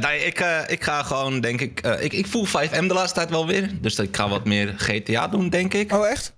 [0.00, 2.12] nee, ik, ik ga gewoon, denk ik, ik...
[2.12, 3.70] Ik voel 5M de laatste tijd wel weer.
[3.80, 5.92] Dus ik ga wat meer GTA doen, denk ik.
[5.92, 6.36] Oh, echt?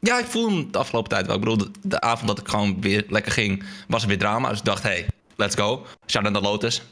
[0.00, 1.34] Ja, ik voel hem de afgelopen tijd wel.
[1.34, 4.48] Ik bedoel, de, de, avond dat ik gewoon weer lekker ging, was er weer drama.
[4.48, 5.86] Dus ik dacht, hey, let's go.
[6.06, 6.82] Shout out naar Lotus.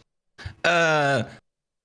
[0.67, 1.17] Uh,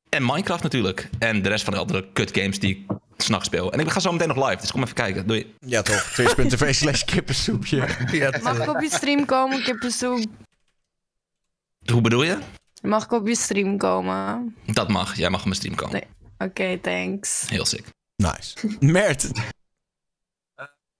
[0.09, 1.09] en Minecraft natuurlijk.
[1.19, 3.71] En de rest van de andere kut games die ik s'nachts speel.
[3.71, 5.27] En ik ga zo meteen nog live, dus kom even kijken.
[5.27, 5.55] Doei.
[5.59, 7.77] Ja toch, twitch.tv slash kippensoepje.
[8.41, 10.25] Mag ik op je stream komen, kippensoep?
[11.91, 12.37] Hoe bedoel je?
[12.81, 14.55] Mag ik op je stream komen?
[14.65, 15.93] Dat mag, jij mag op mijn stream komen.
[15.93, 16.05] Nee.
[16.37, 17.45] Oké, okay, thanks.
[17.49, 17.85] Heel sick.
[18.15, 18.55] Nice.
[18.79, 19.31] Mert,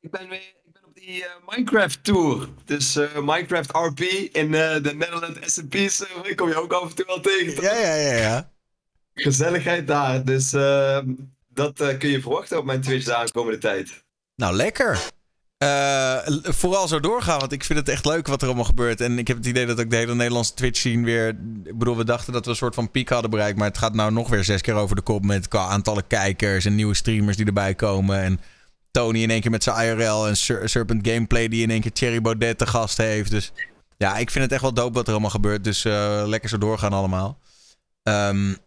[0.02, 2.48] ik ben, weer, ik ben op die uh, Minecraft tour.
[2.66, 4.00] Dus uh, Minecraft RP
[4.32, 6.30] in uh, de Netherlands server.
[6.30, 7.56] Ik kom je ook af en toe wel tegen.
[7.56, 7.64] Toch?
[7.64, 8.52] Ja, ja, ja, ja.
[9.14, 10.24] Gezelligheid daar.
[10.24, 11.14] Dus ehm,
[11.48, 14.04] dat kun je verwachten op mijn Twitch de aankomende tijd.
[14.36, 15.00] Nou, lekker.
[16.44, 19.02] vooral zo doorgaan, want ik vind het echt leuk wat er allemaal gebeurt.
[19.02, 21.28] En ik heb het idee dat ook de hele Nederlandse Twitch scene weer...
[21.64, 23.58] Ik bedoel, we dachten dat we een soort van piek hadden bereikt.
[23.58, 26.66] Maar het gaat nou nog weer zes keer over de kop met qua aantallen kijkers
[26.66, 28.22] en nieuwe streamers die erbij komen.
[28.22, 28.40] En
[28.92, 30.36] Tony in één keer met zijn IRL en
[30.70, 33.32] Serpent Gameplay die in één keer Thierry Baudet te gast heeft.
[33.32, 33.52] Dus
[33.98, 35.64] ja, ik vind het echt wel dope wat er allemaal gebeurt.
[35.64, 37.40] Dus uh, lekker zo doorgaan allemaal.
[38.04, 38.58] Um,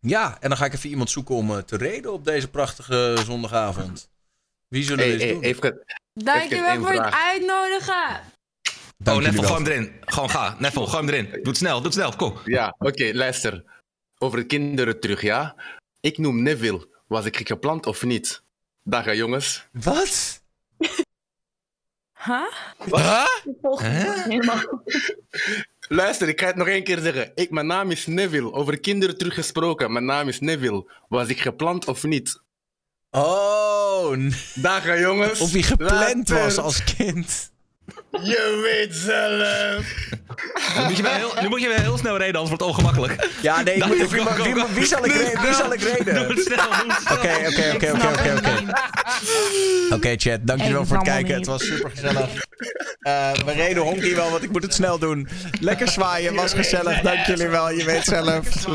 [0.00, 3.16] ja, en dan ga ik even iemand zoeken om uh, te reden op deze prachtige
[3.24, 4.08] zondagavond.
[4.68, 5.42] Wie zullen we hey, doen?
[5.42, 8.20] Even, Dankjewel voor het uitnodigen.
[8.98, 9.92] Dank oh, Neffel, gooi hem erin.
[10.00, 10.56] Gewoon ga.
[10.58, 11.30] Neffel, gooi hem erin.
[11.30, 12.16] Doe het snel, doe het snel.
[12.16, 12.38] Kom.
[12.44, 13.64] Ja, oké, okay, luister.
[14.18, 15.54] Over de kinderen terug, ja.
[16.00, 16.88] Ik noem Neville.
[17.06, 18.42] Was ik gepland of niet?
[18.86, 19.68] Dag jongens.
[19.72, 20.42] Wat?
[22.24, 22.42] Huh?
[23.80, 24.82] Helemaal.
[25.88, 27.32] Luister, ik ga het nog één keer zeggen.
[27.34, 28.52] Ik, mijn naam is Neville.
[28.52, 29.92] Over kinderen teruggesproken.
[29.92, 30.90] Mijn naam is Neville.
[31.08, 32.42] Was ik gepland of niet?
[33.10, 34.16] Oh.
[34.54, 35.40] Dag jongens.
[35.40, 37.52] Of hij gepland was als kind.
[38.22, 39.84] Je weet zelf.
[40.76, 42.70] Nu moet je wel heel, nu moet je wel heel snel reden, anders wordt het
[42.70, 43.28] ongemakkelijk.
[43.42, 45.42] Ja, nee, ik moet even, wie, wie, wie, wie, zal ik reden?
[45.42, 46.30] Wie zal ik reden?
[46.30, 48.62] Oké, oké, oké, oké, oké,
[49.94, 50.14] oké.
[50.16, 51.34] Chat, dankjewel voor het kijken.
[51.34, 52.28] Het was super gezellig.
[53.06, 55.28] Uh, we reden honkie wel, want ik moet het snel doen.
[55.60, 57.00] Lekker zwaaien, was gezellig.
[57.00, 58.66] Dank jullie wel, je weet zelf.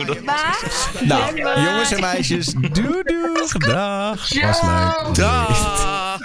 [0.99, 3.47] Nou, jongens en meisjes, doei doei.
[3.57, 4.29] Dag.
[4.41, 5.15] Was leuk.
[5.15, 6.19] Dag.